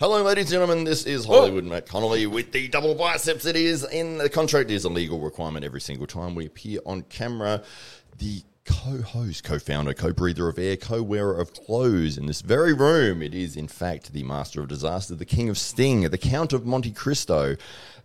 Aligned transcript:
Hello, 0.00 0.22
ladies 0.22 0.44
and 0.44 0.50
gentlemen. 0.52 0.84
This 0.84 1.06
is 1.06 1.26
oh. 1.26 1.40
Hollywood 1.40 1.64
Matt 1.64 1.88
Connolly 1.88 2.28
with 2.28 2.52
the 2.52 2.68
double 2.68 2.94
biceps. 2.94 3.44
It 3.46 3.56
is 3.56 3.82
in 3.82 4.18
the 4.18 4.30
contract. 4.30 4.70
It 4.70 4.74
is 4.74 4.84
a 4.84 4.88
legal 4.88 5.18
requirement 5.18 5.64
every 5.64 5.80
single 5.80 6.06
time 6.06 6.36
we 6.36 6.46
appear 6.46 6.78
on 6.86 7.02
camera. 7.02 7.64
The 8.18 8.42
co-host, 8.64 9.42
co-founder, 9.42 9.94
co-breather 9.94 10.46
of 10.46 10.56
air, 10.56 10.76
co-wearer 10.76 11.40
of 11.40 11.52
clothes 11.52 12.16
in 12.16 12.26
this 12.26 12.42
very 12.42 12.74
room. 12.74 13.22
It 13.22 13.34
is, 13.34 13.56
in 13.56 13.66
fact, 13.66 14.12
the 14.12 14.22
master 14.22 14.60
of 14.60 14.68
disaster, 14.68 15.16
the 15.16 15.24
king 15.24 15.48
of 15.48 15.58
sting, 15.58 16.02
the 16.02 16.16
count 16.16 16.52
of 16.52 16.64
Monte 16.64 16.92
Cristo. 16.92 17.56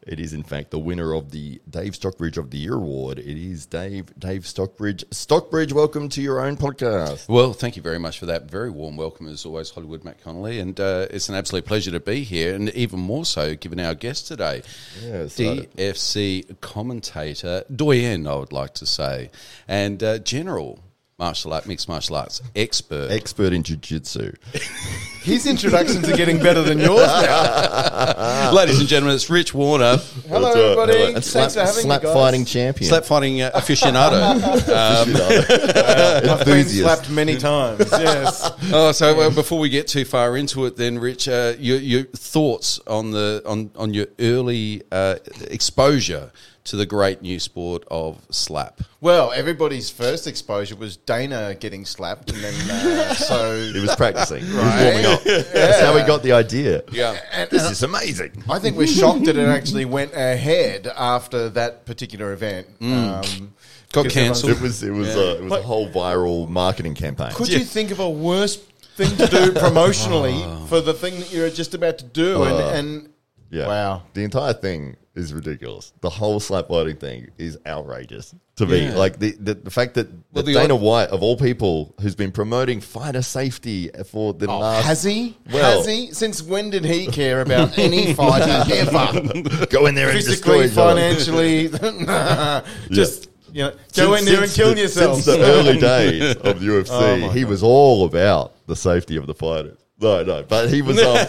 It 0.05 0.19
is, 0.19 0.33
in 0.33 0.43
fact, 0.43 0.71
the 0.71 0.79
winner 0.79 1.13
of 1.13 1.31
the 1.31 1.61
Dave 1.69 1.95
Stockbridge 1.95 2.37
of 2.37 2.51
the 2.51 2.57
Year 2.57 2.73
award. 2.75 3.19
It 3.19 3.37
is 3.37 3.65
Dave 3.65 4.07
Dave 4.19 4.45
Stockbridge. 4.45 5.05
Stockbridge, 5.11 5.71
welcome 5.71 6.09
to 6.09 6.21
your 6.21 6.41
own 6.41 6.57
podcast. 6.57 7.29
Well, 7.29 7.53
thank 7.53 7.77
you 7.77 7.81
very 7.81 7.99
much 7.99 8.19
for 8.19 8.25
that. 8.25 8.49
Very 8.51 8.69
warm 8.69 8.97
welcome, 8.97 9.27
as 9.27 9.45
always, 9.45 9.69
Hollywood 9.69 10.03
Matt 10.03 10.21
Connolly. 10.21 10.59
And 10.59 10.77
uh, 10.79 11.07
it's 11.09 11.29
an 11.29 11.35
absolute 11.35 11.65
pleasure 11.65 11.91
to 11.91 12.01
be 12.01 12.23
here, 12.23 12.53
and 12.53 12.69
even 12.71 12.99
more 12.99 13.23
so 13.23 13.55
given 13.55 13.79
our 13.79 13.95
guest 13.95 14.27
today, 14.27 14.61
Yeah, 15.01 15.23
DFC 15.23 16.59
commentator, 16.59 17.63
doyen, 17.73 18.27
I 18.27 18.35
would 18.35 18.51
like 18.51 18.73
to 18.75 18.85
say, 18.85 19.31
and 19.67 20.03
uh, 20.03 20.19
general 20.19 20.79
martial 21.23 21.53
art, 21.53 21.65
mixed 21.65 21.87
martial 21.87 22.17
arts 22.17 22.41
expert. 22.53 23.09
Expert 23.09 23.53
in 23.53 23.63
jiu-jitsu. 23.63 24.33
His 25.23 25.47
introductions 25.47 26.09
are 26.09 26.17
getting 26.17 26.37
better 26.37 26.61
than 26.61 26.79
yours 26.79 27.07
now. 27.07 28.51
Ladies 28.53 28.81
and 28.81 28.89
gentlemen, 28.89 29.15
it's 29.15 29.29
Rich 29.29 29.53
Warner, 29.53 29.95
Hello, 30.27 30.49
everybody. 30.51 30.91
Hello. 30.91 31.05
And 31.15 31.23
Thanks 31.23 31.27
slap, 31.27 31.51
for 31.51 31.59
having 31.61 31.73
slap 31.83 32.01
me, 32.01 32.07
guys. 32.07 32.13
fighting 32.13 32.43
champion. 32.43 32.89
slap 32.89 33.05
fighting 33.05 33.41
uh, 33.41 33.51
aficionado. 33.51 34.19
I've 36.29 36.45
been 36.45 36.65
slapped 36.65 37.09
many 37.09 37.37
times. 37.37 37.87
Yes. 37.89 38.51
Oh, 38.73 38.91
so 38.91 39.21
uh, 39.21 39.29
before 39.29 39.59
we 39.59 39.69
get 39.69 39.87
too 39.87 40.03
far 40.03 40.35
into 40.35 40.65
it, 40.65 40.75
then, 40.75 40.99
Rich, 40.99 41.29
uh, 41.29 41.53
your, 41.57 41.77
your 41.77 42.03
thoughts 42.03 42.81
on 42.85 43.11
the 43.11 43.41
on 43.45 43.71
on 43.77 43.93
your 43.93 44.07
early 44.19 44.83
uh, 44.91 45.15
exposure 45.49 46.33
to 46.65 46.77
the 46.77 46.85
great 46.85 47.21
new 47.21 47.39
sport 47.39 47.83
of 47.91 48.25
slap. 48.31 48.79
Well, 49.01 49.31
everybody's 49.33 49.89
first 49.89 50.27
exposure 50.27 50.75
was 50.77 50.95
Dana 50.95 51.55
getting 51.59 51.83
slapped, 51.85 52.31
and 52.31 52.41
then 52.41 52.53
uh, 52.69 53.13
so 53.15 53.61
He 53.73 53.79
was 53.81 53.95
practicing. 53.95 54.43
He 54.45 54.53
was 54.53 54.63
warming 54.63 55.05
up. 55.05 55.23
That's 55.23 55.81
how 55.81 55.97
he 55.97 56.03
got 56.05 56.23
the 56.23 56.31
idea. 56.31 56.83
Yeah. 56.91 57.17
This 57.51 57.69
is 57.69 57.83
amazing. 57.83 58.43
I 58.49 58.59
think 58.59 58.77
we're 58.77 58.87
shocked 58.87 59.25
that 59.25 59.35
it 59.37 59.47
actually 59.47 59.85
went 59.85 60.13
ahead 60.13 60.87
after 60.87 61.49
that 61.49 61.85
particular 61.85 62.31
event. 62.33 62.67
Um, 62.81 63.21
Mm. 63.23 63.49
Got 63.91 64.03
because 64.05 64.13
cancelled. 64.13 64.51
It 64.53 64.61
was 64.61 64.81
it 64.81 64.89
was 64.89 65.15
uh, 65.15 65.37
it 65.39 65.43
was 65.43 65.53
a 65.53 65.61
whole 65.61 65.87
viral 65.87 66.49
marketing 66.49 66.95
campaign. 66.95 67.31
Could 67.33 67.49
you 67.49 67.59
think 67.59 67.91
of 67.91 67.99
a 67.99 68.09
worse 68.09 68.55
thing 68.95 69.15
to 69.17 69.27
do 69.27 69.51
promotionally 69.67 70.67
for 70.67 70.81
the 70.81 70.93
thing 70.95 71.19
that 71.19 71.31
you're 71.31 71.51
just 71.51 71.75
about 71.75 71.99
to 71.99 72.05
do? 72.05 72.41
Uh, 72.43 72.71
and, 72.73 72.87
and 73.03 73.09
Yeah. 73.51 73.67
wow. 73.67 74.03
The 74.15 74.23
entire 74.23 74.53
thing 74.53 74.95
is 75.15 75.31
ridiculous. 75.33 75.93
The 76.01 76.09
whole 76.09 76.39
slap 76.39 76.67
fighting 76.69 76.95
thing 76.97 77.29
is 77.37 77.57
outrageous 77.67 78.33
to 78.55 78.65
me. 78.65 78.85
Yeah. 78.85 78.95
Like 78.95 79.19
the, 79.19 79.31
the 79.39 79.53
the 79.53 79.69
fact 79.69 79.93
that, 79.93 80.09
Well, 80.09 80.21
that 80.33 80.45
the 80.47 80.53
Dana 80.53 80.73
odd- 80.75 80.81
White 80.81 81.09
of 81.09 81.21
all 81.21 81.37
people 81.37 81.93
who's 82.01 82.15
been 82.15 82.31
promoting 82.31 82.81
fighter 82.81 83.21
safety 83.21 83.89
for 84.07 84.33
the 84.33 84.47
oh, 84.47 84.57
last 84.59 84.83
Oh, 84.85 84.87
Has 84.87 85.03
he? 85.03 85.37
Well- 85.51 85.77
Has 85.77 85.85
he? 85.87 86.11
Since 86.13 86.41
when 86.41 86.69
did 86.71 86.83
he 86.85 87.05
care 87.07 87.41
about 87.41 87.77
any 87.77 88.13
fighting 88.15 88.71
ever? 88.75 89.65
go 89.67 89.85
in 89.85 89.93
there 89.95 90.09
and 90.09 90.17
destroy 90.23 90.63
Physically, 90.63 90.65
each 90.65 90.77
other. 90.77 91.69
financially, 91.69 91.69
just 92.91 93.29
you 93.51 93.65
know, 93.65 93.69
go 93.95 94.15
Since- 94.15 94.19
in 94.19 94.25
there 94.33 94.43
and 94.43 94.51
kill 94.51 94.73
the- 94.73 94.81
yourself. 94.81 95.21
Since 95.21 95.37
the 95.37 95.43
early 95.43 95.77
days 95.79 96.35
of 96.37 96.59
the 96.59 96.65
UFC, 96.65 96.89
Oh 96.91 97.29
he 97.29 97.41
God. 97.41 97.49
was 97.49 97.61
all 97.61 98.05
about 98.05 98.53
the 98.65 98.75
safety 98.75 99.15
of 99.15 99.27
the 99.27 99.35
fighters. 99.35 99.77
No, 99.99 100.23
no, 100.23 100.43
but 100.43 100.69
he 100.69 100.81
was. 100.81 100.97
Um, 100.99 101.13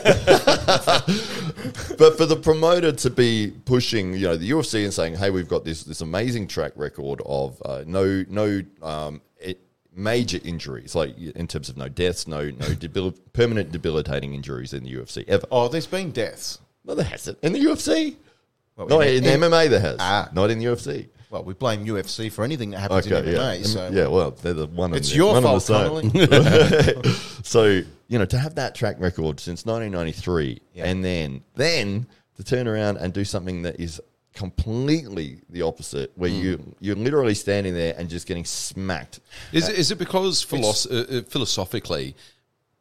but 1.98 2.16
for 2.16 2.26
the 2.26 2.38
promoter 2.40 2.92
to 2.92 3.10
be 3.10 3.52
pushing, 3.64 4.14
you 4.14 4.20
know, 4.22 4.36
the 4.36 4.50
UFC 4.50 4.84
and 4.84 4.92
saying, 4.92 5.16
"Hey, 5.16 5.30
we've 5.30 5.48
got 5.48 5.64
this 5.64 5.84
this 5.84 6.00
amazing 6.00 6.48
track 6.48 6.72
record 6.76 7.20
of 7.26 7.60
uh, 7.64 7.84
no 7.86 8.24
no 8.28 8.62
um, 8.82 9.20
it, 9.38 9.60
major 9.94 10.38
injuries, 10.44 10.94
like 10.94 11.16
in 11.18 11.46
terms 11.46 11.68
of 11.68 11.76
no 11.76 11.88
deaths, 11.88 12.26
no 12.26 12.50
no 12.50 12.74
debil- 12.78 13.14
permanent 13.32 13.70
debilitating 13.70 14.34
injuries 14.34 14.72
in 14.72 14.84
the 14.84 14.92
UFC 14.94 15.24
ever." 15.28 15.46
oh, 15.50 15.68
there's 15.68 15.86
been 15.86 16.10
deaths. 16.10 16.58
No, 16.84 16.94
there 16.94 17.04
hasn't 17.04 17.38
in 17.42 17.52
the 17.52 17.60
UFC. 17.60 18.16
Well, 18.76 18.88
no, 18.88 19.00
in- 19.00 19.24
in, 19.24 19.24
in- 19.24 19.40
MMA 19.40 19.70
there 19.70 19.80
has, 19.80 19.96
Ah. 20.00 20.28
not 20.32 20.50
in 20.50 20.58
the 20.58 20.64
UFC. 20.64 21.08
Well, 21.34 21.42
we 21.42 21.54
blame 21.54 21.84
UFC 21.84 22.30
for 22.30 22.44
anything 22.44 22.70
that 22.70 22.78
happens 22.78 23.10
Okay, 23.10 23.18
in 23.28 23.34
yeah, 23.34 23.40
MMA. 23.40 23.66
So 23.66 23.90
yeah. 23.92 24.06
Well, 24.06 24.30
they're 24.30 24.52
the 24.54 24.66
one. 24.68 24.94
it's 24.94 25.10
the- 25.10 25.16
your 25.16 25.32
one 25.32 25.42
fault, 25.42 25.66
the 25.66 26.00
same. 26.00 26.10
Connolly. 26.12 27.12
so 27.42 27.64
you 28.06 28.18
know 28.20 28.24
to 28.26 28.38
have 28.38 28.54
that 28.54 28.76
track 28.76 28.96
record 29.00 29.40
since 29.40 29.66
1993 29.66 30.60
Yeah. 30.74 30.84
and 30.84 31.04
then 31.04 31.42
then 31.56 32.06
to 32.36 32.44
turn 32.44 32.68
around 32.68 32.98
and 32.98 33.12
do 33.12 33.24
something 33.24 33.62
that 33.62 33.80
is 33.80 34.00
completely 34.32 35.40
the 35.50 35.62
opposite 35.62 36.12
where 36.14 36.30
Hmm. 36.30 36.36
you 36.36 36.74
you're 36.80 36.96
literally 36.96 37.34
standing 37.34 37.74
there 37.74 37.94
and 37.98 38.08
just 38.08 38.26
getting 38.28 38.44
smacked 38.44 39.18
Is, 39.52 39.68
is 39.68 39.90
it 39.90 39.98
because 39.98 40.40
philos- 40.42 40.86
uh, 40.86 41.06
uh, 41.10 41.22
philosophically, 41.28 42.14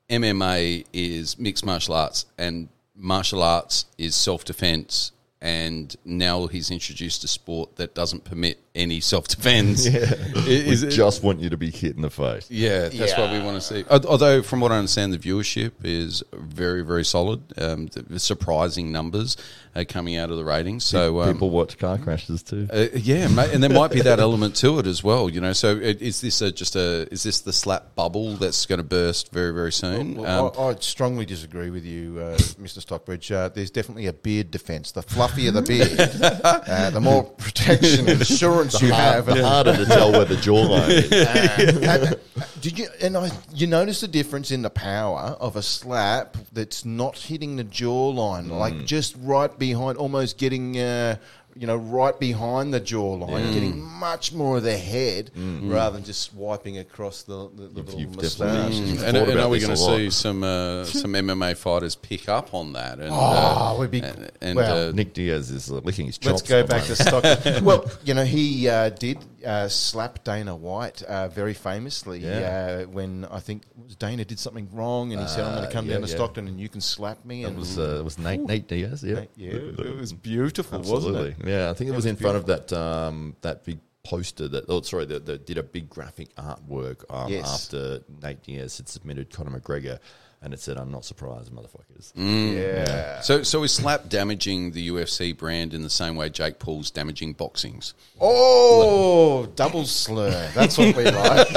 MMA 0.09 0.85
is 0.93 1.39
mixed 1.39 1.65
martial 1.65 1.95
arts 1.95 2.25
and 2.37 2.69
martial 2.95 3.41
arts 3.41 3.85
is 3.97 4.15
self 4.15 4.45
defense, 4.45 5.11
and 5.43 5.97
now 6.05 6.47
he's 6.47 6.71
introduced 6.71 7.25
a 7.25 7.27
sport 7.27 7.75
that 7.75 7.93
doesn't 7.93 8.23
permit 8.23 8.62
any 8.75 8.99
self 8.99 9.27
defense? 9.27 9.85
Is 10.47 10.81
we 10.81 10.87
it- 10.87 10.91
just 10.91 11.23
want 11.23 11.39
you 11.39 11.49
to 11.49 11.57
be 11.57 11.69
hit 11.69 11.95
in 11.95 12.01
the 12.01 12.09
face 12.09 12.49
yeah, 12.49 12.89
that's 12.89 13.17
what 13.17 13.31
we 13.31 13.39
want 13.41 13.55
to 13.55 13.61
see. 13.61 13.83
Although, 13.89 14.41
from 14.41 14.59
what 14.59 14.71
I 14.71 14.77
understand, 14.77 15.13
the 15.13 15.17
viewership 15.17 15.71
is 15.83 16.23
very, 16.33 16.81
very 16.83 17.05
solid. 17.05 17.41
Um, 17.59 17.87
the 17.93 18.19
surprising 18.19 18.91
numbers 18.91 19.37
are 19.75 19.85
coming 19.85 20.17
out 20.17 20.29
of 20.29 20.37
the 20.37 20.43
ratings. 20.43 20.83
So, 20.83 21.21
um, 21.21 21.33
people 21.33 21.49
watch 21.49 21.77
car 21.79 21.97
crashes 21.97 22.43
too 22.43 22.67
uh, 22.71 22.87
yeah, 22.93 23.27
and 23.27 23.63
there 23.63 23.69
might 23.69 23.91
be 23.91 24.01
that 24.01 24.19
element 24.19 24.55
to 24.57 24.79
it 24.79 24.87
as 24.87 25.03
well. 25.03 25.29
You 25.29 25.41
know, 25.41 25.53
so 25.53 25.77
i- 25.77 25.97
is 25.99 26.21
this 26.21 26.41
a, 26.41 26.51
just 26.51 26.75
a 26.75 27.07
is 27.11 27.23
this 27.23 27.41
the 27.41 27.53
slap 27.53 27.95
bubble 27.95 28.35
that's 28.35 28.65
going 28.65 28.77
to 28.79 28.83
burst 28.83 29.31
very, 29.31 29.53
very 29.53 29.71
soon? 29.71 30.15
Well, 30.15 30.47
Um, 30.47 30.51
I, 30.59 30.69
I 30.71 30.75
strongly 30.79 31.25
disagree 31.25 31.69
with 31.69 31.85
you, 31.85 32.19
uh, 32.19 32.37
Mr. 32.61 32.81
Stockbridge. 32.81 33.31
Uh, 33.31 33.49
there's 33.49 33.71
definitely 33.71 34.07
a 34.07 34.13
beard 34.13 34.51
defence. 34.51 34.91
The 34.91 35.01
fluffier 35.01 35.51
the 35.53 35.61
beard, 35.61 35.99
uh, 36.43 36.89
the 36.91 37.01
more 37.01 37.23
protection 37.23 38.07
and 38.09 38.21
assurance 38.21 38.62
you 38.81 38.91
have. 38.91 39.25
the 39.25 39.45
harder 39.47 39.75
to 39.75 39.85
tell 39.85 40.11
where 40.11 40.25
the 40.25 40.35
jawline 40.35 40.89
is. 40.89 42.13
Uh, 42.33 42.45
did 42.61 42.79
you 42.79 42.87
and 43.01 43.15
I 43.15 43.29
you 43.53 43.67
notice 43.67 44.01
the 44.01 44.07
difference 44.07 44.49
in 44.49 44.61
the 44.63 44.69
power 44.69 45.35
of 45.39 45.55
a 45.55 45.61
slap 45.61 46.37
that's 46.51 46.83
not 46.85 47.17
hitting 47.17 47.57
the 47.57 47.63
jawline, 47.63 48.49
like 48.49 48.85
just 48.85 49.15
right 49.19 49.55
behind, 49.59 49.97
almost 49.97 50.37
getting 50.37 50.79
uh, 50.79 51.17
you 51.55 51.67
know 51.67 51.75
right 51.75 52.19
behind 52.19 52.73
the 52.73 52.81
jawline, 52.81 53.53
getting 53.53 53.81
much 53.81 54.33
more 54.33 54.57
of 54.57 54.63
the 54.63 54.77
head 54.77 55.31
rather 55.35 55.95
than 55.97 56.03
just 56.05 56.21
swiping 56.23 56.77
across 56.77 57.23
the, 57.23 57.49
the, 57.55 57.63
the 57.67 57.81
little 57.81 57.99
you've 57.99 58.15
moustache. 58.15 58.39
definitely- 58.71 58.89
and, 58.91 58.99
thought 58.99 59.05
and 59.15 59.17
about 59.31 59.45
are 59.45 59.49
we 59.49 59.59
going 59.59 59.71
to 59.71 59.77
see 59.77 60.09
some 60.09 60.43
uh, 60.43 60.83
some 60.85 61.13
MMA 61.13 61.55
fighters 61.57 61.95
pick 61.95 62.27
up 62.29 62.53
on 62.53 62.73
that? 62.73 62.99
And, 62.99 63.09
Oh, 63.11 63.15
uh, 63.15 63.77
we'd 63.79 63.91
be- 63.91 63.99
and, 64.01 64.31
and, 64.41 64.55
well, 64.55 64.89
uh, 64.89 64.91
Nick 64.91 65.13
Diaz 65.13 65.51
is 65.51 65.71
uh, 65.71 65.75
licking 65.83 66.05
his 66.07 66.17
chops 66.17 66.41
Let's 66.41 66.49
go 66.49 66.63
back 66.65 66.83
to 66.83 66.89
moment. 66.89 67.35
Stockton. 67.37 67.65
well, 67.69 67.91
you 68.03 68.13
know, 68.13 68.25
he 68.25 68.67
uh, 68.67 68.89
did 68.89 69.17
uh, 69.45 69.67
slap 69.67 70.23
Dana 70.23 70.55
White 70.55 71.01
uh, 71.03 71.27
very 71.27 71.53
famously 71.53 72.19
Yeah. 72.19 72.83
uh, 72.83 72.89
when 72.89 73.25
I 73.29 73.39
think 73.39 73.63
Dana 73.99 74.25
did 74.25 74.39
something 74.39 74.69
wrong, 74.71 75.11
and 75.13 75.21
he 75.21 75.27
said, 75.27 75.43
"I'm 75.45 75.55
going 75.55 75.67
to 75.67 75.73
come 75.73 75.85
yeah, 75.85 75.93
down 75.93 76.01
to 76.03 76.07
yeah. 76.07 76.15
Stockton 76.15 76.47
and 76.47 76.59
you 76.59 76.69
can 76.69 76.81
slap 76.81 77.23
me." 77.25 77.43
it 77.43 77.47
And 77.47 77.57
was 77.57 77.77
uh, 77.77 77.97
it 77.99 78.03
was 78.03 78.17
Nate 78.17 78.39
Nate 78.41 78.67
Diaz 78.67 79.03
yeah 79.03 79.25
yeah, 79.35 79.51
it 79.53 79.97
was 79.99 80.13
beautiful, 80.13 80.79
Absolutely. 80.79 81.11
wasn't 81.11 81.39
it? 81.39 81.42
Yeah, 81.43 81.69
I 81.69 81.73
think 81.73 81.89
it, 81.89 81.93
It 81.93 81.95
was, 81.95 82.05
was 82.05 82.11
in 82.11 82.15
front 82.15 82.37
of 82.37 82.45
that 82.47 82.71
um, 82.73 83.35
that 83.41 83.63
big 83.63 83.79
poster 84.03 84.47
that 84.49 84.65
oh 84.67 84.81
sorry 84.81 85.05
that, 85.05 85.25
that 85.25 85.45
did 85.45 85.57
a 85.57 85.63
big 85.63 85.89
graphic 85.89 86.35
artwork 86.35 87.03
um, 87.09 87.31
Yes. 87.31 87.65
after 87.65 88.01
Nate 88.21 88.43
Diaz 88.43 88.77
had 88.77 88.89
submitted 88.89 89.29
Conor 89.31 89.59
McGregor 89.59 89.99
and 90.43 90.53
it 90.53 90.59
said 90.59 90.77
I'm 90.77 90.91
not 90.91 91.05
surprised 91.05 91.51
motherfuckers. 91.51 92.13
Mm. 92.13 92.53
Yeah. 92.53 93.21
so 93.21 93.43
so 93.43 93.63
is 93.63 93.71
slap 93.71 94.09
damaging 94.09 94.71
the 94.71 94.89
UFC 94.89 95.35
brand 95.35 95.73
in 95.73 95.81
the 95.83 95.89
same 95.89 96.15
way 96.15 96.29
Jake 96.29 96.59
Paul's 96.59 96.91
damaging 96.91 97.33
boxing's? 97.33 97.93
Oh, 98.19 99.45
double 99.55 99.85
slur. 99.85 100.49
That's 100.53 100.77
what 100.77 100.95
we 100.95 101.05
like. 101.05 101.47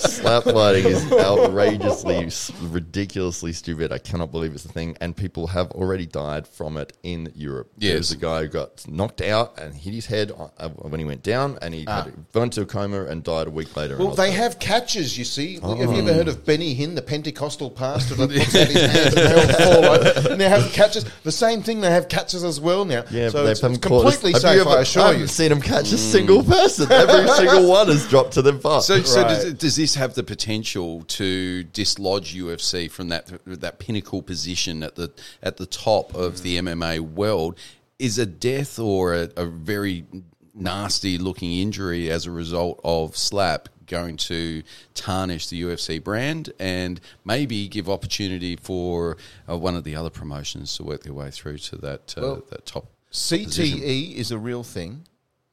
Slap 0.00 0.44
fighting 0.44 0.86
is 0.86 1.12
outrageously 1.12 2.30
ridiculously 2.68 3.52
stupid. 3.52 3.92
I 3.92 3.98
cannot 3.98 4.32
believe 4.32 4.52
it's 4.52 4.64
a 4.64 4.68
thing 4.68 4.96
and 5.00 5.16
people 5.16 5.46
have 5.46 5.70
already 5.70 6.06
died 6.06 6.48
from 6.48 6.76
it 6.76 6.96
in 7.04 7.32
Europe. 7.36 7.70
Yes. 7.78 7.92
There's 7.92 8.12
a 8.12 8.16
guy 8.16 8.42
who 8.42 8.48
got 8.48 8.88
knocked 8.88 9.20
out 9.20 9.58
and 9.58 9.72
hit 9.74 9.94
his 9.94 10.06
head 10.06 10.32
uh, 10.32 10.48
uh 10.58 10.68
when 10.68 10.98
he 10.98 11.06
went 11.06 11.22
down 11.22 11.58
and 11.62 11.72
he 11.72 11.84
ah. 11.86 12.04
had, 12.04 12.14
fell 12.32 12.42
into 12.42 12.62
a 12.62 12.66
coma 12.66 13.04
and 13.04 13.22
died 13.22 13.46
a 13.46 13.50
week 13.50 13.76
later. 13.76 13.96
well, 13.96 14.14
they 14.14 14.32
have 14.32 14.58
catches. 14.58 15.16
You 15.16 15.24
see, 15.24 15.60
oh. 15.62 15.76
have 15.76 15.92
you 15.92 15.98
ever 15.98 16.12
heard 16.12 16.28
of 16.28 16.44
Benny 16.44 16.74
Hinn, 16.74 16.96
the 16.96 17.02
penny 17.02 17.19
Pentecostal 17.20 17.70
pastor 17.70 18.14
that 18.14 18.30
puts 18.30 18.54
out 18.54 18.68
his 18.68 18.90
hands 18.90 19.14
and 19.14 19.26
they 19.26 19.34
all 19.34 19.82
fall 19.82 19.84
over. 19.84 20.30
And 20.30 20.40
they 20.40 20.48
have 20.48 20.72
catches. 20.72 21.04
The 21.22 21.30
same 21.30 21.62
thing, 21.62 21.82
they 21.82 21.90
have 21.90 22.08
catches 22.08 22.44
as 22.44 22.58
well 22.58 22.86
now. 22.86 23.04
Yeah, 23.10 23.28
so 23.28 23.40
it's, 23.40 23.44
they 23.44 23.50
it's 23.50 23.60
haven't 23.60 23.82
caught 23.82 24.06
us- 24.06 24.14
completely 24.14 24.40
safe, 24.40 24.54
you 24.54 24.60
ever- 24.62 24.70
I 24.70 24.80
assure 24.80 25.02
haven't 25.02 25.20
you. 25.20 25.26
seen 25.26 25.50
them 25.50 25.60
catch 25.60 25.92
a 25.92 25.98
single 25.98 26.42
person. 26.42 26.90
Every 26.90 27.28
mm. 27.28 27.36
single 27.36 27.68
one 27.68 27.88
has 27.88 28.08
dropped 28.08 28.32
to 28.32 28.42
the 28.42 28.54
fast. 28.54 28.86
So, 28.86 29.02
so 29.02 29.22
does, 29.24 29.52
does 29.54 29.76
this 29.76 29.96
have 29.96 30.14
the 30.14 30.22
potential 30.22 31.02
to 31.02 31.64
dislodge 31.64 32.34
UFC 32.34 32.90
from 32.90 33.08
that 33.08 33.30
that 33.46 33.78
pinnacle 33.78 34.22
position 34.22 34.82
at 34.82 34.94
the 34.94 35.12
at 35.42 35.58
the 35.58 35.66
top 35.66 36.14
of 36.14 36.42
the 36.42 36.58
MMA 36.58 37.00
world? 37.00 37.58
Is 37.98 38.18
a 38.18 38.24
death 38.24 38.78
or 38.78 39.12
a, 39.12 39.28
a 39.36 39.44
very 39.44 40.06
nasty 40.60 41.18
looking 41.18 41.52
injury 41.52 42.10
as 42.10 42.26
a 42.26 42.30
result 42.30 42.80
of 42.84 43.16
slap 43.16 43.68
going 43.86 44.16
to 44.16 44.62
tarnish 44.94 45.48
the 45.48 45.60
UFC 45.62 46.02
brand 46.02 46.52
and 46.60 47.00
maybe 47.24 47.66
give 47.66 47.88
opportunity 47.88 48.54
for 48.54 49.16
uh, 49.48 49.58
one 49.58 49.74
of 49.74 49.82
the 49.82 49.96
other 49.96 50.10
promotions 50.10 50.76
to 50.76 50.84
work 50.84 51.02
their 51.02 51.12
way 51.12 51.30
through 51.30 51.58
to 51.58 51.76
that 51.78 52.14
uh, 52.16 52.20
Well, 52.20 52.44
that 52.50 52.66
top 52.66 52.86
CTE 53.12 54.14
is 54.14 54.30
a 54.30 54.38
real 54.38 54.62
thing, 54.62 55.02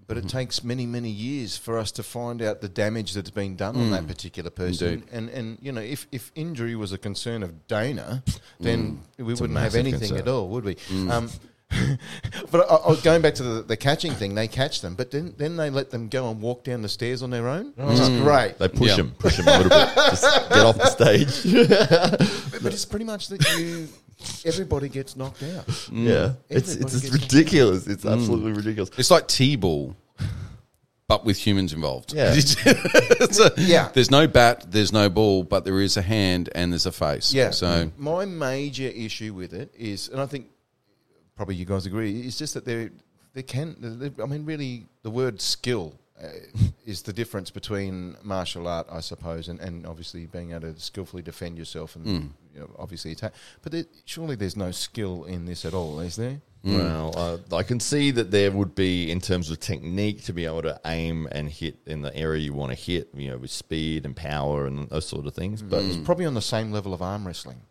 but 0.05 0.15
Mm-hmm. 0.17 0.27
it 0.27 0.29
takes 0.29 0.63
many, 0.63 0.85
many 0.85 1.09
years 1.09 1.57
for 1.57 1.77
us 1.77 1.91
to 1.93 2.03
find 2.03 2.41
out 2.41 2.61
the 2.61 2.69
damage 2.69 3.13
that's 3.13 3.29
been 3.31 3.55
done 3.55 3.75
on 3.75 3.91
that 3.91 4.07
particular 4.07 4.49
person. 4.49 4.87
Mm. 4.87 4.93
Indeed. 4.93 5.09
And 5.11 5.29
and 5.29 5.57
you 5.61 5.71
know, 5.71 5.81
if, 5.81 6.07
if 6.11 6.31
injury 6.35 6.75
was 6.75 6.93
a 6.93 6.97
concern 6.97 7.43
of 7.43 7.67
Dana, 7.67 8.23
then 8.59 9.01
we 9.17 9.33
wouldn't 9.33 9.57
have 9.59 9.75
anything 9.75 9.99
concern. 9.99 10.19
at 10.19 10.27
all, 10.27 10.47
would 10.49 10.63
we? 10.63 10.75
Mm. 10.75 11.11
Um, 11.11 11.29
but 12.51 12.69
I, 12.71 12.75
I 12.75 12.89
was 12.89 13.01
going 13.01 13.21
back 13.21 13.35
to 13.35 13.43
the, 13.43 13.61
the 13.61 13.77
catching 13.77 14.13
thing. 14.13 14.35
They 14.35 14.47
catch 14.47 14.81
them, 14.81 14.95
but 14.95 15.11
then 15.11 15.33
then 15.37 15.57
they 15.57 15.69
let 15.69 15.91
them 15.91 16.07
go 16.07 16.29
and 16.29 16.41
walk 16.41 16.63
down 16.63 16.81
the 16.81 16.89
stairs 16.89 17.21
on 17.21 17.29
their 17.29 17.47
own. 17.47 17.73
Which 17.75 17.99
is 17.99 18.09
mm. 18.09 18.23
great. 18.23 18.57
they 18.57 18.67
push 18.69 18.89
Yeah. 18.89 18.95
him, 18.95 19.11
push 19.19 19.37
him 19.37 19.47
a 19.47 19.57
little 19.57 19.69
bit. 19.69 19.95
Just 19.95 20.49
get 20.49 20.65
off 20.65 20.77
the 20.77 20.89
stage. 20.89 22.17
But, 22.57 22.63
but 22.63 22.73
it's 22.73 22.85
pretty 22.85 23.05
much 23.05 23.27
that 23.27 23.43
you 23.57 23.87
everybody 24.45 24.89
gets 24.89 25.15
knocked 25.15 25.43
out. 25.43 25.67
Mm. 25.67 26.07
Yeah, 26.07 26.33
it's 26.49 26.71
Everybody 26.71 26.95
it's 26.95 27.09
gets 27.09 27.13
ridiculous. 27.13 27.87
It's 27.87 28.03
mm. 28.03 28.13
absolutely 28.13 28.53
ridiculous. 28.53 28.89
It's 28.97 29.11
like 29.11 29.27
T-ball, 29.27 29.95
but 31.07 31.23
with 31.25 31.37
humans 31.37 31.73
involved. 31.73 32.13
Yeah. 32.13 32.33
A- 32.65 33.51
Yeah. 33.57 33.89
There's 33.93 34.09
no 34.09 34.27
bat, 34.27 34.65
there's 34.69 34.91
no 34.91 35.09
ball, 35.09 35.43
but 35.43 35.65
there 35.65 35.81
is 35.81 35.97
a 35.97 36.01
hand 36.01 36.49
and 36.55 36.71
there's 36.71 36.85
a 36.85 36.91
face. 36.91 37.33
Yeah. 37.33 37.51
So 37.51 37.91
my 37.97 38.25
major 38.25 38.87
issue 38.87 39.33
with 39.33 39.53
it 39.53 39.73
is, 39.77 40.09
and 40.09 40.19
I 40.19 40.25
think 40.25 40.47
probably 41.37 41.55
you 41.55 41.65
guys 41.65 41.85
agree, 41.85 42.21
It's 42.21 42.37
just 42.37 42.53
that 42.55 42.65
there 42.65 42.89
there 43.33 43.43
can. 43.43 43.75
there- 43.79 44.11
I 44.23 44.27
mean, 44.27 44.43
really, 44.45 44.87
the 45.03 45.11
word 45.11 45.39
skill 45.39 45.93
uh, 46.21 46.27
is 46.85 47.03
the 47.03 47.13
difference 47.13 47.51
between 47.51 48.17
martial 48.23 48.67
art, 48.67 48.87
I 48.91 48.99
suppose, 49.01 49.47
and, 49.47 49.59
and 49.59 49.85
obviously 49.85 50.25
being 50.25 50.51
able 50.51 50.73
to 50.73 50.79
skillfully 50.79 51.21
defend 51.21 51.57
yourself 51.57 51.95
and 51.95 52.05
you 52.53 52.59
know, 52.61 52.69
obviously 52.79 53.11
attack. 53.11 53.33
But 53.61 53.71
there, 53.71 53.85
surely 54.05 54.35
there's 54.35 54.57
no 54.57 54.71
skill 54.71 55.25
in 55.25 55.45
this 55.45 55.63
at 55.65 55.73
all, 55.75 55.99
is 55.99 56.15
there? 56.15 56.41
Well, 56.63 57.13
uh, 57.15 57.55
I 57.55 57.61
can 57.63 57.79
see 57.79 58.09
that 58.11 58.31
there 58.31 58.51
would 58.51 58.73
be, 58.75 59.09
in 59.11 59.21
terms 59.21 59.49
of 59.51 59.59
technique, 59.59 60.23
to 60.23 60.33
be 60.33 60.45
able 60.45 60.63
to 60.63 60.81
aim 60.85 61.27
and 61.31 61.47
hit 61.49 61.77
in 61.85 62.01
the 62.01 62.13
area 62.13 62.41
you 62.41 62.51
want 62.53 62.71
to 62.71 62.77
hit, 62.77 63.09
you 63.15 63.29
know, 63.29 63.37
with 63.37 63.51
speed 63.51 64.03
and 64.05 64.13
power 64.15 64.65
and 64.65 64.89
those 64.89 65.07
sort 65.07 65.27
of 65.27 65.33
things. 65.35 65.61
But 65.61 65.83
It's 65.83 65.95
probably 65.97 66.25
on 66.25 66.33
the 66.33 66.41
same 66.41 66.71
level 66.73 66.93
of 66.93 67.01
arm 67.01 67.25
wrestling. 67.27 67.61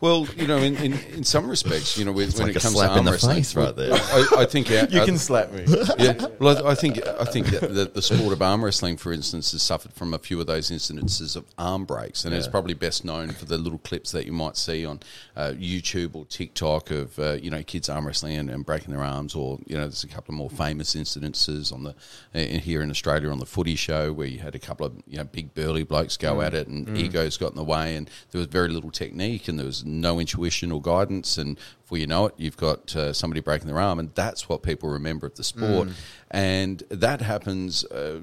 Well, 0.00 0.26
you 0.36 0.48
know, 0.48 0.56
in, 0.58 0.76
in, 0.78 0.92
in 1.14 1.22
some 1.24 1.48
respects, 1.48 1.96
you 1.96 2.04
know, 2.04 2.10
when, 2.10 2.28
when 2.30 2.46
like 2.48 2.56
it 2.56 2.56
a 2.56 2.60
comes 2.60 2.74
slap 2.74 2.90
to 2.90 2.96
arm 2.96 3.06
wrestling, 3.06 3.36
face 3.36 3.54
right 3.54 3.74
there. 3.76 3.92
I, 3.92 4.26
I 4.38 4.44
think 4.46 4.68
our, 4.70 4.88
our- 5.00 5.16
slap 5.16 5.52
me. 5.52 5.64
yeah. 5.98 6.26
Well, 6.40 6.66
I, 6.66 6.72
I 6.72 6.74
think 6.74 6.98
I 7.06 7.24
think 7.24 7.46
that 7.48 7.60
the, 7.72 7.84
the 7.94 8.02
sport 8.02 8.32
of 8.32 8.42
arm 8.42 8.64
wrestling, 8.64 8.96
for 8.96 9.12
instance, 9.12 9.52
has 9.52 9.62
suffered 9.62 9.92
from 9.92 10.12
a 10.12 10.18
few 10.18 10.40
of 10.40 10.48
those 10.48 10.70
incidences 10.70 11.36
of 11.36 11.44
arm 11.56 11.84
breaks, 11.84 12.24
and 12.24 12.34
it's 12.34 12.48
probably 12.48 12.74
best 12.74 13.04
known 13.04 13.30
for 13.30 13.44
the 13.44 13.56
little 13.58 13.78
clips 13.78 14.10
that 14.10 14.26
you 14.26 14.32
might 14.32 14.56
see 14.56 14.84
on 14.84 14.98
uh, 15.36 15.52
YouTube 15.56 16.16
or 16.16 16.24
TikTok 16.24 16.90
of 16.90 17.16
uh, 17.20 17.32
you 17.40 17.50
know 17.50 17.62
kids 17.62 17.88
arm 17.88 18.06
wrestling 18.06 18.36
and, 18.36 18.50
and 18.50 18.66
breaking 18.66 18.92
their 18.92 19.04
arms, 19.04 19.36
or 19.36 19.60
you 19.66 19.76
know, 19.76 19.82
there's 19.82 20.02
a 20.02 20.08
couple 20.08 20.32
of 20.34 20.38
more 20.38 20.50
famous 20.50 20.96
incidences 20.96 21.72
on 21.72 21.84
the 21.84 21.94
uh, 22.34 22.58
here 22.58 22.82
in 22.82 22.90
Australia 22.90 23.30
on 23.30 23.38
the 23.38 23.46
Footy 23.46 23.76
Show 23.76 24.12
where 24.12 24.26
you 24.26 24.40
had 24.40 24.56
a 24.56 24.58
couple 24.58 24.84
of 24.86 24.94
you 25.06 25.18
know 25.18 25.24
big 25.24 25.54
burly 25.54 25.84
blokes 25.84 26.16
go 26.16 26.40
at 26.40 26.54
it, 26.54 26.66
and 26.66 26.96
egos 26.98 27.36
got 27.36 27.50
in 27.52 27.56
the 27.56 27.62
way, 27.62 27.94
and 27.94 28.10
there 28.32 28.40
was 28.40 28.48
very 28.48 28.68
little 28.68 28.90
technique, 28.90 29.46
and 29.52 29.58
there 29.60 29.66
was 29.66 29.84
no 29.84 30.18
intuition 30.18 30.72
or 30.72 30.80
guidance, 30.80 31.38
and 31.38 31.56
before 31.82 31.98
you 31.98 32.06
know 32.06 32.26
it, 32.26 32.34
you've 32.38 32.56
got 32.56 32.96
uh, 32.96 33.12
somebody 33.12 33.40
breaking 33.40 33.68
their 33.68 33.78
arm, 33.78 33.98
and 34.00 34.12
that's 34.14 34.48
what 34.48 34.62
people 34.62 34.88
remember 34.88 35.26
of 35.26 35.34
the 35.36 35.44
sport, 35.44 35.88
and 36.30 36.82
that 36.88 37.20
happens. 37.20 37.84
Uh, 37.84 38.20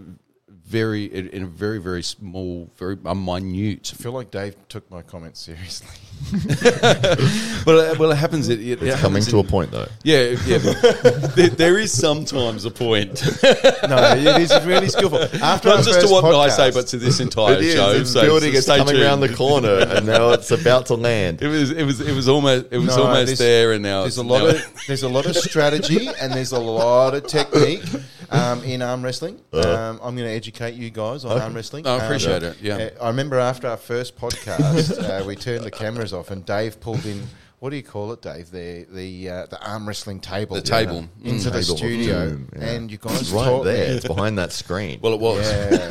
very 0.70 1.06
in 1.06 1.30
in 1.30 1.44
a 1.44 1.48
very 1.48 1.80
very 1.80 2.04
small, 2.04 2.70
very 2.78 2.96
minute. 2.96 3.92
I 3.94 4.02
feel 4.02 4.12
like 4.12 4.30
Dave 4.30 4.56
took 4.70 4.90
my 4.92 5.02
comments 5.02 5.40
seriously. 5.42 5.90
Well, 7.66 7.92
uh, 7.92 7.96
well, 8.00 8.12
it 8.12 8.16
happens. 8.16 8.50
It, 8.50 8.60
it, 8.62 8.72
it 8.72 8.80
coming 8.80 8.98
happens 8.98 9.28
to 9.28 9.40
a 9.40 9.44
point, 9.44 9.72
though. 9.72 9.88
Yeah, 10.04 10.36
yeah. 10.46 10.58
there, 10.58 11.50
there 11.50 11.78
is 11.78 11.92
sometimes 11.92 12.66
a 12.66 12.72
point, 12.72 13.22
no, 13.44 14.16
it 14.18 14.42
is 14.42 14.66
really 14.66 14.88
skillful. 14.88 15.22
After 15.44 15.70
not 15.70 15.84
just 15.84 16.02
to 16.02 16.08
first 16.08 16.24
what 16.24 16.36
I 16.36 16.50
say, 16.50 16.72
but 16.72 16.88
to 16.88 16.98
this 16.98 17.20
entire 17.20 17.56
It 17.56 17.62
is. 17.66 17.74
show. 17.76 17.92
It's 17.92 18.12
so 18.14 18.22
building. 18.22 18.56
It's 18.56 18.66
coming 18.68 18.88
tuned. 18.88 19.02
around 19.02 19.20
the 19.20 19.34
corner, 19.36 19.80
and 19.80 20.06
now 20.08 20.30
it's 20.30 20.52
about 20.52 20.88
to 20.88 20.96
land. 20.96 21.42
It 21.42 21.48
was, 21.48 21.72
it 21.72 21.84
was, 21.84 22.00
it 22.02 22.14
was 22.16 22.30
almost, 22.30 22.68
it 22.72 22.78
was 22.78 22.96
No, 22.96 23.04
almost 23.04 23.38
there, 23.38 23.74
and 23.74 23.84
now 23.84 24.02
There's 24.02 24.18
it's 24.18 24.26
a 24.26 24.28
lot 24.28 24.50
of 24.50 24.84
there's 24.88 25.04
a 25.04 25.10
lot 25.10 25.26
of 25.26 25.36
strategy 25.36 26.08
and 26.20 26.34
there's 26.34 26.54
a 26.54 26.60
lot 26.60 27.14
of 27.14 27.28
technique 27.28 27.84
um, 28.32 28.64
in 28.64 28.82
arm 28.82 29.02
wrestling. 29.04 29.40
Um, 29.54 30.00
I'm 30.02 30.16
going 30.16 30.28
to 30.28 30.30
educate 30.30 30.76
you 30.76 30.90
guys 30.90 31.26
on 31.26 31.40
arm 31.42 31.54
wrestling. 31.54 31.86
I 31.88 31.96
Um, 31.96 32.02
appreciate 32.02 32.44
it, 32.44 32.58
yeah. 32.62 32.90
uh, 33.00 33.04
I 33.06 33.08
remember 33.10 33.40
after 33.40 33.68
our 33.68 33.78
first 33.78 34.18
podcast, 34.18 34.98
uh, 35.22 35.24
we 35.26 35.36
turned 35.36 35.64
the 35.64 35.72
cameras 35.72 36.14
off 36.14 36.32
and 36.32 36.46
Dave 36.46 36.80
pulled 36.80 37.06
in. 37.06 37.24
What 37.60 37.72
do 37.72 37.76
you 37.76 37.84
call 37.84 38.14
it, 38.14 38.22
Dave? 38.22 38.52
The 38.52 38.86
the 38.90 39.30
uh, 39.30 39.46
the 39.48 39.62
arm 39.62 39.86
wrestling 39.86 40.22
table. 40.22 40.56
The 40.56 40.62
table. 40.62 41.10
into 41.22 41.50
the 41.50 41.60
Table 41.62 41.76
studio, 41.76 42.30
doom, 42.30 42.50
yeah. 42.56 42.66
and 42.70 42.90
you 42.90 42.98
guys 42.98 43.34
Right 43.34 43.64
there, 43.66 43.90
me. 43.90 43.96
it's 43.96 44.08
behind 44.08 44.38
that 44.38 44.54
screen. 44.54 45.00
Well, 45.02 45.14
it 45.14 45.20
was. 45.20 45.46
Yeah. 45.52 45.88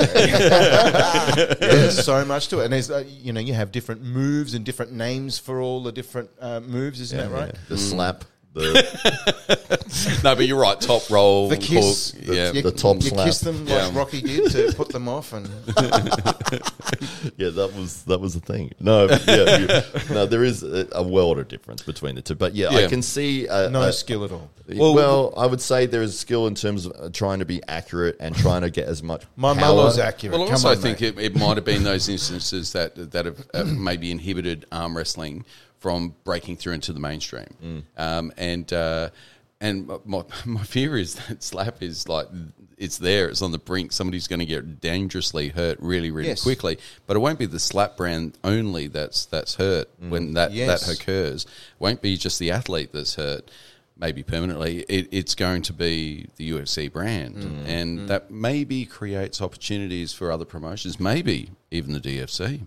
There's 1.61 2.03
so 2.05 2.25
much 2.25 2.49
to 2.49 2.61
it, 2.61 2.65
and 2.65 2.73
there's 2.73 2.91
uh, 2.91 3.05
you 3.07 3.35
know 3.35 3.41
you 3.41 3.53
have 3.53 3.71
different 3.71 4.03
moves 4.03 4.55
and 4.55 4.65
different 4.65 4.93
names 4.93 5.39
for 5.39 5.61
all 5.61 5.83
the 5.83 5.93
different 5.93 6.31
uh, 6.41 6.61
moves, 6.61 7.01
isn't 7.03 7.19
that 7.19 7.31
right? 7.31 7.51
Yeah. 7.53 7.61
The 7.69 7.77
slap, 7.79 8.25
the 8.59 10.21
No, 10.25 10.35
but 10.37 10.47
you're 10.47 10.59
right. 10.61 10.81
Top 10.81 11.09
roll, 11.11 11.49
The 11.49 11.57
kiss, 11.57 12.11
hook, 12.13 12.25
yeah. 12.37 12.53
you, 12.53 12.63
the 12.63 12.73
top 12.73 12.97
you 12.97 13.03
slap. 13.03 13.27
kiss 13.27 13.41
them 13.41 13.65
like 13.67 13.69
Yeah. 13.93 13.99
Rocky 13.99 14.21
did 14.21 14.51
to 14.53 14.73
put 14.77 14.91
them 14.91 15.09
off, 15.09 15.33
and 15.33 15.47
yeah, 17.37 17.51
that 17.51 17.73
was 17.77 18.03
that 18.05 18.21
was 18.21 18.35
the 18.35 18.41
thing. 18.41 18.73
No, 18.81 19.07
yeah, 19.27 19.59
you- 19.59 20.15
no, 20.15 20.27
there 20.27 20.45
is 20.45 20.63
a, 20.63 20.87
a 20.93 21.03
world 21.03 21.39
of 21.39 21.49
difference 21.49 21.83
between 21.83 22.15
the 22.15 22.23
two. 22.23 22.35
But 22.35 22.55
yeah, 22.55 22.69
I 22.71 22.87
can 22.87 23.03
see. 23.03 23.47
A, 23.47 23.69
no 23.71 23.83
a- 23.83 23.93
skill 23.93 24.25
at 24.25 24.33
all. 24.33 24.51
well, 24.69 25.33
I 25.37 25.47
would 25.47 25.61
say 25.61 25.87
there 25.87 26.03
is 26.03 26.19
skill 26.19 26.47
in 26.47 26.55
terms 26.55 26.87
of 26.87 26.93
uh, 26.99 27.09
trying 27.13 27.39
to 27.41 27.45
be 27.45 27.63
accurate 27.69 28.17
and 28.21 28.35
trying 28.37 28.63
to 28.63 28.71
get 28.71 28.89
as 28.89 29.03
much. 29.03 29.25
My 29.37 29.55
power. 29.55 29.61
Mullo's 29.75 29.99
accurate. 29.99 30.39
Well, 30.39 30.49
I 30.49 30.53
also 30.53 30.71
on, 30.71 30.77
think 30.77 31.03
it, 31.03 31.19
it 31.19 31.37
might 31.37 31.57
have 31.57 31.65
been 31.65 31.83
those 31.85 32.09
instances 32.09 32.73
that 32.73 33.13
that 33.13 33.25
have 33.27 33.47
uh, 33.55 33.65
maybe 33.65 34.11
inhibited 34.11 34.67
arm 34.73 34.97
wrestling 34.97 35.45
from 35.79 36.15
breaking 36.25 36.57
through 36.57 36.75
into 36.75 36.93
the 36.93 37.01
mainstream. 37.01 37.85
Um, 37.97 38.33
and 38.37 38.73
uh, 38.73 39.11
and 39.61 39.91
my 40.05 40.23
my 40.45 40.63
fear 40.63 40.97
is 40.97 41.15
that 41.29 41.43
slap 41.43 41.83
is 41.83 42.09
like 42.09 42.29
it's 42.77 42.99
there, 42.99 43.29
it's 43.29 43.43
on 43.43 43.51
the 43.51 43.59
brink. 43.59 43.91
Somebody's 43.93 44.29
going 44.29 44.39
to 44.39 44.47
get 44.47 44.81
dangerously 44.81 45.49
hurt 45.49 45.79
really, 45.81 46.13
really 46.13 46.29
Yes. 46.29 46.43
quickly. 46.45 46.79
But 47.09 47.17
it 47.17 47.21
won't 47.21 47.39
be 47.41 47.47
the 47.47 47.59
slap 47.59 47.97
brand 47.97 48.39
only 48.45 48.87
that's 48.87 49.25
that's 49.27 49.57
hurt 49.57 49.89
when 49.99 50.35
that 50.35 50.53
Yes. 50.53 50.87
that 50.87 51.01
occurs. 51.01 51.45
It 51.45 51.51
won't 51.81 52.01
be 52.01 52.17
just 52.17 52.39
the 52.39 52.51
athlete 52.53 52.91
that's 52.93 53.17
hurt. 53.17 53.51
Maybe 54.01 54.23
permanently, 54.23 54.83
it, 54.89 55.09
it's 55.11 55.35
going 55.35 55.63
to 55.63 55.73
be 55.73 56.29
the 56.37 56.49
UFC 56.53 56.87
brand, 56.93 57.65
and 57.67 58.09
that 58.09 58.31
maybe 58.31 58.85
creates 58.85 59.43
opportunities 59.43 60.13
for 60.13 60.31
other 60.31 60.45
promotions, 60.45 61.01
maybe 61.01 61.51
even 61.71 61.93
the 61.93 62.01
DFC. 62.01 62.61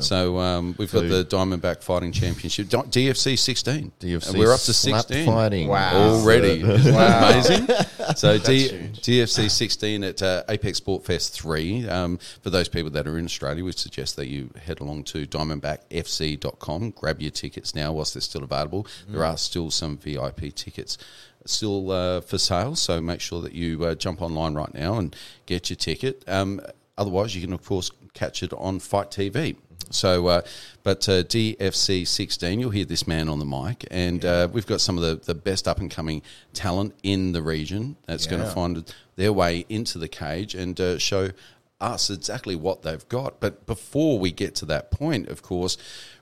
So 0.00 0.38
um, 0.38 0.74
we've 0.78 0.90
got 0.90 1.08
the 1.08 1.24
Diamondback 1.24 1.82
Fighting 1.82 2.10
Championship, 2.10 2.68
Di- 2.68 2.82
DFC 2.82 3.38
16. 3.38 3.92
DFC 4.00 4.28
And 4.30 4.38
we're 4.38 4.52
up 4.52 4.60
to 4.60 4.72
16 4.72 5.26
fighting. 5.26 5.68
Wow. 5.68 5.96
already. 5.96 6.60
Amazing. 6.62 7.68
So 8.16 8.36
D- 8.38 8.68
DFC 9.00 9.50
16 9.50 10.04
at 10.04 10.22
uh, 10.22 10.42
Apex 10.48 10.78
Sport 10.78 11.04
Fest 11.04 11.40
3. 11.40 11.88
Um, 11.88 12.18
for 12.42 12.50
those 12.50 12.68
people 12.68 12.90
that 12.90 13.06
are 13.06 13.18
in 13.18 13.24
Australia, 13.24 13.64
we 13.64 13.72
suggest 13.72 14.16
that 14.16 14.28
you 14.28 14.50
head 14.62 14.80
along 14.80 15.04
to 15.04 15.26
diamondbackfc.com, 15.26 16.90
grab 16.90 17.22
your 17.22 17.30
tickets 17.30 17.74
now 17.74 17.92
whilst 17.92 18.14
they're 18.14 18.20
still 18.20 18.44
available. 18.44 18.86
There 19.08 19.24
are 19.24 19.36
still 19.38 19.70
some 19.70 19.96
VIP 19.96 20.54
tickets 20.54 20.98
still 21.46 21.90
uh, 21.90 22.20
for 22.20 22.38
sale, 22.38 22.76
so 22.76 23.00
make 23.00 23.20
sure 23.20 23.40
that 23.42 23.52
you 23.52 23.84
uh, 23.84 23.94
jump 23.94 24.22
online 24.22 24.54
right 24.54 24.72
now 24.74 24.94
and 24.98 25.14
get 25.46 25.70
your 25.70 25.76
ticket. 25.76 26.24
Um, 26.26 26.60
otherwise, 26.96 27.34
you 27.34 27.42
can, 27.42 27.52
of 27.52 27.64
course, 27.64 27.90
catch 28.14 28.42
it 28.42 28.52
on 28.54 28.78
Fight 28.78 29.10
TV. 29.10 29.56
So, 29.90 30.26
uh, 30.28 30.42
but 30.82 31.08
uh, 31.08 31.24
DFC 31.24 32.06
16, 32.06 32.58
you'll 32.58 32.70
hear 32.70 32.84
this 32.84 33.06
man 33.06 33.28
on 33.28 33.38
the 33.38 33.44
mic, 33.44 33.86
and 33.90 34.24
uh, 34.24 34.48
we've 34.50 34.66
got 34.66 34.80
some 34.80 34.96
of 34.96 35.02
the, 35.02 35.16
the 35.16 35.34
best 35.34 35.68
up 35.68 35.78
and 35.78 35.90
coming 35.90 36.22
talent 36.52 36.94
in 37.02 37.32
the 37.32 37.42
region 37.42 37.96
that's 38.06 38.26
going 38.26 38.42
to 38.42 38.48
find 38.48 38.94
their 39.16 39.32
way 39.32 39.64
into 39.68 39.98
the 39.98 40.08
cage 40.08 40.54
and 40.54 40.80
uh, 40.80 40.98
show 40.98 41.30
us 41.80 42.10
exactly 42.10 42.56
what 42.56 42.82
they've 42.82 43.06
got. 43.08 43.40
But 43.40 43.66
before 43.66 44.18
we 44.18 44.32
get 44.32 44.54
to 44.56 44.66
that 44.66 44.90
point, 44.90 45.28
of 45.28 45.42
course, 45.42 45.76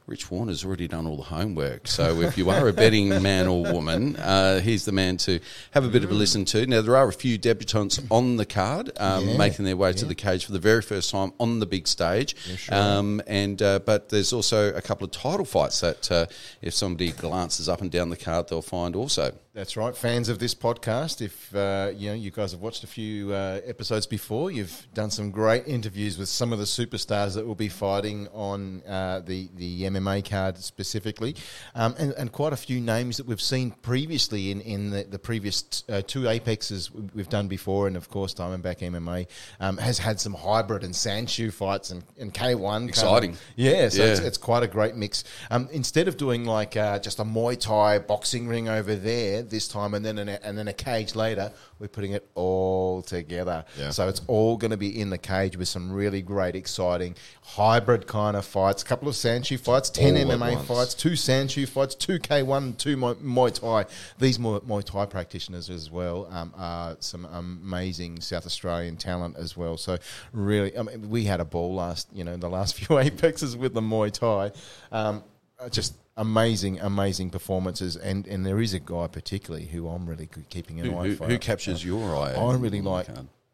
Rich 0.07 0.31
Warner's 0.31 0.65
already 0.65 0.89
done 0.89 1.07
all 1.07 1.17
the 1.17 1.23
homework. 1.23 1.87
So 1.87 2.21
if 2.23 2.37
you 2.37 2.51
are 2.51 2.67
a 2.69 2.73
betting 2.73 3.09
man 3.23 3.47
or 3.47 3.63
woman, 3.63 4.17
uh, 4.17 4.61
he's 4.61 4.85
the 4.85 4.93
man 4.93 5.17
to 5.19 5.39
have 5.71 5.85
a 5.85 5.89
bit 5.89 6.03
of 6.03 6.11
a 6.11 6.15
listen 6.15 6.45
to. 6.47 6.67
Now, 6.67 6.83
there 6.83 6.97
are 6.97 7.09
a 7.09 7.13
few 7.13 7.39
debutants 7.39 8.05
on 8.11 8.37
the 8.37 8.45
card 8.45 8.91
um, 8.99 9.29
Yeah, 9.29 9.37
making 9.39 9.65
their 9.65 9.77
way 9.77 9.93
to 9.93 10.05
the 10.05 10.15
cage 10.17 10.45
for 10.45 10.53
the 10.53 10.59
very 10.59 10.83
first 10.83 11.11
time 11.11 11.33
on 11.39 11.61
the 11.61 11.67
big 11.67 11.87
stage. 11.87 12.35
um, 12.71 13.23
and 13.29 13.63
uh, 13.63 13.79
But 13.79 14.09
there's 14.09 14.33
also 14.33 14.75
a 14.75 14.83
couple 14.83 15.05
of 15.05 15.13
title 15.13 15.45
fights 15.45 15.81
that 15.81 16.11
uh, 16.11 16.27
if 16.61 16.75
somebody 16.75 17.13
glances 17.13 17.69
up 17.69 17.81
and 17.81 17.91
down 17.91 18.11
the 18.11 18.17
card, 18.17 18.49
they'll 18.49 18.61
find 18.61 18.97
also. 18.97 19.33
That's 19.55 19.77
right, 19.77 19.95
fans 19.95 20.31
of 20.31 20.39
this 20.39 20.55
podcast. 20.55 21.21
If 21.21 21.55
uh, 21.55 21.91
you 21.95 22.09
know 22.09 22.15
you 22.15 22.31
guys 22.31 22.53
have 22.53 22.63
watched 22.63 22.85
a 22.85 22.87
few 22.87 23.35
uh, 23.35 23.61
episodes 23.67 24.07
before, 24.07 24.51
you've 24.51 24.87
done 24.95 25.11
some 25.11 25.31
great 25.31 25.69
interviews 25.69 26.17
with 26.17 26.31
some 26.31 26.55
of 26.55 26.59
the 26.59 26.65
superstars 26.65 27.35
that 27.35 27.47
will 27.47 27.55
be 27.55 27.69
fighting 27.69 28.29
on 28.33 28.83
uh, 28.89 29.21
the 29.21 29.51
the 29.55 29.83
MMA 29.83 30.27
card 30.27 30.57
specifically, 30.57 31.37
um, 31.75 31.95
and, 31.99 32.13
and 32.13 32.33
quite 32.33 32.55
a 32.55 32.57
few 32.57 32.81
names 32.81 33.19
that 33.19 33.27
we've 33.27 33.43
seen 33.43 33.73
previously 33.83 34.53
in 34.53 34.63
in 34.63 34.89
the, 34.89 35.03
the 35.03 35.19
previous 35.19 35.85
uh, 35.91 36.01
two 36.01 36.27
apexes 36.31 36.91
we've 36.91 37.29
done 37.29 37.47
before, 37.47 37.87
and 37.87 37.95
of 37.99 38.09
course 38.09 38.33
Diamondback 38.33 38.79
MMA 38.79 39.27
um, 39.61 39.77
has 39.77 39.99
had 39.99 40.19
some 40.19 40.33
hybrid 40.33 40.83
and 40.83 40.95
Sandshoe 40.95 41.53
fights 41.53 41.91
and, 41.91 42.03
and 42.19 42.33
K 42.33 42.55
one 42.55 42.89
Exciting. 42.89 43.37
yeah, 43.57 43.91
so 43.91 44.03
It's, 44.03 44.21
Yeah. 44.23 44.27
it's 44.29 44.39
quite 44.39 44.63
a 44.63 44.67
great 44.67 44.97
mix. 44.97 45.25
Um, 45.51 45.69
instead 45.73 46.09
of 46.09 46.17
doing 46.17 46.47
like 46.47 46.75
uh, 46.75 46.99
just 47.01 47.19
a 47.19 47.25
Muay 47.25 47.61
Thai 47.61 47.99
boxing 47.99 48.49
ring 48.49 48.71
over 48.71 48.97
there 48.97 49.42
this 49.51 49.69
time, 49.69 49.95
and 49.95 50.05
then 50.05 50.19
an, 50.19 50.29
and 50.29 50.57
then 50.57 50.69
a 50.69 50.73
cage 50.73 51.15
later, 51.15 51.53
we're 51.79 51.89
putting 51.89 52.13
it 52.13 52.29
all 52.35 53.03
together. 53.03 53.65
Yeah. 53.79 53.91
So 53.91 54.09
it's 54.09 54.23
all 54.27 54.57
going 54.57 54.71
to 54.71 54.77
be 54.77 55.01
in 55.01 55.11
the 55.11 55.19
cage 55.19 55.57
with 55.57 55.69
some 55.69 55.93
really 55.93 56.23
great, 56.23 56.55
exciting 56.55 57.17
hybrid 57.43 58.07
kind 58.07 58.37
of 58.37 58.45
fights. 58.45 58.83
A 58.83 58.87
couple 58.87 59.09
of 59.09 59.15
Sandshoe 59.15 59.59
fights, 59.59 59.91
ten 59.91 60.17
All 60.17 60.37
MMA 60.37 60.65
fights, 60.65 60.95
two 60.95 61.13
Sandshoe 61.13 61.69
fights, 61.69 61.95
two 61.95 62.19
K 62.19 62.43
one, 62.43 62.75
two 62.75 62.97
Muay, 62.97 63.15
Muay 63.17 63.61
Thai. 63.61 63.91
These 64.19 64.39
Muay, 64.39 64.61
Muay 64.65 64.85
Thai 64.85 65.07
practitioners 65.07 65.71
as 65.71 65.91
well 65.91 66.29
um, 66.31 66.53
are 66.57 66.97
some 67.01 67.25
amazing 67.27 68.21
South 68.21 68.47
Australian 68.47 68.97
talent 68.97 69.37
as 69.37 69.57
well. 69.57 69.77
So 69.77 69.99
really, 70.33 70.77
I 70.77 70.83
mean, 70.83 71.11
we 71.11 71.25
had 71.25 71.41
a 71.41 71.45
ball 71.45 71.75
last, 71.75 72.09
you 72.13 72.25
know, 72.25 72.37
the 72.37 72.49
last 72.49 72.75
few 72.79 72.99
apexes 72.99 73.57
with 73.57 73.75
the 73.75 73.83
Muay 73.83 74.11
Thai. 74.11 74.53
Um, 74.91 75.25
just 75.71 75.95
amazing, 76.17 76.81
amazing 76.81 77.31
performances, 77.31 77.97
and 77.97 78.27
and 78.27 78.45
there 78.45 78.61
is 78.61 78.75
a 78.75 78.81
guy 78.81 79.07
particularly 79.07 79.67
who 79.67 79.89
I'm 79.89 80.09
really 80.09 80.29
keeping 80.51 80.81
an 80.81 80.87
Who, 80.87 80.99
eye 80.99 81.07
who, 81.09 81.17
for. 81.17 81.27
who 81.27 81.39
captures 81.39 81.85
your 81.85 82.17
eye? 82.17 82.35
I 82.35 82.55
really 82.57 82.81
like? 82.81 83.09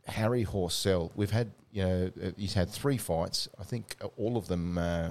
Harry 0.06 0.44
Horsell. 0.44 1.10
We've 1.14 1.30
had, 1.30 1.50
you 1.70 1.82
know, 1.84 2.10
he's 2.36 2.54
had 2.54 2.70
three 2.70 2.96
fights. 2.96 3.48
I 3.60 3.64
think 3.64 3.96
all 4.16 4.36
of 4.38 4.48
them, 4.48 4.78
uh, 4.78 5.10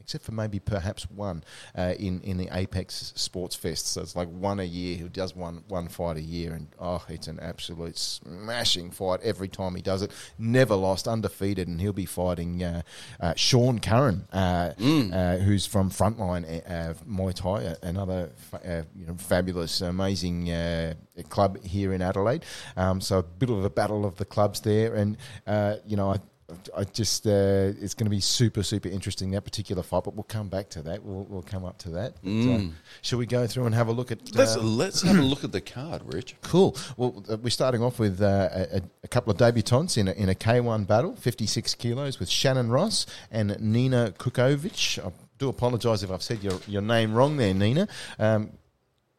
except 0.00 0.24
for 0.24 0.32
maybe 0.32 0.58
perhaps 0.58 1.08
one, 1.10 1.44
uh, 1.76 1.94
in 1.98 2.20
in 2.22 2.36
the 2.36 2.48
Apex 2.52 3.12
Sports 3.16 3.54
Fest. 3.56 3.86
So 3.88 4.00
it's 4.00 4.16
like 4.16 4.28
one 4.28 4.60
a 4.60 4.64
year. 4.64 4.96
Who 4.98 5.08
does 5.08 5.34
one 5.34 5.64
one 5.68 5.88
fight 5.88 6.16
a 6.16 6.22
year, 6.22 6.52
and 6.54 6.68
oh, 6.78 7.04
it's 7.08 7.28
an 7.28 7.38
absolute 7.40 7.98
smashing 7.98 8.90
fight 8.90 9.20
every 9.22 9.48
time 9.48 9.74
he 9.74 9.82
does 9.82 10.02
it. 10.02 10.12
Never 10.38 10.74
lost, 10.74 11.06
undefeated, 11.08 11.68
and 11.68 11.80
he'll 11.80 11.92
be 11.92 12.06
fighting 12.06 12.62
uh, 12.62 12.82
uh, 13.20 13.34
Sean 13.36 13.78
Curran, 13.78 14.26
uh, 14.32 14.72
uh, 15.12 15.36
who's 15.38 15.66
from 15.66 15.90
Frontline 15.90 16.44
uh, 16.68 16.94
Muay 17.08 17.34
Thai, 17.34 17.76
another 17.82 18.30
fa- 18.36 18.60
uh, 18.64 18.82
you 18.96 19.06
know 19.06 19.14
fabulous, 19.16 19.80
amazing 19.80 20.50
uh, 20.50 20.94
club 21.28 21.62
here 21.64 21.92
in 21.92 22.02
Adelaide. 22.02 22.44
Um, 22.76 23.00
so 23.00 23.18
a 23.18 23.22
bit 23.22 23.50
of 23.50 23.64
a 23.64 23.70
battle 23.70 24.04
of 24.04 24.16
the 24.16 24.24
clubs 24.24 24.60
there, 24.60 24.94
and 24.94 25.16
uh, 25.46 25.76
you 25.86 25.96
know 25.96 26.12
I. 26.12 26.18
I 26.76 26.84
just 26.84 27.26
uh, 27.26 27.30
it's 27.80 27.94
going 27.94 28.06
to 28.06 28.10
be 28.10 28.20
super 28.20 28.62
super 28.62 28.88
interesting 28.88 29.30
that 29.32 29.42
particular 29.42 29.82
fight, 29.82 30.04
but 30.04 30.14
we'll 30.14 30.24
come 30.24 30.48
back 30.48 30.68
to 30.70 30.82
that. 30.82 31.02
We'll, 31.02 31.24
we'll 31.24 31.42
come 31.42 31.64
up 31.64 31.78
to 31.78 31.90
that. 31.90 32.14
Uh, 32.24 32.72
shall 33.02 33.18
we 33.18 33.26
go 33.26 33.46
through 33.46 33.66
and 33.66 33.74
have 33.74 33.88
a 33.88 33.92
look 33.92 34.10
at? 34.12 34.34
Let's, 34.34 34.56
uh, 34.56 34.60
let's 34.62 35.02
have 35.02 35.18
a 35.18 35.22
look 35.22 35.44
at 35.44 35.52
the 35.52 35.60
card, 35.60 36.02
Rich. 36.12 36.36
Cool. 36.42 36.76
Well, 36.96 37.24
uh, 37.30 37.36
we're 37.36 37.50
starting 37.50 37.82
off 37.82 37.98
with 38.00 38.20
uh, 38.20 38.48
a, 38.52 38.82
a 39.04 39.08
couple 39.08 39.30
of 39.30 39.38
debutants 39.38 39.96
in 39.96 40.08
a, 40.08 40.12
in 40.12 40.28
a 40.28 40.34
K1 40.34 40.86
battle, 40.86 41.14
56 41.14 41.74
kilos, 41.76 42.18
with 42.18 42.28
Shannon 42.28 42.70
Ross 42.70 43.06
and 43.30 43.56
Nina 43.60 44.12
Kukovic. 44.18 44.98
I 45.04 45.12
do 45.38 45.48
apologise 45.48 46.02
if 46.02 46.10
I've 46.10 46.22
said 46.22 46.42
your, 46.42 46.58
your 46.66 46.82
name 46.82 47.14
wrong 47.14 47.36
there, 47.36 47.54
Nina. 47.54 47.86
Um, 48.18 48.50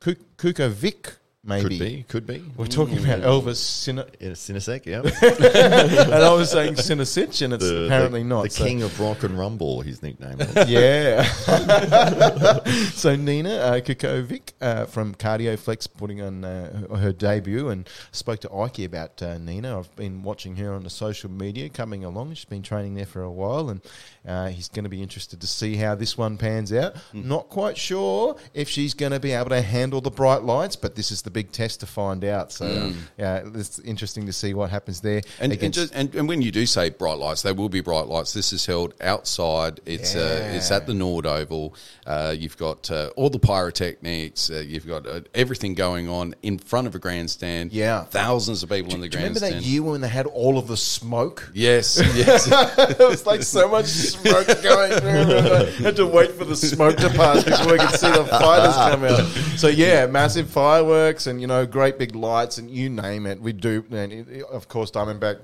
Kuk- 0.02 0.36
Kukovic, 0.38 1.16
maybe. 1.44 1.70
Could 1.70 1.80
be, 1.80 2.06
could 2.08 2.28
be. 2.28 2.44
We're 2.58 2.68
talking 2.68 2.98
about 3.00 3.22
Elvis 3.22 3.60
Cinesec, 3.60 4.86
yeah. 4.86 5.02
and 6.14 6.14
I 6.24 6.34
was 6.34 6.52
saying 6.52 6.76
Sinisic, 6.76 7.42
and 7.44 7.54
it's 7.54 7.64
The- 7.68 7.86
apparently 7.86 8.24
the, 8.24 8.30
not. 8.30 8.44
The 8.44 8.50
so- 8.52 8.64
king 8.64 8.84
of 8.84 9.00
rock 9.00 9.24
and 9.24 9.38
rumble, 9.38 9.82
his 9.82 10.02
nickname. 10.04 10.38
was. 10.38 10.52
Yeah. 10.70 11.24
so 12.94 13.16
Nina 13.16 13.50
uh, 13.50 13.80
Kukovic 13.82 14.54
uh, 14.62 14.86
from 14.86 15.16
Cardioflex 15.16 15.88
putting 15.98 16.22
on 16.22 16.44
uh, 16.46 16.96
her- 16.96 17.12
debut 17.14 17.70
and 17.70 17.88
spoke 18.12 18.40
to 18.42 18.54
Ike 18.54 18.80
about 18.80 19.22
uh, 19.22 19.38
Nina. 19.38 19.80
I've 19.80 19.94
been 19.96 20.24
watching 20.24 20.56
her 20.58 20.74
on 20.74 20.84
the 20.84 20.90
social 20.90 21.30
media 21.30 21.70
coming 21.70 22.04
along. 22.06 22.34
She's 22.36 22.46
been 22.46 22.62
training 22.62 22.96
there 22.96 23.06
for 23.06 23.22
a 23.24 23.32
while 23.32 23.70
and 23.70 23.82
uh, 24.28 24.48
he's 24.50 24.70
going 24.70 24.84
to 24.84 24.90
be 24.90 25.02
interested 25.02 25.42
to 25.42 25.48
see 25.48 25.76
how 25.76 25.96
this 25.96 26.18
one 26.18 26.38
pans 26.38 26.72
out. 26.72 26.96
Not 27.14 27.50
quite 27.50 27.78
sure 27.78 28.36
if 28.54 28.70
she's 28.70 28.94
going 28.94 29.12
to 29.12 29.20
be 29.20 29.32
able 29.32 29.50
to 29.50 29.62
handle 29.62 30.02
the 30.02 30.12
bright 30.12 30.44
lights, 30.44 30.76
but 30.76 30.96
this 30.96 31.12
is 31.12 31.22
the 31.24 31.31
big 31.32 31.52
test 31.52 31.80
to 31.80 31.86
find 31.86 32.24
out. 32.24 32.52
So 32.52 32.94
yeah, 33.18 33.44
it's 33.54 33.80
interesting 33.80 34.26
to 34.26 34.34
see 34.34 34.54
what 34.54 34.70
happens 34.70 35.02
there. 35.02 35.22
And, 35.40 35.54
and, 35.54 35.74
just, 35.74 35.94
and 35.94 36.14
and 36.16 36.28
when 36.28 36.42
you 36.42 36.52
do 36.52 36.66
say 36.66 36.90
bright 36.90 37.18
lights, 37.18 37.42
they 37.42 37.52
will 37.52 37.70
be 37.70 37.82
bright 37.82 38.08
lights. 38.08 38.34
This 38.34 38.54
is 38.54 38.66
held 38.66 38.94
outside. 39.02 39.80
It's 39.86 40.16
uh, 40.16 40.52
it's 40.54 40.72
at 40.72 40.88
the 40.88 40.94
Norwood 40.94 41.26
Oval. 41.26 41.76
Uh, 42.06 42.36
you've 42.38 42.58
got 42.58 42.90
uh, 42.92 43.12
all 43.16 43.30
the 43.30 43.40
pyrotechnics. 43.40 44.50
Uh, 44.50 44.64
you've 44.66 44.88
got 44.88 45.06
uh, 45.08 45.22
everything 45.34 45.76
going 45.76 46.10
on 46.10 46.36
in 46.42 46.58
front 46.58 46.88
of 46.88 46.96
a 46.96 47.00
grandstand. 47.00 47.72
Yeah. 47.72 48.04
thousands 48.06 48.64
of 48.64 48.70
people 48.70 48.94
in 48.94 49.02
the 49.02 49.10
do 49.10 49.18
you 49.18 49.24
remember 49.24 49.40
grandstand. 49.40 49.64
that 49.64 49.68
year 49.68 49.84
when 49.84 50.02
they 50.02 50.10
had 50.10 50.26
all 50.26 50.58
of 50.58 50.68
the 50.68 50.78
smoke? 50.78 51.50
Yes, 51.54 52.02
yes. 52.16 52.48
it 52.48 53.00
was 53.00 53.26
like 53.26 53.44
so 53.44 53.70
much 53.70 53.86
smoke 53.86 54.48
going 54.62 54.92
through. 55.00 55.10
I 55.10 55.66
had 55.84 55.96
to 55.98 56.06
wait 56.08 56.32
for 56.32 56.46
the 56.46 56.56
smoke 56.56 56.98
to 56.98 57.10
pass 57.10 57.44
before 57.44 57.74
we 57.74 57.80
could 57.80 58.00
see 58.00 58.12
the 58.12 58.26
fighters 58.26 58.76
come 58.76 59.04
out. 59.04 59.58
So 59.58 59.68
yeah, 59.68 60.08
massive 60.08 60.50
fireworks 60.50 61.21
and 61.28 61.40
you 61.42 61.48
know 61.48 61.66
great 61.66 61.98
big 61.98 62.16
lights 62.16 62.58
and 62.58 62.70
you 62.70 62.90
name 62.90 63.26
it, 63.26 63.42
we 63.42 63.54
do. 63.54 63.84
And 63.92 64.12
it- 64.12 64.44
of 64.52 64.68
course, 64.68 64.92
Diamondback 64.92 65.38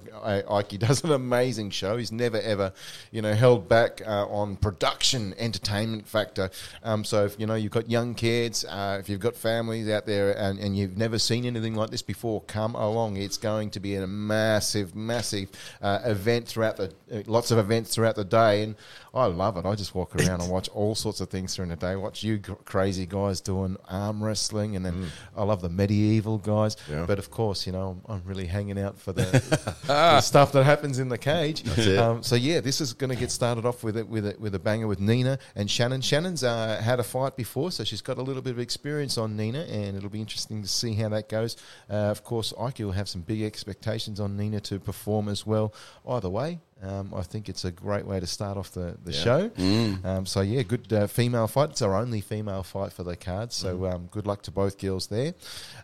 Ike 0.52 0.70
does 0.80 1.04
an 1.04 1.12
amazing 1.12 1.70
show. 1.72 1.98
He's 1.98 2.12
never 2.12 2.40
ever 2.42 2.74
you 3.12 3.22
know 3.22 3.34
held 3.34 3.68
back 3.70 4.02
uh, 4.06 4.26
on 4.28 4.56
production, 4.58 5.34
entertainment 5.38 6.08
factor. 6.08 6.50
Um, 6.84 7.04
so 7.04 7.26
if 7.26 7.40
you 7.40 7.46
know 7.46 7.56
you've 7.56 7.72
got 7.72 7.90
young 7.90 8.14
kids, 8.16 8.66
uh, 8.66 8.98
if 9.00 9.10
you've 9.10 9.20
got 9.20 9.36
families 9.36 9.90
out 9.90 10.06
there 10.06 10.38
and, 10.38 10.60
and 10.60 10.78
you've 10.78 10.98
never 10.98 11.18
seen 11.20 11.46
anything 11.46 11.76
like 11.76 11.90
this 11.90 12.02
before, 12.02 12.42
come 12.42 12.76
along. 12.76 13.18
It's 13.18 13.38
going 13.38 13.70
to 13.72 13.80
be 13.80 13.96
a 13.96 14.06
massive, 14.08 14.96
massive 14.96 15.50
uh, 15.82 16.00
event 16.06 16.48
throughout 16.48 16.78
the 16.78 16.94
uh, 17.12 17.22
lots 17.28 17.52
of 17.52 17.58
events 17.58 17.94
throughout 17.96 18.16
the 18.16 18.26
day, 18.26 18.64
and 18.64 18.76
I 19.14 19.26
love 19.26 19.58
it. 19.58 19.66
I 19.66 19.76
just 19.76 19.96
walk 19.96 20.16
around 20.16 20.42
and 20.42 20.50
watch 20.52 20.70
all 20.70 20.94
sorts 20.96 21.22
of 21.22 21.30
things 21.30 21.56
during 21.56 21.70
the 21.70 21.76
day. 21.76 21.96
Watch 21.96 22.24
you 22.24 22.40
cr- 22.40 22.54
crazy 22.66 23.06
guys 23.06 23.42
doing 23.42 23.78
arm 23.90 24.24
wrestling, 24.24 24.76
and 24.76 24.86
then 24.86 25.08
I 25.36 25.44
love 25.44 25.62
the 25.62 25.67
medieval 25.70 26.38
guys. 26.38 26.76
Yeah. 26.90 27.06
But 27.06 27.20
of 27.20 27.32
course, 27.32 27.66
you 27.66 27.74
know, 27.74 28.02
I'm, 28.08 28.16
I'm 28.16 28.22
really 28.26 28.46
hanging 28.46 28.80
out 28.80 29.00
for 29.00 29.14
the, 29.14 29.24
the 29.88 30.22
stuff 30.22 30.52
that 30.54 30.64
happens 30.64 31.00
in 31.00 31.10
the 31.10 31.18
cage. 31.18 31.64
Um, 31.98 32.24
so 32.24 32.36
yeah, 32.36 32.60
this 32.60 32.82
is 32.82 32.94
going 32.94 33.10
to 33.10 33.16
get 33.16 33.32
started 33.32 33.66
off 33.66 33.84
with 33.84 33.98
it 33.98 34.08
with 34.08 34.26
a, 34.26 34.36
with 34.40 34.56
a 34.56 34.60
banger 34.60 34.88
with 34.88 35.00
Nina 35.00 35.40
and 35.56 35.70
Shannon. 35.70 36.02
Shannon's 36.02 36.44
uh, 36.44 36.82
had 36.82 37.00
a 37.00 37.04
fight 37.04 37.36
before, 37.36 37.72
so 37.72 37.84
she's 37.84 38.02
got 38.02 38.18
a 38.18 38.22
little 38.22 38.42
bit 38.42 38.52
of 38.52 38.60
experience 38.60 39.18
on 39.18 39.36
Nina, 39.36 39.62
and 39.62 39.96
it'll 39.98 40.10
be 40.10 40.22
interesting 40.22 40.62
to 40.62 40.68
see 40.68 40.94
how 40.94 41.10
that 41.10 41.30
goes. 41.30 41.58
Uh, 41.90 41.94
of 41.94 42.24
course, 42.24 42.54
Ike 42.60 42.80
will 42.80 42.92
have 42.92 43.10
some 43.10 43.22
big 43.22 43.42
expectations 43.42 44.20
on 44.20 44.38
Nina 44.38 44.60
to 44.62 44.80
perform 44.80 45.30
as 45.30 45.46
well. 45.46 45.74
Either 46.08 46.30
way. 46.30 46.60
Um, 46.84 47.12
I 47.16 47.24
think 47.24 47.50
it's 47.50 47.66
a 47.66 47.72
great 47.72 48.06
way 48.06 48.20
to 48.20 48.28
start 48.28 48.56
off 48.58 48.72
the, 48.72 48.96
the 49.04 49.12
Yeah. 49.12 49.24
show. 49.24 49.50
Mm. 49.50 50.06
Um, 50.06 50.26
so 50.28 50.42
yeah, 50.42 50.62
good 50.62 50.92
uh, 50.94 51.08
female 51.08 51.48
fight. 51.48 51.72
It's 51.72 51.82
our 51.82 51.96
only 51.96 52.22
female 52.22 52.62
fight 52.64 52.94
for 52.94 53.04
the 53.04 53.16
card. 53.16 53.52
So 53.52 53.80
Mm. 53.80 53.94
um, 53.94 54.08
good 54.12 54.28
luck 54.28 54.44
to 54.44 54.52
both 54.52 54.78
girls 54.78 55.08
there. 55.08 55.34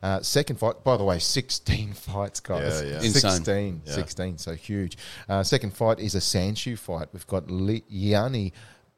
Uh, 0.04 0.22
second 0.22 0.58
fight, 0.60 0.84
by 0.84 0.96
the 0.98 1.04
way, 1.04 1.18
sixteen 1.20 1.94
fights, 2.08 2.40
guys. 2.40 2.82
Yeah, 2.84 2.90
yeah. 2.90 2.96
Insane. 3.02 3.12
16, 3.22 3.82
Yeah. 3.86 3.94
16, 3.94 4.38
so 4.38 4.54
huge. 4.54 4.98
Uh, 5.28 5.42
second 5.44 5.72
fight 5.76 6.00
is 6.00 6.14
a 6.16 6.20
Sandshoe 6.20 6.78
fight. 6.78 7.08
We've 7.12 7.28
got 7.28 7.50
Li- 7.50 7.84
Yanni 7.88 8.54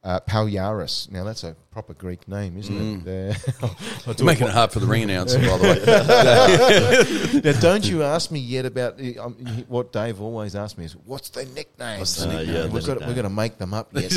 uh, 0.05 0.19
Palyaris. 0.21 1.11
Now, 1.11 1.23
that's 1.23 1.43
a 1.43 1.55
proper 1.71 1.93
Greek 1.93 2.27
name, 2.27 2.57
isn't 2.57 3.05
it? 3.07 3.35
Uh, 3.61 3.67
I'll 4.07 4.13
do 4.13 4.23
Making 4.23 4.47
it. 4.47 4.53
hard 4.53 4.71
for 4.71 4.79
the 4.79 4.85
ring 4.85 5.03
announcer, 5.03 5.39
by 5.39 5.57
the 5.57 5.63
way. 5.63 7.41
Now, 7.43 7.51
don't 7.59 7.83
you 7.83 8.01
ask 8.01 8.31
me 8.31 8.39
yet 8.39 8.65
about 8.65 8.97
um, 9.19 9.33
what 9.67 9.91
Dave 9.91 10.21
always 10.21 10.55
asks 10.55 10.77
me 10.77 10.85
is 10.85 10.95
what's 10.95 11.29
their 11.29 11.45
nicknames? 11.47 12.15
the 12.15 12.27
nickname? 12.27 12.49
Uh, 12.49 12.51
yeah, 12.59 12.67
we've, 12.67 12.85
got, 12.85 12.93
nickname. 12.93 13.09
we're 13.09 13.15
going 13.15 13.23
to 13.25 13.29
make 13.29 13.57
them 13.57 13.73
up. 13.73 13.91
Dave. 13.93 14.09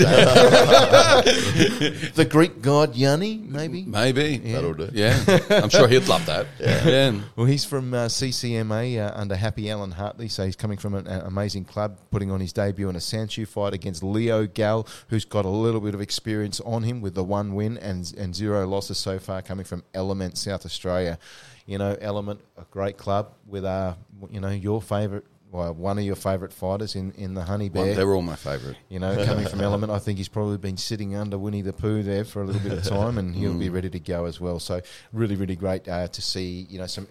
the 2.14 2.26
Greek 2.30 2.62
god 2.62 2.94
Yanni, 2.94 3.38
maybe. 3.38 3.82
Maybe. 3.84 4.38
That'll 4.38 4.74
do. 4.74 4.90
Yeah. 4.92 5.18
I'm 5.50 5.70
sure 5.70 5.88
he'd 5.88 6.06
love 6.06 6.24
that. 6.26 6.46
Yeah. 6.60 7.18
Well, 7.34 7.46
he's 7.46 7.64
from 7.64 7.92
uh, 7.92 8.06
CCMA 8.06 8.98
uh, 9.04 9.12
under 9.18 9.34
Happy 9.34 9.68
Alan 9.70 9.90
Hartley, 9.92 10.28
so 10.28 10.44
he's 10.44 10.56
coming 10.56 10.78
from 10.78 10.94
an, 10.94 11.06
an 11.08 11.22
amazing 11.22 11.64
club, 11.64 11.98
putting 12.10 12.30
on 12.30 12.40
his 12.40 12.52
debut 12.52 12.88
in 12.88 12.94
a 12.94 13.00
Sanchu 13.00 13.48
fight 13.48 13.72
against 13.74 14.02
Leo 14.02 14.46
Gal, 14.46 14.86
who's 15.08 15.24
got 15.24 15.44
a 15.44 15.48
little 15.48 15.77
bit 15.80 15.94
of 15.94 16.00
experience 16.00 16.60
on 16.60 16.82
him 16.82 17.00
with 17.00 17.14
the 17.14 17.24
one 17.24 17.54
win 17.54 17.78
and 17.78 18.12
and 18.16 18.34
zero 18.34 18.66
losses 18.66 18.98
so 18.98 19.18
far, 19.18 19.42
coming 19.42 19.64
from 19.64 19.82
Element 19.94 20.38
South 20.38 20.64
Australia. 20.64 21.18
You 21.66 21.78
know, 21.78 21.96
Element, 22.00 22.40
a 22.56 22.64
great 22.70 22.96
club 22.96 23.32
with 23.46 23.64
uh, 23.64 23.94
you 24.30 24.40
know, 24.40 24.48
your 24.48 24.80
favourite, 24.80 25.24
well, 25.50 25.74
one 25.74 25.98
of 25.98 26.04
your 26.04 26.16
favourite 26.16 26.52
fighters 26.52 26.94
in 26.94 27.12
in 27.12 27.34
the 27.34 27.42
Honey 27.42 27.68
Bear. 27.68 27.86
Well, 27.86 27.94
they 27.94 28.04
were 28.04 28.14
all 28.14 28.22
my 28.22 28.36
favourite. 28.36 28.76
You 28.88 28.98
know, 28.98 29.24
coming 29.24 29.46
from 29.46 29.60
Element, 29.60 29.92
I 29.92 29.98
think 29.98 30.18
he's 30.18 30.28
probably 30.28 30.58
been 30.58 30.76
sitting 30.76 31.14
under 31.14 31.38
Winnie 31.38 31.62
the 31.62 31.72
Pooh 31.72 32.02
there 32.02 32.24
for 32.24 32.42
a 32.42 32.44
little 32.44 32.62
bit 32.62 32.72
of 32.72 32.84
time, 32.98 33.18
and 33.18 33.34
he'll 33.34 33.58
be 33.58 33.70
ready 33.70 33.90
to 33.90 34.00
go 34.00 34.24
as 34.26 34.40
well. 34.40 34.58
So, 34.58 34.80
really, 35.12 35.36
really 35.36 35.56
great 35.56 35.88
uh, 35.88 36.08
to 36.08 36.22
see. 36.22 36.66
You 36.68 36.78
know, 36.78 36.86
some 36.86 37.08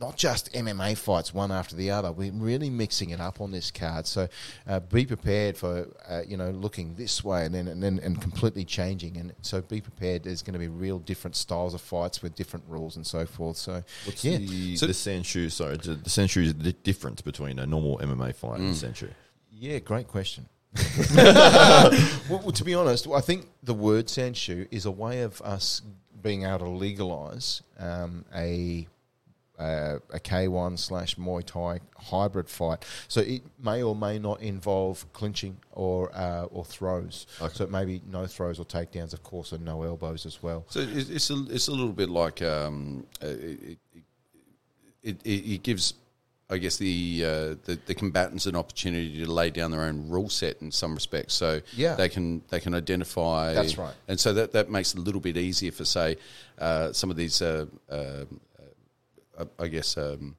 not 0.00 0.16
just 0.16 0.52
MMA 0.54 0.96
fights 0.96 1.34
one 1.34 1.52
after 1.52 1.76
the 1.76 1.90
other. 1.90 2.10
We're 2.10 2.32
really 2.32 2.70
mixing 2.70 3.10
it 3.10 3.20
up 3.20 3.40
on 3.40 3.50
this 3.52 3.70
card. 3.70 4.06
So, 4.06 4.28
uh, 4.66 4.80
be 4.80 5.04
prepared 5.04 5.56
for 5.56 5.86
uh, 6.08 6.22
you 6.26 6.36
know 6.36 6.50
looking 6.50 6.94
this 6.94 7.22
way 7.22 7.44
and 7.44 7.54
then 7.54 7.68
and 7.68 7.82
then 7.82 8.00
and 8.02 8.20
completely 8.20 8.64
changing. 8.64 9.16
And 9.18 9.32
so, 9.42 9.60
be 9.60 9.80
prepared. 9.80 10.24
There's 10.24 10.42
going 10.42 10.54
to 10.54 10.58
be 10.58 10.68
real 10.68 10.98
different 10.98 11.36
styles 11.36 11.74
of 11.74 11.80
fights 11.80 12.22
with 12.22 12.34
different 12.34 12.64
rules 12.68 12.96
and 12.96 13.06
so 13.06 13.26
forth. 13.26 13.56
So, 13.58 13.82
What's 14.04 14.24
yeah. 14.24 14.38
the, 14.38 14.76
So- 14.76 14.86
the 14.86 14.92
Sanchu? 14.92 15.50
Sorry, 15.52 15.76
the 15.76 15.94
the 15.94 16.10
Sanchu 16.10 16.42
is 16.44 16.54
the 16.54 16.72
difference 16.72 17.20
between 17.20 17.58
a 17.58 17.66
normal 17.66 17.98
MMA 17.98 18.34
fight 18.34 18.60
and 18.60 18.74
Mm. 18.74 18.82
a 18.82 18.86
Sanchu. 18.86 19.08
Yeah, 19.52 19.78
great 19.80 20.08
question. 20.08 20.48
well, 21.16 21.90
well, 22.28 22.52
to 22.52 22.64
be 22.64 22.74
honest, 22.74 23.06
I 23.08 23.20
think 23.20 23.46
the 23.62 23.74
word 23.74 24.06
Sanchu 24.06 24.66
is 24.70 24.86
a 24.86 24.90
way 24.90 25.22
of 25.22 25.40
us 25.42 25.82
being 26.22 26.44
able 26.44 26.58
to 26.60 26.68
legalise 26.68 27.62
um, 27.78 28.24
a 28.34 28.86
uh, 29.60 29.98
a 30.12 30.18
K1 30.18 30.78
slash 30.78 31.16
Muay 31.16 31.44
Thai 31.44 31.80
hybrid 31.96 32.48
fight. 32.48 32.84
So 33.08 33.20
it 33.20 33.42
may 33.62 33.82
or 33.82 33.94
may 33.94 34.18
not 34.18 34.40
involve 34.40 35.04
clinching 35.12 35.58
or 35.72 36.10
uh, 36.16 36.44
or 36.44 36.64
throws. 36.64 37.26
Okay. 37.40 37.54
So 37.54 37.64
it 37.64 37.70
may 37.70 37.84
be 37.84 38.00
no 38.10 38.26
throws 38.26 38.58
or 38.58 38.64
takedowns, 38.64 39.12
of 39.12 39.22
course, 39.22 39.52
and 39.52 39.64
no 39.64 39.82
elbows 39.82 40.24
as 40.26 40.42
well. 40.42 40.64
So 40.70 40.80
it's 40.80 41.10
it's 41.10 41.30
a, 41.30 41.44
it's 41.50 41.68
a 41.68 41.72
little 41.72 41.92
bit 41.92 42.08
like 42.08 42.40
um, 42.42 43.06
uh, 43.22 43.26
it, 43.28 43.78
it, 45.02 45.16
it, 45.24 45.28
it 45.54 45.62
gives, 45.62 45.94
I 46.50 46.58
guess, 46.58 46.76
the, 46.76 47.22
uh, 47.24 47.28
the 47.64 47.78
the 47.86 47.94
combatants 47.94 48.46
an 48.46 48.56
opportunity 48.56 49.24
to 49.24 49.30
lay 49.30 49.50
down 49.50 49.70
their 49.70 49.82
own 49.82 50.08
rule 50.08 50.28
set 50.28 50.60
in 50.62 50.70
some 50.72 50.94
respects. 50.94 51.34
So 51.34 51.60
Yeah. 51.76 51.94
they 51.96 52.08
can 52.08 52.42
they 52.48 52.60
can 52.60 52.74
identify. 52.74 53.54
That's 53.54 53.78
right. 53.78 53.94
And 54.08 54.18
so 54.18 54.32
that 54.34 54.52
that 54.52 54.70
makes 54.70 54.94
it 54.94 54.98
a 54.98 55.02
little 55.02 55.20
bit 55.20 55.36
easier 55.36 55.72
for 55.72 55.84
say 55.84 56.16
uh, 56.58 56.92
some 56.92 57.10
of 57.10 57.16
these, 57.16 57.40
uh, 57.40 57.66
uh, 57.90 57.94
uh, 57.94 58.24
I 59.58 59.68
guess. 59.68 59.96
Um, 59.96 60.36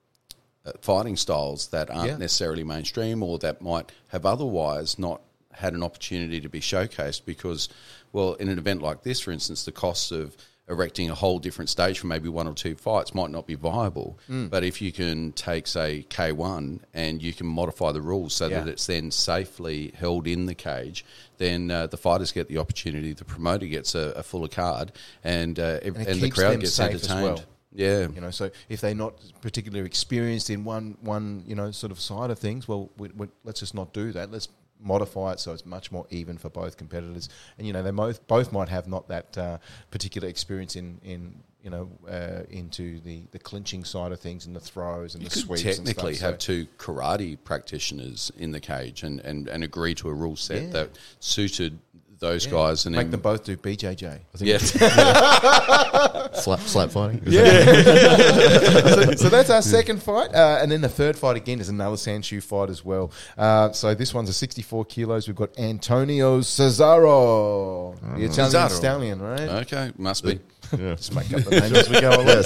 uh, 0.63 0.71
fighting 0.79 1.15
styles 1.17 1.69
that 1.69 1.89
aren't 1.89 2.07
Yeah. 2.07 2.17
necessarily 2.17 2.63
mainstream 2.63 3.23
or 3.23 3.39
that 3.39 3.63
might 3.63 3.91
have 4.09 4.27
otherwise 4.27 4.99
not 4.99 5.21
had 5.53 5.73
an 5.73 5.81
opportunity 5.81 6.39
to 6.39 6.47
be 6.49 6.59
showcased 6.59 7.25
because, 7.25 7.67
well, 8.13 8.33
in 8.35 8.47
an 8.47 8.59
event 8.59 8.79
like 8.83 9.01
this, 9.01 9.19
for 9.19 9.31
instance, 9.31 9.65
the 9.65 9.71
costs 9.71 10.11
of 10.11 10.37
erecting 10.69 11.09
a 11.09 11.15
whole 11.15 11.39
different 11.39 11.67
stage 11.67 11.97
for 11.97 12.05
maybe 12.05 12.29
one 12.29 12.47
or 12.47 12.53
two 12.53 12.75
fights 12.75 13.15
might 13.15 13.31
not 13.31 13.47
be 13.47 13.55
viable. 13.55 14.19
Mm. 14.29 14.51
But 14.51 14.63
if 14.63 14.81
you 14.83 14.91
can 14.91 15.31
take, 15.33 15.65
say, 15.65 16.05
K1 16.09 16.81
and 16.93 17.21
you 17.23 17.33
can 17.33 17.47
modify 17.47 17.91
the 17.91 18.01
rules 18.01 18.33
so 18.35 18.47
that 18.47 18.67
it's 18.67 18.85
then 18.85 19.09
safely 19.09 19.91
held 19.97 20.27
in 20.27 20.45
the 20.45 20.53
cage, 20.55 21.03
then 21.39 21.71
uh, 21.71 21.87
the 21.87 21.97
fighters 21.97 22.31
get 22.31 22.47
the 22.47 22.59
opportunity, 22.59 23.13
the 23.13 23.25
promoter 23.25 23.65
gets 23.65 23.95
a, 23.95 24.13
a 24.15 24.21
fuller 24.23 24.47
card, 24.47 24.91
and, 25.23 25.59
uh, 25.59 25.79
And 25.83 25.97
and, 25.97 26.21
the 26.21 26.29
crowd 26.29 26.59
gets 26.61 26.79
entertained. 26.79 27.23
well. 27.23 27.43
Yeah. 27.73 28.07
You 28.13 28.21
know, 28.21 28.31
so 28.31 28.51
if 28.69 28.81
they're 28.81 28.95
not 28.95 29.13
particularly 29.41 29.85
experienced 29.85 30.49
in 30.49 30.63
one 30.63 30.97
one 31.01 31.43
you 31.47 31.55
know 31.55 31.71
sort 31.71 31.91
of 31.91 31.99
side 31.99 32.29
of 32.29 32.39
things, 32.39 32.67
well, 32.67 32.89
we, 32.97 33.09
we, 33.15 33.27
let's 33.43 33.59
just 33.61 33.73
not 33.73 33.93
do 33.93 34.11
that. 34.11 34.31
Let's 34.31 34.49
modify 34.83 35.33
it 35.33 35.39
so 35.39 35.53
it's 35.53 35.65
much 35.65 35.91
more 35.91 36.07
even 36.09 36.37
for 36.37 36.49
both 36.49 36.75
competitors. 36.75 37.29
And 37.57 37.67
you 37.67 37.73
know, 37.73 37.83
they 37.83 37.91
both 37.91 38.25
both 38.27 38.51
might 38.51 38.67
have 38.69 38.87
not 38.87 39.07
that 39.09 39.37
uh, 39.37 39.57
particular 39.91 40.27
experience 40.27 40.75
in 40.75 40.99
in 41.03 41.43
you 41.63 41.69
know 41.69 41.87
uh, 42.09 42.41
into 42.49 42.99
the 43.01 43.23
the 43.31 43.39
clinching 43.39 43.83
side 43.85 44.11
of 44.11 44.19
things 44.19 44.47
and 44.47 44.55
the 44.55 44.59
throws 44.59 45.13
and 45.13 45.23
You 45.23 45.29
the 45.29 45.35
could 45.35 45.43
sweeps. 45.43 45.61
technically 45.63 46.07
and 46.09 46.17
stuff, 46.17 46.31
have 46.31 46.39
two 46.39 46.65
karate 46.77 47.37
practitioners 47.43 48.31
in 48.37 48.51
the 48.51 48.59
cage 48.59 49.03
and, 49.03 49.19
and, 49.21 49.47
and 49.47 49.63
agree 49.63 49.93
to 49.95 50.09
a 50.09 50.13
rule 50.13 50.35
set 50.35 50.63
Yeah. 50.63 50.69
that 50.71 50.89
suited 51.19 51.77
those 52.21 52.43
so, 52.43 52.51
guys 52.51 52.85
and 52.85 52.95
make 52.95 53.05
then 53.05 53.11
them 53.11 53.19
both 53.19 53.43
do 53.43 53.57
BJJ. 53.57 54.05
I 54.05 54.37
think 54.37 54.49
yeah. 54.49 54.57
Slap, 56.33 56.59
slap 56.61 56.91
fighting. 56.91 57.19
so, 57.25 59.11
so 59.15 59.29
that's 59.29 59.49
our 59.49 59.61
second 59.61 60.01
fight, 60.01 60.33
uh, 60.33 60.59
and 60.61 60.71
then 60.71 60.81
the 60.81 60.89
third 60.89 61.17
fight 61.17 61.35
again 61.35 61.59
is 61.59 61.67
another 61.67 61.97
Sanchu 61.97 62.41
fight 62.41 62.69
as 62.69 62.85
well. 62.85 63.11
Uh, 63.37 63.71
so 63.73 63.93
this 63.93 64.13
one's 64.13 64.29
a 64.29 64.33
64 64.33 64.85
kilos. 64.85 65.27
We've 65.27 65.35
got 65.35 65.57
Antonio 65.59 66.39
Cesaro, 66.39 67.99
the 68.15 68.23
Italian 68.23 68.53
Cesaro. 68.53 68.69
stallion, 68.69 69.21
right? 69.21 69.41
okay, 69.41 69.91
must 69.97 70.23
be. 70.23 70.39
Yeah. 70.77 70.95
Just 70.95 71.13
make 71.13 71.33
up 71.33 71.41
the 71.41 71.51
names 71.59 71.73
as 71.73 71.89
we 71.89 71.99
go 71.99 72.11
along. 72.11 72.43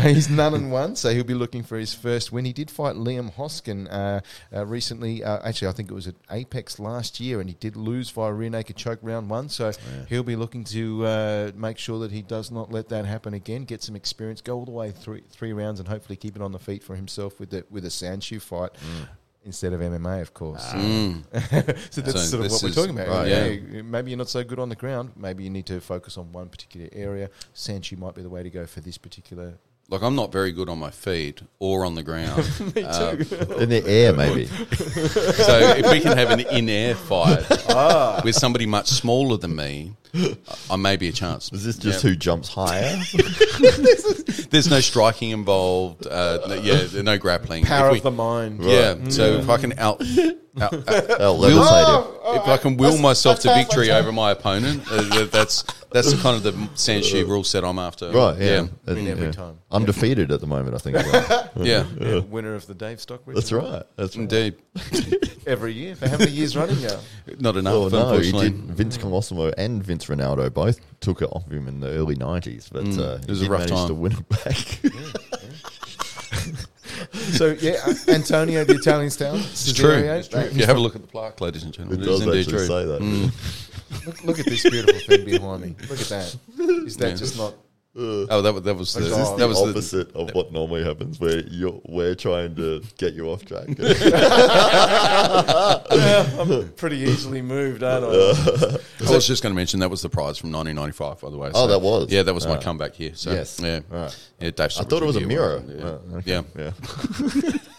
Uh, 0.00 0.08
he's 0.14 0.28
none 0.30 0.54
and 0.54 0.72
one, 0.72 0.96
so 0.96 1.10
he'll 1.12 1.24
be 1.24 1.34
looking 1.34 1.62
for 1.62 1.78
his 1.78 1.94
first 1.94 2.32
win. 2.32 2.44
He 2.44 2.52
did 2.52 2.70
fight 2.70 2.96
Liam 2.96 3.32
Hoskin 3.34 3.88
uh, 3.88 4.20
uh, 4.54 4.66
recently. 4.66 5.22
Uh, 5.22 5.38
actually, 5.46 5.68
I 5.68 5.72
think 5.72 5.90
it 5.90 5.94
was 5.94 6.06
at 6.06 6.14
Apex 6.30 6.78
last 6.78 7.20
year, 7.20 7.40
and 7.40 7.48
he 7.48 7.56
did 7.58 7.76
lose 7.76 8.10
via 8.10 8.32
rear 8.32 8.50
naked 8.50 8.76
choke 8.76 9.00
round 9.02 9.30
one. 9.30 9.48
So 9.48 9.72
he'll 10.08 10.22
be 10.22 10.36
looking 10.36 10.64
to 10.64 11.06
uh, 11.06 11.50
make 11.54 11.78
sure 11.78 11.98
that 12.00 12.12
he 12.12 12.22
does 12.22 12.50
not 12.50 12.72
let 12.72 12.88
that 12.88 13.04
happen 13.04 13.34
again. 13.34 13.64
Get 13.64 13.82
some 13.82 13.96
experience, 13.96 14.40
go 14.40 14.56
all 14.56 14.64
the 14.64 14.70
way 14.70 14.90
through 14.90 15.20
three 15.30 15.52
rounds, 15.52 15.80
and 15.80 15.88
hopefully 15.88 16.16
keep 16.16 16.36
it 16.36 16.42
on 16.42 16.52
the 16.52 16.58
feet 16.58 16.82
for 16.82 16.96
himself 16.96 17.38
with 17.40 17.50
the 17.50 17.64
with 17.70 17.84
a 17.84 17.88
Sandshoe 17.88 18.40
fight. 18.40 18.70
Instead 19.42 19.72
of 19.72 19.80
MMA, 19.80 20.20
of 20.20 20.34
course. 20.34 20.62
Mm. 20.74 21.24
so 21.90 22.02
that's 22.02 22.20
So 22.20 22.36
sort 22.42 22.44
of 22.44 22.52
what 22.52 22.62
we're 22.62 22.72
talking 22.72 22.90
about. 22.90 23.08
right, 23.08 23.26
yeah. 23.26 23.46
yeah. 23.46 23.80
Maybe 23.80 24.10
you're 24.10 24.18
not 24.18 24.28
so 24.28 24.44
good 24.44 24.58
on 24.58 24.68
the 24.68 24.76
ground. 24.76 25.12
Maybe 25.16 25.44
you 25.44 25.48
need 25.48 25.64
to 25.64 25.80
focus 25.80 26.18
on 26.18 26.30
one 26.30 26.50
particular 26.50 26.90
area. 26.92 27.30
Sanchu 27.54 27.96
might 27.96 28.14
be 28.14 28.20
the 28.20 28.28
way 28.28 28.42
to 28.42 28.50
go 28.50 28.66
for 28.66 28.82
this 28.82 28.98
particular. 28.98 29.54
Like 29.90 30.02
I'm 30.02 30.14
not 30.14 30.30
very 30.30 30.52
good 30.52 30.68
on 30.68 30.78
my 30.78 30.90
feet 30.90 31.42
or 31.58 31.84
on 31.84 31.96
the 31.96 32.02
ground. 32.04 32.48
Me 32.76 32.84
Uh, 32.84 33.16
In 33.58 33.68
the 33.68 33.82
air, 33.86 34.12
maybe. 34.12 34.46
so 35.46 35.58
if 35.76 35.90
we 35.90 35.98
can 36.00 36.16
have 36.16 36.30
an 36.30 36.40
in-air 36.40 36.94
fight 36.94 37.44
Ah. 37.70 38.20
with 38.24 38.36
somebody 38.36 38.66
much 38.66 38.86
smaller 38.88 39.36
than 39.36 39.56
me, 39.56 39.96
I 40.70 40.76
may 40.76 40.96
be 40.96 41.08
a 41.08 41.12
chance. 41.12 41.52
Is 41.52 41.64
this 41.64 41.76
just 41.76 42.02
Yeah. 42.04 42.10
who 42.10 42.16
jumps 42.16 42.48
higher? 42.48 42.96
There's 44.50 44.68
no 44.70 44.80
striking 44.80 45.30
involved. 45.30 46.06
Uh, 46.06 46.38
no, 46.48 46.54
yeah, 46.54 46.74
there's 46.74 46.94
no 47.02 47.18
grappling. 47.18 47.64
Power 47.64 47.92
we- 47.92 47.98
of 47.98 48.02
the 48.02 48.10
mind. 48.10 48.64
Yeah. 48.64 48.96
So 49.08 49.34
if 49.38 49.48
I 49.48 49.58
can 49.58 49.78
out, 49.78 50.00
out, 50.60 50.74
out 50.74 50.84
Oh, 51.20 51.38
Will- 51.38 51.62
levitate 51.62 52.34
him. 52.34 52.36
if 52.42 52.48
I 52.48 52.56
can 52.56 52.76
will 52.76 52.84
That's- 52.90 53.02
myself 53.02 53.40
to 53.40 53.54
victory 53.54 53.88
half 53.88 53.94
my 53.94 53.98
over 54.00 54.12
my 54.12 54.30
opponent, 54.32 54.82
uh, 54.90 55.26
that's 55.26 55.62
that's 55.92 56.20
kind 56.22 56.36
of 56.36 56.42
the 56.42 56.52
Sanshi 56.74 57.26
rule 57.26 57.44
set 57.44 57.64
I'm 57.64 57.78
after. 57.78 58.10
Right, 58.10 58.38
yeah. 58.38 58.46
yeah, 58.46 58.60
Uh, 58.88 58.94
Win 58.94 59.06
every 59.08 59.26
yeah. 59.26 59.32
time. 59.32 59.58
Undefeated 59.70 60.30
at 60.32 60.40
the 60.40 60.46
moment, 60.46 60.74
I 60.74 60.78
think. 60.78 60.96
Right. 60.96 61.48
yeah. 61.56 61.84
Yeah, 62.00 62.18
winner 62.20 62.54
of 62.54 62.66
the 62.66 62.74
Dave 62.74 63.00
Stockbridge. 63.00 63.36
That's 63.36 63.52
right. 63.52 63.82
That's 63.96 64.16
right. 64.16 64.22
Indeed, 64.22 64.54
Every 65.46 65.72
year. 65.72 65.96
For 65.96 66.08
how 66.08 66.18
many 66.18 66.30
years 66.30 66.56
running 66.56 66.80
now? 66.82 67.00
not 67.38 67.56
enough. 67.56 67.74
Oh, 67.74 67.88
no, 67.88 67.96
he 68.18 68.28
unfortunately. 68.28 68.50
did. 68.50 68.60
Vince 68.76 68.98
Colosimo 68.98 69.52
and 69.56 69.82
Vince 69.82 69.99
Ronaldo 70.06 70.52
both 70.52 70.80
took 71.00 71.22
it 71.22 71.28
off 71.32 71.50
him 71.50 71.68
in 71.68 71.80
the 71.80 71.88
early 71.90 72.16
90s, 72.16 72.68
but 72.72 72.84
Mm, 72.84 72.98
uh, 72.98 73.02
it 73.16 73.24
he 73.26 73.30
was 73.30 73.40
a 73.40 73.44
did 73.44 73.50
rough 73.50 73.66
time. 73.66 73.88
to 73.88 73.94
win 73.94 74.12
it 74.12 74.28
back. 74.28 74.80
So, 77.12 77.56
yeah, 77.60 77.80
uh, 77.86 77.94
Antonio, 78.08 78.62
the 78.64 78.74
Italian 78.74 79.10
stallion. 79.10 79.42
It's 79.44 79.72
true. 79.72 79.90
It's 79.92 80.28
true. 80.28 80.40
If 80.40 80.56
you 80.56 80.66
have 80.66 80.76
a 80.76 80.80
look 80.80 80.94
at 80.96 81.00
the 81.00 81.06
plaque, 81.08 81.40
ladies 81.40 81.62
and 81.62 81.72
gentlemen, 81.72 82.02
it 82.02 82.04
does 82.04 82.20
indeed 82.20 82.40
actually 82.40 82.58
true. 82.58 82.66
say 82.66 82.84
that. 82.84 83.00
Mm. 83.00 84.06
Look, 84.06 84.24
look 84.24 84.38
at 84.38 84.44
this 84.46 84.68
beautiful 84.68 85.00
thing 85.00 85.24
behind 85.24 85.62
me. 85.62 85.76
Look 85.88 86.00
at 86.00 86.08
that. 86.08 86.36
Is 86.86 86.96
that 86.98 87.08
Yeah. 87.10 87.14
just 87.14 87.36
not? 87.38 87.54
Oh, 87.96 88.40
that, 88.42 88.54
was- 88.54 88.62
that 88.62 88.74
was 88.76 88.94
the, 88.94 89.00
Is 89.00 89.16
this 89.16 89.28
The 89.30 89.36
that 89.38 89.48
was 89.48 89.62
the, 89.62 89.70
opposite 89.70 90.12
of 90.14 90.32
what 90.34 90.52
normally 90.52 90.84
happens, 90.84 91.18
where 91.18 91.40
you're 91.48 91.80
we're 91.86 92.14
trying 92.14 92.54
to 92.54 92.82
get 92.98 93.14
you 93.14 93.28
off 93.30 93.44
track. 93.44 93.66
I'm 95.90 96.68
pretty 96.74 96.98
easily 96.98 97.42
moved, 97.42 97.82
aren't 97.82 98.04
I? 98.04 98.08
I 99.06 99.10
was 99.12 99.26
just 99.26 99.42
going 99.42 99.52
to 99.52 99.56
mention 99.56 99.80
that 99.80 99.90
was 99.90 100.02
the 100.02 100.08
prize 100.08 100.38
from 100.38 100.52
1995, 100.52 101.20
by 101.20 101.30
the 101.30 101.36
way. 101.36 101.50
Oh, 101.54 101.66
that 101.66 101.80
was? 101.80 102.10
Yeah, 102.12 102.22
that 102.22 102.32
was 102.34 102.46
my 102.46 102.56
Ah. 102.56 102.60
comeback 102.60 102.94
here. 102.94 103.12
So, 103.14 103.32
Yes. 103.32 103.58
yeah, 103.60 103.80
Right. 103.88 104.16
yeah. 104.38 104.50
Dave 104.50 104.70
I 104.78 104.84
thought 104.84 105.02
it 105.02 105.06
was 105.06 105.16
a 105.16 105.20
mirror. 105.22 105.60
here, 105.66 105.80
Oh, 105.82 106.00
Yeah. 106.24 106.38
okay. 106.38 106.48
yeah. 106.56 106.70
yeah. 107.42 107.52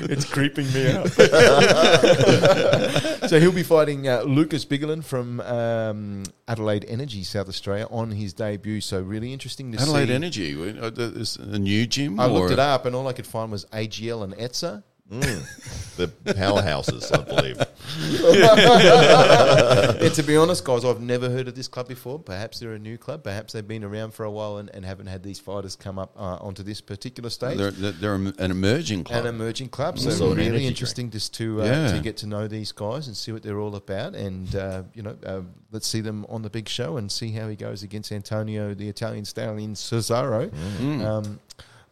it's 0.00 0.24
creeping 0.24 0.72
me 0.72 0.92
out. 0.92 1.08
so 3.28 3.40
he'll 3.40 3.52
be 3.52 3.62
fighting 3.62 4.08
uh, 4.08 4.22
Lucas 4.22 4.64
Bigolin 4.64 5.04
from 5.04 5.40
um, 5.40 6.22
Adelaide 6.48 6.84
Energy, 6.88 7.22
South 7.22 7.48
Australia, 7.48 7.86
on 7.90 8.10
his 8.10 8.32
debut. 8.32 8.80
So 8.80 9.00
really 9.00 9.32
interesting 9.32 9.70
to 9.72 9.80
Adelaide 9.80 10.08
see. 10.08 10.14
Energy, 10.14 10.80
uh, 10.80 10.90
is 10.96 11.36
a 11.36 11.58
new 11.58 11.86
gym. 11.86 12.18
I 12.18 12.26
looked 12.26 12.52
it 12.52 12.58
up, 12.58 12.86
and 12.86 12.96
all 12.96 13.06
I 13.08 13.12
could 13.12 13.26
find 13.26 13.52
was 13.52 13.66
AGL 13.66 14.24
and 14.24 14.34
ETSA. 14.34 14.82
The 15.10 16.06
powerhouses, 16.24 17.12
I 17.12 17.22
believe. 17.24 17.60
and 20.00 20.14
to 20.14 20.22
be 20.22 20.36
honest, 20.36 20.64
guys, 20.64 20.84
I've 20.84 21.00
never 21.00 21.28
heard 21.28 21.48
of 21.48 21.54
this 21.54 21.68
club 21.68 21.88
before. 21.88 22.18
Perhaps 22.18 22.60
they're 22.60 22.72
a 22.74 22.78
new 22.78 22.96
club. 22.96 23.22
Perhaps 23.24 23.52
they've 23.52 23.66
been 23.66 23.84
around 23.84 24.14
for 24.14 24.24
a 24.24 24.30
while 24.30 24.58
and, 24.58 24.70
and 24.74 24.84
haven't 24.84 25.08
had 25.08 25.22
these 25.22 25.38
fighters 25.40 25.76
come 25.76 25.98
up 25.98 26.12
uh, 26.16 26.36
onto 26.40 26.62
this 26.62 26.80
particular 26.80 27.28
stage. 27.28 27.58
They're, 27.58 27.70
they're, 27.72 27.92
they're 27.92 28.14
an 28.14 28.34
emerging 28.38 29.04
club. 29.04 29.24
an 29.24 29.34
emerging 29.34 29.68
club. 29.70 29.98
So 29.98 30.10
Also 30.10 30.26
an 30.26 30.32
energy 30.32 30.46
really 30.46 30.58
drink. 30.60 30.70
interesting 30.70 31.10
just 31.10 31.34
to 31.34 31.62
uh, 31.62 31.66
Yeah. 31.66 31.92
to 31.92 32.00
get 32.00 32.16
to 32.18 32.26
know 32.26 32.46
these 32.46 32.72
guys 32.72 33.08
and 33.08 33.16
see 33.16 33.32
what 33.32 33.42
they're 33.42 33.58
all 33.60 33.74
about. 33.74 34.14
And 34.14 34.54
uh, 34.54 34.82
you 34.94 35.02
know, 35.02 35.16
uh, 35.26 35.40
let's 35.72 35.88
see 35.88 36.00
them 36.00 36.24
on 36.28 36.42
the 36.42 36.50
big 36.50 36.68
show 36.68 36.96
and 36.98 37.10
see 37.10 37.32
how 37.32 37.48
he 37.48 37.56
goes 37.56 37.82
against 37.82 38.12
Antonio, 38.12 38.74
the 38.74 38.88
Italian 38.88 39.24
stallion 39.24 39.74
Cesaro. 39.74 40.50
Mm. 40.78 41.04
Um, 41.04 41.40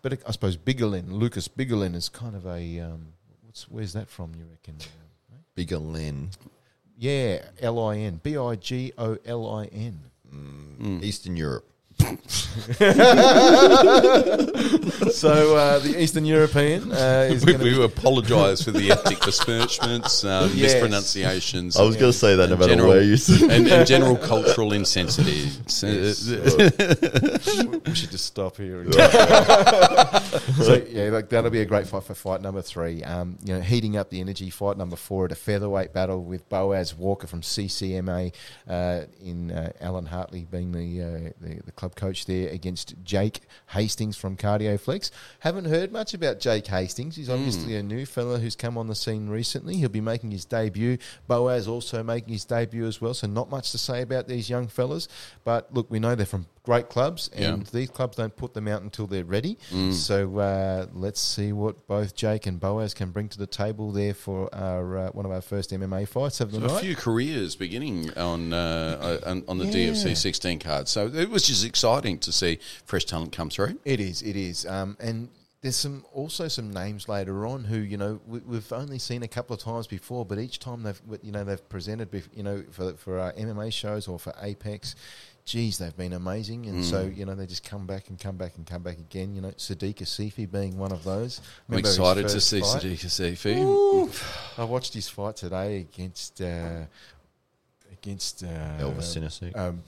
but 0.02 0.18
I 0.26 0.30
suppose 0.30 0.56
Bigolin, 0.56 1.12
Lucas 1.12 1.48
Bigolin, 1.48 1.94
is 1.94 2.08
kind 2.08 2.34
of 2.34 2.46
a 2.46 2.80
um, 2.80 3.08
what's 3.44 3.68
where's 3.68 3.92
that 3.94 4.08
from? 4.08 4.32
You 4.36 4.44
reckon? 4.50 4.76
Bigger 5.54 5.78
Len. 5.78 6.30
Yeah, 6.96 7.42
L 7.60 7.78
I 7.84 7.96
N 7.98 8.20
B 8.22 8.36
I 8.36 8.56
G 8.56 8.92
O 8.98 9.18
L 9.24 9.48
I 9.48 9.66
N. 9.66 10.00
Eastern 11.02 11.36
Europe. 11.36 11.67
So 15.12 15.56
uh, 15.56 15.78
the 15.80 15.94
Eastern 15.98 16.24
European 16.24 16.92
uh, 16.92 17.28
is 17.30 17.44
we, 17.44 17.52
going 17.54 17.64
to 17.64 17.78
we 17.78 17.84
apologise 17.84 18.62
for 18.62 18.70
the 18.72 18.90
ethnic 18.92 19.20
besmirchments, 19.20 20.24
um, 20.24 20.50
Yes. 20.54 20.74
mispronunciations. 20.74 21.76
I 21.76 21.82
was 21.82 21.96
going 21.96 22.12
to 22.12 22.18
say 22.18 22.36
that 22.36 22.46
no 22.48 22.52
and 22.52 22.60
matter 22.60 22.72
general, 22.72 22.88
where 22.90 23.02
you 23.02 23.16
sit. 23.16 23.42
and, 23.50 23.66
and 23.68 23.86
general 23.86 24.16
cultural 24.32 24.70
insensitivity. 24.70 25.48
we 27.88 27.94
should 27.94 28.10
just 28.10 28.26
stop 28.26 28.56
here. 28.56 28.80
and- 28.82 28.94
so 30.62 30.82
yeah, 30.88 31.10
like 31.10 31.28
that'll 31.28 31.50
be 31.50 31.60
a 31.60 31.66
great 31.66 31.86
fight 31.86 32.04
for 32.04 32.14
fight 32.14 32.40
number 32.40 32.62
three. 32.62 33.02
Um, 33.02 33.38
you 33.44 33.54
know, 33.54 33.60
heating 33.60 33.96
up 33.96 34.10
the 34.10 34.20
energy. 34.20 34.50
Fight 34.50 34.76
number 34.76 34.96
four 34.96 35.26
at 35.26 35.32
a 35.32 35.34
featherweight 35.34 35.92
battle 35.92 36.22
with 36.24 36.48
Boaz 36.48 36.94
Walker 36.94 37.26
from 37.26 37.42
CCMA 37.42 38.32
uh, 38.68 39.02
in 39.20 39.50
uh, 39.50 39.72
Alan 39.80 40.06
Hartley 40.06 40.46
being 40.50 40.72
the, 40.72 41.02
uh, 41.02 41.30
the 41.40 41.60
the 41.64 41.72
club 41.72 41.96
coach 41.96 42.26
there 42.26 42.48
against 42.50 42.94
Jake 43.02 43.40
Hastings 43.68 44.16
from 44.16 44.36
Cardioflex. 44.36 45.10
Haven't 45.40 45.66
heard 45.66 45.92
much 45.92 46.14
about 46.14 46.40
Jake 46.40 46.66
Hastings. 46.66 47.16
He's 47.16 47.30
obviously 47.30 47.76
a 47.76 47.82
new 47.82 48.06
fella 48.06 48.38
who's 48.38 48.56
come 48.56 48.78
on 48.78 48.86
the 48.86 48.94
scene 48.94 49.28
recently. 49.28 49.76
He'll 49.76 49.88
be 49.88 50.00
making 50.00 50.30
his 50.30 50.44
debut. 50.44 50.98
Boaz 51.26 51.68
also 51.68 52.02
making 52.02 52.32
his 52.32 52.44
debut 52.44 52.86
as 52.86 53.00
well. 53.00 53.14
So 53.14 53.26
not 53.26 53.50
much 53.50 53.72
to 53.72 53.78
say 53.78 54.02
about 54.02 54.28
these 54.28 54.48
young 54.48 54.68
fellas. 54.68 55.08
But 55.44 55.72
look, 55.74 55.90
we 55.90 55.98
know 55.98 56.14
they're 56.14 56.26
from 56.26 56.46
great 56.68 56.90
clubs, 56.90 57.30
and 57.34 57.62
Yeah. 57.62 57.70
these 57.72 57.88
clubs 57.88 58.18
don't 58.18 58.36
put 58.36 58.52
them 58.52 58.68
out 58.68 58.82
until 58.82 59.06
they're 59.06 59.24
ready. 59.24 59.56
So 59.90 60.38
uh, 60.38 60.86
let's 60.92 61.18
see 61.18 61.50
what 61.54 61.86
both 61.86 62.14
Jake 62.14 62.44
and 62.46 62.60
Boaz 62.60 62.92
can 62.92 63.10
bring 63.10 63.28
to 63.30 63.38
the 63.38 63.46
table 63.46 63.90
there 63.90 64.12
for 64.12 64.54
our 64.54 64.98
uh, 64.98 65.08
one 65.12 65.24
of 65.24 65.32
our 65.32 65.40
first 65.40 65.70
MMA 65.70 66.06
fights 66.06 66.42
of 66.42 66.50
the 66.52 66.58
a 66.58 66.68
night. 66.68 66.80
few 66.82 66.94
careers 66.94 67.56
beginning 67.56 68.12
on 68.18 68.52
uh, 68.52 69.18
on, 69.24 69.44
on 69.48 69.56
the 69.56 69.64
Yeah. 69.64 69.92
DFC 69.92 70.14
16 70.14 70.58
card. 70.58 70.88
So 70.88 71.06
it 71.06 71.30
was 71.30 71.42
just 71.46 71.64
exciting 71.64 72.18
to 72.18 72.30
see 72.32 72.58
fresh 72.84 73.06
talent 73.06 73.32
come 73.32 73.48
through. 73.48 73.78
It 73.86 73.98
is, 73.98 74.20
it 74.20 74.36
is, 74.36 74.66
um, 74.66 74.98
and 75.00 75.30
there's 75.60 75.74
some 75.74 76.04
also 76.12 76.46
some 76.46 76.70
names 76.70 77.08
later 77.08 77.44
on 77.46 77.64
who 77.64 77.78
you 77.78 77.96
know 77.96 78.20
we, 78.28 78.38
we've 78.40 78.72
only 78.72 78.98
seen 78.98 79.22
a 79.24 79.28
couple 79.28 79.54
of 79.56 79.60
times 79.60 79.86
before, 79.88 80.24
but 80.26 80.38
each 80.38 80.58
time 80.60 80.82
they've 80.82 81.00
you 81.22 81.32
know 81.32 81.44
they've 81.44 81.66
presented 81.70 82.10
bef- 82.12 82.28
you 82.36 82.42
know 82.42 82.62
for 82.70 82.92
for 82.94 83.18
our 83.18 83.32
MMA 83.32 83.72
shows 83.72 84.06
or 84.06 84.18
for 84.18 84.32
Apex. 84.42 84.94
Geez, 85.48 85.78
they've 85.78 85.96
been 85.96 86.12
amazing, 86.12 86.66
and 86.66 86.84
so 86.84 87.06
Mm. 87.06 87.16
you 87.16 87.24
know 87.24 87.34
they 87.34 87.46
just 87.46 87.64
come 87.64 87.86
back 87.86 88.08
and 88.10 88.18
come 88.20 88.36
back 88.36 88.56
and 88.58 88.66
come 88.66 88.82
back 88.82 88.98
again. 88.98 89.34
You 89.34 89.40
know, 89.40 89.48
Sadiq 89.52 89.94
Asifi 90.02 90.44
being 90.50 90.76
one 90.76 90.92
of 90.92 91.02
those. 91.04 91.40
I'm 91.70 91.78
excited 91.78 92.28
to 92.28 92.38
see 92.38 92.60
fight? 92.60 92.82
Sadiq 92.82 93.00
Asifi. 93.06 94.22
I 94.58 94.64
watched 94.64 94.92
his 94.92 95.08
fight 95.08 95.36
today 95.36 95.78
against 95.80 96.42
uh, 96.42 96.84
against 97.90 98.44
uh, 98.44 98.46
Elvis 98.78 99.16
Sinisek. 99.16 99.56
um, 99.56 99.82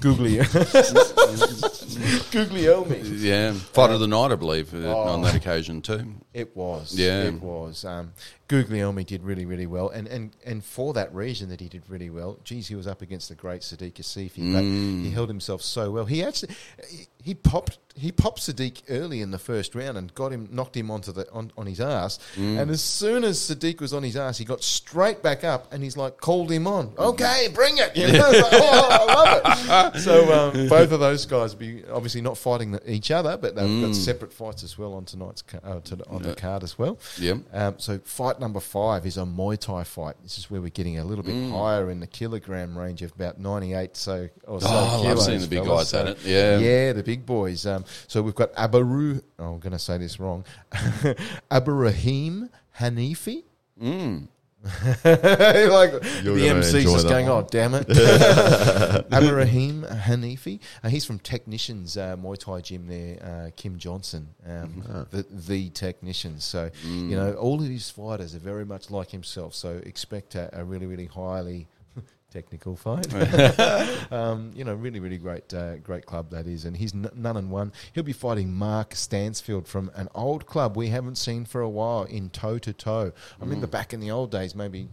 Gu- 0.00 0.14
Guglio- 0.14 0.44
Guglielmi. 2.30 3.20
Yeah, 3.20 3.52
fight 3.52 3.90
of 3.90 4.00
the 4.00 4.06
night, 4.08 4.32
I 4.32 4.36
believe, 4.36 4.72
uh, 4.74 4.78
Oh. 4.88 5.00
on 5.08 5.22
that 5.22 5.34
occasion 5.34 5.82
too. 5.82 6.14
It 6.32 6.56
was. 6.56 6.94
Yeah. 6.94 7.24
It 7.24 7.40
was. 7.42 7.84
Um, 7.84 8.12
Guglielmi 8.48 9.04
did 9.06 9.22
really, 9.22 9.44
really 9.46 9.66
well. 9.66 9.90
And, 9.90 10.08
and, 10.08 10.34
and 10.44 10.64
for 10.64 10.92
that 10.94 11.14
reason 11.14 11.48
that 11.50 11.60
he 11.60 11.68
did 11.68 11.82
really 11.88 12.10
well, 12.10 12.38
geez, 12.42 12.66
he 12.68 12.74
was 12.74 12.86
up 12.88 13.00
against 13.00 13.28
the 13.28 13.34
great 13.36 13.60
Sadiq 13.62 13.94
Asifi, 13.94 14.52
but 14.52 14.62
Mm. 14.64 15.04
he 15.04 15.10
held 15.10 15.28
himself 15.28 15.62
so 15.62 15.90
well. 15.92 16.04
He 16.04 16.22
actually, 16.24 16.54
he, 16.88 17.06
he 17.22 17.34
popped, 17.34 17.78
he 17.94 18.10
popped 18.10 18.40
Sadiq 18.40 18.82
early 18.88 19.20
in 19.20 19.30
the 19.30 19.38
first 19.38 19.74
round 19.76 19.96
and 19.98 20.12
got 20.14 20.32
him, 20.32 20.48
knocked 20.50 20.76
him 20.76 20.90
onto 20.90 21.12
the, 21.12 21.30
on, 21.32 21.52
on 21.56 21.66
his 21.66 21.80
ass. 21.80 22.18
Mm. 22.36 22.60
And 22.62 22.70
as 22.72 22.82
soon 22.82 23.22
as 23.22 23.38
Sadiq 23.38 23.80
was 23.80 23.92
on 23.94 24.02
his 24.02 24.16
ass, 24.16 24.38
he 24.38 24.44
got 24.44 24.64
straight 24.64 25.22
back 25.22 25.44
up 25.44 25.72
and 25.72 25.82
he's 25.82 25.96
like, 25.96 26.16
called 26.20 26.50
him 26.50 26.66
on. 26.66 26.92
Okay, 26.98 27.48
bring 27.54 27.78
it. 27.78 27.96
You 27.96 28.08
know? 28.12 28.30
Like, 28.30 28.52
oh, 28.52 28.88
I 28.90 29.04
love 29.14 29.94
it. 29.94 30.00
So 30.00 30.32
um, 30.32 30.68
both 30.68 30.90
of 30.92 30.98
those 31.00 31.24
guys 31.26 31.54
be 31.54 31.79
obviously 31.92 32.20
not 32.20 32.36
fighting 32.38 32.78
each 32.86 33.10
other, 33.10 33.36
but 33.36 33.54
they've 33.54 33.68
Mm. 33.68 33.86
got 33.86 33.94
separate 33.94 34.32
fights 34.32 34.62
as 34.64 34.76
well 34.78 34.94
on 34.94 35.04
tonight's 35.04 35.42
uh, 35.64 35.80
to, 35.80 35.98
on 36.08 36.22
the 36.22 36.34
card 36.34 36.62
as 36.62 36.78
well. 36.78 36.98
Yeah. 37.18 37.34
Um, 37.52 37.74
so 37.78 37.98
fight 38.04 38.40
number 38.40 38.60
five 38.60 39.06
is 39.06 39.16
a 39.16 39.20
Muay 39.22 39.58
Thai 39.58 39.84
fight. 39.84 40.16
This 40.22 40.38
is 40.38 40.50
where 40.50 40.60
we're 40.60 40.68
getting 40.70 40.98
a 40.98 41.04
little 41.04 41.24
bit 41.24 41.34
Mm. 41.34 41.50
higher 41.52 41.90
in 41.90 42.00
the 42.00 42.06
kilogram 42.06 42.76
range 42.76 43.02
of 43.02 43.12
about 43.12 43.38
ninety-eight. 43.38 43.96
So 43.96 44.28
or 44.46 44.60
so 44.60 44.66
Oh, 44.70 45.00
kilos, 45.02 45.24
seeing 45.26 45.40
the 45.40 45.46
big 45.46 45.64
fellas. 45.64 45.92
guys 45.92 46.06
at 46.08 46.18
So, 46.18 46.28
it. 46.28 46.30
Yeah. 46.30 46.58
yeah, 46.58 46.92
the 46.92 47.02
big 47.02 47.24
boys. 47.26 47.64
Um, 47.66 47.84
so 48.08 48.22
we've 48.22 48.34
got 48.34 48.52
Abaru. 48.54 49.22
Oh, 49.38 49.54
I'm 49.54 49.58
going 49.60 49.72
to 49.72 49.78
say 49.78 49.98
this 49.98 50.18
wrong. 50.20 50.44
Abarahim 51.50 52.48
Hanifi. 52.78 53.44
Mm. 53.82 54.28
like 55.04 55.92
You're 56.22 56.36
the 56.36 56.48
MC's 56.50 56.84
just 56.84 57.08
going, 57.08 57.26
one. 57.28 57.44
oh 57.44 57.48
damn 57.50 57.74
it. 57.74 57.86
Abraham 59.12 59.82
Hanifi. 59.84 60.60
Uh, 60.84 60.88
he's 60.88 61.04
from 61.04 61.18
Technicians 61.18 61.96
uh, 61.96 62.16
Muay 62.16 62.36
Thai 62.36 62.60
gym 62.60 62.86
there, 62.86 63.18
uh, 63.22 63.50
Kim 63.56 63.78
Johnson, 63.78 64.28
um, 64.46 64.50
Mm-hmm. 64.70 65.16
the, 65.16 65.26
the 65.30 65.70
technician. 65.70 66.40
So, 66.40 66.70
you 66.84 67.16
know, 67.16 67.32
all 67.34 67.60
of 67.62 67.68
his 67.68 67.88
fighters 67.90 68.34
are 68.34 68.38
very 68.40 68.64
much 68.66 68.90
like 68.90 69.10
himself. 69.10 69.54
So 69.54 69.80
expect 69.84 70.34
a, 70.34 70.50
a 70.52 70.64
really, 70.64 70.86
really 70.86 71.06
highly 71.06 71.66
technical 72.30 72.76
fight. 72.76 73.12
um, 74.12 74.52
you 74.54 74.64
know, 74.64 74.74
really, 74.74 75.00
really 75.00 75.18
great, 75.18 75.52
uh, 75.52 75.76
great 75.78 76.06
club 76.06 76.30
that 76.30 76.46
is. 76.46 76.64
And 76.64 76.76
he's 76.76 76.94
n- 76.94 77.10
none 77.14 77.36
and 77.36 77.50
one. 77.50 77.72
He'll 77.92 78.04
be 78.04 78.12
fighting 78.12 78.52
Mark 78.52 78.94
Stansfield 78.94 79.66
from 79.66 79.90
an 79.94 80.08
old 80.14 80.46
club 80.46 80.76
we 80.76 80.88
haven't 80.88 81.16
seen 81.16 81.44
for 81.44 81.60
a 81.60 81.68
while 81.68 82.04
in 82.04 82.30
toe 82.30 82.58
to 82.58 82.72
toe. 82.72 83.12
I 83.40 83.44
remember 83.44 83.66
back 83.66 83.92
in 83.92 84.00
the 84.00 84.10
old 84.10 84.30
days, 84.30 84.54
maybe 84.54 84.88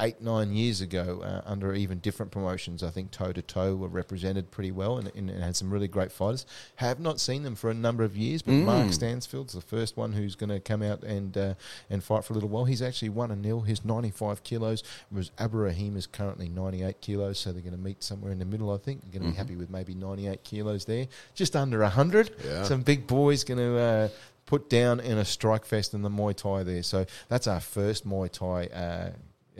eight, 0.00 0.20
nine 0.20 0.52
years 0.52 0.80
ago, 0.80 1.22
uh, 1.22 1.42
under 1.44 1.74
even 1.74 1.98
different 1.98 2.32
promotions, 2.32 2.82
I 2.82 2.90
think 2.90 3.10
toe 3.10 3.32
to 3.32 3.42
toe 3.42 3.74
were 3.76 3.88
represented 3.88 4.50
pretty 4.50 4.70
well 4.72 4.98
and, 4.98 5.10
and, 5.14 5.30
and 5.30 5.42
had 5.42 5.56
some 5.56 5.70
really 5.70 5.88
great 5.88 6.12
fighters. 6.12 6.46
Have 6.76 7.00
not 7.00 7.20
seen 7.20 7.42
them 7.42 7.54
for 7.54 7.70
a 7.70 7.74
number 7.74 8.04
of 8.04 8.16
years, 8.16 8.42
but 8.42 8.52
Mark 8.52 8.92
Stansfield's 8.92 9.52
the 9.52 9.60
first 9.60 9.96
one 9.96 10.12
who's 10.12 10.34
going 10.34 10.50
to 10.50 10.60
come 10.60 10.82
out 10.82 11.02
and 11.02 11.36
uh, 11.36 11.54
and 11.90 12.02
fight 12.02 12.24
for 12.24 12.32
a 12.32 12.34
little 12.34 12.48
while. 12.48 12.64
He's 12.64 12.82
actually 12.82 13.10
one 13.10 13.30
a 13.30 13.36
nil. 13.36 13.62
He's 13.62 13.84
95 13.84 14.42
kilos. 14.42 14.82
Whereas 15.10 15.30
Abraham 15.40 15.96
is 15.96 16.06
currently 16.06 16.48
98 16.48 17.00
kilos, 17.00 17.38
so 17.38 17.52
they're 17.52 17.62
going 17.62 17.72
to 17.72 17.78
meet 17.80 18.02
somewhere 18.02 18.32
in 18.32 18.38
the 18.38 18.44
middle. 18.44 18.72
I 18.72 18.78
think 18.78 19.02
they're 19.02 19.20
going 19.20 19.30
to 19.30 19.34
be 19.34 19.36
happy 19.38 19.56
with 19.56 19.70
maybe 19.70 19.94
98 19.94 20.44
kilos 20.44 20.84
there, 20.84 21.06
just 21.34 21.56
under 21.56 21.80
100. 21.80 22.30
Yeah. 22.44 22.62
Some 22.64 22.82
big 22.82 23.06
boys 23.06 23.44
going 23.44 23.58
to. 23.58 23.78
Uh, 23.78 24.08
Put 24.46 24.68
down 24.68 25.00
in 25.00 25.16
a 25.16 25.24
strike 25.24 25.64
fest 25.64 25.94
in 25.94 26.02
the 26.02 26.10
Muay 26.10 26.36
Thai 26.36 26.64
there, 26.64 26.82
so 26.82 27.06
that's 27.30 27.46
our 27.46 27.60
first 27.60 28.06
Muay 28.06 28.30
Thai 28.30 28.66
uh, 28.66 29.10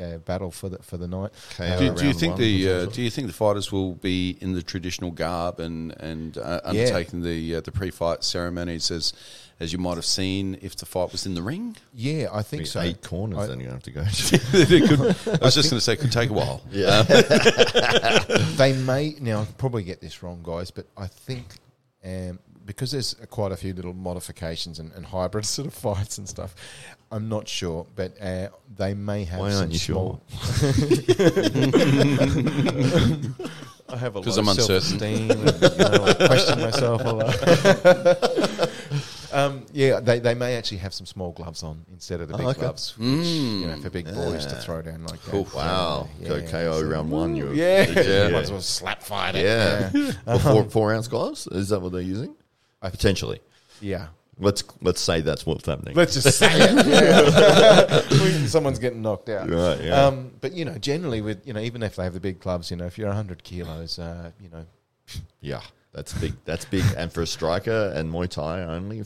uh, 0.01 0.19
battle 0.19 0.51
for 0.51 0.69
the 0.69 0.79
for 0.79 0.97
the 0.97 1.07
night. 1.09 1.31
Uh, 1.59 1.79
Do, 1.79 1.95
do 1.95 2.07
you 2.07 2.13
think 2.15 2.37
the 2.37 2.69
uh, 2.71 2.87
do 2.87 3.03
you 3.03 3.11
think 3.11 3.27
the 3.29 3.33
fighters 3.33 3.71
will 3.71 3.95
be 3.95 4.37
in 4.41 4.53
the 4.53 4.63
traditional 4.63 5.11
garb 5.11 5.61
and 5.61 5.93
and 6.01 6.37
uh, 6.39 6.61
undertaking 6.65 7.23
the 7.23 7.57
uh, 7.57 7.61
the 7.61 7.73
pre-fight 7.73 8.25
ceremonies 8.25 8.91
as 8.91 9.13
as 9.61 9.73
you 9.73 9.79
might 9.79 9.95
have 9.95 10.05
seen 10.05 10.59
if 10.63 10.75
the 10.77 10.85
fight 10.87 11.13
was 11.13 11.27
in 11.27 11.35
the 11.35 11.43
ring? 11.43 11.77
Yeah, 11.95 12.27
I 12.33 12.43
think 12.43 12.67
so. 12.67 12.81
Eight 12.81 13.03
corners, 13.03 13.39
I- 13.39 13.47
then 13.47 13.61
you 13.61 13.69
have 13.69 13.83
to 13.85 13.91
go. 13.93 14.03
Could- 14.51 15.41
I 15.41 15.45
was 15.45 15.55
just 15.55 15.71
going 15.71 15.79
to 15.79 15.81
say 15.81 15.93
it 15.93 16.01
could 16.01 16.11
take 16.13 16.31
a 16.31 16.33
while. 16.33 16.61
yeah. 16.73 17.03
they 18.57 18.73
may 18.73 19.15
now 19.21 19.39
I'll 19.41 19.47
probably 19.59 19.85
get 19.85 20.01
this 20.01 20.23
wrong, 20.23 20.41
guys, 20.43 20.71
but 20.71 20.87
I 20.97 21.07
think 21.07 21.45
um, 22.05 22.39
because 22.65 22.93
there's 22.93 23.15
quite 23.31 23.53
a 23.53 23.57
few 23.57 23.73
little 23.75 23.93
modifications 23.95 24.79
and, 24.79 24.93
and 24.93 25.07
hybrid 25.07 25.45
sort 25.47 25.67
of 25.69 25.75
fights 25.75 26.19
and 26.19 26.29
stuff. 26.29 26.55
I'm 27.13 27.29
not 27.29 27.47
sure, 27.47 27.87
but 27.95 28.21
uh, 28.21 28.49
they 28.77 28.95
may 28.95 29.25
have. 29.25 29.39
Why 29.41 29.51
some 29.51 29.61
aren't 29.61 29.73
you 29.73 29.79
small, 29.79 30.21
I 33.87 33.97
have 33.99 34.17
a 34.17 34.23
'Cause 34.23 34.39
lot 34.39 34.43
I'm 34.45 34.49
of 34.49 34.59
uncertain. 34.59 34.99
self-esteem 34.99 35.31
and 35.31 35.41
you 35.41 35.99
know, 35.99 36.05
I 36.07 36.15
question 36.27 36.61
myself 36.61 37.03
a 37.05 37.11
lot. 37.13 37.37
um, 39.33 39.67
yeah, 39.73 40.01
they, 40.01 40.19
they 40.19 40.35
may 40.35 40.57
actually 40.57 40.79
have 40.79 40.95
some 40.95 41.07
small 41.07 41.33
gloves 41.33 41.63
on 41.63 41.85
instead 41.93 42.21
of 42.21 42.29
the 42.29 42.37
big 42.37 42.47
okay. 42.47 42.61
gloves, 42.61 42.97
which, 42.99 43.07
you 43.09 43.67
know, 43.67 43.77
for 43.77 43.91
big 43.91 44.07
boys 44.07 44.47
to 44.47 44.57
throw 44.57 44.81
down 44.83 45.05
like 45.05 45.21
that. 45.25 45.55
Wow. 45.55 46.09
Yeah, 46.19 46.29
Go 46.29 46.37
yeah, 46.37 46.51
KO 46.51 46.81
so- 46.81 46.87
round 46.87 47.11
one. 47.11 47.37
You 47.37 47.53
Yeah, 47.53 47.83
yeah. 47.91 48.29
might 48.31 48.43
as 48.45 48.51
well 48.51 48.61
slap 48.63 49.03
fight 49.03 49.35
it. 49.37 49.45
Yeah. 49.45 49.91
yeah. 49.93 50.13
Well, 50.27 50.39
four, 50.39 50.65
four 50.65 50.95
ounce 50.95 51.07
gloves? 51.09 51.47
Is 51.49 51.69
that 51.69 51.81
what 51.81 51.93
they're 51.93 52.01
using? 52.01 52.35
Potentially. 52.91 53.41
Yeah. 53.81 54.09
Let's 54.39 54.65
let's 54.81 55.01
say 55.01 55.21
that's 55.21 55.47
what's 55.47 55.65
happening. 55.67 55.95
Let's 55.95 56.15
just 56.15 56.39
say 56.39 56.49
it. 56.51 56.87
Yeah. 56.87 58.47
Someone's 58.47 58.79
getting 58.79 59.01
knocked 59.03 59.29
out. 59.29 59.49
Right, 59.49 59.81
yeah. 59.81 60.07
Um, 60.07 60.33
but 60.41 60.53
you 60.53 60.65
know, 60.65 60.77
generally 60.79 61.21
with 61.21 61.47
you 61.47 61.53
know, 61.53 61.61
even 61.61 61.83
if 61.83 61.97
they 61.97 62.05
have 62.05 62.15
the 62.15 62.21
big 62.21 62.41
clubs, 62.41 62.71
you 62.71 62.77
know, 62.77 62.85
if 62.87 62.99
you're 62.99 63.07
100 63.09 63.43
kilos, 63.45 63.99
uh, 63.99 64.31
you 64.41 64.49
know, 64.49 64.67
yeah, 65.41 65.61
that's 65.93 66.13
big. 66.15 66.33
That's 66.45 66.65
big. 66.65 66.83
and 66.97 67.13
for 67.13 67.23
a 67.23 67.27
striker 67.27 67.93
and 67.95 68.13
Muay 68.13 68.29
Thai 68.29 68.63
only, 68.63 69.05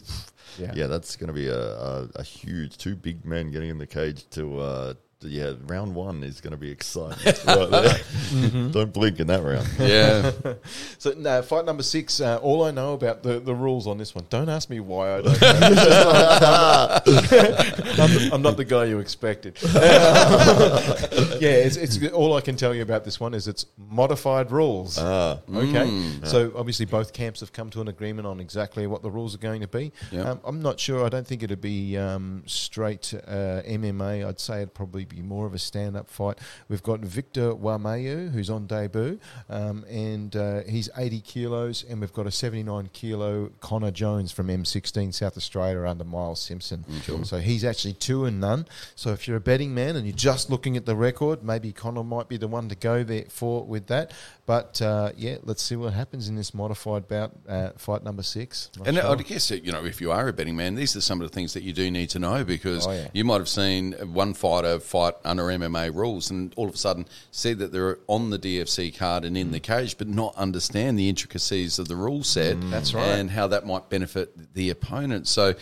Yeah. 0.58 0.72
yeah, 0.74 0.86
that's 0.86 1.16
going 1.16 1.28
to 1.28 1.32
be 1.34 1.48
a, 1.48 1.58
a, 1.60 2.08
a 2.16 2.22
huge 2.22 2.78
two 2.78 2.96
big 2.96 3.24
men 3.24 3.50
getting 3.50 3.68
in 3.70 3.78
the 3.78 3.86
cage 3.86 4.28
to. 4.30 4.60
Uh, 4.60 4.94
to- 4.94 4.98
yeah, 5.22 5.54
round 5.66 5.94
one 5.94 6.22
is 6.22 6.40
going 6.40 6.52
to 6.52 6.56
be 6.56 6.70
exciting. 6.70 7.32
Right 7.46 7.70
there. 7.70 8.00
Mm-hmm. 8.28 8.72
Don't 8.72 8.92
blink 8.92 9.20
in 9.20 9.26
that 9.28 9.42
round. 9.42 9.66
Yeah. 9.78 10.32
So 10.98 11.14
no, 11.16 11.40
fight 11.42 11.64
number 11.64 11.82
six. 11.82 12.20
Uh, 12.20 12.36
all 12.38 12.64
I 12.64 12.70
know 12.72 12.92
about 12.92 13.22
the, 13.22 13.38
the 13.40 13.54
rules 13.54 13.86
on 13.86 13.96
this 13.98 14.14
one. 14.14 14.26
Don't 14.28 14.48
ask 14.50 14.68
me 14.68 14.80
why 14.80 15.14
I 15.14 15.22
don't. 15.22 15.40
Know. 15.40 15.48
I'm, 17.06 18.10
the- 18.14 18.30
I'm 18.32 18.42
not 18.42 18.56
the 18.58 18.64
guy 18.66 18.84
you 18.84 18.98
expected. 18.98 19.56
yeah, 19.62 21.50
it's, 21.50 21.76
it's 21.76 22.04
all 22.12 22.34
I 22.34 22.40
can 22.40 22.56
tell 22.56 22.74
you 22.74 22.82
about 22.82 23.04
this 23.04 23.18
one 23.20 23.32
is 23.34 23.48
it's 23.48 23.64
modified 23.78 24.50
rules. 24.50 24.98
Ah, 24.98 25.38
Okay, 25.54 26.12
so 26.24 26.52
obviously 26.56 26.84
both 26.86 27.12
camps 27.12 27.40
have 27.40 27.52
come 27.52 27.70
to 27.70 27.80
an 27.80 27.88
agreement 27.88 28.26
on 28.26 28.40
exactly 28.40 28.86
what 28.86 29.02
the 29.02 29.10
rules 29.10 29.34
are 29.34 29.38
going 29.38 29.60
to 29.62 29.68
be. 29.68 29.92
Yeah. 30.10 30.22
Um, 30.30 30.40
I'm 30.44 30.60
not 30.60 30.78
sure. 30.80 31.04
I 31.04 31.08
don't 31.08 31.26
think 31.26 31.42
it'd 31.42 31.60
be 31.60 31.96
um, 31.96 32.42
straight 32.46 33.14
uh, 33.26 33.62
MMA. 33.66 34.26
I'd 34.26 34.40
say 34.40 34.58
it'd 34.58 34.74
probably 34.74 35.04
be 35.08 35.22
more 35.22 35.46
of 35.46 35.54
a 35.54 35.58
stand-up 35.58 36.08
fight. 36.08 36.38
We've 36.68 36.82
got 36.82 37.00
Victor 37.00 37.52
Wamayu, 37.54 38.30
who's 38.32 38.50
on 38.50 38.66
debut, 38.66 39.18
um, 39.48 39.84
and 39.88 40.34
uh, 40.36 40.60
he's 40.62 40.88
80 40.96 41.20
kilos, 41.20 41.84
and 41.88 42.00
we've 42.00 42.12
got 42.12 42.26
a 42.26 42.30
79 42.30 42.90
kilo 42.92 43.50
Connor 43.60 43.90
Jones 43.90 44.32
from 44.32 44.48
M16 44.48 45.14
South 45.14 45.36
Australia 45.36 45.86
under 45.86 46.04
Miles 46.04 46.40
Simpson. 46.40 46.84
So 47.24 47.38
he's 47.38 47.64
actually 47.64 47.94
two 47.94 48.24
and 48.24 48.40
none. 48.40 48.66
So 48.94 49.12
if 49.12 49.26
you're 49.26 49.36
a 49.36 49.40
betting 49.40 49.74
man 49.74 49.96
and 49.96 50.06
you're 50.06 50.16
just 50.16 50.50
looking 50.50 50.76
at 50.76 50.86
the 50.86 50.96
record, 50.96 51.42
maybe 51.42 51.72
Connor 51.72 52.04
might 52.04 52.28
be 52.28 52.36
the 52.36 52.48
one 52.48 52.68
to 52.68 52.74
go 52.74 53.02
there 53.04 53.24
for 53.28 53.64
with 53.64 53.86
that. 53.88 54.12
But 54.48 54.80
uh, 54.80 55.10
yeah, 55.14 55.36
let's 55.44 55.62
see 55.62 55.76
what 55.76 55.92
happens 55.92 56.30
in 56.30 56.34
this 56.34 56.54
modified 56.54 57.06
bout, 57.06 57.32
uh, 57.46 57.72
fight 57.76 58.02
number 58.02 58.22
six. 58.22 58.70
Not 58.78 58.88
And 58.88 58.96
sure. 58.96 59.06
I 59.06 59.16
guess 59.16 59.50
you 59.50 59.70
know, 59.72 59.84
if 59.84 60.00
you 60.00 60.10
are 60.10 60.26
a 60.26 60.32
betting 60.32 60.56
man, 60.56 60.74
these 60.74 60.96
are 60.96 61.02
some 61.02 61.20
of 61.20 61.28
the 61.28 61.34
things 61.34 61.52
that 61.52 61.62
you 61.62 61.74
do 61.74 61.90
need 61.90 62.08
to 62.08 62.18
know 62.18 62.44
because 62.44 62.86
Oh, 62.86 62.92
yeah. 62.92 63.08
you 63.12 63.26
might 63.26 63.40
have 63.40 63.48
seen 63.50 63.92
one 64.14 64.32
fighter 64.32 64.80
fight 64.80 65.12
under 65.22 65.42
MMA 65.42 65.94
rules 65.94 66.30
and 66.30 66.54
all 66.56 66.66
of 66.66 66.74
a 66.76 66.78
sudden 66.78 67.04
see 67.30 67.52
that 67.52 67.72
they're 67.72 67.98
on 68.06 68.30
the 68.30 68.38
DFC 68.38 68.96
card 68.96 69.26
and 69.26 69.36
in 69.36 69.50
the 69.52 69.60
cage, 69.60 69.98
but 69.98 70.08
not 70.08 70.34
understand 70.34 70.98
the 70.98 71.10
intricacies 71.10 71.78
of 71.78 71.88
the 71.88 71.96
rule 71.96 72.24
set. 72.24 72.56
Mm. 72.56 72.70
That's 72.70 72.94
right. 72.94 73.04
And 73.06 73.30
how 73.30 73.48
that 73.48 73.66
might 73.66 73.90
benefit 73.90 74.54
the 74.54 74.70
opponent. 74.70 75.28
So 75.28 75.56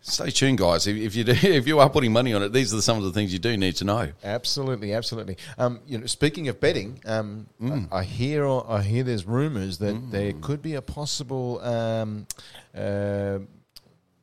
stay 0.00 0.30
tuned, 0.30 0.58
guys. 0.58 0.86
If, 0.86 0.96
if 0.96 1.14
you 1.16 1.24
do, 1.24 1.32
if 1.42 1.66
you 1.66 1.78
are 1.80 1.90
putting 1.90 2.12
money 2.12 2.32
on 2.34 2.42
it, 2.42 2.52
these 2.52 2.72
are 2.74 2.80
some 2.80 2.98
of 2.98 3.04
the 3.04 3.12
things 3.12 3.32
you 3.32 3.38
do 3.38 3.56
need 3.56 3.76
to 3.76 3.84
know. 3.84 4.12
Absolutely, 4.24 4.92
absolutely. 4.94 5.36
Um, 5.58 5.80
you 5.86 5.98
know, 5.98 6.06
speaking 6.06 6.48
of 6.48 6.60
betting, 6.60 7.00
um, 7.04 7.46
I, 7.60 7.98
I 7.98 8.04
hear 8.04 8.46
I 8.46 8.82
hear 8.82 9.02
there's 9.02 9.26
rumours 9.26 9.78
that 9.78 10.10
there 10.10 10.32
could 10.32 10.62
be 10.62 10.74
a 10.74 10.82
possible 10.82 11.60
um, 11.62 12.26
uh, 12.76 13.38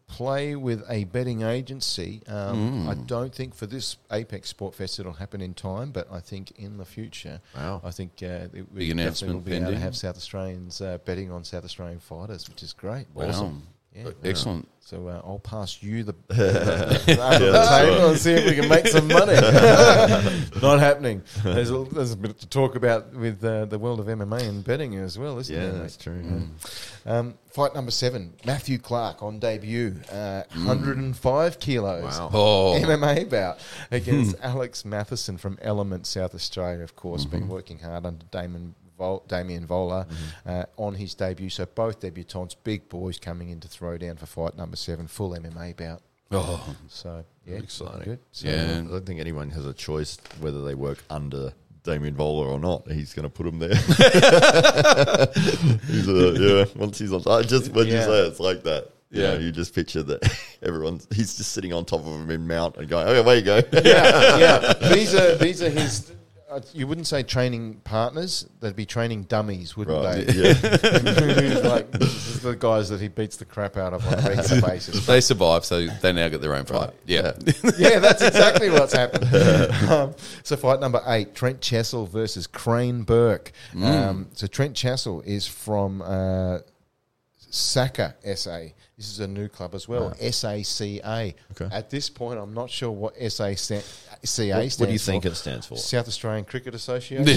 play 0.08 0.56
with 0.56 0.84
a 0.90 1.04
betting 1.06 1.42
agency. 1.42 2.22
Um, 2.28 2.88
I 2.88 2.94
don't 2.94 3.34
think 3.34 3.54
for 3.56 3.66
this 3.66 3.98
Apex 4.12 4.50
Sport 4.50 4.76
Fest 4.76 5.00
it'll 5.00 5.14
happen 5.14 5.42
in 5.42 5.54
time, 5.54 5.92
but 5.92 6.08
I 6.12 6.20
think 6.20 6.52
in 6.52 6.78
the 6.78 6.86
future, 6.86 7.42
Wow. 7.56 7.82
I 7.84 7.92
think 7.92 8.12
uh, 8.22 8.48
it, 8.54 8.66
we 8.72 8.80
Big 8.82 8.92
announcement 8.92 9.34
will 9.34 9.42
be 9.42 9.54
able 9.56 9.72
to 9.72 9.78
have 9.80 9.96
South 9.96 10.16
Australians 10.16 10.80
uh, 10.80 11.00
betting 11.06 11.32
on 11.32 11.44
South 11.44 11.66
Australian 11.66 12.00
fighters, 12.00 12.48
which 12.48 12.64
is 12.64 12.72
great. 12.72 13.08
Wow. 13.14 13.54
Yeah. 13.96 14.12
Excellent. 14.24 14.68
So 14.82 15.08
uh, 15.08 15.20
I'll 15.26 15.40
pass 15.40 15.82
you 15.82 16.04
the, 16.04 16.14
the, 16.28 16.36
the, 17.08 17.16
table 17.16 18.10
and 18.10 18.20
see 18.20 18.34
if 18.34 18.46
we 18.46 18.56
can 18.56 18.70
make 18.70 18.86
some 18.88 19.08
money. 19.08 19.34
Not 20.62 20.80
happening. 20.80 21.24
There's 21.44 21.72
a, 21.72 21.86
there's 21.86 22.12
a 22.12 22.18
bit 22.18 22.38
to 22.40 22.48
talk 22.48 22.76
about 22.76 23.12
with 23.16 23.44
uh, 23.44 23.66
the 23.66 23.80
world 23.80 24.00
of 24.00 24.06
MMA 24.06 24.48
and 24.48 24.64
betting 24.64 24.94
as 24.96 25.18
well, 25.18 25.40
isn't 25.40 25.56
yeah, 25.56 25.72
there? 25.72 25.80
that's 25.80 25.98
true. 25.98 26.22
yeah. 26.24 27.12
Um, 27.12 27.34
fight 27.50 27.74
number 27.74 27.90
seven, 27.90 28.34
Matthew 28.46 28.78
Clark 28.78 29.24
on 29.24 29.40
debut, 29.40 29.96
uh, 30.12 30.44
105 30.54 31.60
kilos. 31.60 32.04
Wow. 32.04 32.30
Oh, 32.32 32.80
MMA 32.80 33.28
bout 33.28 33.60
against 33.90 34.36
Alex 34.44 34.86
Matheson 34.86 35.38
from 35.38 35.58
Element, 35.64 36.06
South 36.06 36.36
Australia, 36.36 36.84
of 36.84 36.96
course, 36.96 37.26
been 37.26 37.48
working 37.48 37.80
hard 37.80 38.06
under 38.06 38.26
Damon 38.26 38.76
Vol- 38.98 39.24
Damien 39.28 39.66
Vola 39.66 40.08
uh, 40.46 40.64
on 40.78 40.96
his 40.96 41.14
debut. 41.16 41.50
So 41.50 41.66
both 41.66 42.00
debutants, 42.00 42.56
big 42.64 42.88
boys 42.90 43.20
coming 43.20 43.50
in 43.50 43.60
to 43.62 43.68
throw 43.68 43.98
down 43.98 44.16
for 44.18 44.26
fight 44.26 44.56
number 44.58 44.76
seven, 44.78 45.08
full 45.08 45.32
MMA 45.32 45.76
bout. 45.76 46.02
oh, 46.32 46.76
So 46.88 47.24
yeah, 47.46 47.58
Exciting. 47.58 48.02
good. 48.04 48.20
So, 48.32 48.48
Yeah. 48.48 48.82
I 48.86 48.92
don't 48.92 49.06
think 49.06 49.20
anyone 49.20 49.50
has 49.52 49.66
a 49.66 49.74
choice 49.74 50.18
whether 50.40 50.64
they 50.64 50.74
work 50.76 51.04
under 51.10 51.54
Damien 51.84 52.16
Voller 52.16 52.48
or 52.48 52.60
not. 52.60 52.90
He's 52.92 53.14
going 53.14 53.24
to 53.24 53.30
put 53.30 53.46
him 53.46 53.60
there. 53.60 53.76
he's 55.88 56.08
a, 56.08 56.34
yeah, 56.38 56.66
once 56.76 56.98
he's 57.00 57.14
on, 57.14 57.22
I 57.28 57.42
just 57.44 57.72
when 57.72 57.88
you 57.88 57.94
Yeah. 57.94 58.06
say 58.06 58.20
it, 58.24 58.28
it's 58.28 58.40
like 58.40 58.64
that. 58.64 58.90
Yeah, 59.12 59.34
Yeah. 59.34 59.40
you 59.40 59.52
just 59.52 59.74
picture 59.76 60.02
that 60.04 60.38
everyone's 60.64 61.08
he's 61.14 61.36
just 61.38 61.52
sitting 61.52 61.72
on 61.74 61.86
top 61.86 62.00
of 62.02 62.08
him 62.08 62.30
in 62.32 62.48
mount 62.48 62.78
and 62.78 62.88
going, 62.90 63.08
"Okay, 63.08 63.20
away 63.20 63.36
you 63.38 63.42
go." 63.44 63.58
yeah, 63.72 64.38
yeah. 64.38 64.74
These 64.94 65.14
are 65.14 65.36
these 65.36 65.62
are 65.62 65.70
his. 65.70 66.12
Uh, 66.48 66.62
you 66.74 66.86
wouldn't 66.86 67.08
say 67.08 67.24
training 67.24 67.82
partners; 67.84 68.48
they'd 68.60 68.76
be 68.76 68.86
training 68.86 69.24
dummies, 69.24 69.76
wouldn't 69.76 70.04
right. 70.04 70.28
they? 70.28 70.34
Yeah. 70.34 71.62
Like 71.66 71.92
this 71.92 72.28
is 72.28 72.42
the 72.42 72.56
guys 72.56 72.90
that 72.90 73.02
he 73.02 73.08
beats 73.08 73.38
the 73.38 73.46
crap 73.46 73.78
out 73.78 73.94
of 73.94 74.06
on 74.06 74.14
a 74.14 74.18
regular 74.22 74.62
basis. 74.68 75.06
they 75.08 75.22
survive, 75.22 75.66
so 75.66 75.88
they 75.88 76.14
now 76.14 76.28
get 76.28 76.42
their 76.42 76.56
own 76.56 76.66
fight. 76.66 76.92
Yeah. 77.06 77.34
yeah, 77.78 78.00
that's 78.00 78.22
exactly 78.22 78.70
what's 78.70 78.94
happened. 78.94 79.26
um, 79.90 80.14
so, 80.44 80.56
fight 80.56 80.80
number 80.80 81.02
eight 81.08 81.34
Trent 81.34 81.62
Chessel 81.62 82.06
versus 82.06 82.46
Crane 82.46 83.02
Burke. 83.02 83.52
Um, 83.82 84.28
so, 84.34 84.46
Trent 84.46 84.76
Chessel 84.76 85.22
is 85.22 85.48
from 85.48 86.04
uh, 86.04 86.60
SACA 87.50 88.14
SA. 88.36 88.60
This 88.98 89.10
is 89.10 89.20
a 89.20 89.28
new 89.28 89.48
club 89.48 89.76
as 89.76 89.88
well, 89.88 90.12
SACA. 90.12 91.34
Okay. 91.52 91.76
At 91.76 91.90
this 91.90 92.10
point, 92.10 92.40
I'm 92.40 92.54
not 92.54 92.70
sure 92.70 92.92
what 92.92 93.16
SACA 93.16 93.84
stands 94.26 94.80
what 94.80 94.88
do 94.88 94.94
you 94.94 95.00
think 95.00 95.24
for. 95.24 95.30
it 95.30 95.36
stands 95.36 95.66
for? 95.66 95.78
South 95.78 96.08
Australian 96.08 96.46
Cricket 96.46 96.76
Association. 96.76 97.26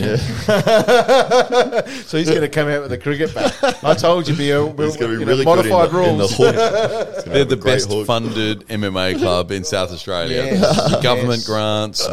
so 2.07 2.19
he's 2.19 2.29
going 2.29 2.41
to 2.41 2.49
come 2.49 2.69
out 2.69 2.83
with 2.83 2.93
a 2.93 2.99
cricket 2.99 3.35
bat. 3.35 3.57
I 3.85 3.95
told 3.95 4.29
you, 4.29 4.35
Bill. 4.35 4.69
He's 4.77 4.97
going 4.97 5.13
to 5.13 5.17
be 5.17 5.21
you 5.21 5.27
know, 5.27 5.27
really 5.27 5.45
good 5.45 5.67
in 5.67 5.71
modified 5.71 5.91
the, 5.91 5.99
in 6.03 6.19
the 6.19 6.25
rules. 6.25 6.37
hook. 6.37 7.15
He's 7.15 7.25
They're 7.33 7.45
the 7.45 7.57
best 7.57 7.91
hook. 7.91 8.07
funded 8.07 8.67
MMA 8.69 9.19
club 9.19 9.51
in 9.51 9.65
South 9.65 9.93
Australia. 9.93 10.45
Yes, 10.45 11.03
Government 11.03 11.39
yes. 11.39 11.47
grants, 11.47 12.09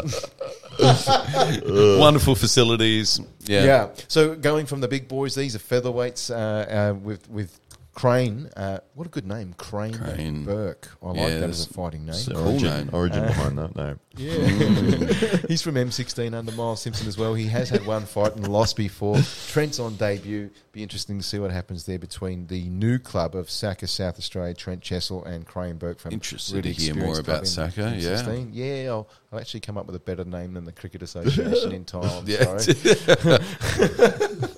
wonderful 1.99 2.35
facilities. 2.35 3.19
Yeah. 3.45 3.63
Yeah. 3.63 3.89
So 4.07 4.35
going 4.35 4.65
from 4.65 4.81
the 4.81 4.87
big 4.87 5.07
boys, 5.07 5.35
these 5.35 5.55
are 5.55 5.59
featherweights 5.59 6.31
uh, 6.31 6.91
uh, 6.91 6.93
with 6.93 7.29
with 7.29 7.59
Crane. 7.95 8.49
Uh, 8.57 8.79
what 8.93 9.07
a 9.07 9.09
good 9.09 9.25
name, 9.25 9.53
Crane, 9.57 9.93
Crane. 9.93 10.43
Burke. 10.43 10.89
I 11.01 11.07
like 11.07 11.17
Yeah, 11.17 11.39
that 11.39 11.49
as 11.49 11.65
a 11.65 11.73
fighting 11.73 12.05
name. 12.05 12.15
Origin, 12.35 12.61
name. 12.69 12.89
origin 12.93 13.25
behind 13.25 13.57
that 13.57 13.75
name. 13.75 13.99
Yeah. 14.17 14.31
He's 15.49 15.61
from 15.61 15.75
M16 15.75 16.33
under 16.33 16.53
Miles 16.53 16.81
Simpson 16.81 17.05
as 17.05 17.17
well. 17.17 17.33
He 17.33 17.47
has 17.47 17.67
had 17.69 17.85
one 17.85 18.05
fight 18.05 18.33
and 18.37 18.47
lost 18.47 18.77
before. 18.77 19.17
Trent's 19.47 19.77
on 19.77 19.97
debut. 19.97 20.51
Be 20.71 20.81
interesting 20.83 21.17
to 21.17 21.23
see 21.23 21.37
what 21.37 21.51
happens 21.51 21.85
there 21.85 21.99
between 21.99 22.47
the 22.47 22.63
new 22.69 22.97
club 22.97 23.35
of 23.35 23.49
SACA 23.49 23.87
South 23.89 24.17
Australia, 24.17 24.53
Trent 24.53 24.81
Chessel 24.81 25.25
and 25.25 25.45
Crane 25.45 25.75
Burke 25.75 25.99
from 25.99 26.13
Interested 26.13 26.55
really 26.55 26.73
to 26.73 26.81
hear 26.81 26.95
more 26.95 27.09
experienced 27.19 27.55
club 27.55 27.71
about 27.73 27.89
in 27.89 27.95
SACA, 27.99 28.01
yeah. 28.01 28.21
M16. 28.23 28.49
Yeah, 28.85 28.91
I'll, 28.91 29.09
I'll 29.33 29.39
actually 29.39 29.59
come 29.59 29.77
up 29.77 29.85
with 29.85 29.97
a 29.97 29.99
better 29.99 30.23
name 30.23 30.53
than 30.53 30.63
the 30.63 30.71
Cricket 30.71 31.01
Association 31.03 31.73
in 31.73 31.83
time. 31.93 32.05
I'm 32.05 32.25
Yeah. 32.25 32.57
sorry. 32.57 34.49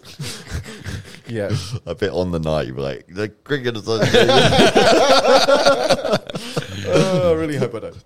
Yeah. 1.30 1.56
a 1.86 1.96
bit 1.96 2.12
on 2.12 2.32
the 2.32 2.40
night 2.40 2.68
you'd 2.68 2.76
be 2.76 2.82
like, 2.82 3.08
the 3.08 3.30
cricket 3.30 3.78
association. 3.78 4.30
oh, 6.88 7.32
I 7.32 7.34
really 7.34 7.58
hope 7.58 7.76
I 7.76 7.80
don't. 7.80 7.98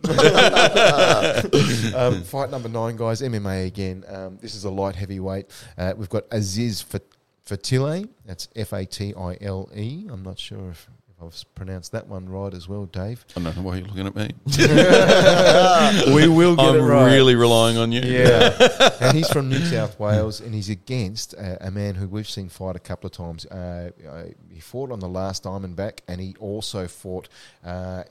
um, 2.18 2.24
fight 2.24 2.50
number 2.50 2.70
nine, 2.70 2.96
guys. 2.96 3.22
MMA 3.22 3.68
again. 3.68 4.04
Um, 4.08 4.38
this 4.42 4.56
is 4.56 4.64
a 4.64 4.70
light 4.70 4.96
heavyweight. 4.96 5.48
Uh, 5.78 5.94
we've 5.96 6.10
got 6.10 6.24
Aziz 6.32 6.82
Fat- 6.82 7.04
Fatile. 7.46 8.06
That's 8.26 8.48
F 8.56 8.74
A 8.74 8.86
T 8.86 9.14
I 9.16 9.38
L 9.42 9.70
E. 9.76 10.08
I'm 10.10 10.24
not 10.24 10.40
sure 10.40 10.72
if 10.72 10.90
I've 11.22 11.44
pronounced 11.56 11.92
that 11.92 12.08
one 12.08 12.28
right 12.28 12.54
as 12.54 12.68
well, 12.68 12.86
Dave. 12.86 13.26
I 13.36 13.42
don't 13.42 13.56
know 13.56 13.62
why 13.62 13.78
you're 13.78 13.88
looking 13.88 14.08
at 14.08 14.16
me. 14.16 14.32
we 16.16 16.28
will 16.28 16.56
get 16.56 16.66
I'm 16.66 16.76
it 16.76 16.80
right. 16.82 17.06
really 17.14 17.36
relying 17.36 17.78
on 17.78 17.92
you. 17.92 18.02
Yeah, 18.02 18.52
and 19.02 19.16
he's 19.16 19.30
from 19.30 19.50
New 19.50 19.64
South 19.66 20.00
Wales, 20.00 20.42
and 20.42 20.54
he's 20.54 20.70
against 20.70 21.34
a, 21.34 21.68
a 21.68 21.72
man 21.72 21.96
who 21.96 22.08
we've 22.08 22.30
seen 22.30 22.50
fight 22.50 22.76
a 22.76 22.80
couple 22.80 23.08
of 23.08 23.14
times. 23.14 23.46
Uh, 23.46 23.92
uh, 24.10 24.24
he 24.50 24.60
fought 24.60 24.92
on 24.92 25.00
the 25.00 25.08
last 25.10 25.44
Diamondback, 25.44 26.00
and 26.08 26.20
he 26.22 26.36
also 26.40 26.88
fought 26.88 27.30
uh, 27.64 28.04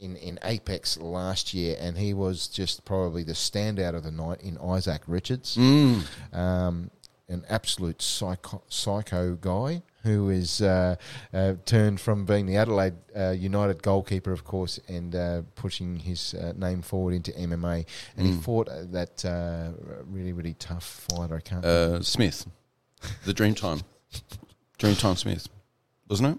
in 0.00 0.16
in 0.16 0.38
Apex 0.44 0.98
last 0.98 1.54
year, 1.54 1.76
and 1.80 1.96
he 1.98 2.14
was 2.14 2.48
just 2.48 2.84
probably 2.84 3.22
the 3.22 3.32
standout 3.32 3.94
of 3.94 4.02
the 4.02 4.10
night 4.10 4.40
in 4.42 4.58
Isaac 4.58 5.02
Richards, 5.06 5.56
Mm. 5.56 6.02
um, 6.34 6.90
an 7.28 7.44
absolute 7.48 8.00
psycho, 8.02 8.62
psycho 8.68 9.34
guy. 9.34 9.82
Who 10.06 10.30
is 10.30 10.62
uh, 10.62 10.94
uh, 11.34 11.54
turned 11.64 12.00
from 12.00 12.24
being 12.26 12.46
the 12.46 12.56
Adelaide 12.56 12.94
uh, 13.16 13.30
United 13.30 13.82
goalkeeper, 13.82 14.30
of 14.32 14.44
course, 14.44 14.78
and 14.88 15.14
uh, 15.14 15.42
pushing 15.56 15.96
his 15.96 16.32
uh, 16.34 16.52
name 16.56 16.80
forward 16.80 17.14
into 17.14 17.32
MMA. 17.32 17.84
And 18.16 18.26
he 18.26 18.32
Mm. 18.32 18.42
fought 18.42 18.68
uh, 18.68 18.84
that 18.92 19.24
uh, 19.24 19.72
really, 20.06 20.32
really 20.32 20.54
tough 20.54 21.06
fighter. 21.10 21.36
I 21.36 21.40
can't. 21.40 21.64
Uh, 21.64 22.02
Smith, 22.02 22.46
the 23.24 23.34
Dreamtime, 23.34 23.82
Dreamtime 24.78 25.16
Smith, 25.18 25.48
wasn't 26.08 26.28
it? 26.34 26.38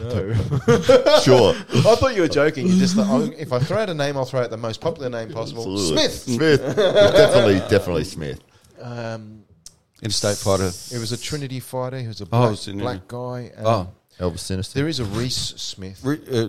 no. 0.00 0.34
Sure. 1.22 1.54
I 1.54 1.94
thought 1.96 2.14
you 2.14 2.20
were 2.22 2.28
joking. 2.28 2.66
You 2.66 2.76
just 2.78 2.94
thought, 2.94 3.06
oh, 3.08 3.32
if 3.38 3.52
I 3.54 3.58
throw 3.58 3.78
out 3.78 3.88
a 3.88 3.94
name, 3.94 4.16
I'll 4.18 4.26
throw 4.26 4.42
out 4.42 4.50
the 4.50 4.56
most 4.58 4.80
popular 4.82 5.08
name 5.08 5.32
possible. 5.32 5.62
Absolutely. 5.62 6.08
Smith. 6.08 6.60
Smith. 6.60 6.76
definitely, 6.76 7.58
definitely 7.70 8.04
Smith. 8.04 8.40
Um, 8.80 9.44
Interstate 10.02 10.36
fighter. 10.36 10.66
it 10.94 10.98
was 10.98 11.12
a 11.12 11.16
Trinity 11.16 11.60
fighter. 11.60 11.98
He 11.98 12.06
was 12.08 12.20
a 12.20 12.24
Oh, 12.24 12.28
black, 12.28 12.52
it's 12.52 12.68
in- 12.68 12.78
black 12.78 13.08
guy. 13.08 13.50
Um, 13.56 13.66
Oh, 13.66 13.88
Elvis 14.20 14.40
Sinister. 14.40 14.78
There 14.80 14.88
is 14.88 14.98
a 14.98 15.04
Reese 15.04 15.54
Smith, 15.56 16.00
re- 16.04 16.20
uh, 16.32 16.48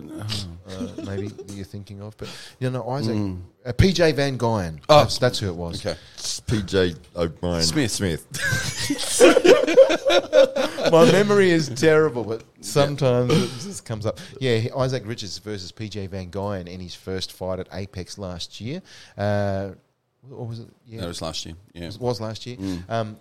uh, 0.68 0.88
maybe 1.04 1.28
that 1.28 1.52
you're 1.52 1.64
thinking 1.64 2.00
of, 2.02 2.16
but 2.16 2.28
you 2.58 2.68
know 2.70 2.88
Isaac, 2.90 3.14
Mm. 3.16 3.42
uh, 3.64 3.72
PJ 3.72 4.12
Van 4.16 4.36
Guyen. 4.38 4.80
Oh. 4.88 4.98
that's, 5.00 5.18
that's 5.18 5.38
who 5.38 5.48
it 5.48 5.54
was. 5.54 5.84
okay. 5.86 5.96
PJ 6.18 6.96
O'Brien. 7.14 7.62
Smith. 7.62 7.92
Smith. 7.92 8.26
My 10.90 11.10
memory 11.12 11.50
is 11.50 11.68
terrible, 11.68 12.24
but 12.24 12.42
sometimes 12.60 13.32
it 13.32 13.50
just 13.62 13.84
comes 13.84 14.06
up. 14.06 14.18
Yeah, 14.40 14.56
he- 14.56 14.70
Isaac 14.72 15.04
Richards 15.06 15.38
versus 15.38 15.70
PJ 15.72 16.08
Van 16.08 16.30
Guyen 16.30 16.66
in 16.66 16.80
his 16.80 16.94
first 16.94 17.32
fight 17.32 17.60
at 17.60 17.68
Apex 17.72 18.18
last 18.18 18.60
year. 18.60 18.82
Uh, 19.16 19.70
or 20.30 20.46
was 20.46 20.60
it? 20.60 20.68
Yeah, 20.86 21.00
That 21.02 21.06
was 21.08 21.22
last 21.22 21.46
year. 21.46 21.54
Yeah. 21.72 21.84
It 21.88 21.98
was 22.00 22.20
last 22.20 22.46
year. 22.46 22.56
Mm. 22.56 22.90
Um, 22.90 23.16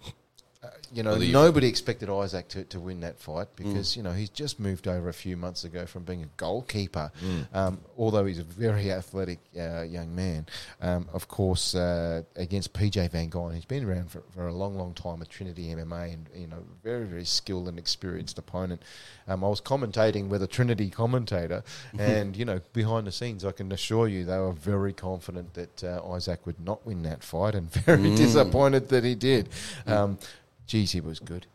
uh, 0.61 0.67
you 0.91 1.03
know, 1.03 1.13
Believe. 1.13 1.31
nobody 1.31 1.67
expected 1.67 2.09
Isaac 2.09 2.49
to, 2.49 2.65
to 2.65 2.79
win 2.81 2.99
that 2.99 3.17
fight 3.17 3.47
Mm. 3.55 3.55
because, 3.55 3.95
you 3.95 4.03
know, 4.03 4.11
he's 4.11 4.29
just 4.29 4.59
moved 4.59 4.89
over 4.89 5.07
a 5.07 5.13
few 5.13 5.37
months 5.37 5.63
ago 5.63 5.85
from 5.85 6.03
being 6.03 6.21
a 6.23 6.29
goalkeeper. 6.35 7.11
Mm. 7.23 7.55
Um, 7.55 7.79
although 7.97 8.25
he's 8.25 8.39
a 8.39 8.43
very 8.43 8.91
athletic 8.91 9.39
uh, 9.57 9.83
young 9.83 10.13
man. 10.13 10.47
Um, 10.81 11.07
of 11.13 11.29
course, 11.29 11.75
uh, 11.75 12.23
against 12.35 12.73
PJ 12.73 13.09
Van 13.11 13.29
Guyen, 13.29 13.55
he's 13.55 13.63
been 13.63 13.85
around 13.85 14.11
for, 14.11 14.21
for 14.35 14.47
a 14.47 14.53
long, 14.53 14.75
long 14.77 14.93
time 14.93 15.19
with 15.19 15.29
Trinity 15.29 15.67
MMA 15.67 16.13
and, 16.13 16.29
you 16.35 16.47
know, 16.47 16.61
very, 16.83 17.05
very 17.05 17.23
skilled 17.25 17.69
and 17.69 17.79
experienced 17.79 18.37
opponent. 18.37 18.81
Um, 19.29 19.45
I 19.45 19.47
was 19.47 19.61
commentating 19.61 20.27
with 20.27 20.43
a 20.43 20.47
Trinity 20.47 20.89
commentator, 20.89 21.63
and, 21.97 22.35
you 22.35 22.43
know, 22.43 22.59
behind 22.73 23.07
the 23.07 23.13
scenes, 23.13 23.45
I 23.45 23.53
can 23.53 23.71
assure 23.71 24.09
you 24.09 24.25
they 24.25 24.37
were 24.37 24.51
very 24.51 24.91
confident 24.91 25.53
that 25.53 25.83
uh, 25.85 26.01
Isaac 26.11 26.45
would 26.45 26.59
not 26.59 26.85
win 26.85 27.03
that 27.03 27.23
fight 27.23 27.55
and 27.55 27.71
very 27.85 27.99
Mm. 28.09 28.17
disappointed 28.17 28.89
that 28.89 29.05
he 29.05 29.15
did. 29.15 29.47
Um, 29.87 30.17
geez, 30.69 30.91
he 30.93 31.01
was 31.01 31.19
good. 31.19 31.45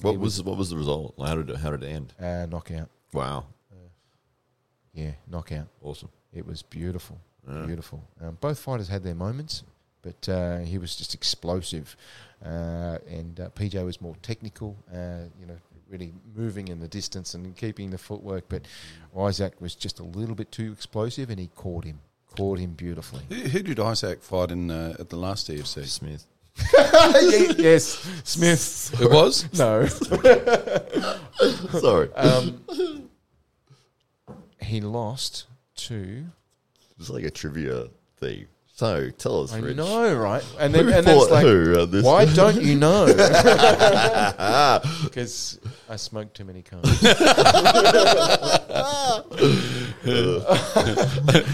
What 0.00 0.12
He 0.12 0.16
was 0.16 0.42
what 0.42 0.56
was 0.56 0.70
the 0.70 0.76
result? 0.76 1.14
How 1.18 1.36
did 1.36 1.50
it, 1.50 1.56
how 1.58 1.70
did 1.70 1.82
it 1.84 1.88
end? 1.92 2.12
uh, 2.20 2.46
knockout? 2.46 2.88
Wow. 3.12 3.46
Yeah, 4.92 5.12
knockout. 5.28 5.66
Awesome. 5.82 6.10
It 6.32 6.46
was 6.46 6.62
beautiful, 6.62 7.18
Yeah. 7.48 7.66
beautiful. 7.66 8.02
Um, 8.20 8.38
both 8.40 8.58
fighters 8.58 8.88
had 8.88 9.02
their 9.02 9.14
moments, 9.14 9.64
but 10.02 10.28
uh, 10.28 10.58
he 10.60 10.78
was 10.78 10.94
just 10.96 11.14
explosive, 11.14 11.96
uh, 12.44 12.98
and 13.08 13.38
uh, 13.40 13.50
PJ 13.50 13.84
was 13.84 14.00
more 14.00 14.14
technical. 14.22 14.76
Uh, 14.92 15.24
you 15.40 15.46
know, 15.46 15.56
really 15.90 16.12
moving 16.34 16.68
in 16.68 16.78
the 16.80 16.88
distance 16.88 17.34
and 17.34 17.56
keeping 17.56 17.90
the 17.90 17.98
footwork. 17.98 18.44
But 18.48 18.62
Isaac 19.18 19.60
was 19.60 19.74
just 19.74 19.98
a 20.00 20.04
little 20.04 20.34
bit 20.36 20.50
too 20.52 20.72
explosive, 20.72 21.28
and 21.30 21.38
he 21.40 21.48
caught 21.56 21.84
him, 21.84 21.98
caught 22.36 22.58
him 22.60 22.72
beautifully. 22.74 23.22
Who, 23.28 23.34
who 23.34 23.62
did 23.62 23.80
Isaac 23.80 24.22
fight 24.22 24.50
in 24.52 24.70
uh, 24.70 24.96
at 24.98 25.08
the 25.10 25.16
last 25.16 25.48
DFC? 25.48 25.86
Smith. 25.86 26.26
yes, 27.58 27.98
Smith. 28.24 28.94
It 29.00 29.10
was. 29.10 29.48
No, 29.58 29.86
Sorry. 31.80 32.12
um, 32.14 32.62
he 34.60 34.80
lost 34.80 35.46
to. 35.76 36.24
it's 36.98 37.10
like 37.10 37.24
a 37.24 37.30
trivia 37.30 37.88
thing. 38.18 38.46
So 38.76 39.08
tell 39.10 39.44
us, 39.44 39.52
I 39.52 39.58
Rich. 39.60 39.76
know, 39.76 40.16
right? 40.16 40.44
And 40.58 40.74
Who 40.74 40.82
then 40.82 40.94
and 40.98 41.06
fought 41.06 41.22
it's 41.22 41.30
like, 41.30 41.44
who? 41.46 41.86
This 41.86 42.04
why 42.04 42.24
don't 42.24 42.60
you 42.60 42.74
know? 42.74 43.06
Because 45.04 45.60
I 45.88 45.94
smoked 45.94 46.34
too 46.36 46.44
many 46.44 46.62
cars. 46.62 46.82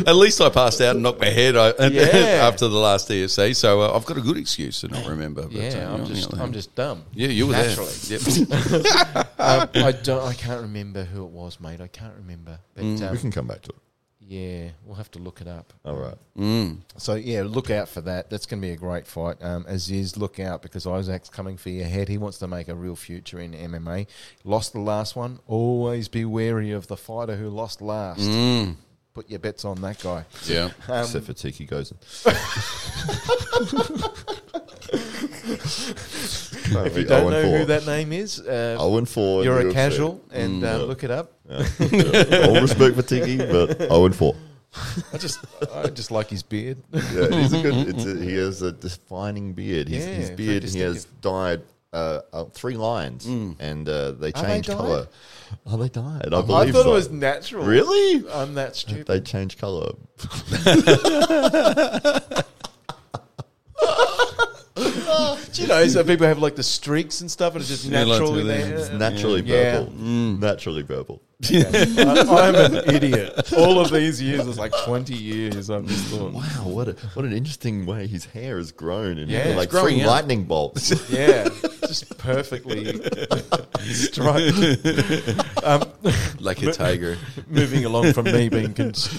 At 0.07 0.17
least 0.17 0.41
I 0.41 0.49
passed 0.49 0.81
out 0.81 0.95
and 0.95 1.03
knocked 1.03 1.21
my 1.21 1.29
head 1.29 1.57
I, 1.57 1.69
Yeah. 1.91 2.49
after 2.49 2.69
the 2.69 2.79
last 2.79 3.09
DFC, 3.09 3.55
so 3.55 3.83
uh, 3.83 3.95
I've 3.95 4.05
got 4.07 4.17
a 4.17 4.21
good 4.21 4.37
excuse 4.37 4.81
to 4.81 4.89
not 4.89 5.07
remember. 5.07 5.43
But, 5.43 5.53
yeah, 5.53 5.89
uh, 5.91 5.95
I'm 5.95 6.01
on 6.03 6.07
just, 6.07 6.33
other 6.33 6.43
I'm 6.43 6.53
just 6.53 6.75
dumb. 6.75 7.05
Yeah, 7.13 7.29
you 7.29 7.47
were 7.49 7.53
Naturally. 7.53 7.93
there. 8.09 8.19
Yep. 8.19 9.27
Um, 9.39 9.69
I 9.75 9.93
don't, 10.03 10.23
I 10.27 10.35
can't 10.35 10.63
remember 10.63 11.05
who 11.05 11.25
it 11.25 11.31
was, 11.31 11.61
mate. 11.61 11.81
I 11.81 11.87
can't 11.89 12.15
remember. 12.17 12.59
But 12.75 12.85
Mm. 12.85 13.03
um, 13.03 13.13
we 13.13 13.19
can 13.19 13.31
come 13.31 13.47
back 13.47 13.63
to 13.63 13.71
it. 13.71 13.77
Yeah, 14.31 14.69
we'll 14.87 14.95
have 14.95 15.11
to 15.11 15.19
look 15.19 15.41
it 15.41 15.49
up. 15.49 15.73
All 15.85 15.97
right. 15.97 16.15
Mm. 16.39 16.83
So 16.97 17.17
yeah, 17.17 17.43
look 17.45 17.69
out 17.69 17.89
for 17.89 18.01
that. 18.03 18.31
That's 18.31 18.47
going 18.47 18.63
to 18.63 18.69
be 18.69 18.73
a 18.73 18.77
great 18.77 19.09
fight. 19.09 19.39
Um, 19.41 19.65
Aziz, 19.67 20.17
look 20.17 20.39
out 20.39 20.63
because 20.63 20.87
Isaac's 20.87 21.29
coming 21.29 21.57
for 21.57 21.71
your 21.71 21.87
head. 21.87 22.09
He 22.09 22.17
wants 22.17 22.39
to 22.39 22.47
make 22.47 22.69
a 22.69 22.77
real 22.77 22.95
future 22.95 23.41
in 23.41 23.55
MMA. 23.55 24.07
Lost 24.45 24.73
the 24.73 24.79
last 24.79 25.17
one. 25.17 25.41
Always 25.49 26.07
be 26.07 26.25
wary 26.25 26.71
of 26.71 26.87
the 26.87 26.97
fighter 26.97 27.35
who 27.35 27.49
lost 27.49 27.83
last. 27.83 28.21
Mm. 28.21 28.77
Put 29.15 29.29
your 29.29 29.41
bets 29.41 29.65
on 29.65 29.81
that 29.81 30.01
guy. 30.01 30.25
Yeah. 30.47 30.71
Um, 30.87 31.01
Except 31.01 31.27
for 31.27 31.33
Tiki 31.33 31.67
Gozen. 31.67 31.97
if 36.87 36.97
you 36.97 37.05
don't 37.05 37.31
know 37.31 37.59
who 37.59 37.65
that 37.67 37.87
name 37.87 38.13
is, 38.13 38.41
uh, 38.41 38.77
0 38.79 38.97
and 38.99 39.09
4. 39.09 39.45
you're 39.45 39.69
a 39.69 39.73
casual 39.73 40.21
and 40.33 40.65
uh, 40.65 40.79
Mm. 40.81 40.89
look 40.89 41.05
it 41.05 41.11
up. 41.11 41.33
Yeah. 41.49 42.47
All 42.49 42.61
respect 42.61 42.97
for 42.97 43.03
Tiki, 43.03 43.37
but 43.39 43.79
0 43.79 44.05
and 44.07 44.15
4. 44.17 44.35
I 45.13 45.19
just, 45.19 45.41
I 45.75 45.89
just 45.89 46.11
like 46.13 46.29
his 46.31 46.43
beard. 46.45 46.79
Yeah, 46.93 47.29
he's 47.31 47.53
a 47.53 47.61
good. 47.63 47.75
It's 47.89 48.05
a, 48.05 48.15
he 48.17 48.37
has 48.37 48.63
a 48.63 48.71
defining 48.73 49.53
beard. 49.53 49.89
His, 49.89 50.07
Yeah, 50.07 50.13
his 50.15 50.31
beard, 50.31 50.63
he 50.65 50.79
has 50.81 51.07
dyed 51.21 51.63
uh, 51.93 52.21
uh, 52.33 52.45
three 52.45 52.77
lines, 52.77 53.27
and 53.27 53.89
uh, 53.89 54.13
they 54.13 54.31
change 54.31 54.69
color. 54.69 55.09
Oh, 55.67 55.77
they 55.77 55.89
dyed. 55.89 56.33
I 56.33 56.39
I 56.39 56.43
believe 56.43 56.73
thought 56.73 56.85
so. 56.85 56.91
it 56.91 56.95
was 56.95 57.11
natural. 57.11 57.65
really. 57.65 58.23
I'm 58.33 58.55
that 58.55 58.77
stupid. 58.77 59.07
They 59.09 59.21
change 59.21 59.59
color. 59.59 59.95
Do 65.53 65.63
you 65.63 65.69
know, 65.69 65.87
so 65.89 66.05
people 66.05 66.27
have 66.27 66.39
like 66.39 66.57
the 66.57 66.63
streaks 66.63 67.21
and 67.21 67.31
stuff, 67.31 67.55
and 67.55 67.61
it's 67.61 67.71
just 67.71 67.89
naturally 67.91 68.45
there. 68.45 68.77
It's 68.77 68.91
naturally 68.91 69.43
Yeah. 69.43 69.81
purple. 69.81 69.93
Mm, 69.95 70.39
naturally 70.41 70.83
purple. 70.83 71.23
I, 71.43 72.25
I'm 72.29 72.55
an 72.55 72.95
idiot. 72.95 73.53
All 73.57 73.79
of 73.81 73.91
these 73.91 74.21
years, 74.21 74.47
it's 74.47 74.59
like 74.59 74.73
20 74.85 75.15
years. 75.15 75.71
I've 75.71 75.87
just 75.87 76.05
thought, 76.07 76.33
Wow, 76.33 76.43
what 76.69 76.89
a 76.89 76.93
what 77.15 77.25
an 77.25 77.33
interesting 77.33 77.87
way 77.87 78.07
his 78.07 78.25
hair 78.27 78.59
has 78.59 78.73
grown 78.73 79.19
and 79.19 79.31
Yeah, 79.31 79.39
it's 79.49 79.57
like 79.57 79.71
growing 79.71 79.95
three 79.97 80.03
out. 80.03 80.09
lightning 80.09 80.45
bolts. 80.45 80.91
yeah, 81.11 81.49
just 81.87 82.17
perfectly 82.19 82.93
striped. 83.93 85.65
Um, 85.65 85.83
Like 86.41 86.63
a 86.63 86.73
tiger. 86.73 87.17
moving 87.49 87.85
along 87.85 88.13
from 88.13 88.25
me 88.27 88.49
being, 88.49 88.75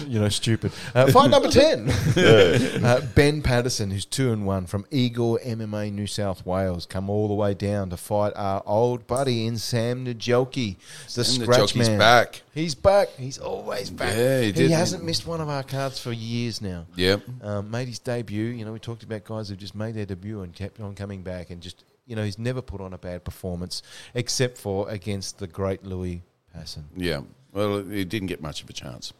you 0.07 0.19
know, 0.19 0.29
stupid. 0.29 0.71
Uh, 0.95 1.11
fight 1.11 1.29
number 1.29 1.49
10. 1.49 1.89
Uh, 1.89 3.01
ben 3.15 3.41
Patterson, 3.41 3.91
who's 3.91 4.05
two 4.05 4.31
and 4.31 4.45
one 4.45 4.65
from 4.65 4.85
Eagle 4.91 5.39
MMA 5.45 5.91
New 5.91 6.07
South 6.07 6.45
Wales, 6.45 6.85
come 6.85 7.09
all 7.09 7.27
the 7.27 7.33
way 7.33 7.53
down 7.53 7.89
to 7.89 7.97
fight 7.97 8.33
our 8.35 8.63
old 8.65 9.05
buddy 9.07 9.45
in 9.45 9.57
Sam 9.57 10.05
Najoki, 10.05 10.77
the 11.15 11.23
scratch 11.23 11.57
jockey's 11.73 11.89
man. 11.89 11.99
back. 11.99 12.10
He's 12.53 12.75
back. 12.75 13.09
He's 13.17 13.37
always 13.37 13.89
back. 13.89 14.15
Yeah, 14.15 14.41
he 14.41 14.51
he 14.51 14.71
hasn't 14.71 15.03
missed 15.03 15.25
one 15.25 15.41
of 15.41 15.49
our 15.49 15.63
cards 15.63 15.99
for 15.99 16.11
years 16.11 16.61
now. 16.61 16.85
Yep. 16.95 17.21
Um, 17.41 17.71
made 17.71 17.87
his 17.87 17.99
debut. 17.99 18.45
You 18.45 18.65
know, 18.65 18.73
we 18.73 18.79
talked 18.79 19.03
about 19.03 19.23
guys 19.23 19.49
who've 19.49 19.57
just 19.57 19.75
made 19.75 19.95
their 19.95 20.05
debut 20.05 20.41
and 20.41 20.53
kept 20.53 20.79
on 20.79 20.95
coming 20.95 21.21
back, 21.21 21.49
and 21.49 21.61
just 21.61 21.83
you 22.05 22.15
know, 22.15 22.23
he's 22.23 22.39
never 22.39 22.61
put 22.61 22.81
on 22.81 22.93
a 22.93 22.97
bad 22.97 23.23
performance 23.23 23.81
except 24.13 24.57
for 24.57 24.89
against 24.89 25.39
the 25.39 25.47
great 25.47 25.85
Louis 25.85 26.21
Passon. 26.53 26.85
Yeah. 26.95 27.21
Well, 27.53 27.83
he 27.83 28.05
didn't 28.05 28.27
get 28.27 28.41
much 28.41 28.63
of 28.63 28.69
a 28.69 28.73
chance. 28.73 29.13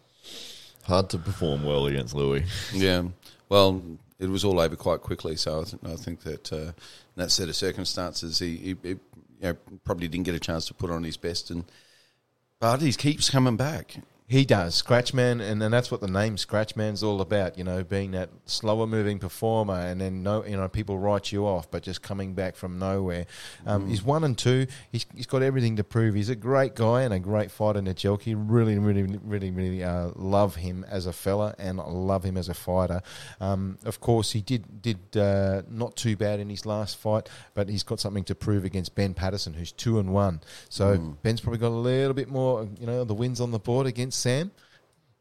Hard 0.84 1.10
to 1.12 1.18
perform 1.18 1.64
well 1.64 1.86
against 1.86 2.16
Louis. 2.16 2.44
Yeah. 2.74 3.04
Well, 3.50 3.82
it 4.20 4.30
was 4.30 4.44
all 4.44 4.60
over 4.60 4.76
quite 4.76 5.02
quickly. 5.02 5.36
So 5.36 5.62
I, 5.62 5.64
th- 5.64 5.84
I 5.86 5.96
think 5.96 6.22
that 6.24 6.52
uh, 6.52 6.56
in 6.56 6.74
that 7.16 7.32
set 7.32 7.50
of 7.50 7.56
circumstances, 7.56 8.40
he, 8.40 8.58
he, 8.58 8.76
he 8.82 8.90
you 8.90 9.00
know, 9.42 9.58
probably 9.84 10.08
didn't 10.08 10.26
get 10.26 10.36
a 10.36 10.40
chance 10.40 10.66
to 10.68 10.74
put 10.74 10.90
on 10.90 11.04
his 11.04 11.18
best. 11.18 11.50
And 11.50 11.66
he 12.82 12.94
keeps 12.94 13.30
coming 13.30 13.58
back. 13.58 13.96
He 14.32 14.46
does, 14.46 14.82
Scratchman, 14.82 15.42
and 15.42 15.62
then 15.62 15.72
that's 15.72 15.92
what 15.92 16.00
the 16.00 16.08
name 16.08 16.38
Scratchman's 16.38 17.04
all 17.04 17.20
about. 17.20 17.58
You 17.58 17.66
know, 17.66 17.84
being 17.84 18.12
that 18.12 18.30
slower 18.46 18.88
moving 18.88 19.20
performer, 19.20 19.74
and 19.74 20.00
then 20.00 20.24
no, 20.24 20.46
you 20.46 20.56
know, 20.56 20.70
people 20.70 20.98
write 20.98 21.34
you 21.34 21.46
off, 21.46 21.70
but 21.70 21.84
just 21.84 22.02
coming 22.02 22.34
back 22.34 22.56
from 22.56 22.80
nowhere. 22.80 23.26
Um, 23.66 23.90
He's 23.90 24.02
one 24.02 24.24
and 24.24 24.38
two. 24.38 24.68
He's, 24.90 25.06
he's 25.14 25.26
got 25.26 25.42
everything 25.42 25.76
to 25.76 25.84
prove. 25.84 26.16
He's 26.16 26.30
a 26.30 26.38
great 26.38 26.76
guy 26.76 27.02
and 27.02 27.14
a 27.14 27.20
great 27.20 27.52
fighter, 27.52 27.82
Najelki. 27.82 28.34
Really, 28.38 28.80
really, 28.80 29.04
really, 29.04 29.52
really 29.52 29.84
uh, 29.84 30.12
love 30.16 30.56
him 30.56 30.86
as 30.90 31.08
a 31.08 31.12
fella, 31.12 31.54
and 31.60 31.80
love 31.80 32.24
him 32.24 32.38
as 32.38 32.48
a 32.48 32.54
fighter. 32.54 33.02
Um, 33.42 33.80
of 33.84 34.00
course, 34.00 34.32
he 34.32 34.40
did 34.40 34.82
did 34.82 35.18
uh, 35.18 35.64
not 35.70 35.98
too 35.98 36.16
bad 36.16 36.40
in 36.40 36.50
his 36.50 36.66
last 36.66 36.96
fight, 36.96 37.28
but 37.54 37.68
he's 37.68 37.84
got 37.84 38.00
something 38.00 38.24
to 38.24 38.36
prove 38.36 38.64
against 38.64 38.96
Ben 38.96 39.14
Patterson, 39.14 39.56
who's 39.56 39.74
two 39.74 40.00
and 40.00 40.14
one. 40.14 40.40
So 40.70 40.98
Ben's 41.22 41.42
probably 41.42 41.60
got 41.60 41.68
a 41.68 41.84
little 41.92 42.14
bit 42.14 42.30
more, 42.30 42.70
you 42.80 42.88
know, 42.88 43.04
the 43.04 43.14
wins 43.14 43.42
on 43.42 43.52
the 43.52 43.60
board 43.60 43.88
against 43.88 44.21
Sam. 44.22 44.52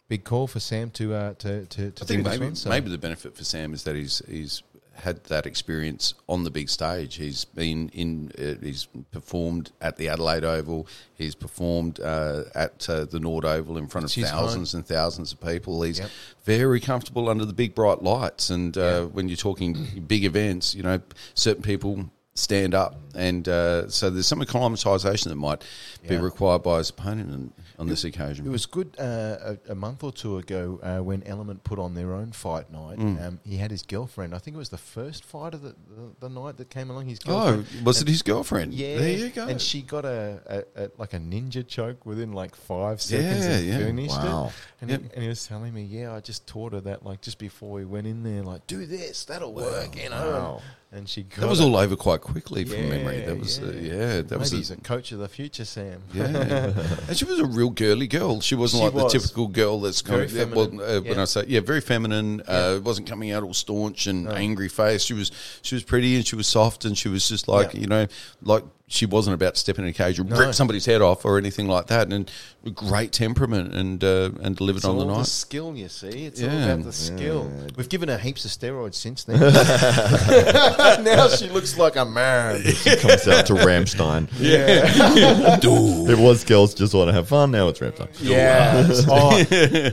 Big 0.09 0.25
call 0.25 0.47
for 0.47 0.61
Sam 0.61 0.91
to 0.93 1.15
uh, 1.15 1.35
to 1.35 1.67
to, 1.67 1.91
to 1.93 2.03
I 2.03 2.07
think 2.07 2.25
do 2.25 2.31
maybe, 2.31 2.45
one. 2.45 2.55
So. 2.57 2.69
maybe 2.69 2.91
the 2.91 2.99
benefit 2.99 3.37
for 3.37 3.45
Sam 3.45 3.73
is 3.75 3.85
that 3.85 3.97
he's 3.97 4.23
he's 4.29 4.63
had 4.95 5.25
that 5.25 5.47
experience 5.47 6.15
on 6.29 6.45
the 6.45 6.51
big 6.51 6.69
stage. 6.69 7.17
He's 7.17 7.45
been 7.45 7.89
in, 7.91 8.31
uh, 8.39 8.63
he's 8.63 8.87
performed 9.11 9.73
at 9.81 9.97
the 9.97 10.09
Adelaide 10.09 10.45
Oval. 10.45 10.87
He's 11.15 11.35
performed 11.35 12.01
uh, 12.01 12.45
at 12.55 12.89
uh, 12.89 13.07
the 13.07 13.19
Norwood 13.19 13.45
Oval 13.45 13.79
in 13.79 13.87
front 13.87 14.05
of 14.05 14.09
It's 14.09 14.15
his 14.15 14.31
thousands 14.31 14.75
and 14.75 14.87
thousands 14.87 15.33
of 15.33 15.41
people. 15.41 15.83
He's 15.83 16.01
Yep. 16.01 16.11
very 16.45 16.81
comfortable 16.81 17.29
under 17.29 17.45
the 17.45 17.53
big 17.53 17.75
bright 17.75 18.03
lights. 18.03 18.51
And 18.51 18.77
uh, 18.77 19.07
when 19.07 19.29
you're 19.29 19.37
talking 19.37 20.05
big 20.07 20.25
events, 20.25 20.75
you 20.75 20.83
know, 20.83 21.01
certain 21.35 21.63
people 21.63 22.11
stand 22.35 22.75
up, 22.75 22.97
and 23.15 23.49
uh, 23.49 23.89
so 23.89 24.09
there's 24.09 24.27
some 24.27 24.41
acclimatisation 24.41 25.25
that 25.25 25.37
might 25.37 25.63
be 26.09 26.17
required 26.17 26.63
by 26.63 26.79
his 26.79 26.91
opponent 26.91 27.53
on, 27.81 27.87
on 27.87 27.89
this 27.89 28.05
occasion. 28.05 28.47
It 28.47 28.51
was 28.51 28.66
good 28.66 28.95
uh, 28.99 29.57
a, 29.66 29.72
a 29.72 29.74
month 29.74 30.05
or 30.05 30.12
two 30.12 30.37
ago 30.39 30.78
uh, 30.83 30.99
when 31.03 31.22
Element 31.24 31.64
put 31.64 31.78
on 31.78 31.95
their 31.95 32.12
own 32.12 32.33
fight 32.33 32.70
night. 32.70 32.99
Mm. 32.99 33.26
Um, 33.26 33.41
he 33.45 33.57
had 33.57 33.70
his 33.70 33.83
girlfriend. 33.83 34.35
I 34.35 34.39
think 34.39 34.55
it 34.55 34.59
was 34.59 34.68
the 34.68 34.78
first 34.78 35.24
fight 35.24 35.55
of 35.55 35.62
the, 35.62 35.70
the, 35.70 36.28
the 36.28 36.28
night 36.28 36.57
that 36.59 36.70
came 36.70 36.91
along. 36.91 37.07
His 37.07 37.18
girlfriend. 37.18 37.49
oh, 37.49 37.57
girlfriend. 37.62 37.87
was 37.87 38.03
it 38.03 38.09
his 38.09 38.22
girlfriend? 38.22 38.74
Yeah, 38.74 38.99
there 38.99 39.16
you 39.16 39.31
go. 39.31 39.49
And 39.49 39.61
she 39.61 39.83
got 39.83 40.05
a, 40.05 40.64
a, 40.76 40.85
a 40.85 40.91
like 40.99 41.14
a 41.14 41.18
ninja 41.18 41.66
choke 41.66 42.05
within 42.05 42.33
like 42.33 42.55
five 42.55 43.01
seconds 43.01 43.47
Yeah, 43.47 43.53
and 43.55 43.66
yeah. 43.66 43.78
finished 43.78 44.16
Wow. 44.18 44.47
it. 44.47 44.53
And, 44.83 44.91
Yep. 44.91 45.01
he, 45.03 45.09
and 45.14 45.22
he 45.22 45.28
was 45.28 45.47
telling 45.47 45.72
me, 45.74 45.83
yeah, 45.83 46.14
I 46.14 46.20
just 46.20 46.47
taught 46.47 46.72
her 46.72 46.81
that 46.83 47.05
like 47.05 47.20
just 47.22 47.39
before 47.39 47.70
we 47.72 47.85
went 47.85 48.07
in 48.07 48.22
there, 48.22 48.43
like 48.43 48.66
do 48.66 48.87
this, 48.87 49.24
that'll 49.24 49.53
work, 49.55 49.97
you 49.97 50.11
know. 50.11 50.31
Wow. 50.31 50.62
And 50.93 51.09
she 51.09 51.22
got 51.22 51.41
That 51.43 51.49
was 51.49 51.61
it. 51.61 51.64
all 51.64 51.76
over 51.76 51.95
quite 51.95 52.20
quickly 52.20 52.64
from 52.64 52.88
memory. 52.88 53.20
That 53.20 53.38
was, 53.38 53.61
yeah, 53.61 53.66
uh, 53.68 53.70
yeah. 53.70 53.80
yeah 53.93 54.07
that 54.22 54.30
Maybe 54.30 54.38
was. 54.41 54.51
he's 54.51 54.70
A, 54.72 54.74
a 54.74 54.76
coach 54.78 55.12
of 55.12 55.20
the 55.20 55.28
future, 55.28 55.64
Sam. 55.64 56.03
yeah, 56.12 56.26
and 57.09 57.16
she 57.16 57.24
was 57.24 57.38
a 57.38 57.45
real 57.47 57.70
girly 57.70 58.09
girl. 58.09 58.41
She 58.41 58.57
wasn't 58.57 58.80
She 58.80 58.84
like 58.86 58.95
was. 58.95 59.12
the 59.12 59.18
typical 59.20 59.47
girl 59.47 59.80
that's 59.80 60.03
kind 60.03 60.28
Very 60.28 60.43
of 60.43 60.53
well, 60.53 60.66
uh, 60.82 61.01
when 61.03 61.20
I 61.20 61.26
say 61.26 61.45
yeah, 61.47 61.61
very 61.61 61.80
feminine. 61.80 62.43
Uh, 62.47 62.80
wasn't 62.82 63.09
coming 63.09 63.30
out 63.30 63.45
all 63.45 63.55
staunch 63.55 64.09
and 64.09 64.28
angry 64.28 64.68
face. 64.68 65.05
She 65.05 65.14
was 65.14 65.30
she 65.62 65.76
was 65.76 65.84
pretty 65.84 66.16
and 66.16 66.26
she 66.26 66.34
was 66.34 66.49
soft 66.49 66.84
and 66.84 66.99
she 66.99 67.09
was 67.09 67.28
just 67.28 67.47
like 67.47 67.72
Yeah. 67.74 67.80
you 67.80 67.86
know 67.86 68.07
like 68.43 68.64
she 68.93 69.07
wasn't 69.07 69.32
about 69.32 69.55
to 69.55 69.61
step 69.61 69.78
in 69.78 69.84
a 69.84 69.93
cage 69.93 70.18
or 70.18 70.24
No. 70.24 70.36
rip 70.36 70.53
somebody's 70.53 70.84
head 70.84 71.01
off 71.01 71.24
or 71.24 71.38
anything 71.38 71.68
like 71.68 71.86
that. 71.86 72.12
And 72.12 72.28
great 72.74 73.12
temperament 73.12 73.72
and 73.72 74.03
uh, 74.03 74.30
and 74.43 74.57
delivered 74.57 74.78
It's 74.78 74.84
on 74.84 74.99
the 74.99 75.07
all 75.07 75.18
night. 75.18 75.26
skill, 75.26 75.76
you 75.76 75.88
see. 75.88 76.26
It's 76.26 76.41
Yeah. 76.41 76.53
all 76.53 76.72
about 76.72 76.84
the 76.86 76.93
skill. 76.93 77.51
We've 77.76 77.88
given 77.88 78.09
her 78.09 78.18
heaps 78.18 78.45
of 78.45 78.51
steroids 78.51 78.97
since 78.97 79.22
then. 79.22 79.38
now 81.05 81.28
she 81.28 81.49
looks 81.49 81.78
like 81.78 81.95
a 81.97 82.05
man. 82.05 82.62
She 82.62 82.97
comes 82.97 83.26
out 83.28 83.47
to 83.47 83.55
Rammstein. 83.55 84.28
Yeah. 84.41 85.57
It 85.62 86.18
was 86.18 86.43
girls 86.45 86.74
just 86.74 86.93
want 86.93 87.09
to 87.09 87.12
have 87.12 87.28
fun. 87.28 87.53
Now 87.53 87.68
it's 87.68 87.78
Rammstein. 87.78 88.09
Yeah. 88.20 88.86
oh, 89.09 89.43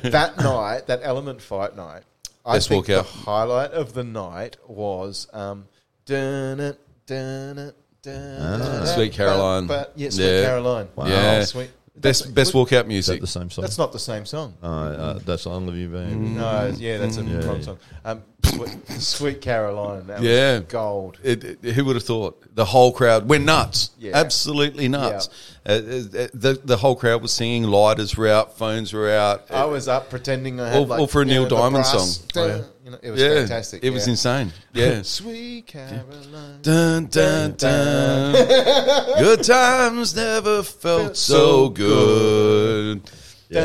that 0.09 0.37
night, 0.37 0.87
that 0.87 1.01
element 1.03 1.41
fight 1.41 1.75
night, 1.75 2.01
I 2.45 2.55
Best 2.55 2.69
think 2.69 2.85
walkout. 2.87 2.87
the 2.87 3.03
highlight 3.03 3.71
of 3.71 3.93
the 3.93 4.03
night 4.03 4.57
was 4.67 5.27
um, 5.33 5.67
dun 6.05 6.59
it, 6.59 6.79
dun 7.05 7.57
it, 7.59 7.75
dun 8.11 8.61
it, 8.61 8.81
Ah. 8.81 8.85
Sweet 8.95 9.13
Caroline. 9.13 9.67
But, 9.67 9.93
yeah, 9.95 10.09
Sweet 10.09 10.25
Yeah. 10.25 10.41
Caroline. 10.43 10.87
Wow. 10.95 11.07
Yeah. 11.07 11.43
Sweet. 11.45 11.69
Best 11.99 12.25
That's- 12.25 12.33
best 12.51 12.53
walkout 12.53 12.63
Is 12.73 12.77
that 12.77 12.87
music. 12.87 13.21
the 13.21 13.25
same 13.27 13.49
song? 13.49 13.63
That's 13.63 13.79
not 13.79 13.91
the 13.91 13.97
same 13.97 14.23
song. 14.27 14.53
uh, 14.61 14.67
uh, 14.67 15.19
that's 15.25 15.47
I 15.47 15.49
Love 15.55 15.73
You, 15.75 15.87
Baby. 15.87 16.13
No, 16.13 16.71
yeah, 16.77 16.99
that's 16.99 17.17
a 17.17 17.23
Yeah. 17.23 17.43
wrong 17.43 17.63
song. 17.63 17.77
Um, 18.05 18.21
Sweet, 18.45 18.69
Sweet 19.01 19.41
Caroline. 19.41 20.05
That 20.05 20.21
Yeah. 20.21 20.59
was 20.59 20.65
gold. 20.69 21.17
It, 21.23 21.43
it- 21.63 21.73
who 21.73 21.85
would 21.85 21.95
have 21.95 22.03
thought? 22.03 22.43
The 22.53 22.65
whole 22.65 22.91
crowd 22.91 23.27
went 23.27 23.45
nuts. 23.45 23.89
Yeah. 23.99 24.11
Absolutely 24.13 24.87
nuts. 24.87 25.29
Uh, 25.65 25.71
uh, 25.71 25.77
the 26.35 26.59
the 26.63 26.77
whole 26.77 26.95
crowd 26.95 27.23
was 27.23 27.31
singing. 27.31 27.63
Lighters 27.63 28.15
were 28.15 28.27
out. 28.27 28.59
Phones 28.59 28.93
were 28.93 29.09
out. 29.09 29.45
I 29.49 29.65
was 29.65 29.87
up 29.87 30.11
pretending 30.11 30.59
I 30.59 30.67
had 30.69 30.77
All- 30.77 30.85
like, 30.85 30.99
all 30.99 31.07
for 31.07 31.23
a 31.23 31.25
you 31.25 31.31
Neil 31.31 31.43
know, 31.43 31.49
the 31.49 31.55
Diamond 31.55 31.83
brass- 31.83 32.17
song. 32.17 32.25
dun, 32.33 32.65
You 32.87 32.91
know, 32.93 32.99
it 33.03 33.11
was 33.11 33.21
yeah, 33.21 33.33
fantastic. 33.39 33.83
It 33.83 33.89
was 33.89 34.07
insane. 34.07 34.53
Yeah. 34.71 35.01
Sweet 35.01 35.67
Caroline. 35.67 36.61
Dun, 36.61 37.07
dun, 37.07 37.55
dun. 37.57 38.31
good 39.19 39.43
times 39.43 40.15
never 40.15 40.63
felt 40.63 41.17
so 41.17 41.67
good. 41.67 43.01
So 43.49 43.61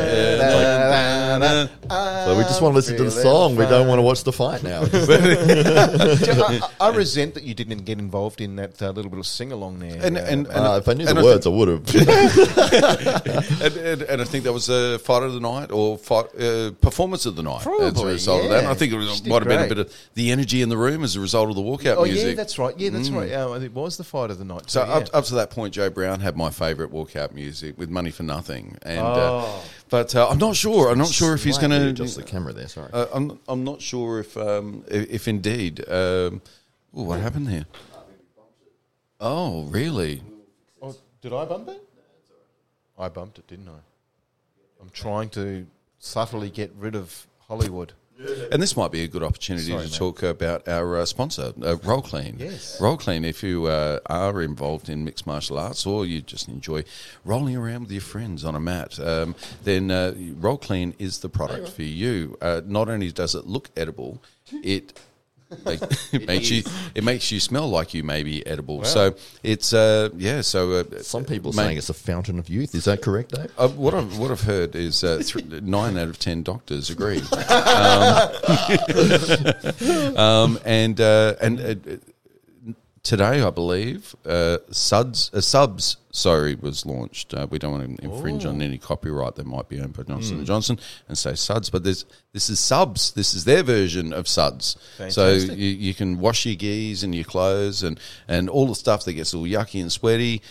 we 2.37 2.43
just 2.43 2.61
want 2.61 2.71
to 2.71 2.75
listen 2.75 2.95
to 2.97 3.03
the 3.03 3.11
song. 3.11 3.55
We 3.57 3.65
don't 3.65 3.87
want 3.87 3.99
to 3.99 4.03
watch 4.03 4.23
the 4.23 4.31
fight 4.31 4.63
now. 4.63 4.81
I, 4.93 6.61
I 6.79 6.87
I 6.93 6.95
resent 6.95 7.33
that 7.33 7.43
you 7.43 7.53
didn't 7.53 7.79
get 7.79 7.99
involved 7.99 8.39
in 8.39 8.55
that 8.57 8.81
uh, 8.81 8.91
little 8.91 9.09
bit 9.09 9.19
of 9.19 9.25
sing 9.25 9.51
along 9.51 9.79
there. 9.79 9.99
And, 10.01 10.17
uh, 10.17 10.21
and, 10.21 10.47
and, 10.47 10.49
uh, 10.49 10.79
if 10.81 10.87
I 10.87 10.93
knew 10.93 11.05
and 11.07 11.17
the 11.17 11.21
I 11.21 11.23
words, 11.23 11.45
I 11.45 11.49
would 11.49 11.67
have. 11.67 11.95
and, 13.61 13.77
and, 13.77 14.01
and 14.03 14.21
I 14.21 14.25
think 14.25 14.43
that 14.45 14.53
was 14.53 14.69
a 14.69 14.99
fight 14.99 15.23
of 15.23 15.33
the 15.33 15.39
night 15.39 15.71
or 15.71 15.97
fight, 15.97 16.33
uh, 16.39 16.71
performance 16.79 17.25
of 17.25 17.35
the 17.35 17.43
night 17.43 17.61
as 17.61 17.65
a 17.65 17.69
Probably, 17.69 18.13
result 18.13 18.43
of 18.45 18.49
that. 18.51 18.59
And 18.59 18.67
I 18.67 18.73
think 18.73 18.93
it 18.93 18.97
was, 18.97 19.25
might 19.25 19.41
have 19.41 19.49
been 19.49 19.65
a 19.65 19.67
bit 19.67 19.79
of 19.79 19.93
the 20.13 20.31
energy 20.31 20.61
in 20.61 20.69
the 20.69 20.77
room 20.77 21.03
as 21.03 21.15
a 21.15 21.19
result 21.19 21.49
of 21.49 21.55
the 21.55 21.61
walkout 21.61 21.97
oh 21.97 22.05
music. 22.05 22.27
yeah, 22.27 22.33
that's 22.35 22.57
right. 22.57 22.77
Yeah, 22.77 22.89
that's 22.89 23.09
right. 23.09 23.29
Yeah, 23.29 23.55
it 23.57 23.73
was 23.73 23.97
the 23.97 24.03
fight 24.03 24.31
of 24.31 24.37
the 24.37 24.45
night. 24.45 24.69
So 24.69 24.85
too, 24.85 24.91
up, 24.91 25.03
yeah. 25.03 25.17
up 25.17 25.25
to 25.25 25.35
that 25.35 25.49
point, 25.49 25.73
Joe 25.73 25.89
Brown 25.89 26.21
had 26.21 26.37
my 26.37 26.49
favourite 26.49 26.91
walkout 26.91 27.33
music 27.33 27.77
with 27.77 27.89
"Money 27.89 28.11
for 28.11 28.23
Nothing," 28.23 28.77
and 28.83 28.99
uh, 28.99 29.33
Oh. 29.33 29.63
But 29.93 30.15
uh, 30.15 30.27
I'm 30.27 30.39
not 30.39 30.55
sure. 30.55 30.89
I'm 30.89 30.97
not 30.97 31.09
sure 31.09 31.35
if 31.35 31.43
he's 31.43 31.59
going 31.59 31.69
to. 31.69 31.89
adjust 31.89 32.15
the 32.15 32.23
camera 32.23 32.51
there. 32.51 32.67
Sorry. 32.67 32.89
Uh, 32.91 33.05
I'm 33.13 33.39
I'm 33.47 33.63
not 33.63 33.79
sure 33.79 34.21
if 34.21 34.35
um, 34.35 34.83
if, 34.87 35.07
if 35.17 35.27
indeed. 35.27 35.87
Um, 35.87 36.41
ooh, 36.97 37.03
what 37.03 37.19
happened 37.19 37.47
here? 37.47 37.67
Oh, 39.21 39.65
really? 39.65 40.23
Oh, 40.81 40.95
did 41.21 41.31
I 41.31 41.45
bump 41.45 41.69
it? 41.69 41.87
I 42.97 43.07
bumped 43.07 43.37
it, 43.37 43.45
didn't 43.45 43.69
I? 43.69 43.81
I'm 44.81 44.89
trying 44.89 45.29
to 45.37 45.67
subtly 45.99 46.49
get 46.49 46.73
rid 46.75 46.95
of 46.95 47.27
Hollywood. 47.47 47.93
And 48.51 48.61
this 48.61 48.77
might 48.77 48.91
be 48.91 49.03
a 49.03 49.07
good 49.07 49.23
opportunity 49.23 49.67
Sorry, 49.71 49.85
to 49.85 49.89
mate. 49.89 49.97
talk 49.97 50.23
about 50.23 50.67
our 50.67 50.97
uh, 50.97 51.05
sponsor, 51.05 51.53
uh, 51.63 51.77
Roll 51.83 52.01
Clean. 52.01 52.35
Yes. 52.39 52.79
Roll 52.79 52.97
Clean, 52.97 53.23
if 53.25 53.43
you 53.43 53.65
uh, 53.65 53.99
are 54.07 54.41
involved 54.41 54.89
in 54.89 55.03
mixed 55.03 55.25
martial 55.27 55.57
arts 55.57 55.85
or 55.85 56.05
you 56.05 56.21
just 56.21 56.47
enjoy 56.47 56.83
rolling 57.25 57.55
around 57.55 57.83
with 57.83 57.91
your 57.91 58.01
friends 58.01 58.45
on 58.45 58.55
a 58.55 58.59
mat, 58.59 58.99
um, 58.99 59.35
then 59.63 59.91
uh, 59.91 60.13
Roll 60.39 60.57
Clean 60.57 60.93
is 60.99 61.19
the 61.19 61.29
product 61.29 61.69
for 61.69 61.83
you. 61.83 62.37
Uh, 62.41 62.61
not 62.65 62.89
only 62.89 63.11
does 63.11 63.35
it 63.35 63.45
look 63.47 63.69
edible, 63.75 64.21
it. 64.51 64.93
Make, 65.65 65.81
it 66.11 66.27
makes 66.27 66.49
you. 66.49 66.63
It 66.95 67.03
makes 67.03 67.31
you 67.31 67.39
smell 67.39 67.69
like 67.69 67.93
you 67.93 68.03
may 68.03 68.23
be 68.23 68.45
edible. 68.45 68.83
So 68.83 69.15
it's 69.43 69.73
uh, 69.73 70.09
yeah. 70.15 70.41
So 70.41 70.71
uh, 70.71 70.83
Some 71.01 71.25
people 71.25 71.51
mate, 71.53 71.63
saying 71.63 71.77
it's 71.77 71.89
a 71.89 71.93
fountain 71.93 72.39
of 72.39 72.49
youth. 72.49 72.75
Is 72.75 72.85
that 72.85 73.01
correct, 73.01 73.31
Dave? 73.31 73.51
uh, 73.57 73.67
what 73.69 73.93
I've 73.93 74.17
what 74.17 74.31
I've 74.31 74.43
heard 74.43 74.75
is 74.75 75.03
uh, 75.03 75.21
th- 75.23 75.61
nine 75.61 75.97
out 75.97 76.07
of 76.07 76.19
ten 76.19 76.43
doctors 76.43 76.89
agree, 76.89 77.21
um, 77.47 78.29
um, 80.17 80.59
and 80.65 80.99
uh, 80.99 81.35
and 81.41 81.59
uh, 81.59 81.75
today 83.03 83.41
I 83.41 83.49
believe 83.49 84.15
uh, 84.25 84.57
Suds 84.71 85.29
uh, 85.33 85.41
Subs 85.41 85.97
sorry 86.11 86.55
was 86.55 86.85
launched. 86.85 87.33
Uh, 87.33 87.47
we 87.49 87.59
don't 87.59 87.71
want 87.71 87.97
to 87.97 88.05
infringe 88.05 88.45
on 88.45 88.61
any 88.61 88.77
copyright 88.77 89.35
that 89.35 89.45
might 89.45 89.67
be 89.67 89.79
owned 89.79 89.93
by 89.93 90.03
Johnson 90.03 90.37
and 90.37 90.47
Johnson 90.47 90.79
and 91.07 91.17
say 91.17 91.35
Suds, 91.35 91.69
but 91.69 91.83
there's 91.83 92.05
this 92.31 92.49
is 92.49 92.59
Subs. 92.59 93.11
This 93.11 93.33
is 93.33 93.45
their 93.45 93.63
version 93.63 94.13
of 94.13 94.27
Suds. 94.27 94.77
So 95.09 95.31
you, 95.31 95.69
you 95.69 95.93
can 95.93 96.19
wash 96.19 96.45
your 96.45 96.55
geese 96.55 97.03
and 97.03 97.13
your 97.13 97.25
clothes 97.25 97.83
and 97.83 97.99
and 98.27 98.49
all 98.49 98.67
the 98.67 98.75
stuff 98.75 99.05
that 99.05 99.13
gets 99.13 99.33
all 99.33 99.43
yucky 99.43 99.81
and 99.81 99.91
sweaty 99.91 100.41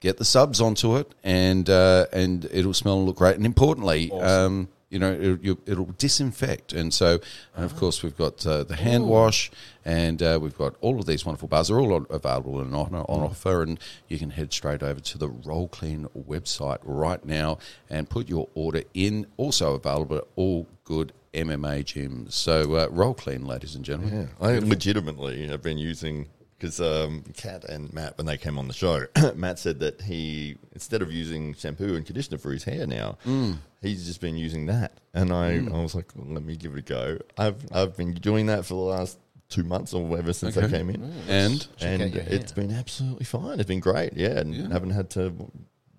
get 0.00 0.18
the 0.18 0.24
subs 0.24 0.60
onto 0.60 0.96
it, 0.96 1.10
and 1.24 1.68
uh, 1.70 2.06
and 2.12 2.44
it'll 2.52 2.74
smell 2.74 2.98
and 2.98 3.06
look 3.06 3.16
great. 3.16 3.36
And 3.36 3.46
importantly, 3.46 4.12
um, 4.12 4.68
you 4.94 5.00
know, 5.00 5.12
it, 5.12 5.42
you, 5.42 5.58
it'll 5.66 5.92
disinfect. 5.98 6.72
And 6.72 6.94
so, 6.94 7.18
and 7.56 7.64
of 7.64 7.76
course, 7.76 8.04
we've 8.04 8.16
got 8.16 8.46
uh, 8.46 8.62
the 8.62 8.76
hand 8.76 9.08
wash, 9.08 9.50
and 9.84 10.22
uh, 10.22 10.38
we've 10.40 10.56
got 10.56 10.76
all 10.80 11.00
of 11.00 11.06
these 11.06 11.26
wonderful 11.26 11.48
bars. 11.48 11.66
They're 11.66 11.80
all 11.80 12.06
available 12.08 12.60
and 12.60 12.72
on, 12.76 12.94
on 12.94 13.22
offer, 13.22 13.62
and 13.62 13.80
you 14.06 14.18
can 14.18 14.30
head 14.30 14.52
straight 14.52 14.84
over 14.84 15.00
to 15.00 15.18
the 15.18 15.28
Roll 15.28 15.66
Clean 15.66 16.06
website 16.16 16.78
right 16.84 17.24
now 17.24 17.58
and 17.90 18.08
put 18.08 18.28
your 18.28 18.48
order 18.54 18.84
in. 18.94 19.26
Also 19.36 19.74
available 19.74 20.18
at 20.18 20.24
all 20.36 20.68
good 20.84 21.12
MMA 21.34 21.84
gyms. 21.84 22.32
So 22.32 22.76
uh, 22.76 22.86
Roll 22.88 23.14
Clean, 23.14 23.44
ladies 23.44 23.74
and 23.74 23.84
gentlemen. 23.84 24.30
Yeah, 24.40 24.46
I 24.46 24.58
legitimately 24.60 25.48
have 25.48 25.60
been 25.60 25.78
using 25.78 26.28
because 26.64 26.80
um, 26.80 27.22
Kat 27.36 27.64
and 27.64 27.92
Matt, 27.92 28.16
when 28.16 28.26
they 28.26 28.38
came 28.38 28.58
on 28.58 28.68
the 28.68 28.74
show, 28.74 29.06
Matt 29.34 29.58
said 29.58 29.80
that 29.80 30.00
he 30.00 30.56
instead 30.72 31.02
of 31.02 31.12
using 31.12 31.54
shampoo 31.54 31.94
and 31.94 32.06
conditioner 32.06 32.38
for 32.38 32.52
his 32.52 32.64
hair 32.64 32.86
now, 32.86 33.18
Mm. 33.26 33.58
he's 33.82 34.06
just 34.06 34.20
been 34.20 34.36
using 34.36 34.66
that. 34.66 34.92
And 35.12 35.32
I, 35.32 35.56
I 35.58 35.82
was 35.82 35.94
like, 35.94 36.06
well, 36.16 36.26
let 36.32 36.42
me 36.42 36.56
give 36.56 36.72
it 36.74 36.78
a 36.78 36.82
go. 36.82 37.18
I've 37.36 37.56
I've 37.72 37.96
been 37.96 38.14
doing 38.14 38.46
that 38.46 38.64
for 38.64 38.74
the 38.74 38.80
last 38.80 39.18
two 39.50 39.62
months 39.64 39.92
or 39.92 40.16
ever 40.18 40.32
since 40.32 40.56
I 40.56 40.68
came 40.68 40.88
in, 40.90 41.02
And 41.28 41.66
and 41.80 42.02
out 42.02 42.12
your 42.14 42.22
it's 42.26 42.52
hair. 42.52 42.64
been 42.66 42.74
absolutely 42.74 43.26
fine. 43.26 43.60
It's 43.60 43.68
been 43.68 43.80
great. 43.80 44.14
Yeah, 44.14 44.38
and 44.38 44.54
Yeah. 44.54 44.68
haven't 44.70 44.90
had 44.90 45.10
to 45.10 45.32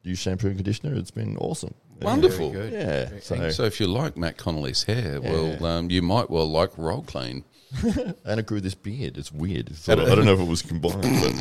use 0.03 0.17
shampoo 0.19 0.47
and 0.47 0.55
conditioner. 0.57 0.95
It's 0.95 1.11
been 1.11 1.37
awesome. 1.37 1.73
wonderful. 2.01 2.53
Yeah. 2.55 3.09
So, 3.21 3.49
So 3.51 3.63
if 3.65 3.79
you 3.79 3.87
like 3.87 4.17
Matt 4.17 4.37
Connolly's 4.37 4.83
hair, 4.83 5.21
well, 5.21 5.63
um, 5.65 5.89
you 5.91 6.01
might 6.01 6.29
well 6.29 6.49
like 6.49 6.75
Roll 6.77 7.03
Clean. 7.03 7.43
and 8.25 8.39
it 8.39 8.45
grew 8.45 8.61
this 8.61 8.75
beard. 8.75 9.17
It's 9.17 9.31
weird. 9.31 9.69
It's 9.69 9.79
sort 9.79 9.99
of- 9.99 10.11
I 10.11 10.15
don't 10.15 10.25
know 10.25 10.33
if 10.33 10.39
it 10.39 10.47
was 10.47 10.61
combined, 10.61 11.01
but 11.01 11.33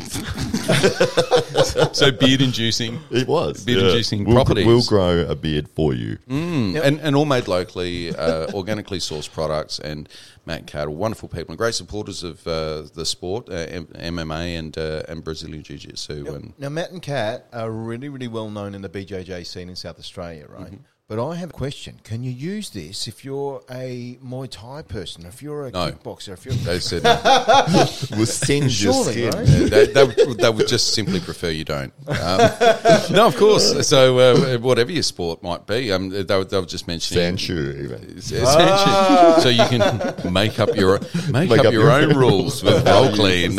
so 1.96 2.10
beard 2.12 2.40
inducing. 2.40 3.00
it 3.10 3.26
was. 3.28 3.64
Beard 3.64 3.84
inducing 3.84 4.24
we'll, 4.24 4.36
properties. 4.36 4.66
We'll 4.66 4.84
grow 4.84 5.26
a 5.28 5.34
beard 5.34 5.68
for 5.68 5.94
you. 5.94 6.18
Mm, 6.28 6.80
and, 6.82 7.00
and 7.00 7.16
all 7.16 7.24
made 7.24 7.48
locally, 7.48 8.14
uh, 8.14 8.50
organically 8.52 8.98
sourced 8.98 9.32
products. 9.32 9.78
And 9.78 10.08
Matt 10.46 10.66
Cattle, 10.66 10.94
wonderful 10.94 11.28
people 11.28 11.52
and 11.52 11.58
great 11.58 11.74
supporters 11.74 12.22
of 12.22 12.46
uh, 12.46 12.82
the 12.94 13.06
sport, 13.06 13.48
uh, 13.48 13.52
M- 13.52 13.86
MMA 13.86 14.58
and 14.58 14.76
uh, 14.76 15.02
and 15.08 15.24
Brazilian 15.24 15.62
Jiu 15.62 15.78
Jitsu. 15.78 16.26
And 16.34 16.52
Now, 16.58 16.68
Matt 16.68 16.90
and 16.90 17.02
Kat 17.02 17.46
are 17.52 17.70
really, 17.70 18.08
really 18.08 18.28
well 18.28 18.50
known 18.50 18.74
in 18.74 18.82
the 18.82 18.88
BJJ 18.88 19.46
scene 19.46 19.68
in 19.68 19.76
South 19.76 19.98
Australia, 19.98 20.46
right? 20.48 20.78
But 21.06 21.22
I 21.22 21.34
have 21.34 21.50
a 21.50 21.52
question. 21.52 22.00
Can 22.02 22.24
you 22.24 22.30
use 22.30 22.70
this 22.70 23.06
if 23.06 23.26
you're 23.26 23.62
a 23.70 24.18
Muay 24.24 24.48
Thai 24.50 24.80
person, 24.80 25.26
if 25.26 25.42
you're 25.42 25.66
a 25.66 25.70
No. 25.70 25.90
kickboxer, 25.92 26.30
if 26.32 26.46
you're... 26.46 26.54
they 26.54 26.78
said 26.78 27.02
We'll 28.16 28.24
singe 28.24 28.82
your 28.82 28.94
Surely, 28.94 29.12
skin. 29.12 29.30
right? 29.32 29.70
they, 29.70 29.86
they, 29.88 30.02
would- 30.04 30.38
they 30.38 30.48
would 30.48 30.66
just 30.66 30.94
simply 30.94 31.20
prefer 31.20 31.50
you 31.50 31.62
don't. 31.64 31.92
Um, 32.08 32.38
no, 33.10 33.26
of 33.26 33.36
course. 33.36 33.86
So 33.86 34.18
uh, 34.18 34.56
whatever 34.60 34.92
your 34.92 35.02
sport 35.02 35.42
might 35.42 35.66
be, 35.66 35.92
um, 35.92 36.08
they, 36.08 36.22
were, 36.38 36.44
they 36.46 36.58
were 36.58 36.64
just 36.64 36.88
mentioning. 36.88 37.36
Sandshoe, 37.36 37.84
even. 37.84 38.16
Essentially. 38.16 39.42
So 39.42 39.50
you 39.50 39.64
can 39.68 40.32
make 40.32 40.58
up 40.58 40.74
your 40.74 41.00
make, 41.30 41.50
up, 41.50 41.70
your, 41.70 41.90
own 41.90 42.16
rules 42.16 42.62
with 42.64 42.82
roll 42.88 43.12
clean. 43.14 43.56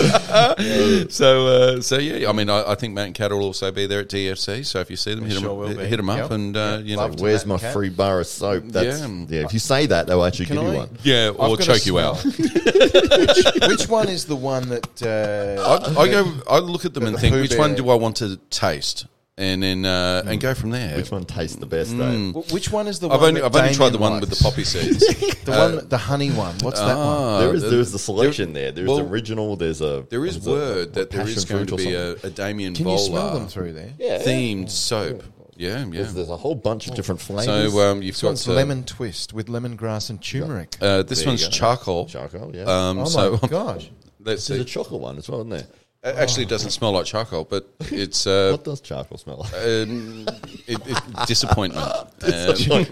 so 1.10 1.46
uh, 1.46 1.80
so 1.80 1.98
yeah, 1.98 2.28
I 2.28 2.32
mean, 2.32 2.48
I, 2.48 2.72
I 2.72 2.74
think 2.74 2.94
Matt 2.94 3.06
and 3.06 3.14
Kat 3.14 3.30
will 3.30 3.42
also 3.42 3.70
be 3.70 3.86
there 3.86 4.00
at 4.00 4.08
DFC. 4.08 4.64
So 4.64 4.80
if 4.80 4.90
you 4.90 4.96
see 4.96 5.14
them, 5.14 5.24
hit 5.24 5.38
sure 5.38 5.66
them, 5.68 5.76
will 5.76 5.84
hit 5.84 5.96
them 5.96 6.08
up, 6.10 6.18
Yep. 6.18 6.30
and 6.30 6.56
uh, 6.56 6.80
you 6.82 6.96
know, 6.96 7.02
Love 7.02 7.16
to. 7.16 7.22
Where's 7.22 7.46
my 7.46 7.58
free 7.58 7.88
bar 7.90 8.20
of 8.20 8.26
soap? 8.26 8.64
That's, 8.66 9.00
Yeah. 9.00 9.24
yeah. 9.28 9.44
If 9.44 9.52
you 9.52 9.58
say 9.58 9.86
that, 9.86 10.06
they'll 10.06 10.24
actually 10.24 10.46
Can 10.46 10.56
give 10.56 10.64
you 10.64 10.78
one. 10.78 10.98
yeah, 11.02 11.28
or 11.30 11.44
I've 11.50 11.58
got 11.58 11.60
a 11.60 11.64
choke 11.64 11.86
you 11.86 11.98
out. 11.98 12.24
which, 12.24 13.68
which 13.68 13.88
one 13.88 14.08
is 14.08 14.24
the 14.26 14.36
one 14.36 14.68
that... 14.68 15.02
Uh, 15.02 15.80
I, 15.96 16.02
I 16.02 16.08
go, 16.08 16.32
I 16.48 16.58
look 16.58 16.84
at 16.84 16.94
them 16.94 17.04
and 17.06 17.14
the 17.14 17.20
think, 17.20 17.34
which 17.34 17.56
one 17.56 17.74
do 17.74 17.88
I 17.90 17.94
want 17.94 18.16
to 18.18 18.36
taste, 18.50 19.06
and 19.40 19.62
then 19.62 19.84
uh, 19.84 20.22
and 20.26 20.40
go 20.40 20.54
from 20.54 20.70
there. 20.70 20.96
Which 20.96 21.10
one 21.10 21.24
tastes 21.24 21.56
the 21.56 21.66
best, 21.66 21.90
w- 21.96 22.32
which 22.52 22.70
one 22.70 22.86
is 22.86 23.00
the 23.00 23.08
I've 23.08 23.20
one 23.20 23.28
only 23.30 23.40
that 23.40 23.46
I've 23.46 23.62
only 23.62 23.74
tried 23.74 23.90
the 23.90 23.98
one 23.98 24.20
with 24.20 24.30
the 24.30 24.42
poppy 24.42 24.64
seeds. 24.64 25.04
The 25.40 25.52
one, 25.52 25.88
the 25.88 25.96
honey 25.98 26.30
one. 26.30 26.54
What's 26.60 26.78
that 26.80 26.94
one? 26.94 26.96
Ah, 26.98 27.38
though? 27.38 27.46
There 27.46 27.54
is 27.56 27.62
the- 27.62 27.70
there's 27.70 27.92
the 27.92 27.98
selection 27.98 28.52
there. 28.52 28.70
There's 28.72 28.86
well, 28.88 29.00
original. 29.00 29.56
There's 29.56 29.80
a 29.80 30.04
There 30.10 30.26
is 30.26 30.34
there's 30.34 30.46
a- 30.46 30.50
word 30.50 30.94
that 30.94 31.10
there 31.10 31.26
is 31.26 31.44
going 31.46 31.66
to 31.66 31.76
be 31.76 31.94
a, 31.94 32.12
a 32.12 32.28
Damien 32.30 32.74
Can 32.74 32.86
you 32.86 32.98
smell 32.98 33.32
them 33.32 33.48
through 33.48 33.72
there? 33.72 33.92
yeah. 33.98 34.18
themed 34.18 34.68
soap. 34.68 35.24
Yeah, 35.56 35.78
yeah. 35.78 35.90
There's, 35.90 36.14
there's 36.14 36.30
a 36.30 36.36
whole 36.36 36.54
bunch 36.54 36.88
of 36.88 36.94
different 36.94 37.20
flavors. 37.22 37.72
So 37.72 37.80
um, 37.80 38.02
you've 38.02 38.14
This 38.14 38.22
got 38.22 38.28
one's 38.28 38.48
uh, 38.48 38.52
lemon 38.52 38.84
twist 38.84 39.32
with 39.32 39.48
lemongrass 39.48 40.08
and 40.10 40.22
turmeric. 40.22 40.76
Uh, 40.80 41.02
this 41.02 41.20
There 41.20 41.28
one's 41.28 41.44
go. 41.44 41.50
charcoal. 41.50 42.06
charcoal. 42.06 42.54
Yeah, 42.54 42.64
Um, 42.64 42.98
oh 43.00 43.04
so 43.06 43.38
my 43.42 43.48
gosh. 43.48 43.90
let's 44.20 44.46
there's 44.46 44.58
see. 44.58 44.62
a 44.62 44.64
chocolate 44.64 45.00
one 45.00 45.16
as 45.18 45.28
well, 45.28 45.40
isn't 45.40 45.50
there? 45.50 45.66
Actually 46.02 46.18
it 46.18 46.22
actually 46.22 46.44
doesn't 46.46 46.70
smell 46.70 46.92
like 46.92 47.04
charcoal, 47.04 47.44
but 47.44 47.68
it's 47.80 48.26
uh, 48.26 48.52
What 48.52 48.64
does 48.64 48.80
charcoal 48.80 49.18
smell 49.18 49.36
like? 49.40 49.52
um, 49.52 50.26
it, 50.66 50.80
it, 50.86 51.26
disappointment. 51.26 51.86
Um, 52.22 52.54
Do 52.58 52.84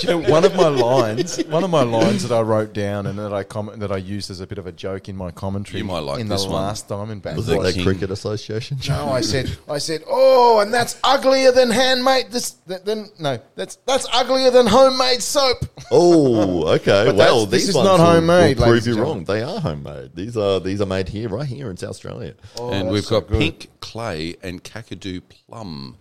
you 0.00 0.08
know 0.08 0.18
one 0.30 0.42
of 0.46 0.54
my 0.54 0.68
lines? 0.68 1.36
One 1.44 1.62
of 1.64 1.68
my 1.70 1.82
lines 1.82 2.26
that 2.26 2.34
I 2.34 2.40
wrote 2.40 2.72
down 2.72 3.06
and 3.06 3.18
that 3.18 3.30
I 3.32 3.42
comment 3.42 3.78
that 3.80 3.92
I 3.92 3.98
used 3.98 4.30
as 4.30 4.40
a 4.40 4.46
bit 4.46 4.56
of 4.56 4.66
a 4.66 4.72
joke 4.72 5.10
in 5.10 5.16
my 5.16 5.30
commentary. 5.30 5.78
You 5.80 5.84
might 5.84 5.98
like 5.98 6.18
in 6.18 6.28
this 6.28 6.44
the 6.44 6.50
one. 6.50 6.62
last 6.62 6.88
Diamondback. 6.88 7.36
Was 7.36 7.46
the 7.46 7.60
it 7.60 7.62
that 7.62 7.74
king. 7.74 7.84
cricket 7.84 8.10
association? 8.10 8.78
No, 8.88 9.10
I 9.10 9.20
said, 9.20 9.54
I 9.68 9.76
said, 9.76 10.02
oh, 10.08 10.60
and 10.60 10.72
that's 10.72 10.98
uglier 11.04 11.52
than 11.52 11.68
handmade. 11.70 12.30
This, 12.30 12.52
that, 12.68 12.86
then 12.86 13.10
no, 13.18 13.38
that's 13.54 13.76
that's 13.86 14.06
uglier 14.14 14.50
than 14.50 14.66
homemade 14.66 15.20
soap. 15.22 15.58
Oh, 15.90 16.66
okay. 16.76 17.04
Well, 17.12 17.16
that's- 17.16 17.50
this 17.50 17.60
these 17.60 17.68
is 17.70 17.74
ones 17.74 17.86
not 17.86 17.98
will- 17.98 18.06
homemade, 18.14 18.58
Will 18.58 18.68
ladies 18.68 18.84
prove 18.84 18.96
you 18.96 19.02
wrong. 19.02 19.24
They 19.24 19.42
are 19.42 19.60
homemade. 19.60 20.12
These 20.14 20.38
are 20.38 20.58
these 20.58 20.80
are 20.80 20.86
made 20.86 21.08
here, 21.10 21.28
right 21.28 21.46
here 21.46 21.70
in 21.70 21.76
South 21.76 21.90
Australia. 21.90 22.34
Oh, 22.58 22.70
and 22.72 22.88
we've 22.90 23.06
got 23.06 23.28
good. 23.28 23.38
pink 23.38 23.68
clay 23.80 24.36
and 24.42 24.62
kakadu 24.62 25.22
plum 25.28 25.96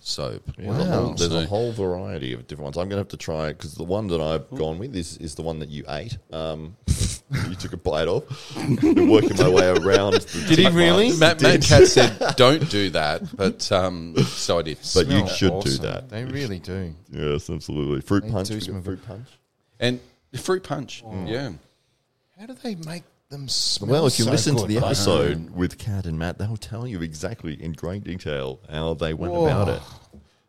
soap. 0.00 0.42
Wow. 0.58 1.14
There's 1.16 1.30
So- 1.30 1.38
a 1.38 1.46
whole 1.46 1.72
variety 1.72 2.32
of 2.34 2.46
different 2.46 2.64
ones. 2.64 2.76
I'm 2.76 2.88
going 2.88 2.96
to 2.96 2.96
have 2.98 3.08
to 3.08 3.16
try 3.16 3.48
it 3.48 3.54
because 3.58 3.74
the 3.74 3.84
one 3.84 4.06
that 4.08 4.20
I've 4.20 4.48
gone 4.50 4.78
with 4.78 4.94
is, 4.94 5.16
is 5.18 5.34
the 5.34 5.42
one 5.42 5.58
that 5.60 5.70
you 5.70 5.84
ate. 5.88 6.18
Um, 6.32 6.76
you 7.48 7.54
took 7.54 7.72
a 7.72 7.76
bite 7.78 8.06
of. 8.06 8.24
Been 8.80 9.08
working 9.10 9.36
my 9.38 9.48
way 9.48 9.68
around. 9.68 10.12
the 10.14 10.44
Did 10.48 10.58
he 10.58 10.68
really? 10.68 11.16
Matt, 11.16 11.40
Matt 11.40 11.62
Cat 11.62 11.86
said, 11.88 12.34
"Don't 12.36 12.68
do 12.70 12.90
that," 12.90 13.22
but 13.36 13.72
um, 13.72 14.14
so 14.26 14.58
I 14.58 14.62
did. 14.62 14.76
But 14.94 15.06
you 15.06 15.26
Smell 15.26 15.28
should 15.28 15.60
do 15.64 15.76
that. 15.78 16.10
They 16.10 16.24
really 16.24 16.58
do. 16.58 16.94
Yes, 17.10 17.48
absolutely. 17.48 18.02
Fruit 18.02 18.24
They 18.24 18.30
punch. 18.30 18.48
do 18.48 18.54
we 18.74 18.82
fruit 18.82 19.04
punch. 19.06 19.26
And 19.80 20.00
fruit 20.36 20.62
punch, 20.62 21.02
Oh. 21.06 21.24
yeah. 21.26 21.52
How 22.38 22.46
do 22.46 22.52
they 22.62 22.74
make 22.74 23.04
them 23.34 23.48
smell? 23.48 23.90
Well, 23.90 24.06
if 24.06 24.18
you 24.18 24.24
so 24.24 24.30
listen 24.30 24.56
to 24.56 24.66
the 24.66 24.78
I 24.78 24.86
episode 24.86 25.50
with 25.50 25.78
Kat 25.78 26.06
and 26.06 26.18
Matt, 26.18 26.38
they'll 26.38 26.56
tell 26.56 26.86
you 26.86 27.02
exactly 27.02 27.60
in 27.62 27.72
great 27.72 28.04
detail 28.04 28.60
how 28.70 28.94
they 28.94 29.12
went 29.12 29.32
Whoa. 29.32 29.46
about 29.46 29.68
it. 29.68 29.82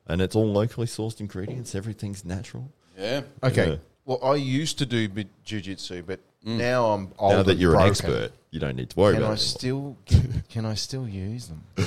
And 0.07 0.21
it's 0.21 0.36
all 0.36 0.51
locally 0.51 0.88
sourced 0.88 1.19
ingredients. 1.19 1.73
Everything's 1.73 2.23
natural. 2.23 2.71
Yeah. 2.97 3.21
Okay. 3.43 3.71
Yeah. 3.71 3.75
Well, 4.05 4.19
I 4.23 4.36
used 4.36 4.77
to 4.77 4.86
do 4.86 5.09
bit 5.09 5.27
jujitsu, 5.43 6.05
but 6.05 6.19
mm. 6.45 6.57
now 6.57 6.91
I'm 6.91 7.11
old. 7.17 7.33
now 7.33 7.43
that 7.43 7.51
and 7.53 7.59
you're 7.59 7.75
an 7.75 7.88
expert, 7.88 8.31
you 8.51 8.59
don't 8.59 8.75
need 8.75 8.91
to 8.91 8.99
worry 8.99 9.15
Can 9.15 9.23
about 9.23 9.31
I 9.31 9.33
it. 9.33 9.38
still 9.38 9.97
can, 10.05 10.43
can 10.47 10.65
I 10.65 10.75
still 10.75 11.07
use 11.07 11.47
them? 11.47 11.63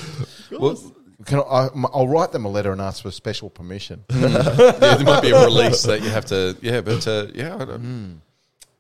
Well, 0.50 0.76
Can 1.26 1.40
I, 1.40 1.42
I, 1.42 1.68
I'll 1.92 2.08
write 2.08 2.32
them 2.32 2.44
a 2.44 2.48
letter 2.48 2.72
and 2.72 2.80
ask 2.80 3.02
for 3.02 3.10
special 3.10 3.50
permission. 3.50 4.04
Mm. 4.08 4.32
yeah, 4.58 4.72
there 4.72 5.04
might 5.04 5.20
be 5.20 5.30
a 5.30 5.44
release 5.44 5.82
that 5.82 6.02
you 6.02 6.10
have 6.10 6.24
to. 6.26 6.56
Yeah, 6.62 6.80
but 6.80 7.06
uh, 7.06 7.26
yeah, 7.34 7.54
I 7.54 7.64
don't, 7.64 7.80
hmm. 7.80 8.12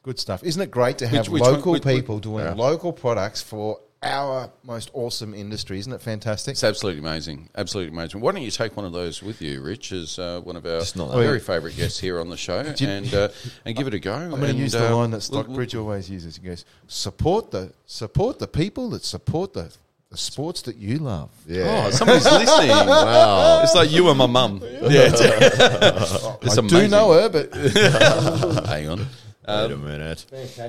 Good 0.08 0.18
stuff. 0.18 0.42
Isn't 0.42 0.62
it 0.62 0.70
great 0.70 0.96
to 0.98 1.06
have 1.06 1.28
which 1.28 1.42
one- 1.42 1.52
local 1.52 1.72
which- 1.72 1.84
which- 1.84 1.96
people 1.96 2.18
doing 2.18 2.42
Yeah. 2.46 2.54
local 2.54 2.94
products 2.94 3.42
for 3.42 3.78
our 4.02 4.50
most 4.64 4.88
awesome 4.94 5.34
industry? 5.34 5.78
Isn't 5.80 5.92
it 5.92 6.00
fantastic? 6.00 6.52
it's 6.52 6.64
absolutely 6.64 7.00
amazing. 7.00 7.50
Absolutely 7.54 7.92
amazing. 7.92 8.22
Why 8.22 8.32
don't 8.32 8.40
you 8.40 8.50
take 8.50 8.74
one 8.74 8.86
of 8.86 8.94
those 8.94 9.22
with 9.22 9.42
you, 9.42 9.60
Rich, 9.60 9.92
as 9.92 10.18
uh, 10.18 10.40
one 10.42 10.56
of 10.56 10.64
our 10.64 10.80
not 10.96 11.12
very 11.12 11.36
bad. 11.36 11.46
favourite 11.46 11.76
guests 11.76 11.98
here 11.98 12.18
on 12.20 12.30
the 12.30 12.38
show, 12.38 12.60
and 12.80 13.12
uh, 13.14 13.28
and 13.66 13.76
give 13.76 13.86
it 13.86 13.92
a 13.92 13.98
go. 13.98 14.14
I'm 14.14 14.30
going 14.30 14.52
to 14.52 14.54
use 14.54 14.72
the 14.72 14.88
line 14.94 15.10
that 15.10 15.20
Stockbridge 15.20 15.74
always 15.74 16.08
uses. 16.08 16.36
He 16.36 16.42
goes, 16.42 16.64
"Support 16.86 17.50
the 17.50 17.74
support 17.84 18.38
the 18.38 18.48
people 18.48 18.88
that 18.90 19.04
support 19.04 19.52
the, 19.52 19.70
the 20.10 20.16
sports 20.16 20.62
that 20.62 20.76
you 20.76 21.00
love." 21.00 21.28
Yeah. 21.46 21.84
Oh, 21.86 21.90
somebody's 21.90 22.24
listening! 22.24 22.68
wow, 22.70 23.60
it's 23.62 23.74
like 23.74 23.90
you 23.90 24.08
and 24.08 24.16
my 24.16 24.24
mum. 24.26 24.62
Yeah, 24.62 25.10
it's, 25.12 25.20
it's 25.20 26.56
I 26.56 26.60
amazing. 26.60 26.66
do 26.68 26.88
know 26.88 27.12
her, 27.12 27.28
but 27.28 27.52
Hang 28.68 28.88
on. 28.88 29.06
Wait 29.48 29.70
a 29.70 29.74
um, 29.74 29.84
minute. 29.84 30.26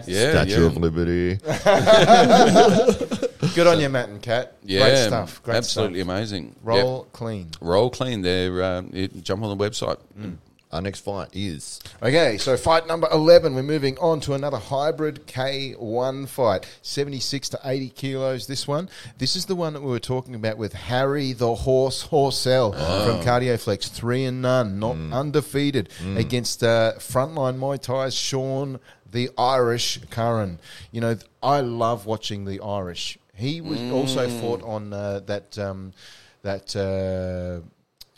Yeah, 0.08 0.32
Statue 0.32 0.62
yeah. 0.62 0.68
of 0.68 0.78
Liberty. 0.78 1.36
good 3.56 3.68
on 3.68 3.82
you, 3.82 3.90
Matt 3.90 4.08
and 4.08 4.22
Kat. 4.22 4.56
Yeah, 4.64 4.80
Great 4.80 5.08
stuff. 5.08 5.44
Great 5.44 5.58
absolutely 5.58 6.00
stuff. 6.00 6.16
amazing. 6.16 6.56
Roll 6.64 7.04
clean. 7.12 7.48
Yep. 7.48 7.58
roll 7.62 7.90
clean. 7.90 8.22
There, 8.22 8.64
um, 8.64 8.92
uh, 8.96 9.08
jump 9.22 9.44
on 9.44 9.58
the 9.58 9.70
website. 9.70 9.98
Mm. 10.18 10.24
Mm. 10.24 10.38
Our 10.72 10.82
next 10.82 11.00
fight 11.00 11.30
is 11.34 11.80
Okay, 12.04 12.38
so 12.38 12.56
fight 12.56 12.86
number 12.86 13.08
11. 13.12 13.56
We're 13.56 13.64
moving 13.64 13.98
on 13.98 14.20
to 14.22 14.36
another 14.36 14.58
hybrid 14.58 15.26
K1 15.26 16.28
fight. 16.28 16.68
76 16.84 17.50
to 17.50 17.60
80 17.66 17.90
kilos, 17.90 18.46
this 18.46 18.68
one. 18.68 18.88
This 19.18 19.36
is 19.36 19.48
the 19.48 19.56
one 19.56 19.74
that 19.74 19.82
we 19.82 19.90
were 19.90 20.00
talking 20.00 20.36
about 20.36 20.60
with 20.60 20.74
Harry 20.74 21.34
the 21.34 21.56
Horse 21.56 22.08
Horsell 22.10 22.74
from 22.74 23.26
Cardioflex. 23.26 23.90
Three 23.90 24.26
and 24.26 24.44
none, 24.44 24.80
not 24.80 24.96
undefeated, 25.12 25.90
against 26.16 26.64
uh, 26.64 26.94
frontline 26.98 27.58
Muay 27.58 27.82
Thai's 27.82 28.14
Sean 28.14 28.80
the 29.12 29.32
Irish 29.40 30.00
Curran. 30.12 30.60
You 30.92 31.02
know, 31.02 31.18
I 31.42 31.62
love 31.62 32.06
watching 32.06 32.46
the 32.46 32.60
Irish. 32.62 33.18
He 33.34 33.60
was 33.60 33.82
also 33.92 34.30
fought 34.30 34.62
on 34.62 34.94
uh, 34.94 35.22
that. 35.22 35.58
Um, 35.58 35.94
that 36.42 36.74
uh, 36.76 37.66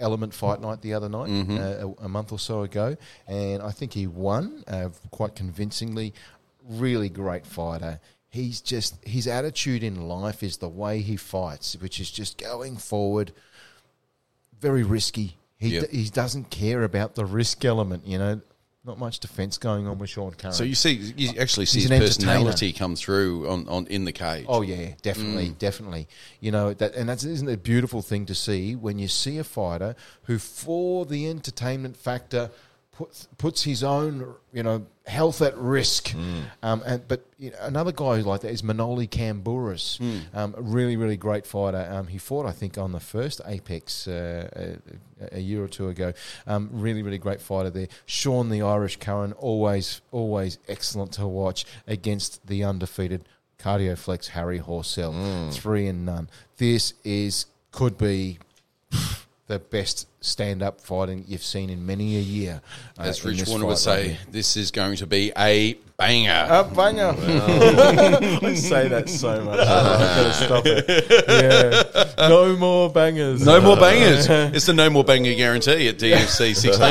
Element 0.02 0.34
Fight 0.34 0.60
Night 0.60 0.82
the 0.82 0.93
other 0.93 1.08
night, 1.08 1.30
uh, 1.30 1.88
a, 2.02 2.06
a 2.06 2.10
month 2.10 2.32
or 2.34 2.39
so 2.39 2.64
ago, 2.64 2.97
and 3.28 3.62
I 3.62 3.72
think 3.72 3.93
he 3.93 4.08
won 4.08 4.64
uh, 4.68 4.89
quite 5.12 5.36
convincingly. 5.36 6.14
Really 6.68 7.08
great 7.10 7.45
fighter. 7.45 7.99
He's 8.30 8.62
just 8.62 8.95
his 9.06 9.28
attitude 9.28 9.84
in 9.84 10.08
life 10.08 10.41
is 10.43 10.58
the 10.58 10.70
way 10.70 11.02
he 11.02 11.16
fights, 11.18 11.76
which 11.80 11.99
is 11.99 12.10
just 12.12 12.38
going 12.38 12.78
forward. 12.78 13.32
Very 14.60 14.84
risky. 14.84 15.38
He 15.58 15.70
Yep. 15.76 15.91
d- 15.91 15.97
he 16.04 16.10
doesn't 16.10 16.49
care 16.49 16.84
about 16.84 17.16
the 17.16 17.26
risk 17.26 17.64
element. 17.66 18.06
You 18.06 18.18
know, 18.18 18.41
not 18.84 18.97
much 18.97 19.19
defence 19.19 19.57
going 19.59 19.88
on 19.88 19.99
with 19.99 20.09
Sean 20.09 20.32
Curran. 20.32 20.53
So 20.53 20.63
you 20.63 20.73
see, 20.73 20.93
you 20.93 21.39
actually 21.39 21.67
see 21.67 21.82
He's 21.82 21.89
his 21.89 21.99
personality 21.99 22.73
come 22.73 22.95
through 22.95 23.47
on, 23.47 23.67
on 23.67 23.86
in 23.88 24.05
the 24.05 24.11
cage. 24.11 24.45
Oh 24.47 24.61
yeah, 24.63 24.93
definitely, 25.03 25.49
Mm. 25.49 25.57
definitely. 25.59 26.07
You 26.39 26.51
know 26.51 26.73
that, 26.73 26.95
and 26.95 27.07
that's 27.07 27.23
isn't 27.23 27.47
it 27.47 27.53
a 27.53 27.57
beautiful 27.57 28.01
thing 28.01 28.25
to 28.25 28.34
see 28.36 28.75
when 28.75 28.97
you 28.97 29.07
see 29.07 29.38
a 29.38 29.43
fighter 29.43 29.95
who, 30.23 30.39
for 30.39 31.05
the 31.05 31.29
entertainment 31.29 31.95
factor, 31.95 32.49
puts 33.06 33.28
puts 33.38 33.64
his 33.64 33.84
own 33.84 34.34
you 34.54 34.64
know 34.64 34.86
health 35.08 35.41
at 35.41 35.58
risk. 35.58 36.10
Mm. 36.10 36.41
Um, 36.64 36.84
and 36.86 37.08
but 37.08 37.26
you 37.38 37.49
know, 37.52 37.58
another 37.62 37.91
guy 37.91 38.16
who's 38.18 38.26
like 38.26 38.41
that 38.41 38.52
is 38.52 38.62
Manoli 38.62 39.10
Camburis, 39.10 39.97
Mm. 39.99 40.22
um, 40.38 40.56
a 40.58 40.62
really 40.62 40.95
really 40.97 41.18
great 41.18 41.45
fighter. 41.45 41.88
Um, 41.91 42.08
he 42.08 42.18
fought 42.18 42.45
I 42.45 42.52
think 42.52 42.78
on 42.78 42.91
the 42.91 42.99
first 42.99 43.41
Apex 43.45 44.08
uh, 44.08 44.78
a, 45.32 45.38
a 45.38 45.39
year 45.39 45.64
or 45.64 45.68
two 45.68 45.88
ago. 45.89 46.14
Um, 46.47 46.70
really 46.72 47.02
really 47.04 47.18
great 47.18 47.41
fighter 47.41 47.70
there. 47.70 47.88
Sean 48.06 48.49
the 48.49 48.62
Irish 48.62 48.97
Curran, 48.97 49.34
always 49.34 50.02
always 50.12 50.58
excellent 50.68 51.12
to 51.14 51.28
watch 51.28 51.66
against 51.88 52.45
the 52.47 52.64
undefeated. 52.64 53.26
Cardioflex 53.60 54.28
Harry 54.30 54.60
Horsell, 54.60 55.14
Mm. 55.14 55.54
three 55.54 55.88
and 55.88 56.04
none. 56.06 56.30
This 56.58 56.93
is 57.04 57.45
could 57.72 57.95
be 57.97 58.39
the 59.47 59.60
best 59.60 60.08
stand-up 60.22 60.80
fighting 60.82 61.26
you've 61.28 61.43
seen 61.43 61.69
in 61.69 61.86
many 61.86 62.15
a 62.17 62.22
year. 62.22 62.61
uh, 62.99 63.03
As 63.03 63.26
Rich 63.26 63.39
this 63.39 63.49
Warner 63.49 63.65
would 63.65 63.78
fight 63.80 63.91
right 63.97 64.05
say, 64.05 64.17
this 64.32 64.55
is 64.55 64.69
going 64.72 64.95
to 64.97 65.07
be 65.07 65.32
a 65.38 65.74
banger. 65.97 66.47
A 66.49 66.63
banger. 66.63 67.13
I 67.17 68.53
say 68.55 68.88
that 68.88 69.09
so 69.09 69.43
much. 69.43 69.59
I've 69.67 69.67
got 69.67 70.24
to 70.24 70.34
stop 70.34 70.63
it. 70.65 72.07
Yeah. 72.17 72.28
No 72.30 72.55
more 72.55 72.89
bangers. 72.91 73.43
no 73.45 73.59
more 73.61 73.76
bangers. 73.78 74.28
It's 74.55 74.65
the 74.67 74.74
no 74.74 74.89
more 74.89 75.03
banger 75.03 75.34
guarantee 75.36 75.88
at 75.88 75.97
DFC 75.97 76.55
16. 76.55 76.82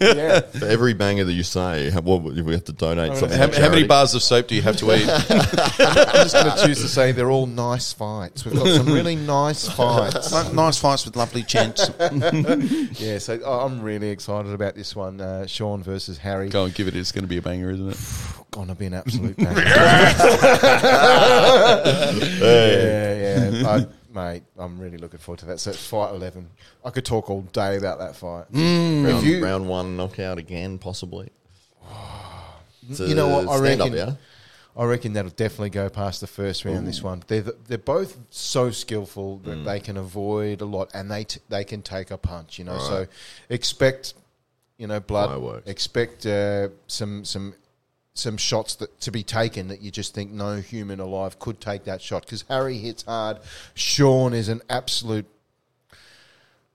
Yeah. 0.00 0.40
For 0.40 0.66
every 0.66 0.94
banger 0.94 1.24
that 1.24 1.32
you 1.32 1.42
say, 1.44 1.90
how- 1.90 2.00
what 2.00 2.22
we 2.22 2.52
have 2.52 2.64
to 2.64 2.72
donate 2.72 3.16
something. 3.16 3.38
how, 3.38 3.52
how 3.52 3.68
many 3.70 3.84
bars 3.86 4.14
of 4.14 4.22
soap 4.22 4.48
do 4.48 4.54
you 4.56 4.62
have 4.62 4.76
to 4.78 4.86
eat? 4.96 5.08
I'm 5.08 6.24
just 6.24 6.34
going 6.34 6.56
to 6.56 6.66
choose 6.66 6.80
to 6.80 6.88
say 6.88 7.12
they're 7.12 7.30
all 7.30 7.46
nice 7.46 7.92
fights. 7.92 8.44
We've 8.44 8.54
got 8.54 8.66
some 8.68 8.86
really 8.86 9.14
nice 9.16 9.68
fights. 9.68 10.32
nice 10.52 10.78
fights 10.78 11.04
with 11.04 11.14
lovely 11.16 11.42
gents. 11.42 11.88
Yeah, 12.98 13.18
so 13.18 13.38
I- 13.44 13.64
I'm 13.64 13.80
really 13.82 14.08
excited 14.10 14.52
about 14.52 14.74
this 14.74 14.96
one. 14.96 15.20
Uh, 15.20 15.46
Sean 15.46 15.82
versus 15.82 16.18
Harry. 16.18 16.48
Go 16.48 16.64
and 16.64 16.74
give 16.74 16.88
it. 16.88 16.96
It's 16.96 17.12
going 17.12 17.24
to 17.24 17.28
be 17.28 17.36
a 17.36 17.42
banger, 17.42 17.70
isn't 17.70 17.90
it? 17.90 17.98
Gonna 18.50 18.74
be 18.74 18.86
an 18.86 18.94
absolute 18.94 19.36
banger. 19.36 19.60
yeah, 22.40 23.50
yeah. 23.60 23.68
I, 23.68 23.86
mate, 24.12 24.42
I'm 24.58 24.78
really 24.78 24.98
looking 24.98 25.18
forward 25.20 25.38
to 25.40 25.46
that. 25.46 25.60
So 25.60 25.70
it's 25.70 25.86
fight 25.86 26.10
11. 26.14 26.48
I 26.84 26.90
could 26.90 27.04
talk 27.04 27.30
all 27.30 27.42
day 27.42 27.76
about 27.76 27.98
that 28.00 28.16
fight. 28.16 28.50
Mm. 28.52 29.06
Round, 29.06 29.24
you, 29.26 29.44
round 29.44 29.68
one 29.68 29.96
knockout 29.96 30.38
again, 30.38 30.78
possibly. 30.78 31.30
It's 32.88 33.00
you 33.08 33.14
know 33.14 33.28
what? 33.28 33.46
a 33.46 33.50
I 33.50 33.56
stand-up, 33.58 33.90
reckon. 33.92 34.08
yeah? 34.08 34.14
I 34.76 34.84
reckon 34.84 35.12
that'll 35.14 35.30
definitely 35.32 35.70
go 35.70 35.88
past 35.90 36.20
the 36.20 36.26
first 36.26 36.64
round. 36.64 36.86
This 36.86 37.02
one, 37.02 37.22
they're 37.26 37.42
they're 37.42 37.76
both 37.78 38.16
so 38.30 38.70
skillful 38.70 39.38
that 39.44 39.58
Mm. 39.58 39.64
they 39.64 39.80
can 39.80 39.96
avoid 39.96 40.60
a 40.60 40.64
lot, 40.64 40.90
and 40.94 41.10
they 41.10 41.24
t- 41.24 41.40
they 41.48 41.64
can 41.64 41.82
take 41.82 42.10
a 42.10 42.16
punch. 42.18 42.58
You 42.58 42.64
know, 42.66 42.78
so 42.78 43.06
expect 43.48 44.14
you 44.78 44.86
know 44.86 45.00
blood. 45.00 45.28
Fireworks. 45.30 45.68
Expect 45.68 46.24
uh, 46.26 46.68
some 46.86 47.24
some 47.24 47.54
some 48.14 48.36
shots 48.36 48.74
that 48.76 49.00
to 49.00 49.10
be 49.10 49.22
taken 49.22 49.68
that 49.68 49.80
you 49.80 49.90
just 49.90 50.14
think 50.14 50.30
no 50.30 50.56
human 50.60 51.00
alive 51.00 51.38
could 51.38 51.60
take 51.60 51.84
that 51.84 52.00
shot 52.02 52.24
because 52.24 52.42
Harry 52.48 52.78
hits 52.78 53.02
hard. 53.02 53.38
Sean 53.74 54.32
is 54.34 54.48
an 54.48 54.60
absolute 54.70 55.26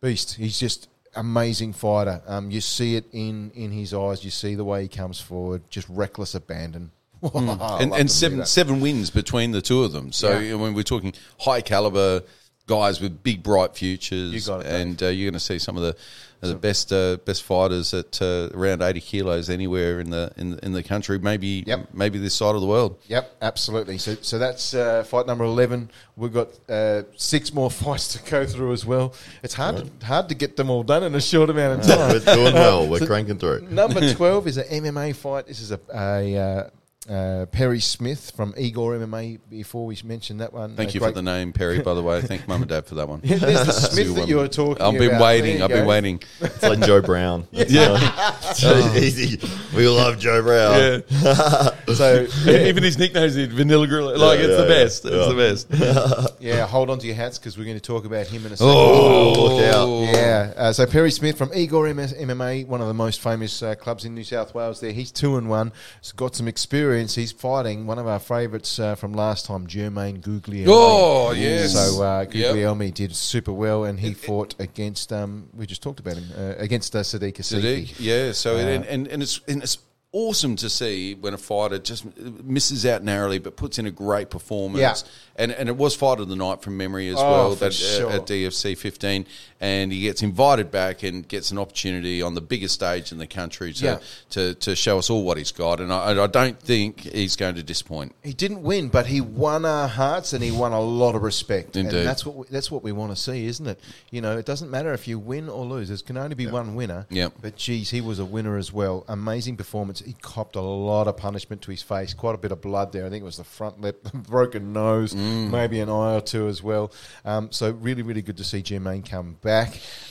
beast. 0.02 0.36
He's 0.36 0.60
just 0.60 0.90
amazing 1.16 1.74
fighter. 1.74 2.22
Um, 2.28 2.52
you 2.52 2.62
see 2.62 2.96
it 2.96 3.06
in 3.12 3.52
in 3.56 3.72
his 3.72 3.94
eyes. 3.94 4.24
You 4.24 4.32
see 4.32 4.56
the 4.56 4.66
way 4.66 4.84
he 4.84 4.88
comes 4.88 5.20
forward, 5.20 5.64
just 5.70 5.88
reckless 5.90 6.36
abandon. 6.36 6.92
I 7.36 7.78
and 7.82 7.94
and 7.94 8.12
seven 8.12 8.46
seven 8.46 8.80
wins 8.82 9.10
between 9.10 9.52
the 9.52 9.62
two 9.62 9.84
of 9.84 9.92
them. 9.92 10.12
So 10.12 10.38
Yeah. 10.40 10.56
when 10.56 10.74
we're 10.74 10.84
talking 10.84 11.14
high 11.40 11.62
caliber 11.62 12.22
guys 12.68 13.00
with 13.00 13.22
big 13.24 13.44
bright 13.44 13.76
futures, 13.76 14.34
You 14.34 14.42
got 14.42 14.62
it, 14.66 14.68
and 14.68 15.02
uh, 15.04 15.08
you're 15.08 15.30
going 15.30 15.34
to 15.40 15.40
see 15.40 15.60
some 15.60 15.78
of 15.78 15.84
the 15.84 15.96
the 16.42 16.54
best 16.54 16.94
uh, 16.94 17.18
best 17.26 17.42
fighters 17.42 17.92
at 17.92 18.22
uh, 18.22 18.50
around 18.54 18.84
eighty 18.84 19.02
kilos 19.02 19.50
anywhere 19.50 20.00
in 20.00 20.12
the 20.12 20.32
in, 20.38 20.60
in 20.62 20.74
the 20.74 20.84
country. 20.84 21.18
Maybe 21.18 21.64
Yep. 21.66 21.88
maybe 21.94 22.20
this 22.20 22.36
side 22.36 22.54
of 22.54 22.62
the 22.62 22.68
world. 22.68 23.00
Yep, 23.08 23.38
absolutely. 23.42 23.98
So, 23.98 24.14
so 24.22 24.38
that's 24.38 24.76
uh, 24.76 25.04
fight 25.06 25.26
number 25.26 25.44
eleven. 25.44 25.90
We've 26.16 26.32
got 26.34 26.50
uh, 26.70 27.04
six 27.16 27.52
more 27.52 27.72
fights 27.84 28.14
to 28.14 28.30
go 28.30 28.46
through 28.46 28.74
as 28.74 28.86
well. 28.86 29.16
It's 29.42 29.56
hard, 29.56 29.90
hard 30.04 30.30
to 30.30 30.36
get 30.36 30.56
them 30.56 30.70
all 30.70 30.84
done 30.84 31.02
in 31.02 31.16
a 31.16 31.22
short 31.22 31.50
amount 31.50 31.80
of 31.82 31.88
time. 31.88 32.10
We're 32.12 32.36
doing 32.36 32.54
well. 32.54 32.88
We're 32.92 33.08
cranking 33.08 33.40
through. 33.40 33.54
It. 33.64 33.72
Number 33.72 34.14
12 34.14 34.46
is 34.48 34.58
an 34.58 34.84
MMA 34.84 35.16
fight. 35.16 35.48
This 35.48 35.62
is 35.62 35.72
a, 35.72 35.80
a 35.96 36.70
uh, 37.10 37.14
uh, 37.36 37.46
Perry 37.48 37.80
Smith 37.80 38.32
from 38.36 38.54
Eagle 38.58 38.88
MMA. 38.88 39.40
Before 39.50 39.86
we 39.86 39.98
mentioned 40.04 40.42
that 40.42 40.54
one, 40.54 40.76
Thank 40.76 40.92
A 40.92 40.94
you 40.94 41.00
for 41.00 41.12
the 41.12 41.22
name, 41.22 41.54
Perry. 41.54 41.80
By 41.80 41.94
the 41.94 42.02
way, 42.02 42.22
thank 42.22 42.48
mum 42.48 42.62
and 42.62 42.70
dad 42.70 42.86
for 42.86 42.96
that 42.96 43.08
one. 43.08 43.22
Yeah, 43.36 43.38
there's 43.38 43.66
the 43.66 43.72
Smith 43.72 44.16
that 44.16 44.28
you 44.28 44.38
were 44.38 44.48
talking 44.48 44.82
I've 44.82 44.94
been 44.94 45.10
about. 45.10 45.22
waiting. 45.22 45.62
I've 45.62 45.70
been 45.70 45.86
waiting. 45.88 46.22
It's 46.40 46.64
like 46.64 46.80
Joe 46.82 47.02
Brown. 47.02 47.48
yeah. 47.52 48.36
easy. 48.96 49.40
We 49.76 49.88
love 49.88 50.20
Joe 50.20 50.42
Brown. 50.42 51.04
Yeah. 51.10 51.70
So, 51.94 52.28
Even 52.48 52.84
his 52.84 52.98
nickname's 52.98 53.36
in 53.36 53.52
Vanilla 53.52 53.88
Gorilla. 53.88 54.16
Like 54.18 54.40
Yeah, 54.40 54.46
it's 54.46 54.58
the 54.58 54.68
best. 54.68 55.06
yeah. 55.06 55.12
It's 55.12 55.64
the 55.66 55.78
best. 55.78 56.42
yeah, 56.42 56.68
hold 56.68 56.90
on 56.90 57.00
to 57.00 57.08
your 57.08 57.16
hats 57.16 57.38
because 57.40 57.58
we're 57.58 57.66
going 57.66 57.78
to 57.78 57.82
talk 57.82 58.06
about 58.06 58.28
him 58.28 58.46
in 58.46 58.52
a 58.52 58.58
second. 58.58 58.74
Oh, 58.74 59.56
look 59.56 59.64
out. 59.64 59.88
Yeah, 60.14 60.54
uh, 60.56 60.74
so 60.74 60.86
Perry 60.86 61.12
Smith 61.12 61.38
from 61.38 61.52
Eagle 61.54 61.82
MMA, 61.82 62.68
one 62.68 62.82
of 62.82 62.88
the 62.88 62.94
most 62.94 63.22
famous 63.22 63.62
uh, 63.62 63.76
clubs 63.76 64.06
in 64.06 64.16
New 64.16 64.24
South 64.24 64.54
Wales. 64.54 64.80
There, 64.80 64.92
he's 64.92 65.12
two 65.12 65.38
and 65.38 65.50
one. 65.50 65.72
He's 66.02 66.12
got 66.12 66.36
some 66.36 66.48
experience. 66.48 66.95
He's 66.96 67.32
fighting 67.32 67.86
one 67.88 68.00
of 68.00 68.08
our 68.08 68.20
favourites 68.20 68.80
uh, 68.80 68.96
from 68.96 69.14
last 69.14 69.46
time, 69.46 69.68
Jermaine 69.68 70.22
Guglielmi. 70.22 70.66
Oh, 70.70 71.32
yes. 71.32 71.74
So 71.74 72.02
uh, 72.04 72.26
Yep. 72.32 72.94
Did 72.96 73.16
super 73.16 73.52
well, 73.54 73.84
and 73.84 74.00
he 74.00 74.14
fought 74.14 74.56
against. 74.60 75.12
Um, 75.12 75.50
we 75.54 75.66
just 75.66 75.84
talked 75.84 76.00
about 76.00 76.16
him 76.18 76.26
uh, 76.38 76.54
against 76.58 76.96
uh, 76.96 77.00
Sadiq 77.00 77.36
Asifi. 77.38 77.62
Sadiq, 77.88 77.96
yeah. 78.00 78.32
So 78.32 78.56
Uh, 78.56 78.60
and, 78.60 78.86
and 78.86 79.08
and 79.08 79.22
it's 79.24 79.42
and 79.48 79.62
it's 79.64 79.78
awesome 80.12 80.56
to 80.56 80.70
see 80.70 81.14
when 81.14 81.34
a 81.34 81.38
fighter 81.38 81.78
just 81.78 82.06
misses 82.18 82.86
out 82.86 83.04
narrowly, 83.04 83.38
but 83.38 83.58
puts 83.58 83.78
in 83.78 83.86
a 83.86 83.92
great 83.92 84.30
performance. 84.30 84.80
Yeah. 85.04 85.44
And 85.44 85.52
and 85.52 85.68
it 85.68 85.76
was 85.76 85.94
fight 85.96 86.20
of 86.22 86.30
the 86.30 86.36
night 86.38 86.62
from 86.62 86.78
memory 86.78 87.10
as 87.10 87.18
Oh, 87.18 87.30
well. 87.32 87.50
for 87.56 87.60
That, 87.66 87.68
uh, 87.72 87.72
sure. 87.72 88.12
at 88.12 88.26
DFC 88.26 88.78
15, 88.78 89.26
and 89.66 89.92
he 89.92 90.02
gets 90.02 90.22
invited 90.22 90.70
back 90.70 91.02
and 91.04 91.28
gets 91.28 91.50
an 91.52 91.58
opportunity 91.58 92.22
on 92.22 92.36
the 92.36 92.42
biggest 92.42 92.76
stage 92.76 93.12
in 93.12 93.18
the 93.18 93.26
country 93.28 93.74
to 93.74 93.86
Yeah. 93.86 93.98
to, 94.32 94.54
to 94.56 94.76
show 94.76 95.00
us 95.00 95.10
all 95.10 95.24
what 95.24 95.38
he's 95.38 95.52
got. 95.52 95.80
And 95.80 95.92
I, 95.92 96.24
I 96.24 96.28
don't 96.28 96.60
think 96.60 97.00
he's 97.02 97.36
going 97.36 97.56
to 97.56 97.64
disappoint. 97.64 98.14
He 98.24 98.34
didn't 98.34 98.62
win, 98.62 98.90
but 98.90 99.08
he 99.08 99.22
won 99.22 99.66
our 99.66 99.88
hearts 99.88 100.34
and 100.34 100.44
he 100.44 100.52
won 100.52 100.72
a 100.72 100.80
lot 100.82 101.16
of 101.16 101.24
respect. 101.24 101.76
Indeed. 101.76 101.98
And 102.00 102.08
that's 102.08 102.26
what 102.26 102.36
we, 102.36 102.46
that's 102.52 102.70
what 102.70 102.84
we 102.84 102.92
want 102.92 103.12
to 103.16 103.16
see, 103.22 103.46
isn't 103.48 103.66
it? 103.66 103.80
You 104.12 104.22
know, 104.22 104.38
it 104.38 104.46
doesn't 104.46 104.70
matter 104.70 104.94
if 104.94 105.08
you 105.08 105.18
win 105.18 105.50
or 105.50 105.66
lose. 105.66 105.88
There 105.90 105.98
can 105.98 106.18
only 106.18 106.36
be 106.36 106.48
one 106.48 106.76
winner. 106.76 107.08
Yep. 107.10 107.34
But 107.42 107.56
geez, 107.56 107.90
he 107.90 108.02
was 108.02 108.20
a 108.20 108.26
winner 108.26 108.58
as 108.58 108.72
well. 108.72 109.04
Amazing 109.08 109.58
performance. 109.58 110.00
He 110.02 110.14
copped 110.22 110.56
a 110.56 110.62
lot 110.62 111.08
of 111.08 111.18
punishment 111.18 111.62
to 111.64 111.72
his 111.72 111.82
face. 111.82 112.14
Quite 112.14 112.36
a 112.36 112.38
bit 112.38 112.52
of 112.52 112.62
blood 112.62 112.92
there. 112.92 113.06
I 113.06 113.10
think 113.10 113.24
it 113.24 113.26
was 113.26 113.38
the 113.38 113.44
front 113.44 113.82
lip, 113.82 114.04
broken 114.14 114.74
nose, 114.74 115.14
Mm. 115.16 115.50
maybe 115.50 115.80
an 115.80 115.90
eye 115.90 116.16
or 116.16 116.22
two 116.22 116.48
as 116.48 116.62
well. 116.62 116.92
Um, 117.24 117.52
so 117.52 117.72
really, 117.72 118.02
really 118.04 118.22
good 118.22 118.38
to 118.38 118.44
see 118.44 118.62
Jermaine 118.62 119.10
come 119.10 119.38
back. 119.42 119.55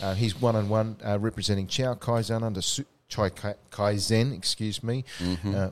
Uh, 0.03 0.15
he's 0.15 0.41
one 0.41 0.57
on 0.57 0.69
one 0.69 0.97
uh, 1.05 1.19
representing 1.19 1.67
Chow 1.67 1.95
Kaizen 1.95 2.43
under 2.43 2.63
Su- 2.63 2.85
Chai 3.09 3.29
Kai- 3.31 3.55
Kaizen. 3.71 4.35
Excuse 4.37 4.83
me. 4.83 5.05
Mm-hmm. 5.19 5.55
Uh, 5.55 5.69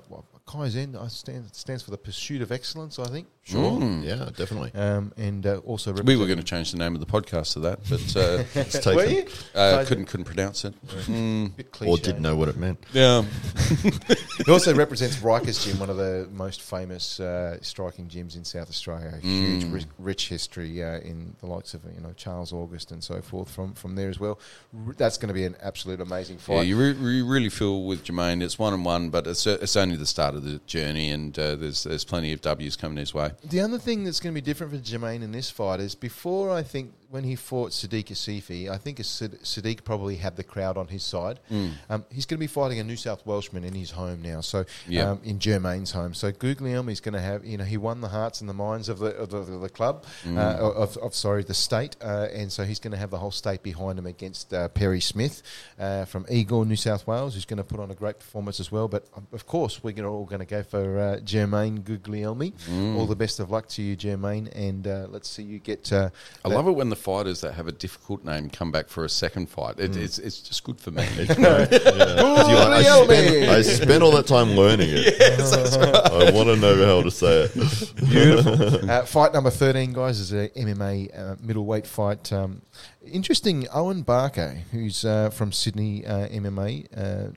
Kaizen 0.46 1.00
I 1.00 1.08
stand, 1.08 1.54
stands 1.54 1.82
for 1.82 1.90
the 1.92 1.96
pursuit 1.98 2.42
of 2.42 2.52
excellence. 2.52 2.98
I 2.98 3.06
think. 3.06 3.26
Sure. 3.44 3.82
Yeah, 4.02 4.30
definitely. 4.36 4.70
Um, 4.74 5.12
and 5.16 5.44
uh, 5.44 5.56
also 5.64 5.92
We 5.92 6.14
were 6.16 6.26
going 6.26 6.38
to 6.38 6.44
change 6.44 6.70
the 6.70 6.78
name 6.78 6.94
of 6.94 7.00
the 7.00 7.06
podcast 7.06 7.54
to 7.54 7.60
that, 7.60 7.80
but 7.90 8.16
uh, 8.16 8.44
Let's 8.54 8.78
take 8.78 8.94
Were 8.94 9.04
you? 9.04 9.26
uh, 9.54 9.84
couldn't 9.84 10.06
couldn't 10.06 10.26
pronounce 10.26 10.64
it. 10.64 10.74
Mm. 11.06 11.52
Or 11.86 11.96
didn't 11.98 12.22
know 12.22 12.36
what 12.36 12.48
it 12.48 12.56
meant. 12.56 12.78
Yeah. 12.92 13.24
it 13.84 14.48
also 14.48 14.72
represents 14.74 15.16
Rikers 15.16 15.64
Gym, 15.66 15.78
one 15.80 15.90
of 15.90 15.96
the 15.96 16.28
most 16.32 16.62
famous 16.62 17.18
uh, 17.18 17.58
striking 17.62 18.06
gyms 18.06 18.36
in 18.36 18.44
South 18.44 18.68
Australia. 18.70 19.18
Huge, 19.20 19.64
Mm. 19.64 19.72
rich, 19.74 19.86
rich 19.98 20.28
history 20.28 20.82
uh, 20.82 20.98
in 21.00 21.34
the 21.40 21.46
likes 21.46 21.74
of 21.74 21.82
you 21.94 22.00
know 22.00 22.12
Charles 22.16 22.52
August 22.52 22.92
and 22.92 23.02
so 23.02 23.20
forth 23.20 23.50
from 23.50 23.74
from 23.74 23.96
there 23.96 24.08
as 24.08 24.20
well. 24.20 24.38
R- 24.86 24.94
that's 24.96 25.18
going 25.18 25.28
to 25.28 25.34
be 25.34 25.44
an 25.44 25.56
absolute 25.60 26.00
amazing 26.00 26.38
fight. 26.38 26.54
Yeah, 26.56 26.62
you, 26.62 26.76
re- 26.78 27.14
you 27.16 27.26
really 27.26 27.48
feel 27.48 27.82
with 27.84 28.04
Jermaine. 28.04 28.40
It's 28.42 28.58
one 28.58 28.72
and 28.72 28.84
one, 28.84 29.10
but 29.10 29.26
it's 29.26 29.46
it's 29.46 29.76
only 29.76 29.96
the 29.96 30.06
start 30.06 30.34
of 30.36 30.44
the 30.44 30.58
journey, 30.66 31.10
and 31.10 31.36
uh, 31.38 31.56
there's 31.56 31.82
there's 31.84 32.04
plenty 32.04 32.32
of 32.32 32.40
W's 32.40 32.76
coming 32.76 32.98
his 32.98 33.12
way. 33.12 33.31
The 33.44 33.60
other 33.60 33.78
thing 33.78 34.04
that's 34.04 34.20
going 34.20 34.34
to 34.34 34.40
be 34.40 34.44
different 34.44 34.72
for 34.72 34.78
Jermaine 34.78 35.22
in 35.22 35.32
this 35.32 35.50
fight 35.50 35.80
is 35.80 35.94
before 35.94 36.50
I 36.50 36.62
think 36.62 36.92
when 37.12 37.24
he 37.24 37.36
fought 37.36 37.72
Sadiq 37.72 38.06
Asifi, 38.06 38.70
I 38.70 38.78
think 38.78 38.98
Sadiq 38.98 39.84
probably 39.84 40.16
had 40.16 40.36
the 40.36 40.42
crowd 40.42 40.78
on 40.78 40.88
his 40.88 41.02
side. 41.02 41.40
Mm. 41.50 41.72
Um, 41.90 42.04
he's 42.10 42.24
going 42.24 42.38
to 42.38 42.40
be 42.40 42.46
fighting 42.46 42.78
a 42.78 42.84
New 42.84 42.96
South 42.96 43.24
Welshman 43.26 43.64
in 43.64 43.74
his 43.74 43.90
home 43.90 44.22
now, 44.22 44.40
so 44.40 44.64
Yeah. 44.88 45.10
um, 45.10 45.20
in 45.22 45.38
Jermaine's 45.38 45.92
home. 45.92 46.14
So 46.14 46.32
Guglielmi's 46.32 47.00
going 47.00 47.12
to 47.12 47.20
have, 47.20 47.44
you 47.44 47.58
know, 47.58 47.64
he 47.64 47.76
won 47.76 48.00
the 48.00 48.08
hearts 48.08 48.40
and 48.40 48.48
the 48.48 48.54
minds 48.54 48.88
of 48.88 48.98
the 48.98 49.14
of 49.14 49.28
the, 49.30 49.40
the 49.58 49.68
club, 49.68 50.04
Mm. 50.24 50.38
uh, 50.38 50.72
of, 50.84 50.96
of 50.96 51.14
sorry, 51.14 51.42
the 51.44 51.54
state, 51.54 51.96
uh, 52.02 52.28
and 52.32 52.50
so 52.50 52.64
he's 52.64 52.80
going 52.80 52.92
to 52.92 52.96
have 52.98 53.10
the 53.10 53.18
whole 53.18 53.30
state 53.30 53.62
behind 53.62 53.98
him 53.98 54.06
against 54.06 54.54
uh, 54.54 54.68
Perry 54.68 55.00
Smith 55.00 55.42
uh, 55.78 56.06
from 56.06 56.24
Eagle, 56.30 56.64
New 56.64 56.76
South 56.76 57.06
Wales, 57.06 57.34
who's 57.34 57.44
going 57.44 57.58
to 57.58 57.64
put 57.64 57.78
on 57.78 57.90
a 57.90 57.94
great 57.94 58.18
performance 58.18 58.58
as 58.58 58.72
well. 58.72 58.88
But 58.88 59.04
um, 59.14 59.26
of 59.32 59.46
course, 59.46 59.84
we're 59.84 59.92
gonna, 59.92 60.10
all 60.10 60.24
going 60.24 60.40
to 60.40 60.46
go 60.46 60.62
for 60.62 60.98
uh, 60.98 61.16
Jermaine 61.22 61.80
Guglielmi. 61.82 62.52
Mm. 62.70 62.96
All 62.96 63.06
the 63.06 63.16
best 63.16 63.38
of 63.38 63.50
luck 63.50 63.68
to 63.68 63.82
you, 63.82 63.96
Jermaine, 63.96 64.50
and 64.54 64.86
uh, 64.86 65.06
let's 65.10 65.28
see 65.28 65.42
you 65.42 65.58
get. 65.58 65.92
Uh, 65.92 66.08
I 66.42 66.48
love 66.48 66.66
it 66.66 66.72
when 66.72 66.88
the 66.88 66.96
fighters 67.02 67.40
that 67.42 67.54
have 67.54 67.66
a 67.66 67.72
difficult 67.72 68.24
name 68.24 68.48
come 68.48 68.70
back 68.70 68.88
for 68.88 69.04
a 69.04 69.08
second 69.08 69.48
fight. 69.50 69.78
It, 69.78 69.96
it's, 69.96 70.18
it's 70.18 70.40
just 70.40 70.62
good 70.64 70.80
for 70.80 70.90
me. 70.92 71.02
It's 71.18 71.34
great. 71.34 71.70
Yeah. 71.72 72.16
'Cause 72.22 72.48
you're 72.48 72.58
like, 72.58 72.86
I, 72.86 73.04
spent, 73.04 73.48
I 73.50 73.62
spent 73.62 74.02
all 74.02 74.12
that 74.12 74.26
time 74.26 74.50
learning 74.52 74.88
it. 74.92 75.20
I 76.12 76.30
want 76.30 76.48
to 76.48 76.56
know 76.56 76.86
how 76.86 77.02
to 77.02 77.10
say 77.10 77.42
it. 77.54 77.94
Beautiful. 78.08 78.90
uh, 78.90 79.04
fight 79.04 79.32
number 79.32 79.50
13, 79.50 79.92
guys, 79.92 80.20
is 80.20 80.32
a 80.32 80.48
MMA 80.50 81.18
uh, 81.18 81.36
middleweight 81.40 81.86
fight. 81.86 82.32
Um, 82.32 82.62
interesting, 83.04 83.66
Owen 83.72 84.02
Barker, 84.02 84.58
who's 84.70 85.04
uh, 85.04 85.30
from 85.30 85.52
Sydney 85.52 86.06
uh, 86.06 86.28
MMA. 86.28 86.86
Uh, 86.96 87.28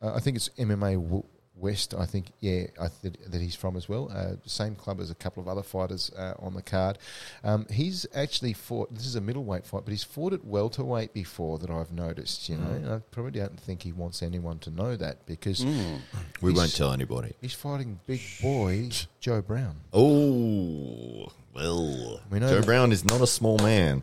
uh, 0.00 0.14
I 0.14 0.20
think 0.20 0.36
it's 0.36 0.48
MMA 0.50 0.94
w- 1.02 1.24
West, 1.58 1.94
I 1.94 2.06
think, 2.06 2.26
yeah, 2.40 2.66
I 2.80 2.88
th- 3.02 3.14
that 3.28 3.40
he's 3.40 3.54
from 3.54 3.76
as 3.76 3.88
well. 3.88 4.10
Uh, 4.14 4.36
same 4.46 4.74
club 4.74 5.00
as 5.00 5.10
a 5.10 5.14
couple 5.14 5.42
of 5.42 5.48
other 5.48 5.62
fighters 5.62 6.10
uh, 6.16 6.34
on 6.38 6.54
the 6.54 6.62
card. 6.62 6.98
Um, 7.44 7.66
he's 7.70 8.06
actually 8.14 8.52
fought, 8.52 8.94
this 8.94 9.06
is 9.06 9.16
a 9.16 9.20
middleweight 9.20 9.66
fight, 9.66 9.82
but 9.84 9.90
he's 9.90 10.04
fought 10.04 10.32
at 10.32 10.44
welterweight 10.44 11.12
before 11.12 11.58
that 11.58 11.70
I've 11.70 11.92
noticed, 11.92 12.48
you 12.48 12.56
know. 12.56 12.70
And 12.70 12.88
I 12.90 12.98
probably 13.10 13.40
don't 13.40 13.58
think 13.58 13.82
he 13.82 13.92
wants 13.92 14.22
anyone 14.22 14.58
to 14.60 14.70
know 14.70 14.96
that 14.96 15.26
because 15.26 15.64
Mm. 15.64 15.98
We 16.40 16.52
won't 16.52 16.74
tell 16.74 16.92
anybody. 16.92 17.32
he's 17.40 17.54
fighting 17.54 17.98
big 18.06 18.20
boy 18.40 18.90
Joe 19.20 19.42
Brown. 19.42 19.76
Oh, 19.92 21.32
well. 21.54 22.20
We 22.30 22.38
know 22.38 22.48
Joe 22.60 22.62
Brown 22.64 22.92
is 22.92 23.04
not 23.04 23.20
a 23.20 23.26
small 23.26 23.58
man. 23.58 24.02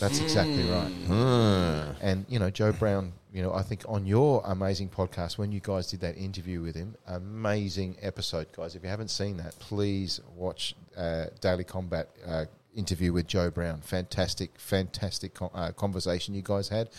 That's 0.00 0.20
exactly 0.20 0.64
right. 0.64 0.90
Hmm. 1.06 1.92
And 2.02 2.26
you 2.28 2.38
know, 2.38 2.50
Joe 2.50 2.72
Brown. 2.72 3.12
You 3.32 3.42
know, 3.42 3.52
I 3.52 3.62
think 3.62 3.82
on 3.88 4.06
your 4.06 4.42
amazing 4.44 4.90
podcast 4.90 5.38
when 5.38 5.50
you 5.50 5.58
guys 5.58 5.88
did 5.88 6.00
that 6.02 6.16
interview 6.16 6.62
with 6.62 6.76
him, 6.76 6.94
amazing 7.08 7.96
episode, 8.00 8.46
guys. 8.52 8.76
If 8.76 8.84
you 8.84 8.88
haven't 8.88 9.08
seen 9.08 9.38
that, 9.38 9.58
please 9.58 10.20
watch 10.36 10.76
uh, 10.96 11.26
Daily 11.40 11.64
Combat 11.64 12.08
uh, 12.24 12.44
interview 12.76 13.12
with 13.12 13.26
Joe 13.26 13.50
Brown. 13.50 13.80
Fantastic, 13.80 14.52
fantastic 14.56 15.34
con- 15.34 15.50
uh, 15.52 15.72
conversation 15.72 16.34
you 16.34 16.42
guys 16.42 16.68
had. 16.68 16.90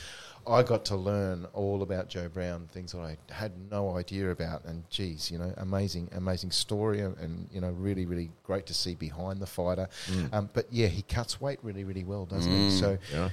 I 0.48 0.64
got 0.64 0.86
to 0.86 0.96
learn 0.96 1.46
all 1.54 1.82
about 1.82 2.08
Joe 2.10 2.30
Brown, 2.30 2.68
things 2.72 2.92
that 2.92 3.00
I 3.00 3.18
had 3.34 3.52
no 3.72 3.98
idea 3.98 4.30
about, 4.32 4.64
and 4.66 4.88
geez, 4.90 5.32
you 5.32 5.38
know, 5.40 5.54
amazing, 5.58 6.10
amazing 6.14 6.52
story, 6.52 7.02
and, 7.02 7.18
and 7.18 7.48
you 7.52 7.62
know, 7.62 7.72
really, 7.72 8.06
really 8.06 8.32
great 8.44 8.66
to 8.68 8.74
see 8.74 8.96
behind 8.96 9.40
the 9.40 9.48
fighter. 9.48 9.88
Um, 10.32 10.50
but 10.54 10.68
yeah, 10.72 10.88
he 10.88 11.02
cuts 11.02 11.42
weight 11.42 11.60
really, 11.64 11.84
really 11.84 12.04
well, 12.04 12.26
doesn't 12.26 12.52
he? 12.52 12.70
So 12.72 12.98
Yeah. 13.12 13.30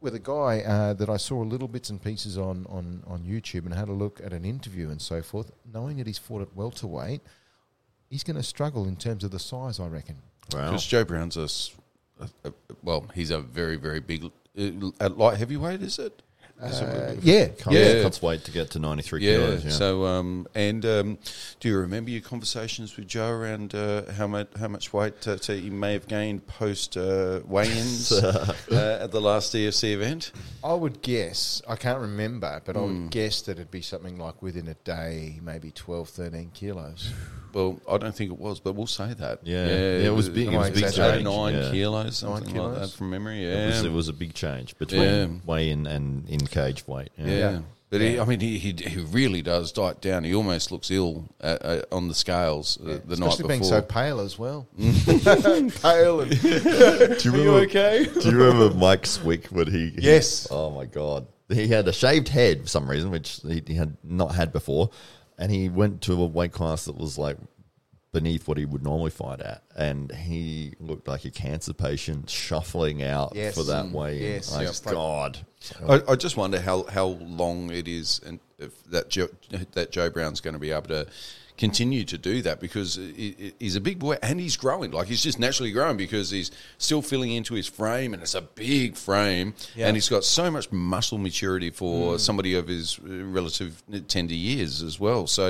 with 0.00 0.14
a 0.14 0.18
guy 0.18 0.60
uh, 0.60 0.92
that 0.94 1.08
I 1.08 1.16
saw 1.16 1.38
little 1.40 1.68
bits 1.68 1.90
and 1.90 2.02
pieces 2.02 2.36
on, 2.36 2.66
on, 2.68 3.02
on 3.06 3.22
YouTube 3.24 3.64
and 3.64 3.74
had 3.74 3.88
a 3.88 3.92
look 3.92 4.20
at 4.22 4.32
an 4.32 4.44
interview 4.44 4.90
and 4.90 5.00
so 5.00 5.22
forth, 5.22 5.50
knowing 5.72 5.96
that 5.96 6.06
he's 6.06 6.18
fought 6.18 6.42
at 6.42 6.54
welterweight, 6.54 7.20
he's 8.10 8.22
going 8.22 8.36
to 8.36 8.42
struggle 8.42 8.86
in 8.86 8.96
terms 8.96 9.24
of 9.24 9.30
the 9.30 9.38
size, 9.38 9.80
I 9.80 9.86
reckon. 9.86 10.16
Wow. 10.52 10.66
Because 10.66 10.86
Joe 10.86 11.04
Brown's 11.04 11.36
a, 11.36 11.42
s- 11.42 11.74
a- 12.20 12.48
a- 12.48 12.52
well, 12.82 13.06
he's 13.14 13.30
a 13.30 13.40
very, 13.40 13.76
very 13.76 14.00
big, 14.00 14.30
at 15.00 15.16
light 15.18 15.38
heavyweight, 15.38 15.82
is 15.82 15.98
it? 15.98 16.22
Is 16.60 16.80
it- 16.80 16.84
Uh, 16.84 17.14
yeah, 17.22 17.46
Cuts, 17.46 17.70
Yeah. 17.76 18.02
cuts 18.02 18.20
weight 18.20 18.42
to 18.46 18.50
get 18.50 18.70
to 18.70 18.80
93 18.80 19.24
Yeah. 19.24 19.34
kilos. 19.36 19.64
Yeah. 19.64 19.70
So, 19.70 20.06
um, 20.06 20.48
and 20.56 20.84
um, 20.84 21.18
do 21.60 21.68
you 21.68 21.78
remember 21.78 22.10
your 22.10 22.20
conversations 22.20 22.96
with 22.96 23.06
Joe 23.06 23.28
around 23.30 23.76
uh, 23.76 24.10
how 24.12 24.26
much 24.26 24.48
how 24.58 24.66
much 24.66 24.92
weight 24.92 25.24
uh, 25.28 25.36
so 25.38 25.54
he 25.54 25.70
may 25.70 25.92
have 25.92 26.08
gained 26.08 26.48
post 26.48 26.96
uh, 26.96 27.42
weigh-ins 27.46 28.10
uh, 28.12 28.54
at 29.00 29.12
the 29.12 29.20
last 29.20 29.54
EFC 29.54 29.92
event? 29.92 30.32
I 30.64 30.74
would 30.74 31.00
guess, 31.00 31.62
I 31.68 31.76
can't 31.76 32.00
remember, 32.00 32.60
but 32.64 32.76
I 32.76 32.80
Hmm. 32.80 33.02
would 33.02 33.10
guess 33.12 33.40
that 33.42 33.52
it'd 33.52 33.70
be 33.70 33.82
something 33.82 34.18
like 34.18 34.42
within 34.42 34.66
a 34.66 34.74
day, 34.82 35.38
maybe 35.40 35.70
12, 35.70 36.08
13 36.08 36.50
kilos. 36.54 37.12
Well, 37.52 37.80
I 37.90 37.98
don't 37.98 38.14
think 38.14 38.30
it 38.30 38.38
was, 38.38 38.60
but 38.60 38.74
we'll 38.74 38.86
say 38.86 39.14
that. 39.14 39.40
Yeah. 39.42 39.66
Yeah, 39.66 40.08
it 40.08 40.14
was 40.14 40.28
big- 40.28 40.48
it 40.48 40.56
was 40.56 40.70
big 40.70 40.84
eight, 40.84 40.94
change, 40.94 41.24
nine 41.24 41.54
yeah. 41.54 41.70
kilos, 41.70 42.16
something 42.18 42.44
like 42.44 42.52
kilos. 42.54 42.78
that 42.92 42.96
from 42.96 43.10
memory. 43.10 43.44
it, 43.44 43.48
Yeah, 43.56 43.66
was, 43.68 43.84
it 43.84 43.92
was 43.92 44.08
a 44.08 44.12
big 44.12 44.34
change 44.34 44.76
between 44.78 45.02
Yeah. 45.02 45.26
weigh-in 45.46 45.86
and 45.86 46.28
in-cage 46.28 46.86
weight. 46.86 47.10
Yeah. 47.18 47.26
Yeah. 47.26 47.34
Yeah. 47.52 47.58
But 47.90 48.02
he, 48.02 48.20
I 48.20 48.24
mean, 48.26 48.40
he, 48.40 48.58
he 48.58 48.74
he 48.76 49.00
really 49.00 49.40
does 49.40 49.72
diet 49.72 50.02
down. 50.02 50.22
He 50.22 50.34
almost 50.34 50.70
looks 50.70 50.90
ill 50.90 51.24
uh, 51.40 51.56
uh, 51.62 51.80
on 51.90 52.08
the 52.08 52.14
scales 52.14 52.76
uh, 52.82 52.98
the 53.02 53.16
night 53.16 53.28
Especially 53.30 53.36
before. 53.44 53.48
being 53.48 53.64
so 53.64 53.80
pale 53.80 54.20
as 54.20 54.38
well. 54.38 54.68
pale 54.78 56.20
and. 56.20 56.30
Do 56.42 56.48
you 56.48 56.60
Are 56.60 57.16
you 57.18 57.30
remember, 57.32 57.50
okay? 57.60 58.04
Do 58.12 58.28
you 58.30 58.36
remember 58.36 58.74
Mike 58.76 59.06
Swick 59.06 59.46
when 59.46 59.68
he? 59.70 59.90
he- 59.90 60.02
Yes. 60.02 60.48
oh 60.50 60.70
my 60.70 60.84
god, 60.84 61.26
he 61.48 61.66
had 61.68 61.88
a 61.88 61.92
shaved 61.94 62.28
head 62.28 62.62
for 62.62 62.68
some 62.68 62.88
reason, 62.90 63.10
which 63.10 63.40
he, 63.46 63.62
he 63.66 63.74
had 63.74 63.96
not 64.04 64.34
had 64.34 64.52
before, 64.52 64.90
and 65.38 65.50
he 65.52 65.68
went 65.68 66.02
to 66.02 66.14
a 66.22 66.26
weight 66.26 66.52
class 66.52 66.84
that 66.86 66.96
was 66.96 67.16
like 67.18 67.36
beneath 68.12 68.48
what 68.48 68.56
he 68.56 68.64
would 68.64 68.82
normally 68.82 69.10
fight 69.10 69.40
at, 69.40 69.62
and 69.76 70.10
he 70.12 70.72
looked 70.80 71.06
like 71.06 71.24
a 71.24 71.30
cancer 71.30 71.72
patient 71.74 72.28
shuffling 72.30 73.02
out 73.02 73.32
Yes. 73.34 73.54
for 73.54 73.62
that 73.64 73.90
way. 73.90 74.18
Yes. 74.18 74.50
Like, 74.52 74.66
Just 74.66 74.84
God. 74.86 75.38
I, 75.88 76.00
I 76.08 76.14
just 76.16 76.36
wonder 76.36 76.58
how, 76.60 76.84
how 76.84 77.06
long 77.06 77.70
it 77.70 77.86
is 77.88 78.20
and 78.24 78.40
if 78.58 78.82
that 78.84 79.10
Joe, 79.10 79.28
that 79.72 79.90
Joe 79.92 80.08
Brown's 80.10 80.40
going 80.40 80.54
to 80.54 80.60
be 80.60 80.70
able 80.70 80.88
to 80.88 81.06
continue 81.58 82.04
to 82.04 82.16
do 82.16 82.40
that 82.42 82.60
because 82.60 82.94
he- 82.94 83.34
he- 83.38 83.52
he's 83.58 83.76
a 83.76 83.80
big 83.80 83.98
boy 83.98 84.16
and 84.22 84.40
he's 84.40 84.56
growing. 84.56 84.90
Like 84.92 85.08
he's 85.08 85.22
just 85.22 85.38
naturally 85.38 85.72
growing 85.72 85.96
because 85.98 86.30
he's 86.30 86.50
still 86.78 87.02
filling 87.02 87.32
into 87.32 87.54
his 87.54 87.66
frame 87.66 88.14
and 88.14 88.22
it's 88.22 88.34
a 88.34 88.40
big 88.42 88.96
frame 88.96 89.54
Yeah. 89.76 89.88
and 89.88 89.96
he's 89.96 90.08
got 90.08 90.24
so 90.24 90.50
much 90.50 90.70
muscle 90.72 91.18
maturity 91.18 91.70
for 91.70 92.18
somebody 92.18 92.54
of 92.54 92.68
his 92.68 92.98
uh, 93.00 93.24
relative 93.24 93.82
tender 94.06 94.34
years 94.34 94.82
as 94.82 94.98
well. 94.98 95.26
So 95.26 95.48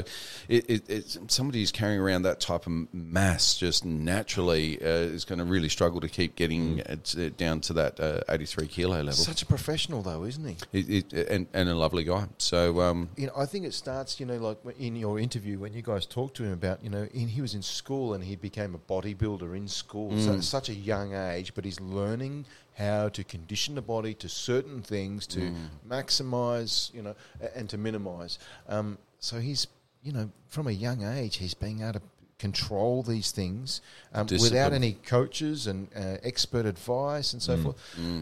it, 0.49 0.65
it, 0.69 0.83
it's 0.91 1.19
somebody 1.29 1.61
who's 1.61 1.71
carrying 1.73 2.01
around 2.01 2.23
that 2.23 2.41
type 2.41 2.67
of 2.67 2.73
mass 2.95 3.57
just 3.57 3.85
naturally 3.85 4.81
uh, 4.83 4.87
is 4.89 5.25
going 5.25 5.39
to 5.39 5.45
really 5.45 5.69
struggle 5.69 6.01
to 6.01 6.09
keep 6.09 6.35
getting 6.37 6.79
it, 6.79 7.15
uh, 7.19 7.29
down 7.37 7.61
to 7.61 7.73
that 7.75 8.01
uh, 8.01 8.21
83 8.29 8.67
kilo 8.67 8.97
level. 8.97 9.13
Such 9.13 9.43
a 9.43 9.47
professional, 9.47 10.03
though, 10.03 10.25
isn't 10.25 10.45
he? 10.47 10.57
It, 10.73 11.13
it, 11.13 11.29
and, 11.29 11.47
and 11.53 11.69
a 11.69 11.75
lovely 11.75 12.05
guy. 12.05 12.27
So, 12.39 12.81
um, 12.81 13.11
you 13.17 13.27
know, 13.27 13.33
I 13.37 13.45
think 13.45 13.67
it 13.67 13.75
starts, 13.75 14.19
you 14.19 14.25
know, 14.27 14.37
like 14.39 14.59
in 14.79 14.97
your 14.97 15.19
interview 15.19 15.59
when 15.59 15.75
you 15.75 15.83
guys 15.83 15.98
talked 16.07 16.37
to 16.37 16.45
him 16.45 16.53
about, 16.53 16.83
you 16.83 16.91
know, 16.91 17.09
in, 17.15 17.29
he 17.29 17.41
was 17.41 17.55
in 17.55 17.63
school 17.63 18.15
and 18.15 18.23
he 18.25 18.37
became 18.37 18.75
a 18.75 18.79
bodybuilder 18.79 19.57
in 19.57 19.69
school, 19.69 20.11
so 20.21 20.35
at 20.35 20.45
such 20.45 20.69
a 20.69 20.75
young 20.75 21.15
age, 21.15 21.55
but 21.55 21.65
he's 21.65 21.81
learning 21.81 22.45
how 22.77 23.09
to 23.09 23.25
condition 23.25 23.75
the 23.75 23.83
body 23.83 24.15
to 24.15 24.29
certain 24.29 24.83
things 24.83 25.27
to 25.29 25.41
maximize, 25.89 26.93
you 26.95 27.03
know, 27.03 27.15
and 27.55 27.69
to 27.71 27.79
minimize. 27.79 28.39
Um, 28.69 28.99
so 29.19 29.39
he's, 29.41 29.67
you 30.03 30.13
know, 30.13 30.31
from 30.49 30.67
a 30.69 30.73
young 30.73 31.03
age, 31.05 31.37
he's 31.37 31.55
being 31.55 31.81
able 31.83 31.95
to 31.95 32.03
control 32.39 33.03
these 33.03 33.33
things 33.33 33.81
um, 34.15 34.27
without 34.43 34.73
any 34.73 34.93
coaches 34.93 35.67
and 35.67 35.89
uh, 35.97 36.19
expert 36.23 36.67
advice 36.67 37.33
and 37.33 37.43
so 37.43 37.57
forth. 37.57 37.77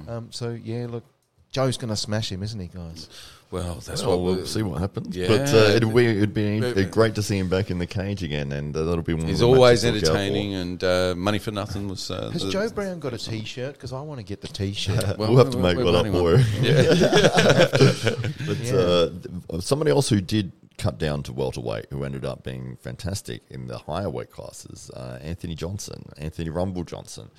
Um, 0.08 0.28
so 0.32 0.50
yeah, 0.52 0.86
look, 0.88 1.04
Joe's 1.52 1.76
going 1.76 1.90
to 1.90 1.96
smash 1.96 2.32
him, 2.32 2.42
isn't 2.42 2.58
he, 2.58 2.68
guys? 2.68 3.08
Well, 3.50 3.74
that's 3.74 4.02
Well, 4.02 4.10
what 4.18 4.24
we'll 4.24 4.34
we'll 4.36 4.46
see 4.46 4.62
what 4.62 4.80
happens. 4.80 5.16
Yeah. 5.16 5.28
But 5.28 5.52
uh, 5.54 5.56
it'd 5.76 5.94
be 5.94 6.06
it'd 6.06 6.34
be 6.34 6.60
But- 6.60 6.90
great 6.90 7.14
to 7.14 7.22
see 7.22 7.38
him 7.38 7.48
back 7.48 7.70
in 7.70 7.78
the 7.78 7.86
cage 7.86 8.22
again, 8.22 8.50
and 8.52 8.76
uh, 8.76 8.84
that'll 8.84 9.02
be 9.02 9.14
one. 9.14 9.22
of 9.22 9.28
He's 9.28 9.38
the 9.40 9.46
always 9.46 9.84
matches 9.84 10.02
to 10.02 10.06
look 10.08 10.16
out 10.16 10.16
for. 10.16 10.20
entertaining, 10.22 10.54
and 10.54 10.84
uh, 10.84 11.14
money 11.16 11.38
for 11.38 11.50
nothing 11.52 11.88
was. 11.88 12.10
Uh, 12.10 12.30
Has 12.30 12.42
the- 12.42 12.50
Joe 12.50 12.68
Brown 12.70 12.98
got 12.98 13.12
a 13.14 13.18
T-shirt? 13.18 13.74
Because 13.74 13.92
I 13.92 14.00
want 14.00 14.18
to 14.18 14.24
get 14.24 14.40
the 14.40 14.48
T-shirt. 14.48 15.16
Well, 15.18 15.30
we'll 15.32 15.38
have 15.44 15.50
to 15.52 15.58
make 15.58 15.76
we're 15.76 15.84
one 15.84 15.94
up 15.94 16.04
running 16.04 16.12
for 16.12 16.36
Yeah. 16.60 17.68
But 18.46 18.72
uh, 18.72 19.60
somebody 19.60 19.90
else 19.90 20.08
who 20.08 20.20
did 20.20 20.52
cut 20.78 20.98
down 20.98 21.22
to 21.22 21.32
welterweight, 21.32 21.86
who 21.90 22.04
ended 22.04 22.24
up 22.24 22.42
being 22.44 22.76
fantastic 22.82 23.42
in 23.48 23.66
the 23.66 23.78
higher 23.78 24.10
weight 24.10 24.30
classes, 24.30 24.90
uh, 24.94 25.18
Anthony 25.22 25.54
Johnson, 25.54 26.04
Anthony 26.18 26.50
Rumble 26.50 26.84
Johnson, 26.84 27.30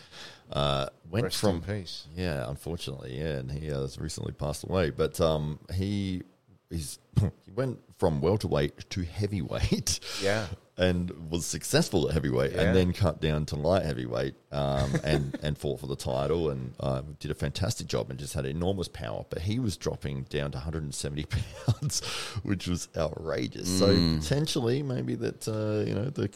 uh, 0.52 0.88
went 1.10 1.24
Rest 1.26 1.38
from 1.40 1.62
peace. 1.62 2.08
yeah, 2.16 2.50
unfortunately, 2.50 3.18
yeah, 3.18 3.38
and 3.40 3.52
he 3.52 3.68
has 3.68 4.00
recently 4.00 4.34
passed 4.34 4.64
away. 4.64 4.90
But 4.90 5.20
um, 5.22 5.60
he 5.74 6.24
he's 6.70 7.00
he 7.20 7.52
went 7.56 7.80
from 7.98 8.22
welterweight 8.22 8.90
to 8.92 9.02
heavyweight. 9.04 10.00
Yeah. 10.22 10.48
And 10.80 11.32
was 11.32 11.44
successful 11.48 12.08
at 12.08 12.14
heavyweight, 12.14 12.52
Yeah. 12.52 12.62
and 12.62 12.76
then 12.76 12.94
cut 12.94 13.20
down 13.20 13.48
to 13.48 13.56
light 13.56 13.84
heavyweight, 13.84 14.36
um, 14.52 14.94
and 15.04 15.36
and 15.42 15.58
fought 15.58 15.80
for 15.80 15.88
the 15.88 15.96
title, 15.96 16.52
and 16.52 16.76
uh, 16.80 17.02
did 17.20 17.32
a 17.32 17.34
fantastic 17.34 17.88
job, 17.88 18.12
and 18.12 18.20
just 18.20 18.36
had 18.36 18.46
enormous 18.46 18.88
power. 18.88 19.26
But 19.28 19.42
he 19.42 19.58
was 19.58 19.76
dropping 19.76 20.26
down 20.30 20.52
to 20.52 20.58
170 20.60 21.26
pounds, 21.66 22.06
which 22.44 22.68
was 22.68 22.90
outrageous. 22.96 23.68
So 23.80 23.88
Mm. 23.88 24.22
potentially, 24.22 24.84
maybe 24.84 25.16
that 25.16 25.48
uh, 25.48 25.84
you 25.90 25.96
know 25.96 26.12
the 26.12 26.30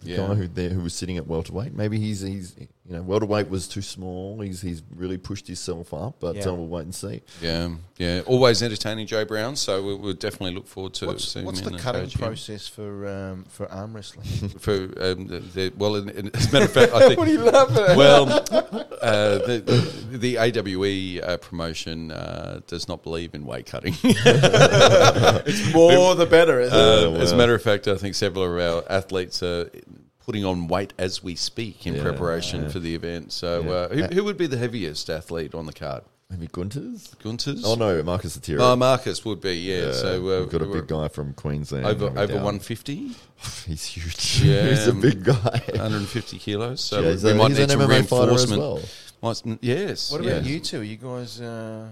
the 0.00 0.10
Yeah. 0.10 0.16
guy 0.18 0.34
who 0.34 0.48
there 0.48 0.68
who 0.70 0.80
was 0.80 0.94
sitting 0.94 1.16
at 1.16 1.26
welterweight. 1.26 1.74
Maybe 1.74 1.98
he's 1.98 2.20
he's 2.20 2.54
you 2.58 2.68
know 2.96 3.02
welterweight 3.02 3.48
was 3.48 3.66
too 3.68 3.82
small. 3.82 4.40
He's 4.40 4.60
he's 4.60 4.82
really 4.94 5.18
pushed 5.18 5.46
himself 5.46 5.92
up, 5.94 6.16
but 6.20 6.36
Yeah. 6.36 6.48
uh, 6.48 6.54
we'll 6.54 6.68
wait 6.68 6.82
and 6.82 6.94
see. 6.94 7.22
Yeah, 7.42 7.70
yeah. 7.98 8.22
Always 8.26 8.62
entertaining, 8.62 9.06
Joe 9.06 9.24
Brown. 9.24 9.56
So 9.56 9.82
we, 9.82 9.94
we'll 9.94 10.12
definitely 10.14 10.54
look 10.54 10.66
forward 10.66 10.94
to 10.94 11.06
What's, 11.06 11.28
seeing 11.28 11.44
what's 11.46 11.60
him 11.60 11.66
the 11.66 11.72
in 11.74 11.78
cutting 11.78 12.02
cage 12.02 12.18
process 12.18 12.68
for 12.68 13.06
um, 13.08 13.44
for 13.48 13.70
arm 13.70 13.94
wrestling? 13.94 14.26
For 14.58 14.74
um, 14.74 15.26
the, 15.26 15.40
the, 15.54 15.72
well, 15.76 15.96
in, 15.96 16.08
in, 16.10 16.30
as 16.34 16.48
a 16.48 16.52
matter 16.52 16.64
of 16.64 16.72
fact, 16.72 16.92
I 16.92 17.08
think. 17.08 17.18
what 17.18 17.28
are 17.28 17.32
you 17.32 17.42
laughing 17.42 17.76
at? 17.76 17.96
Well, 17.96 18.28
uh, 19.02 19.38
the, 19.38 19.62
the, 20.10 20.18
the 20.18 20.36
AWE 20.38 21.20
uh, 21.22 21.36
promotion 21.38 22.10
uh, 22.10 22.60
does 22.66 22.88
not 22.88 23.02
believe 23.02 23.34
in 23.34 23.44
weight 23.44 23.66
cutting. 23.66 23.94
It's 24.04 25.72
more 25.74 26.14
the 26.14 26.26
better. 26.26 26.60
Isn't 26.60 26.76
it? 26.76 27.18
Uh. 27.18 27.20
As 27.20 27.32
a 27.32 27.36
matter 27.36 27.54
of 27.54 27.62
fact, 27.62 27.88
I 27.88 27.96
think 27.96 28.14
several 28.14 28.44
of 28.44 28.58
our 28.58 28.84
athletes 28.90 29.42
are 29.42 29.70
putting 30.26 30.44
on 30.44 30.66
weight 30.66 30.92
as 30.98 31.22
we 31.22 31.36
speak 31.36 31.86
in 31.86 31.94
Yeah, 31.94 32.02
preparation 32.02 32.68
for 32.68 32.80
the 32.80 32.94
event. 32.94 33.32
So, 33.32 33.62
Yeah. 33.62 33.70
uh, 33.70 33.88
who, 33.88 34.02
who 34.16 34.24
would 34.24 34.36
be 34.36 34.48
the 34.48 34.58
heaviest 34.58 35.08
athlete 35.08 35.54
on 35.54 35.66
the 35.66 35.72
card? 35.72 36.02
Maybe 36.28 36.48
Gunters. 36.48 37.14
Gunters? 37.22 37.62
Oh 37.64 37.76
no, 37.76 38.02
Marcus 38.02 38.36
Atira. 38.36 38.58
Oh, 38.58 38.74
Marcus 38.74 39.24
would 39.24 39.40
be, 39.40 39.54
yeah. 39.58 39.92
so 39.92 40.16
uh, 40.16 40.40
we've 40.40 40.50
got 40.50 40.60
a 40.60 40.66
big 40.66 40.88
guy 40.88 41.06
from 41.06 41.32
Queensland 41.34 41.86
over 41.86 42.06
over 42.06 42.34
150, 42.34 43.12
He's 43.66 43.84
huge. 43.84 44.42
Yeah, 44.44 44.68
he's 44.70 44.88
a 44.88 44.90
um, 44.90 45.00
big 45.00 45.22
guy. 45.22 45.62
150 45.70 46.38
kilos. 46.38 46.82
So 46.82 47.00
Yeah, 47.00 47.14
we 47.22 47.30
a- 47.30 47.34
might 47.36 47.48
he's 47.50 47.58
need 47.58 47.64
an 47.70 47.70
some 47.70 47.80
MMA 47.82 48.08
fighter 48.08 48.32
as 48.32 48.50
reinforcement. 48.50 48.60
well. 48.60 48.80
Might- 49.22 49.58
yes. 49.62 50.10
what 50.10 50.20
about 50.20 50.32
yes. 50.44 50.46
you 50.46 50.58
two? 50.60 50.80
Are 50.80 50.82
you 50.82 50.96
guys 50.96 51.40
uh, 51.40 51.86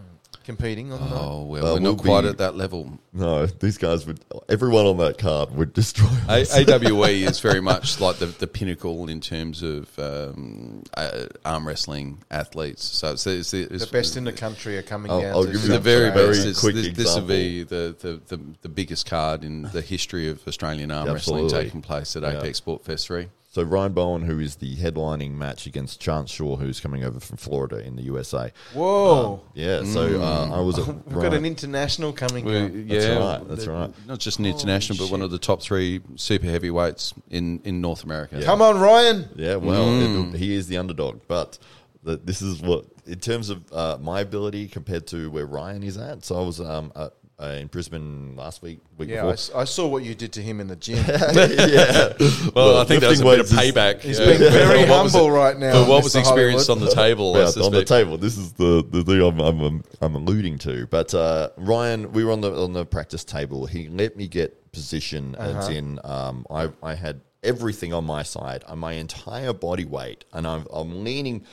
competing 0.44 0.92
on 0.92 1.00
the 1.00 1.06
night? 1.06 1.20
Oh 1.20 1.42
well, 1.44 1.66
Uh, 1.66 1.74
we're 1.74 1.80
not 1.80 1.88
we'll 1.88 1.96
quite 1.96 2.22
be- 2.22 2.28
at 2.28 2.38
that 2.38 2.56
level. 2.56 2.98
No, 3.12 3.46
these 3.46 3.78
guys 3.78 4.06
would. 4.06 4.20
Everyone 4.48 4.86
on 4.86 4.96
that 4.98 5.18
card 5.18 5.50
would 5.54 5.72
destroy. 5.72 6.08
A- 6.28 6.42
us. 6.42 6.56
AWE 6.56 7.04
is 7.28 7.40
very 7.40 7.60
much 7.60 8.00
like 8.00 8.16
the, 8.18 8.26
the 8.26 8.46
pinnacle 8.46 9.08
in 9.08 9.20
terms 9.20 9.62
of 9.62 9.96
um, 9.98 10.82
uh, 10.96 11.26
arm 11.44 11.66
wrestling 11.66 12.22
athletes. 12.30 12.84
So 12.84 13.12
it's, 13.12 13.26
it's, 13.26 13.54
it's 13.54 13.86
The 13.86 13.90
best 13.92 14.16
in 14.16 14.24
the 14.24 14.32
country 14.32 14.76
are 14.78 14.82
coming 14.82 15.10
I'll- 15.10 15.20
down. 15.20 15.32
I'll 15.32 15.44
to 15.44 15.52
give 15.52 15.62
you 15.62 15.68
the 15.68 15.76
a 15.76 15.80
very 15.80 16.10
very 16.10 16.28
best. 16.28 16.40
It's- 16.40 16.60
quick 16.60 16.74
this, 16.74 16.96
this 16.96 17.14
will 17.14 17.22
be 17.22 17.62
the, 17.62 17.94
the, 17.98 18.20
the, 18.36 18.40
the 18.62 18.68
biggest 18.68 19.06
card 19.06 19.44
in 19.44 19.62
the 19.62 19.80
history 19.80 20.28
of 20.28 20.46
Australian 20.46 20.90
arm 20.90 21.06
wrestling 21.12 21.44
Absolutely. 21.44 21.64
taking 21.66 21.82
place 21.82 22.16
at 22.16 22.22
Yeah. 22.22 22.38
Apex 22.38 22.58
Sport 22.58 22.84
Fest 22.84 23.06
3. 23.06 23.28
So 23.54 23.62
Ryan 23.62 23.92
Bowen, 23.92 24.22
who 24.22 24.40
is 24.40 24.56
the 24.56 24.74
headlining 24.74 25.30
match 25.34 25.66
against 25.66 26.00
Chance 26.00 26.32
Shaw, 26.32 26.56
who's 26.56 26.80
coming 26.80 27.04
over 27.04 27.20
from 27.20 27.36
Florida 27.36 27.78
in 27.86 27.94
the 27.94 28.02
USA. 28.02 28.50
Whoa. 28.72 29.42
Yeah, 29.54 29.84
so 29.84 30.20
uh, 30.20 30.50
I 30.52 30.58
was 30.58 30.76
at 30.80 30.88
We've 30.88 31.04
got 31.14 31.14
Ryan- 31.14 31.34
an 31.34 31.44
international 31.46 32.12
coming. 32.12 32.44
Well, 32.44 32.64
up. 32.64 32.72
That's 32.74 33.04
yeah, 33.06 33.16
right, 33.16 33.48
that's 33.48 33.64
the- 33.66 33.70
right. 33.70 34.06
Not 34.08 34.18
just 34.18 34.40
an 34.40 34.46
international, 34.46 34.98
but 34.98 35.08
one 35.12 35.22
of 35.22 35.30
the 35.30 35.38
top 35.38 35.62
three 35.62 36.00
super 36.16 36.46
heavyweights 36.46 37.14
in, 37.30 37.60
in 37.62 37.80
North 37.80 38.02
America. 38.02 38.42
Come 38.42 38.60
on, 38.60 38.80
Ryan. 38.80 39.28
Yeah, 39.36 39.54
well, 39.54 39.84
Mm. 39.86 40.34
it- 40.34 40.38
he 40.38 40.52
is 40.56 40.66
the 40.66 40.78
underdog, 40.78 41.20
but 41.28 41.56
the, 42.02 42.16
this 42.16 42.42
is 42.42 42.60
what, 42.60 42.86
in 43.06 43.20
terms 43.20 43.50
of 43.50 43.72
uh, 43.72 43.98
my 44.00 44.18
ability 44.20 44.66
compared 44.66 45.06
to 45.06 45.30
where 45.30 45.46
Ryan 45.46 45.84
is 45.84 45.96
at. 45.96 46.24
So 46.24 46.42
I 46.42 46.44
was 46.44 46.60
um, 46.60 46.90
at, 46.96 47.12
uh, 47.40 47.56
in 47.60 47.66
Brisbane 47.66 48.36
last 48.36 48.62
week, 48.62 48.80
week 48.96 49.08
Yeah, 49.08 49.16
I, 49.16 49.20
before. 49.22 49.32
s- 49.32 49.50
I 49.54 49.64
saw 49.64 49.86
what 49.88 50.02
you 50.04 50.14
did 50.14 50.32
to 50.34 50.40
him 50.42 50.60
in 50.60 50.68
the 50.68 50.76
gym. 50.76 50.96
yeah. 51.08 52.12
Well, 52.54 52.78
I 52.78 52.84
think 52.84 53.00
that 53.00 53.08
was 53.10 53.20
a 53.20 53.24
lifting 53.24 53.24
bit 53.24 53.40
of 53.40 53.46
payback. 53.74 54.00
He's 54.02 54.18
yeah. 54.20 54.26
being 54.26 54.38
very 54.52 54.84
For 54.84 54.88
what 54.90 55.10
humble 55.10 55.30
right 55.30 55.58
now. 55.58 55.84
For 55.84 55.90
what 55.90 56.04
was 56.04 56.14
Mr. 56.14 56.20
experienced 56.20 56.66
Hollywood. 56.68 56.88
on 56.90 56.94
the 56.96 57.02
table, 57.02 57.32
Yeah, 57.36 57.64
on 57.64 57.72
the 57.72 57.84
table. 57.84 58.18
This 58.18 58.38
is 58.38 58.52
the, 58.52 58.84
the 58.88 59.02
thing 59.02 59.20
I'm, 59.20 59.40
I'm, 59.40 59.60
I'm, 59.60 59.84
I'm 60.00 60.14
alluding 60.14 60.58
to. 60.58 60.86
But 60.86 61.12
uh, 61.14 61.50
Ryan, 61.56 62.12
we 62.12 62.24
were 62.24 62.32
on 62.32 62.40
the 62.40 62.54
on 62.54 62.72
the 62.72 62.86
practice 62.86 63.24
table. 63.24 63.66
He 63.66 63.88
let 63.88 64.16
me 64.16 64.28
get 64.28 64.70
position, 64.72 65.34
as 65.36 65.54
Uh-huh. 65.68 65.72
in 65.72 65.98
um, 66.04 66.46
I 66.50 66.68
I 66.82 66.94
had 66.94 67.20
everything 67.42 67.92
on 67.92 68.04
my 68.04 68.22
side, 68.22 68.64
and 68.68 68.80
my 68.80 68.92
entire 68.92 69.52
body 69.52 69.84
weight, 69.84 70.24
and 70.32 70.46
I'm 70.46 70.66
I'm 70.72 71.04
leaning 71.04 71.44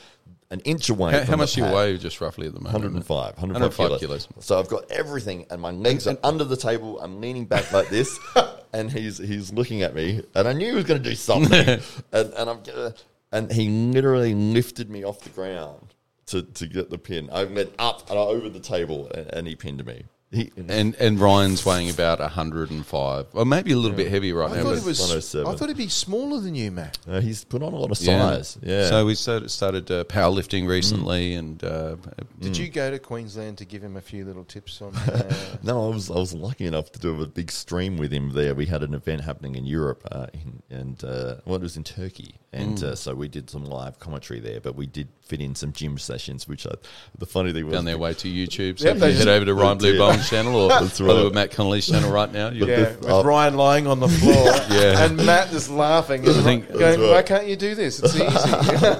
an 0.51 0.59
inch 0.59 0.89
away. 0.89 1.13
How, 1.13 1.23
how 1.23 1.35
much 1.37 1.53
do 1.53 1.61
you 1.61 1.71
weigh 1.71 1.97
just 1.97 2.21
roughly 2.21 2.45
at 2.45 2.53
the 2.53 2.59
moment? 2.59 2.75
105, 2.75 3.37
105, 3.37 3.79
105 3.79 3.99
kilos. 3.99 4.27
kilos. 4.27 4.45
So 4.45 4.59
I've 4.59 4.67
got 4.67 4.91
everything, 4.91 5.45
and 5.49 5.61
my 5.61 5.71
legs 5.71 6.05
are 6.07 6.17
under 6.23 6.43
the 6.43 6.57
table. 6.57 6.99
I'm 6.99 7.19
leaning 7.19 7.45
back 7.45 7.71
like 7.71 7.89
this, 7.89 8.19
and 8.73 8.91
he's 8.91 9.17
he's 9.17 9.51
looking 9.51 9.81
at 9.81 9.95
me, 9.95 10.21
and 10.35 10.47
I 10.47 10.53
knew 10.53 10.69
he 10.69 10.75
was 10.75 10.85
going 10.85 11.01
to 11.01 11.09
do 11.09 11.15
something, 11.15 11.79
and 12.11 12.33
and 12.33 12.49
I'm 12.49 12.61
gonna, 12.61 12.93
and 13.31 13.51
he 13.51 13.69
literally 13.69 14.35
lifted 14.35 14.89
me 14.89 15.03
off 15.03 15.21
the 15.21 15.29
ground 15.29 15.93
to, 16.27 16.41
to 16.41 16.67
get 16.67 16.89
the 16.89 16.97
pin. 16.97 17.29
I 17.31 17.43
went 17.45 17.73
up 17.79 18.09
and 18.09 18.17
I 18.17 18.21
over 18.21 18.49
the 18.49 18.59
table, 18.59 19.09
and, 19.13 19.27
and 19.33 19.47
he 19.47 19.55
pinned 19.55 19.85
me. 19.85 20.03
He, 20.33 20.49
And 20.69 20.95
and 20.95 21.19
Ryan's 21.19 21.65
weighing 21.65 21.89
about 21.89 22.21
105, 22.21 23.25
or 23.33 23.45
maybe 23.45 23.73
a 23.73 23.75
little 23.77 23.97
bit 23.97 24.09
heavier 24.09 24.35
right 24.35 24.51
I 24.51 24.55
now. 24.55 24.63
thought 24.63 24.69
but- 24.75 24.77
it 24.77 24.85
was. 24.85 24.99
107. 24.99 25.45
I 25.45 25.55
thought 25.57 25.67
he'd 25.67 25.75
be 25.77 25.89
smaller 25.89 26.39
than 26.39 26.55
you, 26.55 26.71
Matt. 26.71 26.97
uh, 27.05 27.19
he's 27.19 27.43
put 27.43 27.61
on 27.61 27.73
a 27.73 27.75
lot 27.77 27.91
of 27.91 27.97
size. 27.97 28.57
Yeah. 28.63 28.87
So 28.87 29.05
we 29.05 29.15
started, 29.15 29.51
started 29.51 29.91
uh, 29.91 30.05
powerlifting 30.05 30.69
recently, 30.69 31.33
and 31.33 31.61
uh, 31.63 31.97
Did 32.39 32.55
you 32.55 32.69
go 32.69 32.89
to 32.91 32.97
Queensland 32.99 33.57
to 33.57 33.65
give 33.65 33.83
him 33.83 33.97
a 33.97 34.01
few 34.01 34.23
little 34.23 34.45
tips 34.45 34.81
on? 34.81 34.95
Uh, 34.95 35.33
No, 35.63 35.85
I 35.91 35.93
was 35.93 36.09
I 36.09 36.15
was 36.15 36.33
lucky 36.33 36.65
enough 36.65 36.91
to 36.93 36.99
do 36.99 37.21
a 37.21 37.27
big 37.27 37.51
stream 37.51 37.97
with 37.97 38.11
him 38.13 38.31
there. 38.31 38.55
We 38.55 38.65
had 38.67 38.83
an 38.83 38.93
event 38.93 39.21
happening 39.21 39.55
in 39.55 39.65
Europe, 39.65 40.07
uh, 40.11 40.27
in, 40.33 40.63
and 40.69 41.03
uh, 41.03 41.35
well, 41.45 41.55
it 41.57 41.61
was 41.61 41.75
in 41.77 41.83
Turkey, 41.83 42.35
and 42.53 42.77
Mm. 42.77 42.83
uh, 42.83 42.95
so 42.95 43.13
we 43.15 43.27
did 43.27 43.49
some 43.49 43.65
live 43.65 43.99
commentary 43.99 44.39
there. 44.39 44.61
But 44.61 44.75
we 44.75 44.87
did 44.87 45.09
fit 45.21 45.41
in 45.41 45.55
some 45.55 45.73
gym 45.73 45.97
sessions, 45.97 46.47
which 46.47 46.65
I, 46.65 46.71
the 47.17 47.25
funny 47.25 47.51
thing 47.53 47.65
was 47.65 47.73
down 47.75 47.85
their 47.85 47.97
way 47.97 48.13
to 48.13 48.27
YouTube. 48.29 48.79
So 48.79 48.85
Yep, 48.87 48.95
if 48.95 48.99
they 49.01 49.11
head 49.11 49.15
just- 49.17 49.27
over 49.27 49.45
to 49.45 49.53
Ryan 49.53 49.77
Blue 49.77 49.93
Yeah. 49.93 49.99
Bowen's 50.21 50.29
channel 50.29 50.55
or 50.55 50.69
That's 50.69 50.99
probably 50.99 51.23
right. 51.25 51.33
Matt 51.33 51.51
Connolly's 51.51 51.87
channel 51.87 52.11
right 52.11 52.31
now. 52.31 52.49
You, 52.49 52.65
yeah, 52.67 52.83
the- 52.91 53.15
with 53.15 53.25
Ryan 53.25 53.55
lying 53.55 53.87
on 53.87 53.99
the 53.99 54.07
floor, 54.07 54.33
Yeah. 54.69 55.03
and 55.05 55.17
Matt 55.17 55.49
just 55.51 55.69
laughing 55.69 56.25
and 56.27 56.43
think- 56.43 56.71
going, 56.71 56.99
right. 57.01 57.09
"Why 57.11 57.21
can't 57.23 57.47
you 57.47 57.55
do 57.55 57.75
this? 57.75 57.99
It's 57.99 58.15
easy." 58.15 58.23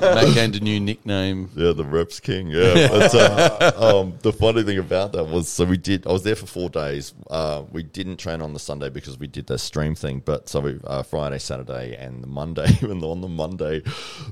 Matt 0.02 0.34
gained 0.34 0.56
a 0.56 0.60
new 0.60 0.80
nickname. 0.80 1.50
Yeah, 1.56 1.74
the 1.74 1.86
reps 1.86 2.20
king. 2.20 2.48
Yeah, 2.48 2.88
but 2.90 3.16
uh, 3.16 3.72
um, 4.02 4.14
the 4.22 4.34
funny 4.34 4.64
thing 4.64 4.78
about 4.80 5.12
that 5.14 5.26
was, 5.26 5.48
so 5.50 5.66
we 5.66 5.78
did. 5.78 6.08
I 6.08 6.12
was 6.12 6.24
there 6.24 6.36
for 6.36 6.48
four 6.48 6.70
days. 6.70 7.14
Uh, 7.30 7.64
we 7.72 7.84
didn't 7.84 8.18
train 8.18 8.42
on 8.42 8.54
the 8.54 8.60
Sunday 8.60 8.90
because 8.90 9.18
we 9.18 9.28
did 9.28 9.48
the 9.48 9.58
stream 9.58 9.96
thing. 9.96 10.22
But 10.24 10.50
so 10.50 10.60
we, 10.62 10.80
uh, 10.86 11.04
Friday, 11.04 11.38
Saturday, 11.40 11.96
and 11.96 12.24
the 12.24 12.28
Monday. 12.28 12.68
And 12.82 13.04
on 13.04 13.22
the 13.22 13.28
Monday, 13.30 13.82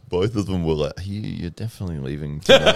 both 0.09 0.35
of 0.35 0.45
them 0.47 0.65
were 0.65 0.73
like, 0.73 0.93
you, 1.05 1.21
"You're 1.21 1.49
definitely 1.51 1.99
leaving." 1.99 2.39
tonight." 2.41 2.75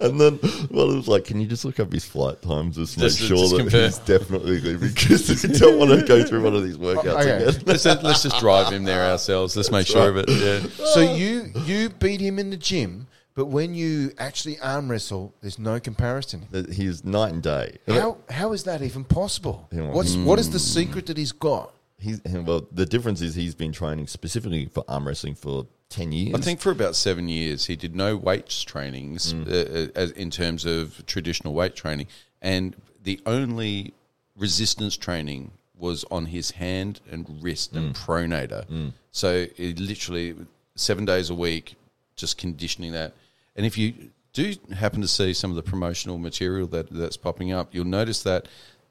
and 0.00 0.20
then, 0.20 0.38
well, 0.70 0.90
it 0.90 0.96
was 0.96 1.08
like, 1.08 1.24
"Can 1.24 1.40
you 1.40 1.46
just 1.46 1.64
look 1.64 1.80
up 1.80 1.91
his 1.92 2.04
flight 2.04 2.40
times 2.42 2.76
just 2.76 2.94
to 2.94 3.00
make 3.00 3.10
to- 3.12 3.16
sure 3.16 3.36
just 3.36 3.50
that 3.52 3.58
compare. 3.62 3.84
he's 3.86 3.98
definitely 3.98 4.60
leaving 4.60 4.88
because 4.92 5.42
we 5.44 5.52
don't 5.58 5.78
want 5.78 5.98
to 6.00 6.06
go 6.06 6.24
through 6.24 6.42
one 6.42 6.54
of 6.54 6.64
these 6.64 6.76
workouts 6.78 7.06
Okay. 7.20 7.44
again." 7.44 7.62
Let's, 7.66 7.84
let's 7.84 8.22
just 8.22 8.38
drive 8.40 8.72
him 8.72 8.84
there 8.84 9.04
ourselves. 9.10 9.56
Let's 9.56 9.70
make 9.70 9.86
sure 9.86 10.08
of 10.08 10.16
it. 10.16 10.28
Yeah. 10.28 10.60
so 10.86 11.00
you 11.00 11.52
you 11.64 11.88
beat 11.90 12.20
him 12.20 12.38
in 12.38 12.50
the 12.50 12.56
gym, 12.56 13.06
but 13.34 13.46
when 13.46 13.74
you 13.74 14.12
actually 14.18 14.58
arm 14.60 14.90
wrestle, 14.90 15.32
there's 15.40 15.58
no 15.58 15.78
comparison. 15.80 16.46
That 16.50 16.72
He's 16.72 17.04
night 17.04 17.32
and 17.32 17.42
day. 17.42 17.78
How 17.88 18.18
how 18.30 18.52
is 18.52 18.64
that 18.64 18.82
even 18.82 19.04
possible? 19.04 19.68
Yeah. 19.72 19.90
What's 19.90 20.16
what 20.16 20.38
is 20.38 20.50
the 20.50 20.58
secret 20.58 21.06
that 21.06 21.16
he's 21.16 21.32
got? 21.32 21.72
He's 22.02 22.20
well. 22.26 22.66
The 22.72 22.86
difference 22.86 23.20
is 23.20 23.34
he's 23.34 23.54
been 23.54 23.72
training 23.72 24.06
specifically 24.06 24.66
for 24.66 24.84
arm 24.88 25.06
wrestling 25.06 25.34
for 25.34 25.66
ten 25.88 26.12
years. 26.12 26.34
I 26.34 26.40
think 26.40 26.60
for 26.60 26.70
about 26.70 26.96
seven 26.96 27.28
years 27.28 27.66
he 27.66 27.76
did 27.76 27.94
no 27.94 28.16
weights 28.16 28.62
trainings 28.62 29.32
uh, 29.32 29.88
uh, 29.94 29.98
as 29.98 30.10
in 30.12 30.30
terms 30.30 30.64
of 30.64 31.04
traditional 31.06 31.54
weight 31.54 31.74
training, 31.76 32.08
and 32.40 32.76
the 33.02 33.20
only 33.26 33.94
resistance 34.36 34.96
training 34.96 35.52
was 35.76 36.04
on 36.10 36.26
his 36.26 36.52
hand 36.52 37.00
and 37.10 37.42
wrist 37.42 37.74
and 37.74 37.94
pronator. 37.94 38.92
So 39.10 39.46
it 39.56 39.78
literally 39.80 40.34
seven 40.74 41.04
days 41.04 41.28
a 41.28 41.34
week, 41.34 41.74
just 42.16 42.38
conditioning 42.38 42.92
that. 42.92 43.14
And 43.56 43.66
if 43.66 43.76
you 43.76 44.10
do 44.32 44.54
happen 44.74 45.00
to 45.02 45.08
see 45.08 45.34
some 45.34 45.50
of 45.50 45.56
the 45.56 45.62
promotional 45.62 46.18
material 46.18 46.66
that 46.68 46.90
that's 46.90 47.16
popping 47.16 47.52
up, 47.52 47.74
you'll 47.74 47.84
notice 47.84 48.22
that 48.22 48.48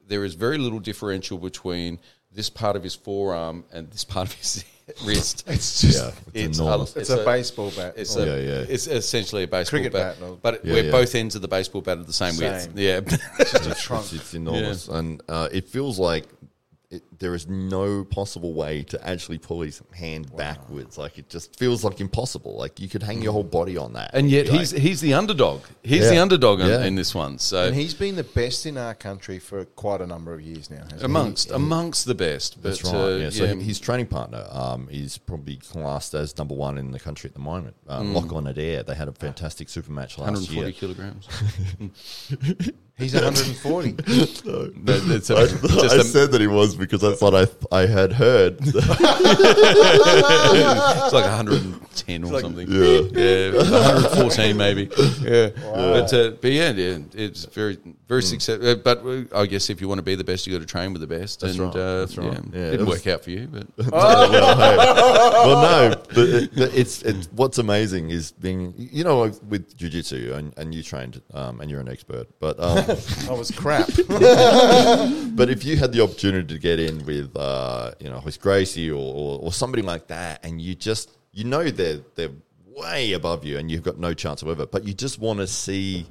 there 0.08 0.24
is 0.24 0.36
very 0.36 0.58
little 0.58 0.80
differential 0.80 1.38
between 1.38 2.00
this 2.34 2.50
part 2.50 2.76
of 2.76 2.84
his 2.84 2.96
forearm 2.96 3.64
and 3.72 3.90
this 3.92 4.04
part 4.04 4.28
of 4.28 4.34
his 4.34 4.64
wrist. 5.06 5.44
It's 5.48 5.82
just 5.82 6.04
Yeah, 6.04 6.12
it's 6.34 6.60
a- 6.60 6.64
enormous. 6.64 6.96
it's, 6.96 7.10
a, 7.10 7.24
baseball 7.26 7.72
bat. 7.76 7.94
It's 7.98 8.16
Or- 8.16 8.24
a, 8.24 8.26
Yeah, 8.26 8.36
yeah. 8.38 8.66
It's 8.70 8.88
essentially 8.88 9.44
a 9.44 9.48
baseball 9.48 9.80
Cricket 9.80 9.94
bat, 9.94 10.20
bat, 10.20 10.42
but 10.42 10.66
Yeah, 10.66 10.74
we're 10.74 10.84
yeah. 10.86 10.92
both 10.92 11.14
ends 11.16 11.36
of 11.36 11.42
the 11.42 11.48
baseball 11.48 11.82
bat 11.82 11.98
are 11.98 12.04
the 12.04 12.14
same, 12.14 12.38
width. 12.38 12.70
Yeah, 12.78 13.00
it's 13.40 13.52
just 13.52 13.66
a 13.70 13.76
trunk. 13.76 14.04
It's, 14.06 14.14
it's 14.14 14.34
enormous, 14.34 14.88
and 14.88 15.22
uh, 15.28 15.50
it 15.52 15.68
feels 15.68 16.00
like 16.00 16.26
it, 16.90 17.04
there 17.22 17.34
is 17.36 17.48
no 17.48 18.04
possible 18.04 18.54
way 18.54 18.84
to 18.84 19.08
actually 19.08 19.38
pull 19.38 19.62
his 19.62 19.82
hand 19.96 20.36
backwards. 20.36 20.98
Like 20.98 21.18
it 21.18 21.30
just 21.30 21.58
feels 21.58 21.84
like 21.86 22.02
impossible. 22.02 22.58
Like 22.58 22.80
you 22.82 22.90
could 22.90 23.04
hang 23.04 23.22
your 23.22 23.32
whole 23.32 23.44
body 23.44 23.78
on 23.78 23.94
that, 23.94 24.12
and 24.14 24.30
yet 24.30 24.48
Like, 24.50 24.60
he's 24.60 24.72
he's 24.72 25.00
the 25.02 25.14
underdog. 25.14 25.62
He's 25.84 26.02
Yeah. 26.02 26.10
the 26.10 26.18
underdog 26.18 26.60
in, 26.60 26.68
Yeah. 26.68 26.84
in 26.84 26.96
this 26.96 27.16
one. 27.16 27.40
So 27.40 27.68
And 27.68 27.76
he's 27.76 27.94
been 27.94 28.16
the 28.18 28.24
best 28.26 28.66
in 28.66 28.78
our 28.78 28.94
country 28.96 29.40
for 29.40 29.64
quite 29.64 30.02
a 30.02 30.08
number 30.08 30.34
of 30.34 30.42
years 30.42 30.70
now. 30.70 30.78
hasn't 30.84 31.00
he? 31.00 31.06
amongst 31.06 31.52
amongst 31.52 32.06
the 32.08 32.16
best. 32.16 32.62
But 32.62 32.70
That's 32.70 32.84
right. 32.84 32.94
uh, 32.96 33.08
yeah. 33.18 33.30
So 33.30 33.46
yeah, 33.46 33.54
his 33.56 33.80
training 33.80 34.08
partner 34.08 34.46
um, 34.52 34.90
is 34.92 35.18
probably 35.18 35.58
classed 35.58 36.14
as 36.16 36.38
number 36.38 36.56
one 36.56 36.78
in 36.78 36.92
the 36.92 37.00
country 37.00 37.28
at 37.30 37.34
the 37.36 37.40
moment. 37.40 37.76
Um, 37.88 38.14
Lachlan 38.14 38.48
Adair. 38.48 38.84
They 38.84 38.96
had 38.96 39.08
a 39.08 39.14
fantastic 39.14 39.70
super 39.70 39.92
match 39.92 40.18
last 40.18 40.32
140 40.32 40.60
year. 40.62 40.72
kilograms. 40.74 41.28
He's 42.98 43.14
140. 43.16 43.92
That- 44.84 45.04
that's 45.08 45.30
a- 45.30 45.36
I, 45.36 45.46
just 45.48 45.96
I 45.96 45.98
a- 45.98 46.04
said 46.04 46.32
that 46.32 46.42
he 46.42 46.48
was 46.48 46.76
because 46.76 47.04
I 47.04 47.11
that's 47.12 47.22
what 47.22 47.36
I 47.36 47.48
I 47.72 47.86
had 47.86 48.14
heard. 48.14 48.58
it's 48.62 48.74
like 51.14 51.26
110 51.26 52.24
or 52.24 52.40
something. 52.42 52.68
Yeah. 52.70 53.02
yeah, 53.12 53.52
114 53.58 54.58
maybe. 54.58 54.90
Yeah, 55.22 55.50
but 55.56 56.14
uh, 56.14 56.32
but 56.42 56.52
yeah, 56.52 56.72
yeah, 56.72 56.98
it's 57.14 57.46
very 57.46 57.78
very 58.08 58.24
successful. 58.24 58.76
But 58.76 59.06
uh, 59.06 59.24
I 59.40 59.46
guess 59.46 59.70
if 59.70 59.80
you 59.82 59.88
want 59.88 60.00
to 60.00 60.04
be 60.04 60.16
the 60.16 60.24
best, 60.24 60.48
you 60.48 60.54
got 60.54 60.60
to 60.60 60.66
train 60.66 60.94
with 60.94 61.02
the 61.02 61.08
best. 61.08 61.42
That's 61.42 61.58
and, 61.58 61.68
right, 61.68 61.76
Uh, 61.76 62.00
that's 62.00 62.18
right. 62.18 62.34
Yeah, 62.34 62.40
Yeah, 62.54 62.68
it 62.68 62.72
didn't 62.72 62.88
work 62.88 63.08
out 63.08 63.24
for 63.24 63.32
you, 63.32 63.48
but 63.48 63.68
well, 63.92 64.56
hey. 64.58 64.78
well, 65.46 65.62
no, 65.62 65.96
but 66.10 66.18
it, 66.18 66.56
but 66.56 66.74
it's 66.74 67.02
it's 67.04 67.28
what's 67.32 67.58
amazing 67.58 68.10
is 68.10 68.32
being 68.32 68.74
you 68.78 69.04
know 69.04 69.20
with 69.48 69.78
jujitsu 69.78 70.34
and, 70.34 70.54
and 70.58 70.74
you 70.74 70.84
trained 70.84 71.22
um, 71.34 71.62
and 71.62 71.70
you're 71.70 71.80
an 71.80 71.90
expert, 71.90 72.28
but 72.40 72.60
um, 72.60 72.78
I 73.30 73.34
was 73.34 73.52
crap. 73.52 73.88
but 75.38 75.50
if 75.50 75.64
you 75.64 75.78
had 75.78 75.92
the 75.92 76.02
opportunity 76.02 76.48
to 76.54 76.60
get 76.60 76.80
in 76.80 77.01
with 77.02 77.36
uh, 77.36 77.92
you 78.00 78.10
know 78.10 78.22
Royce 78.24 78.38
Gracie 78.38 78.92
or, 78.92 78.96
or 78.96 79.40
or 79.40 79.54
somebody 79.54 79.84
like 79.84 80.08
that, 80.08 80.46
and 80.46 80.62
you 80.62 80.76
just 80.76 81.12
you 81.32 81.44
know 81.44 81.70
they're 81.70 82.00
they're 82.16 82.32
way 82.76 83.14
above 83.14 83.44
you 83.44 83.58
and 83.58 83.70
you've 83.70 83.84
got 83.84 83.98
no 83.98 84.14
chance 84.14 84.44
whatever, 84.44 84.66
but 84.66 84.86
you 84.86 84.94
just 84.94 85.20
want 85.20 85.40
to 85.40 85.48
see 85.48 86.06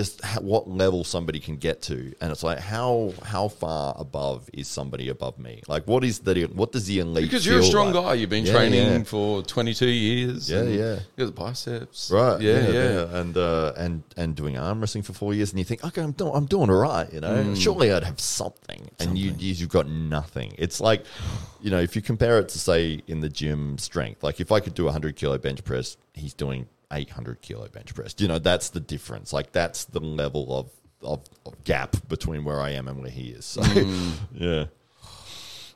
just 0.00 0.24
ha- 0.24 0.40
what 0.40 0.64
level 0.82 1.00
somebody 1.04 1.40
can 1.40 1.56
get 1.56 1.76
to, 1.90 1.96
and 2.20 2.32
it's 2.32 2.42
like 2.50 2.58
how 2.58 3.12
how 3.34 3.48
far 3.48 3.94
above 3.98 4.48
is 4.60 4.66
somebody 4.78 5.06
above 5.16 5.36
me? 5.38 5.54
Like 5.74 5.84
what 5.92 6.02
is 6.04 6.20
the 6.20 6.34
what 6.60 6.72
does 6.72 6.86
the 6.86 6.98
elite? 7.04 7.24
because 7.26 7.44
you're 7.46 7.58
a 7.60 7.62
strong 7.72 7.92
like? 7.92 8.04
guy, 8.04 8.14
you've 8.14 8.30
been 8.30 8.46
Yeah, 8.46 8.52
training 8.56 8.88
yeah. 9.00 9.02
for 9.14 9.42
22 9.42 9.86
years. 9.86 10.50
Yeah, 10.50 10.62
yeah. 10.62 10.94
You 11.16 11.18
got 11.24 11.26
the 11.26 11.38
biceps, 11.44 12.10
Right. 12.10 12.40
Yeah, 12.40 12.68
yeah. 12.78 13.18
And 13.20 13.36
uh, 13.36 13.72
and 13.84 14.02
and 14.16 14.28
doing 14.40 14.56
arm 14.56 14.80
wrestling 14.80 15.04
for 15.08 15.12
four 15.12 15.34
years, 15.34 15.50
and 15.52 15.58
you 15.58 15.64
think, 15.70 15.84
okay, 15.84 16.02
I'm 16.02 16.12
doing, 16.12 16.32
I'm 16.34 16.46
doing 16.46 16.70
all 16.70 16.80
right. 16.92 17.08
You 17.12 17.20
know, 17.20 17.30
Mm. 17.44 17.56
surely 17.64 17.92
I'd 17.92 18.04
have 18.04 18.20
something, 18.20 18.82
and 19.00 19.18
you 19.18 19.28
you- 19.38 19.54
you've 19.60 19.74
got 19.78 19.86
nothing. 19.88 20.54
It's 20.64 20.80
like, 20.80 21.04
you 21.64 21.70
know, 21.70 21.80
if 21.80 21.94
you 21.96 22.02
compare 22.12 22.38
it 22.42 22.48
to 22.54 22.58
say 22.58 23.02
in 23.06 23.20
the 23.20 23.28
gym 23.40 23.76
strength, 23.78 24.22
like 24.22 24.40
if 24.40 24.50
I 24.56 24.60
could 24.60 24.74
do 24.74 24.88
a 24.88 24.92
hundred 24.96 25.16
kilo 25.16 25.36
bench 25.38 25.62
press, 25.64 25.96
he's 26.14 26.34
doing 26.34 26.66
eight 26.92 27.10
hundred 27.10 27.40
kilo 27.42 27.68
bench 27.68 27.94
press. 27.94 28.14
You 28.18 28.28
know, 28.28 28.38
that's 28.38 28.70
the 28.70 28.80
difference. 28.80 29.32
Like 29.32 29.52
that's 29.52 29.84
the 29.84 30.00
level 30.00 30.56
of 30.58 30.70
of, 31.02 31.24
of 31.46 31.64
gap 31.64 31.96
between 32.08 32.44
where 32.44 32.60
I 32.60 32.70
am 32.70 32.86
and 32.88 33.00
where 33.00 33.10
he 33.10 33.28
is. 33.30 33.44
So, 33.46 33.62
Mm. 33.62 34.12
yeah. 34.34 34.64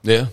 yeah. 0.03 0.27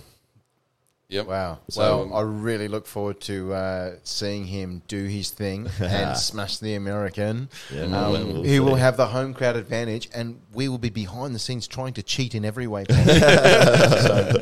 Yep. 1.11 1.27
Wow. 1.27 1.59
So- 1.69 2.07
well, 2.07 2.15
I 2.15 2.21
really 2.21 2.67
look 2.69 2.87
forward 2.87 3.19
to 3.21 3.53
uh, 3.53 3.91
seeing 4.03 4.45
him 4.45 4.81
do 4.87 5.03
his 5.05 5.29
thing 5.29 5.69
and 5.79 6.17
smash 6.17 6.57
the 6.59 6.75
American. 6.75 7.49
Yeah, 7.71 7.81
um, 7.83 7.91
well, 7.91 8.11
we'll 8.13 8.43
he 8.43 8.59
will 8.61 8.75
see. 8.75 8.79
have 8.79 8.95
the 8.97 9.07
home 9.07 9.33
crowd 9.33 9.57
advantage, 9.57 10.09
and 10.13 10.39
we 10.53 10.69
will 10.69 10.77
be 10.77 10.89
behind 10.89 11.35
the 11.35 11.39
scenes 11.39 11.67
trying 11.67 11.93
to 11.95 12.01
cheat 12.03 12.33
in 12.33 12.45
every 12.45 12.65
way. 12.65 12.85
so 12.89 12.95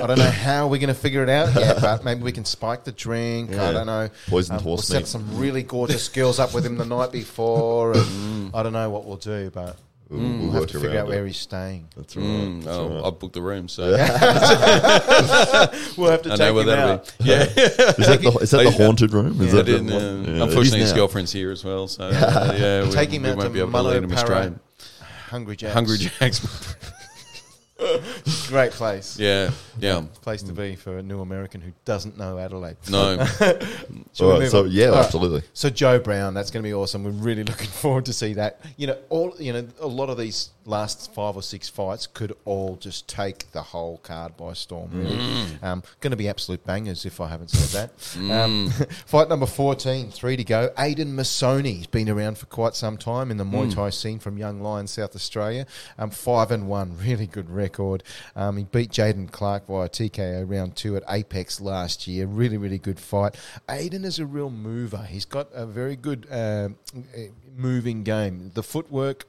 I 0.02 0.08
don't 0.08 0.20
know 0.20 0.30
how 0.30 0.68
we're 0.68 0.78
going 0.80 0.94
to 0.94 0.94
figure 0.94 1.24
it 1.24 1.30
out 1.30 1.54
yet, 1.56 1.82
but 1.82 2.04
maybe 2.06 2.22
we 2.22 2.32
can 2.32 2.46
spike 2.46 2.84
the 2.84 2.92
drink. 2.92 3.52
I 3.56 3.72
don't 3.72 3.88
know. 3.88 4.10
Poisoned 4.28 4.60
Um, 4.60 4.66
We'll 4.66 4.76
horse 4.76 4.88
set 4.88 5.00
meat. 5.00 5.08
some 5.08 5.38
really 5.40 5.64
gorgeous 5.64 6.08
girls 6.10 6.38
up 6.40 6.54
with 6.54 6.66
him 6.66 6.78
the 6.78 6.86
night 6.86 7.12
before, 7.12 7.94
and 7.98 8.52
I 8.54 8.62
don't 8.64 8.74
know 8.74 8.90
what 8.92 9.06
we'll 9.06 9.18
do, 9.18 9.50
but 9.52 9.76
We'll, 10.10 10.22
we'll 10.22 10.40
we'll 10.40 10.52
have 10.54 10.66
to 10.68 10.74
figure 10.80 10.90
around 10.90 10.98
out 10.98 11.08
where 11.10 11.26
he's 11.28 11.38
staying. 11.38 11.88
That's 11.96 12.16
right. 12.16 12.26
Mm, 12.26 12.64
That's 12.64 12.76
oh, 12.76 12.90
right. 12.90 13.04
I've 13.06 13.20
booked 13.20 13.34
the 13.34 13.44
room, 13.44 13.68
so 13.68 13.84
We'll 15.98 16.10
have 16.12 16.24
to 16.24 16.34
I 16.34 16.36
take 16.36 16.40
know 16.40 16.54
where 16.56 16.64
him 16.64 16.68
that'll 16.68 16.92
out. 16.94 17.14
be. 17.20 17.26
Yeah, 17.26 17.44
Is 17.44 17.56
that 17.56 18.20
the, 18.24 18.40
is 18.42 18.50
that 18.52 18.64
the 18.64 18.72
haunted 18.72 19.14
room? 19.14 19.40
Is 19.40 19.54
I 19.54 19.58
that 19.58 19.66
the- 19.68 19.72
didn't. 19.74 19.94
what- 19.94 20.02
Uh, 20.02 20.32
yeah, 20.38 20.44
unfortunately, 20.46 20.80
his 20.80 20.92
now. 20.92 20.98
girlfriend's 20.98 21.32
here 21.32 21.52
as 21.52 21.64
well, 21.64 21.88
so 21.88 22.06
uh, 22.06 22.56
yeah, 22.58 22.84
we, 22.86 22.92
Take 22.92 23.12
him 23.12 23.22
we 23.24 23.30
out 23.30 23.38
won't 23.38 23.50
to 23.50 23.54
be 23.54 23.60
able 23.60 23.72
to 23.72 23.82
lead 23.84 24.04
him 24.04 24.10
Mullo 24.10 24.16
astray. 24.16 24.52
Hungry 25.28 25.56
Jacks. 25.56 25.74
Hungry 25.76 25.98
Jacks. 26.00 26.76
Great 28.48 28.72
place. 28.72 29.18
yeah, 29.20 29.52
yeah. 29.80 30.02
Place 30.22 30.42
to 30.44 30.54
be 30.54 30.76
for 30.76 30.98
a 30.98 31.04
new 31.04 31.22
American 31.22 31.62
who 31.62 31.72
doesn't 31.86 32.18
know 32.18 32.38
Adelaide. 32.38 32.78
No, 32.90 33.24
Shall 33.26 33.48
All 33.48 34.28
we 34.28 34.32
right, 34.32 34.40
move 34.42 34.50
so 34.50 34.64
on? 34.64 34.72
yeah, 34.72 34.88
All 34.88 34.92
right. 34.96 35.06
absolutely. 35.06 35.44
So 35.54 35.70
Joe 35.70 36.00
Brown, 36.00 36.34
that's 36.34 36.52
going 36.52 36.64
to 36.64 36.68
be 36.68 36.74
awesome. 36.74 37.04
We're 37.04 37.12
really 37.12 37.44
looking 37.44 37.68
forward 37.70 38.06
to 38.06 38.14
see 38.14 38.34
that. 38.34 38.60
You 38.78 38.88
know, 38.88 38.98
all 39.10 39.34
you 39.40 39.54
know, 39.54 39.68
a 39.80 39.88
lot 39.88 40.10
of 40.10 40.18
these 40.18 40.50
last 40.70 41.14
five 41.14 41.36
or 41.36 41.42
six 41.42 41.68
fights 41.68 42.08
could 42.08 42.36
all 42.46 42.76
just 42.76 43.08
take 43.08 43.52
the 43.52 43.62
whole 43.62 43.98
card 43.98 44.38
by 44.38 44.54
storm. 44.54 44.92
Really, 44.94 45.18
um, 45.62 45.84
going 46.00 46.12
to 46.12 46.18
be 46.18 46.30
absolute 46.30 46.66
bangers 46.66 47.06
if 47.06 47.20
I 47.20 47.28
haven't 47.28 47.50
said 47.50 47.90
that. 47.92 48.32
Um, 48.32 48.70
fight 49.06 49.28
number 49.28 49.46
14, 49.46 50.12
three 50.12 50.38
to 50.38 50.44
go. 50.44 50.70
Aidan 50.78 51.16
Masoni, 51.16 51.78
he's 51.78 51.88
been 51.88 52.10
around 52.10 52.38
for 52.38 52.46
quite 52.46 52.76
some 52.76 52.98
time 52.98 53.32
in 53.32 53.38
the 53.38 53.44
Muay 53.44 53.74
Thai 53.74 53.90
scene 53.90 54.20
from 54.20 54.38
Young 54.38 54.62
Lion, 54.62 54.88
South 54.88 55.16
Australia. 55.16 55.66
Um, 55.98 56.12
five 56.12 56.52
and 56.52 56.68
one, 56.68 56.96
really 57.02 57.28
good 57.28 57.50
record. 57.50 58.04
Um, 58.36 58.58
he 58.58 58.64
beat 58.64 58.92
Jaden 58.92 59.32
Clark 59.32 59.68
via 59.68 59.90
TKO 59.90 60.50
round 60.50 60.76
two 60.76 60.96
at 60.96 61.04
Apex 61.10 61.60
last 61.60 62.08
year. 62.08 62.28
Really, 62.28 62.58
really 62.58 62.78
good 62.80 63.00
fight. 63.00 63.36
Aiden 63.68 64.06
is 64.06 64.20
a 64.20 64.26
real 64.26 64.50
mover. 64.50 65.06
He's 65.10 65.26
got 65.26 65.50
a 65.54 65.66
very 65.66 65.96
good 65.96 66.28
uh, 66.32 66.70
moving 67.56 68.04
game. 68.04 68.52
The 68.54 68.64
footwork 68.64 69.26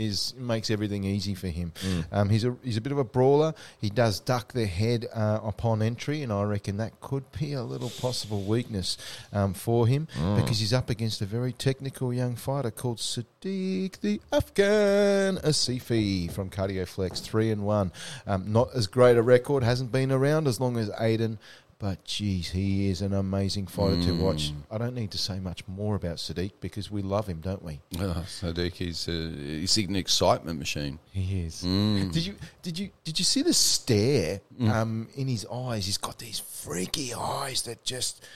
is 0.00 0.34
makes 0.36 0.70
everything 0.70 1.04
easy 1.04 1.34
for 1.34 1.48
him. 1.48 1.72
Um, 2.10 2.28
he's 2.30 2.44
a 2.44 2.56
he's 2.64 2.76
a 2.76 2.80
bit 2.80 2.92
of 2.92 2.98
a 2.98 3.04
brawler. 3.04 3.54
He 3.80 3.90
does 3.90 4.20
duck 4.20 4.52
their 4.52 4.66
head 4.66 5.06
uh, 5.14 5.40
upon 5.42 5.82
entry, 5.82 6.22
and 6.22 6.32
I 6.32 6.42
reckon 6.44 6.78
that 6.78 7.00
could 7.00 7.24
be 7.38 7.52
a 7.52 7.62
little 7.62 7.90
possible 7.90 8.42
weakness 8.42 8.96
um, 9.32 9.54
for 9.54 9.86
him 9.86 10.08
because 10.36 10.58
he's 10.58 10.72
up 10.72 10.90
against 10.90 11.20
a 11.20 11.26
very 11.26 11.52
technical 11.52 12.12
young 12.12 12.36
fighter 12.36 12.70
called 12.70 12.98
Sadiq 12.98 14.00
the 14.00 14.20
Afghan 14.32 15.36
Asifi 15.38 16.30
from 16.32 16.50
Cardioflex, 16.50 17.20
three 17.22 17.50
and 17.50 17.64
one. 17.64 17.92
Um, 18.26 18.52
not 18.52 18.68
as 18.74 18.86
great 18.86 19.16
a 19.16 19.22
record, 19.22 19.62
hasn't 19.62 19.92
been 19.92 20.10
around 20.12 20.46
as 20.48 20.60
long 20.60 20.76
as 20.76 20.88
Aiden. 20.90 21.38
But 21.80 22.04
geez, 22.04 22.50
he 22.50 22.90
is 22.90 23.00
an 23.00 23.14
amazing 23.14 23.66
fighter 23.66 24.02
to 24.02 24.12
watch. 24.12 24.52
I 24.70 24.76
don't 24.76 24.94
need 24.94 25.10
to 25.12 25.18
say 25.18 25.40
much 25.40 25.66
more 25.66 25.96
about 25.96 26.18
Sadiq 26.18 26.52
because 26.60 26.90
we 26.90 27.00
love 27.00 27.26
him, 27.26 27.40
don't 27.40 27.62
we? 27.62 27.80
oh, 27.98 28.22
Sadiq, 28.28 28.74
he's, 28.74 29.08
uh, 29.08 29.32
he's 29.34 29.78
an 29.78 29.96
excitement 29.96 30.58
machine. 30.58 30.98
He 31.10 31.40
is. 31.40 31.62
Did 31.62 32.26
you 32.26 32.34
did 32.60 32.78
you 32.78 32.90
did 33.02 33.18
you 33.18 33.24
see 33.24 33.40
the 33.40 33.54
stare 33.54 34.42
um, 34.60 35.08
in 35.16 35.26
his 35.26 35.46
eyes? 35.50 35.86
He's 35.86 35.96
got 35.96 36.18
these 36.18 36.38
freaky 36.38 37.14
eyes 37.14 37.62
that 37.62 37.82
just 37.82 38.26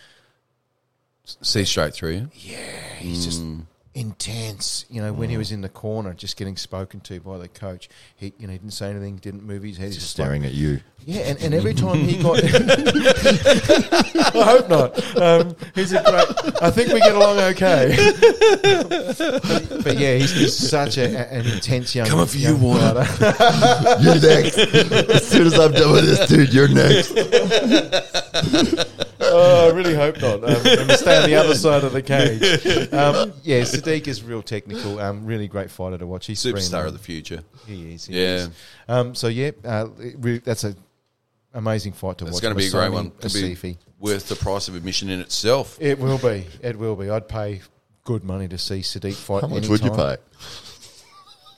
See 1.43 1.65
straight 1.65 1.93
through 1.95 2.13
you. 2.13 2.31
yeah, 2.35 2.95
he's 2.99 3.27
just 3.27 3.43
intense. 3.95 4.85
You 4.91 5.03
know, 5.03 5.13
when 5.13 5.31
he 5.31 5.37
was 5.37 5.53
in 5.53 5.61
the 5.61 5.69
corner, 5.69 6.15
just 6.15 6.37
getting 6.37 6.57
spoken 6.57 7.01
to 7.01 7.21
by 7.21 7.39
the 7.39 7.49
coach, 7.49 7.89
he 8.17 8.33
you 8.39 8.47
know 8.47 8.53
he 8.53 8.59
didn't 8.59 8.73
say 8.73 8.91
anything, 8.91 9.17
didn't 9.17 9.45
move 9.45 9.63
his 9.63 9.77
head, 9.77 9.87
he's 9.87 9.95
Just 9.95 10.07
just 10.09 10.19
like- 10.19 10.27
staring 10.27 10.45
at 10.45 10.53
you. 10.53 10.81
yeah, 11.07 11.23
and, 11.23 11.41
and 11.43 11.55
every 11.55 11.75
time 11.75 11.97
he 11.99 12.21
got, 12.23 12.39
I 12.45 12.49
hope 14.45 14.69
not. 14.69 15.17
Um, 15.17 15.55
he's 15.75 15.93
a 15.93 16.03
great. 16.03 16.63
I 16.63 16.71
think 16.71 16.93
we 16.93 17.01
get 17.01 17.15
along 17.15 17.39
okay. 17.39 17.95
but, 18.63 19.85
but 19.85 19.97
yeah, 19.99 20.17
he's, 20.17 20.33
he's 20.33 20.57
such 20.57 20.99
a, 20.99 21.05
a- 21.15 21.29
an 21.39 21.47
intense 21.47 21.95
young. 21.95 22.07
Coming 22.09 22.27
for 22.27 22.37
you, 22.39 22.57
Warner. 22.57 23.07
You're 24.01 24.21
next. 24.21 24.59
as 24.59 25.29
soon 25.29 25.47
as 25.47 25.59
I'm 25.59 25.73
done 25.73 25.93
with 25.93 26.05
this, 26.07 26.29
dude, 26.29 26.53
you're 26.53 26.69
next. 26.69 27.13
oh, 29.35 29.69
I 29.71 29.75
really 29.75 29.95
hope 29.95 30.21
not. 30.21 30.45
Um, 30.45 30.67
and 30.67 30.89
we 30.89 30.97
stay 30.97 31.17
on 31.23 31.29
the 31.29 31.35
other 31.37 31.55
side 31.55 31.85
of 31.85 31.93
the 31.93 32.03
cage. 32.03 32.41
Um, 32.95 33.33
yeah, 33.43 33.61
Sadiq 33.63 34.07
is 34.09 34.23
real 34.23 34.43
technical. 34.43 34.99
Um, 35.01 35.25
really 35.27 35.49
great 35.49 35.71
fighter 35.71 35.99
to 35.99 36.07
watch. 36.07 36.27
He's 36.27 36.41
three 36.43 36.53
and 36.53 36.61
Superstar 36.61 36.87
of 36.87 36.93
the 36.93 36.99
future. 36.99 37.41
He 37.67 37.95
is. 37.95 38.07
He 38.07 38.21
Yeah. 38.21 38.35
is. 38.37 38.51
Um, 38.89 39.15
so 39.15 39.29
yeah, 39.29 39.51
uh, 39.65 39.89
re- 40.19 40.39
that's 40.39 40.65
a 40.65 40.75
amazing 41.55 41.93
fight 41.93 42.19
to 42.19 42.25
It's 42.27 42.35
watch. 42.35 42.39
It's 42.39 42.41
going 42.41 42.55
to 42.55 42.59
be 42.59 42.67
a 42.67 42.71
great 42.71 42.93
one. 42.93 43.13
It'll 43.23 43.55
be 43.61 43.79
worth 43.99 44.29
the 44.29 44.37
price 44.37 44.69
of 44.69 44.75
admission 44.77 45.09
in 45.11 45.21
itself. 45.21 45.77
It 45.81 45.99
will 45.99 46.19
be. 46.19 46.47
It 46.63 46.79
will 46.79 46.97
be. 46.97 47.11
I'd 47.11 47.29
pay 47.29 47.63
good 48.05 48.23
money 48.25 48.47
to 48.49 48.59
see 48.59 48.81
Sadiq 48.81 49.15
fight. 49.15 49.43
How 49.43 49.49
much 49.49 49.69
would 49.69 49.81
you 49.81 49.87
anytime. 49.89 50.17
pay? 50.17 50.23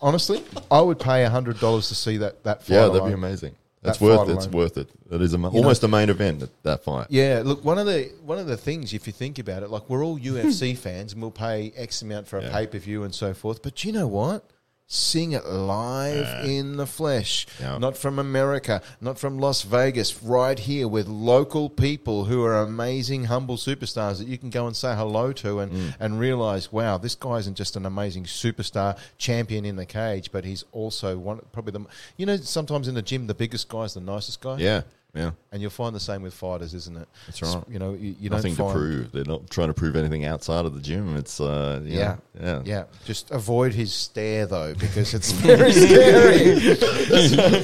Honestly, 0.03 0.43
I 0.71 0.81
would 0.81 0.99
pay 0.99 1.25
hundred 1.25 1.59
dollars 1.59 1.89
to 1.89 1.95
see 1.95 2.19
that 2.19 2.45
that 2.45 2.63
fight. 2.63 2.71
Yeah, 2.75 2.81
that'd 2.83 2.97
alone. 2.97 3.09
be 3.09 3.15
amazing. 3.15 3.57
That's 3.87 3.99
That 3.99 4.05
worth 4.05 4.29
it. 4.29 4.33
It's 4.35 4.47
worth 4.49 4.77
it. 4.79 4.89
It 5.11 5.23
is 5.23 5.33
a, 5.35 5.39
ma- 5.39 5.49
know- 5.51 5.57
almost 5.57 5.83
a 5.83 5.89
main 5.89 6.11
event, 6.11 6.41
that, 6.41 6.63
that 6.65 6.85
fight. 6.85 7.07
Yeah, 7.11 7.43
look, 7.45 7.65
one 7.65 7.79
of 7.79 7.87
the 7.87 8.11
one 8.25 8.39
of 8.39 8.47
the 8.47 8.57
things, 8.57 8.93
if 8.93 9.07
you 9.07 9.13
think 9.13 9.39
about 9.39 9.63
it, 9.63 9.71
like 9.71 9.89
we're 9.89 10.05
all 10.05 10.19
UFC 10.31 10.77
fans 10.77 11.13
and 11.13 11.23
we'll 11.23 11.31
pay 11.31 11.73
X 11.77 12.03
amount 12.03 12.27
for 12.29 12.39
a 12.39 12.43
Yeah. 12.43 12.53
pay 12.53 12.67
per 12.67 12.79
view 12.79 13.03
and 13.05 13.15
so 13.15 13.33
forth. 13.35 13.63
But 13.63 13.85
you 13.85 13.93
know 13.93 14.07
what? 14.07 14.45
Seeing 14.89 15.33
it 15.33 15.45
live 15.45 16.45
in 16.45 16.77
the 16.77 16.87
flesh, 16.87 17.45
Yeah. 17.61 17.77
not 17.79 17.97
from 17.97 18.21
America, 18.21 18.81
not 19.01 19.19
from 19.19 19.37
Las 19.41 19.63
Vegas, 19.63 20.23
right 20.23 20.57
here 20.61 20.87
with 20.87 21.09
local 21.09 21.69
people 21.69 22.27
who 22.27 22.45
are 22.45 22.63
amazing, 22.63 23.25
humble 23.25 23.57
superstars 23.57 24.19
that 24.19 24.29
you 24.29 24.39
can 24.39 24.49
go 24.49 24.69
and 24.69 24.77
say 24.77 24.95
hello 24.95 25.33
to 25.33 25.59
and, 25.59 25.73
Mm. 25.73 25.95
and 25.99 26.21
realize, 26.21 26.71
wow, 26.71 26.99
this 26.99 27.17
guy 27.17 27.39
isn't 27.39 27.57
just 27.57 27.75
an 27.75 27.85
amazing 27.85 28.27
superstar 28.27 28.97
champion 29.19 29.65
in 29.65 29.75
the 29.75 29.87
cage, 29.87 30.31
but 30.31 30.45
he's 30.45 30.63
also 30.71 31.19
one 31.19 31.41
probably 31.51 31.73
the 31.73 31.81
you 32.17 32.25
know 32.25 32.37
sometimes 32.37 32.87
in 32.87 32.95
the 32.95 33.03
gym 33.03 33.27
the 33.27 33.35
biggest 33.35 33.69
guy 33.69 33.83
is 33.83 33.95
the 33.95 34.01
nicest 34.01 34.41
guy. 34.41 34.59
Yeah. 34.59 34.83
Yeah. 35.17 35.31
And 35.51 35.63
you'll 35.63 35.71
find 35.71 35.95
the 35.97 36.01
same 36.01 36.21
with 36.23 36.35
fighters, 36.35 36.75
isn't 36.75 36.97
it? 36.99 37.09
That's 37.27 37.41
right. 37.41 37.65
You 37.71 37.79
know, 37.79 37.95
you, 37.95 38.15
you 38.21 38.29
don't 38.29 38.37
Nothing 38.39 38.53
to 38.57 38.63
find, 38.63 38.73
prove. 38.75 39.13
They're 39.13 39.25
not 39.25 39.49
trying 39.49 39.69
to 39.69 39.75
prove 39.75 39.97
anything 39.97 40.27
outside 40.27 40.67
of 40.67 40.75
the 40.75 40.81
gym. 40.83 41.17
It's 41.17 41.41
uh, 41.41 41.81
Yeah. 41.85 42.17
yeah, 42.39 42.43
yeah, 42.45 42.63
Yeah, 42.67 42.85
just 43.07 43.31
avoid 43.31 43.73
his 43.73 43.95
stare 43.95 44.45
though, 44.47 44.75
because 44.75 45.15
it's 45.15 45.33
very 45.47 45.73
scary. 45.73 46.75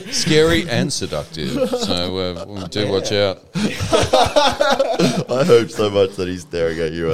Scary 0.12 0.68
and 0.70 0.90
seductive. 0.90 1.68
So 1.68 2.16
uh, 2.18 2.44
we 2.48 2.64
do 2.68 2.88
watch 2.90 3.12
out. 3.12 3.44
I 3.55 5.44
hope 5.46 5.68
so 5.70 5.90
much 5.90 6.16
that 6.16 6.28
he's 6.28 6.42
staring 6.42 6.78
at 6.78 6.92
you. 6.92 7.09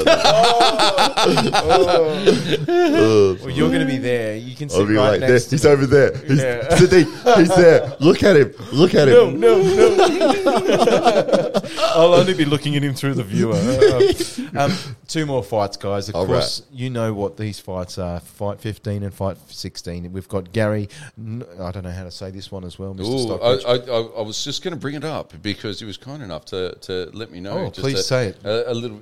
well, 2.67 3.51
you're 3.51 3.69
going 3.69 3.81
to 3.81 3.87
be 3.87 3.99
there. 3.99 4.37
You 4.37 4.55
can 4.55 4.69
sit 4.69 4.79
I'll 4.81 4.87
right 4.87 5.21
like, 5.21 5.21
next 5.21 5.31
there. 5.31 5.39
to 5.41 5.51
he's 5.51 5.65
me. 5.65 5.71
over 5.71 5.87
there. 5.87 6.17
He's, 6.19 6.39
Yeah. 6.43 6.69
Sadiq, 6.77 7.37
he's 7.39 7.49
there. 7.57 7.97
Look 8.01 8.23
at 8.23 8.37
him. 8.37 8.55
Look 8.73 8.95
at 8.95 9.09
him. 9.09 9.41
No, 9.41 9.59
no. 9.63 10.28
I'll 11.95 12.15
only 12.15 12.35
be 12.35 12.45
looking 12.45 12.77
at 12.77 12.83
him 12.83 12.95
through 12.95 13.15
the 13.15 13.25
viewer. 13.25 13.55
um, 14.61 14.73
two 15.07 15.27
more 15.27 15.43
fights, 15.43 15.77
guys. 15.77 16.09
Of 16.09 16.15
All 16.17 16.27
course, 16.27 16.63
you 16.73 16.91
know 16.91 17.13
what 17.13 17.37
these 17.37 17.59
fights 17.59 17.99
are. 17.99 18.21
Fight 18.21 18.61
15 18.61 19.03
and 19.03 19.13
fight 19.13 19.37
16. 19.49 20.13
We've 20.13 20.29
got 20.29 20.53
Gary. 20.53 20.89
N- 21.17 21.45
I 21.61 21.71
don't 21.71 21.85
know 21.85 21.91
how 21.91 22.05
to 22.05 22.11
say 22.11 22.31
this 22.31 22.53
one 22.53 22.65
as 22.65 22.79
well, 22.79 22.95
Mr. 22.95 23.41
I, 23.43 23.73
I, 23.73 24.21
I- 24.21 24.23
was 24.23 24.45
just 24.45 24.63
going 24.63 24.75
to 24.75 24.81
bring 24.81 24.95
it 24.95 25.05
up 25.05 25.33
because 25.43 25.81
he 25.81 25.87
was 25.87 25.97
kind 25.97 26.23
enough 26.23 26.45
to, 26.47 26.75
to 26.83 27.11
let 27.13 27.31
me 27.31 27.41
know. 27.41 27.53
Oh, 27.53 27.71
just 27.71 27.81
please 27.81 27.99
a, 28.01 28.03
say 28.03 28.27
it. 28.29 28.45
A, 28.45 28.73
a 28.73 28.75
little 28.75 29.01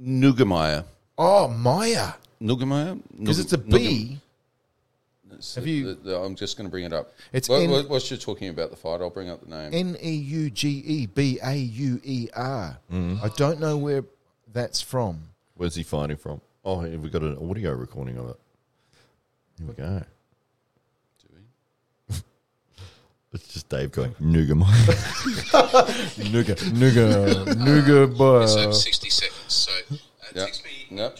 Nugemeyer. 0.00 0.84
oh, 1.18 1.48
Maya. 1.48 2.12
Nugemeyer? 2.40 3.00
Because 3.18 3.38
it's 3.38 3.52
a 3.52 3.58
B. 3.58 4.18
Have 5.54 5.66
you- 5.66 5.96
I'm 6.14 6.34
just 6.36 6.56
going 6.56 6.66
to 6.66 6.70
bring 6.70 6.84
it 6.84 6.92
up. 6.92 7.12
It's 7.32 7.48
What, 7.48 7.62
N- 7.62 7.70
what, 7.70 7.88
whilst 7.88 8.10
you're 8.10 8.18
talking 8.18 8.48
about 8.48 8.70
the 8.70 8.76
fight, 8.76 9.00
I'll 9.00 9.10
bring 9.10 9.28
up 9.30 9.40
the 9.42 9.50
name. 9.50 9.70
N 9.72 9.96
E 10.02 10.10
U 10.12 10.50
G 10.50 10.68
E 10.86 11.06
B 11.06 11.38
A 11.42 11.54
U 11.54 12.00
E 12.04 12.28
R. 12.34 12.78
Mm-hmm. 12.92 13.26
Don't 13.36 13.60
know 13.60 13.76
where 13.76 14.04
that's 14.52 14.80
from. 14.80 15.20
Where's 15.54 15.74
he 15.74 15.82
fighting 15.82 16.16
from? 16.16 16.40
Oh, 16.64 16.80
hey, 16.80 16.96
we 16.96 17.10
got 17.10 17.22
an 17.22 17.36
audio 17.50 17.72
recording 17.72 18.16
of 18.18 18.28
it. 18.30 18.36
Here 19.58 19.66
we 19.68 19.74
go. 19.74 20.02
It's 23.34 23.48
just 23.54 23.68
Dave 23.70 23.90
going, 23.92 24.14
Nougat. 24.20 24.58
Nuga, 26.18 26.54
Nuga, 26.74 27.44
Nuga, 27.54 28.16
boy. 28.18 28.44
So 28.44 28.72
60 28.72 29.08
seconds. 29.10 29.38
So 29.48 29.72
uh, 29.72 29.96
Yeah. 30.34 30.44
text 30.44 30.62
me 30.64 30.70
Yep. 30.98 31.18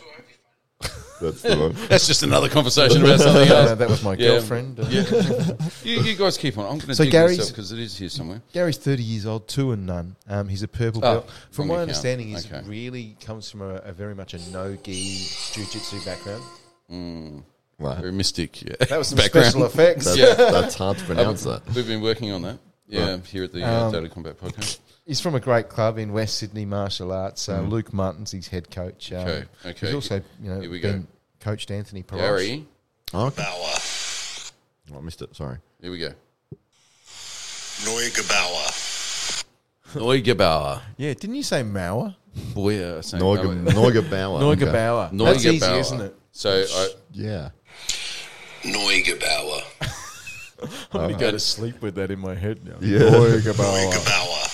To 1.22 1.28
over 1.28 1.30
That's 1.30 1.42
the 1.42 1.60
one. 1.60 1.72
That's 1.88 2.06
just 2.06 2.22
another 2.22 2.48
conversation 2.48 3.02
about 3.04 3.20
something 3.26 3.48
else. 3.48 3.78
that 3.78 3.88
was 3.88 4.02
my 4.02 4.12
Yeah. 4.14 4.28
girlfriend. 4.28 4.78
Uh, 4.80 4.84
You, 5.84 6.00
you 6.02 6.16
guys 6.16 6.36
keep 6.38 6.56
on. 6.58 6.64
I'm 6.64 6.78
going 6.78 6.88
to 6.88 6.94
So 6.94 7.04
dig 7.04 7.12
Gary's- 7.12 7.38
this 7.38 7.50
because 7.50 7.72
it 7.72 7.78
is 7.78 7.96
here 7.96 8.08
somewhere. 8.08 8.40
Gary's 8.52 8.76
30 8.78 9.02
years 9.02 9.26
old, 9.26 9.48
two 9.48 9.72
and 9.72 9.84
none. 9.86 10.14
Um, 10.28 10.48
he's 10.48 10.62
a 10.62 10.68
purple 10.68 11.00
Oh, 11.04 11.14
belt. 11.14 11.30
From 11.50 11.62
wrong 11.62 11.68
my 11.68 11.74
account. 11.74 11.82
understanding, 11.90 12.28
he's 12.28 12.46
Okay. 12.46 12.62
really 12.66 13.16
comes 13.24 13.50
from 13.50 13.62
a, 13.62 13.74
a 13.76 13.92
very 13.92 14.14
much 14.14 14.34
a 14.34 14.50
no-gi 14.50 15.26
jiu-jitsu 15.54 16.04
background. 16.04 16.42
Right. 17.78 17.98
Very 17.98 18.12
mystic. 18.12 18.62
Yeah. 18.62 18.74
That 18.88 18.98
was 18.98 19.08
some 19.08 19.16
Background. 19.18 19.46
special 19.48 19.66
effects. 19.66 20.04
That's, 20.04 20.16
Yeah. 20.18 20.34
that's 20.34 20.74
hard 20.76 20.98
to 20.98 21.04
pronounce 21.04 21.42
that. 21.44 21.62
We've 21.74 21.86
been 21.86 22.02
working 22.02 22.30
on 22.32 22.42
that. 22.42 22.58
Yeah, 22.86 23.16
here 23.26 23.44
at 23.44 23.52
the 23.52 23.64
uh, 23.64 23.90
Daily 23.90 24.08
Combat 24.10 24.38
Podcast. 24.38 24.78
He's 25.06 25.20
from 25.20 25.34
a 25.34 25.40
great 25.40 25.68
club 25.68 25.98
in 25.98 26.12
West 26.12 26.38
Sydney 26.38 26.64
Martial 26.64 27.12
Arts. 27.12 27.48
Uh, 27.48 27.60
Luke 27.62 27.92
Martin's 27.92 28.30
his 28.30 28.48
head 28.48 28.70
coach. 28.70 29.12
Um, 29.12 29.18
Mm. 29.18 29.26
Okay, 29.28 29.46
okay. 29.70 29.86
He's 29.86 29.94
also, 29.94 30.22
you 30.40 30.50
know, 30.50 30.60
Here 30.60 30.70
we 30.70 30.78
go. 30.80 30.92
been 30.92 31.06
coached 31.40 31.70
Anthony 31.70 32.02
Perosh. 32.02 32.18
Gary, 32.18 32.66
Okay. 33.14 33.42
Bauer. 33.42 33.78
Oh, 34.94 34.98
I 34.98 35.00
missed 35.00 35.20
it. 35.22 35.34
Sorry. 35.34 35.58
here 35.80 35.90
we 35.90 35.98
go. 35.98 36.12
Neugebauer. 37.84 39.44
Neugebauer. 39.94 40.80
Yeah, 40.96 41.14
didn't 41.14 41.34
you 41.36 41.42
say 41.42 41.62
Mauer? 41.62 42.14
Boy, 42.54 42.82
uh, 42.82 43.02
saying 43.02 43.22
Neuga, 43.22 43.54
no, 43.56 43.70
Neuga 43.72 44.08
Bauer. 44.08 44.40
Neugebauer. 44.40 44.62
Okay. 44.62 44.72
Bauer. 44.72 45.10
That's 45.32 45.44
easy, 45.44 45.58
Neugebauer. 45.58 45.80
isn't 45.80 46.00
it? 46.00 46.16
So 46.32 46.64
I, 46.68 46.88
Yeah. 47.12 47.50
Neugebauer. 48.62 49.62
I'm 50.92 51.00
going 51.00 51.14
to 51.14 51.18
go 51.20 51.30
to 51.32 51.40
sleep 51.40 51.82
with 51.82 51.96
that 51.96 52.10
in 52.12 52.20
my 52.20 52.34
head 52.36 52.64
now. 52.64 52.76
Yeah. 52.80 53.00
Neugebauer. 53.00 53.90
Neugebauer. 53.92 54.51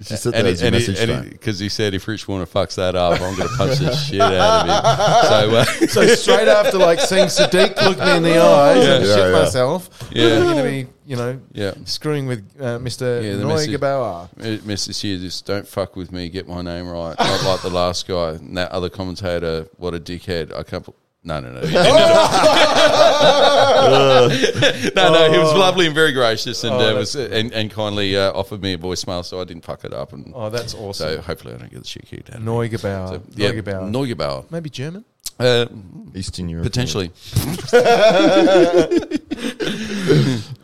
You 0.00 0.04
should 0.06 0.18
set 0.18 0.32
that 0.32 0.38
and 0.38 0.46
as 0.48 0.62
your 0.62 0.70
message 0.70 0.98
phone. 1.06 1.28
because 1.28 1.58
he 1.58 1.68
said 1.68 1.92
if 1.92 2.06
Rich 2.06 2.28
Warner 2.28 2.46
fucks 2.46 2.76
that 2.76 2.94
up, 2.94 3.20
I'm 3.20 3.34
going 3.36 3.48
to 3.48 3.54
punch 3.56 3.78
the 3.78 3.94
shit 3.96 4.20
out 4.20 4.68
of 4.68 4.68
him. 4.68 5.28
So 5.28 5.56
uh, 5.56 5.64
So 5.88 6.06
straight 6.14 6.46
after 6.48 6.78
like 6.78 7.00
seeing 7.00 7.26
Sadiq 7.26 7.74
look 7.82 7.98
me 7.98 8.16
in 8.16 8.22
the 8.22 8.38
eyes 8.42 8.76
and 8.86 9.04
Yeah, 9.04 9.14
shit 9.16 9.32
yeah. 9.32 9.42
myself, 9.42 10.08
Yeah. 10.12 10.36
I'm 10.36 10.42
going 10.44 10.56
to 10.56 10.62
be, 10.62 10.86
you 11.04 11.16
know, 11.16 11.40
yeah. 11.52 11.72
screwing 11.84 12.26
with 12.26 12.48
uh, 12.60 12.78
Mr. 12.78 13.22
Yeah, 13.24 13.34
the 13.36 13.46
message- 13.46 13.70
Neugebauer. 13.70 14.28
Uh, 14.62 14.64
Message 14.66 15.00
here, 15.00 15.18
just 15.18 15.44
don't 15.46 15.66
fuck 15.66 15.96
with 15.96 16.12
me. 16.12 16.28
Get 16.28 16.46
my 16.46 16.62
name 16.62 16.86
right. 16.88 17.16
Not 17.18 17.44
like 17.44 17.62
the 17.62 17.70
last 17.70 18.06
guy. 18.06 18.30
And 18.32 18.56
that 18.56 18.70
other 18.70 18.88
commentator, 18.90 19.66
what 19.78 19.94
a 19.94 19.98
dickhead. 20.00 20.54
I 20.54 20.62
can't. 20.62 20.88
Put- 21.22 21.24
No, 21.24 21.40
no, 21.40 21.52
no. 21.52 21.60
No, 24.94 25.12
no. 25.12 25.32
He 25.32 25.38
was 25.38 25.52
lovely 25.54 25.86
and 25.86 25.94
very 25.94 26.12
gracious, 26.12 26.64
and 26.64 26.74
Oh, 26.74 26.90
uh, 26.90 26.94
was 26.98 27.14
and, 27.14 27.52
and 27.52 27.70
kindly 27.70 28.16
uh, 28.16 28.32
offered 28.32 28.62
me 28.62 28.74
a 28.74 28.78
voicemail, 28.78 29.24
so 29.24 29.40
I 29.40 29.44
didn't 29.44 29.64
fuck 29.64 29.84
it 29.84 29.92
up. 29.92 30.12
And 30.12 30.32
Oh, 30.34 30.50
that's 30.50 30.74
awesome. 30.74 31.16
so 31.16 31.20
hopefully, 31.20 31.54
I 31.54 31.58
don't 31.58 31.70
get 31.70 31.82
the 31.82 31.88
shit 31.88 32.06
kicked 32.06 32.30
out. 32.30 32.36
of 32.36 32.42
me. 32.42 32.52
Neugebauer. 32.52 33.08
So, 33.08 33.22
yeah, 33.34 33.50
Neugebauer. 33.52 33.90
Neugebauer. 33.90 34.50
Maybe 34.50 34.70
German? 34.70 35.04
Uh, 35.38 35.66
Eastern 36.14 36.48
Europe. 36.48 36.64
potentially 36.64 37.08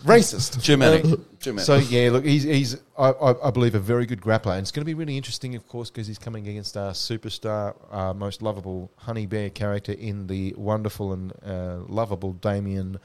Racist. 0.05 0.61
Germanic. 0.62 1.05
Germanic. 1.39 1.64
So 1.66 1.77
yeah, 1.77 2.11
look, 2.11 2.25
he's 2.25 2.43
he's 2.43 2.77
I, 2.99 3.11
I, 3.11 3.49
I 3.49 3.51
believe 3.51 3.75
a 3.75 3.79
very 3.81 4.07
good 4.07 4.20
grappler, 4.20 4.53
and 4.53 4.61
it's 4.61 4.70
going 4.70 4.83
to 4.83 4.87
be 4.87 4.95
really 4.95 5.16
interesting, 5.16 5.55
of 5.55 5.66
course, 5.68 5.91
because 5.91 6.07
he's 6.07 6.18
coming 6.18 6.49
against 6.49 6.77
our 6.77 6.93
superstar, 6.93 7.75
our 7.91 8.14
most 8.14 8.43
lovable 8.43 8.91
Honey 8.97 9.27
Bear 9.27 9.51
character 9.51 9.93
in 9.93 10.27
the 10.27 10.55
wonderful 10.57 11.12
and 11.12 11.33
uh, 11.45 11.79
lovable 11.89 12.33
Damien 12.35 12.99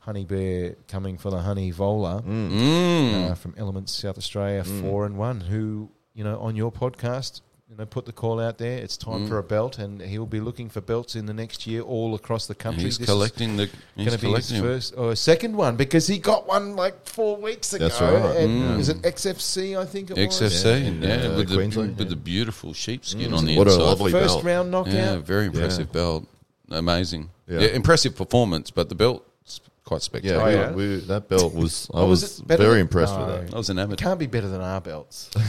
Honey 0.00 0.24
Bear 0.24 0.74
coming 0.88 1.18
for 1.18 1.30
the 1.30 1.38
Honey 1.40 1.70
Vola 1.70 2.22
Mm. 2.22 3.30
uh, 3.30 3.34
from 3.34 3.54
Elements 3.56 3.92
South 3.92 4.18
Australia, 4.18 4.64
four 4.64 5.06
and 5.06 5.16
one. 5.16 5.40
Who 5.40 5.90
you 6.14 6.24
know 6.24 6.38
on 6.40 6.56
your 6.56 6.70
podcast. 6.72 7.40
You 7.68 7.76
know, 7.76 7.84
put 7.84 8.06
the 8.06 8.12
call 8.12 8.38
out 8.38 8.58
there. 8.58 8.78
It's 8.78 8.96
time 8.96 9.24
Mm. 9.24 9.28
for 9.28 9.38
a 9.38 9.42
belt, 9.42 9.78
and 9.80 10.00
he'll 10.00 10.24
be 10.24 10.38
looking 10.38 10.68
for 10.68 10.80
belts 10.80 11.16
in 11.16 11.26
the 11.26 11.34
next 11.34 11.66
year 11.66 11.80
all 11.80 12.14
across 12.14 12.46
the 12.46 12.54
country. 12.54 12.84
he's 12.84 12.96
This 12.98 13.08
collecting 13.08 13.56
the. 13.56 13.68
Going 13.96 14.10
to 14.10 14.18
be 14.18 14.30
his 14.34 14.50
them. 14.50 14.62
first 14.62 14.94
or 14.96 15.16
second 15.16 15.56
one 15.56 15.74
because 15.74 16.06
he 16.06 16.18
got 16.18 16.46
one 16.46 16.76
like 16.76 17.08
four 17.08 17.36
weeks 17.36 17.72
ago. 17.72 17.88
That's 17.88 18.00
right. 18.00 18.36
And 18.36 18.62
Mm. 18.76 18.78
Is 18.78 18.88
it 18.88 19.02
XFC? 19.02 19.76
I 19.76 19.84
think 19.84 20.10
it 20.12 20.16
was. 20.16 20.40
XFC, 20.40 20.64
Yeah, 20.64 20.76
yeah, 20.76 20.86
in, 21.24 21.32
uh, 21.32 21.36
with, 21.38 21.48
the, 21.48 21.56
with 21.56 21.98
yeah. 21.98 22.04
the 22.04 22.14
beautiful 22.14 22.72
sheepskin 22.72 23.34
on 23.34 23.44
the 23.44 23.58
What 23.58 23.66
a 23.66 23.72
inside. 23.72 23.82
lovely 23.82 24.12
First 24.12 24.34
belt. 24.34 24.44
round 24.44 24.70
knockout. 24.70 24.94
Yeah, 24.94 25.16
very 25.16 25.46
impressive 25.46 25.90
belt. 25.90 26.24
Amazing. 26.70 27.30
Yeah. 27.48 27.60
Yeah. 27.62 27.68
impressive 27.70 28.14
performance, 28.14 28.70
but 28.70 28.88
the 28.90 28.94
belt's 28.94 29.60
quite 29.84 30.02
spectacular. 30.02 30.40
Oh, 30.40 30.46
we, 30.46 30.52
yeah? 30.54 30.70
we, 30.72 30.96
that 31.06 31.28
belt 31.28 31.52
was. 31.52 31.90
I 31.92 31.98
Oh, 31.98 32.06
was 32.06 32.22
was, 32.22 32.38
very 32.46 32.78
impressed 32.78 33.14
No. 33.18 33.26
with 33.26 33.46
that. 33.48 33.54
I 33.54 33.58
was 33.58 33.70
an 33.70 33.78
amateur. 33.80 34.04
Can't 34.04 34.20
be 34.20 34.26
better 34.28 34.48
than 34.48 34.60
our 34.60 34.80
belts. 34.80 35.30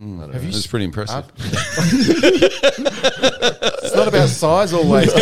I, 0.00 0.04
Have 0.32 0.42
you? 0.42 0.48
It 0.48 0.54
was 0.54 0.66
pretty 0.66 0.86
impressive. 0.86 1.24
It's 3.84 3.94
not 3.94 4.08
about 4.08 4.28
size 4.28 4.72
always. 4.72 5.12
um, 5.14 5.20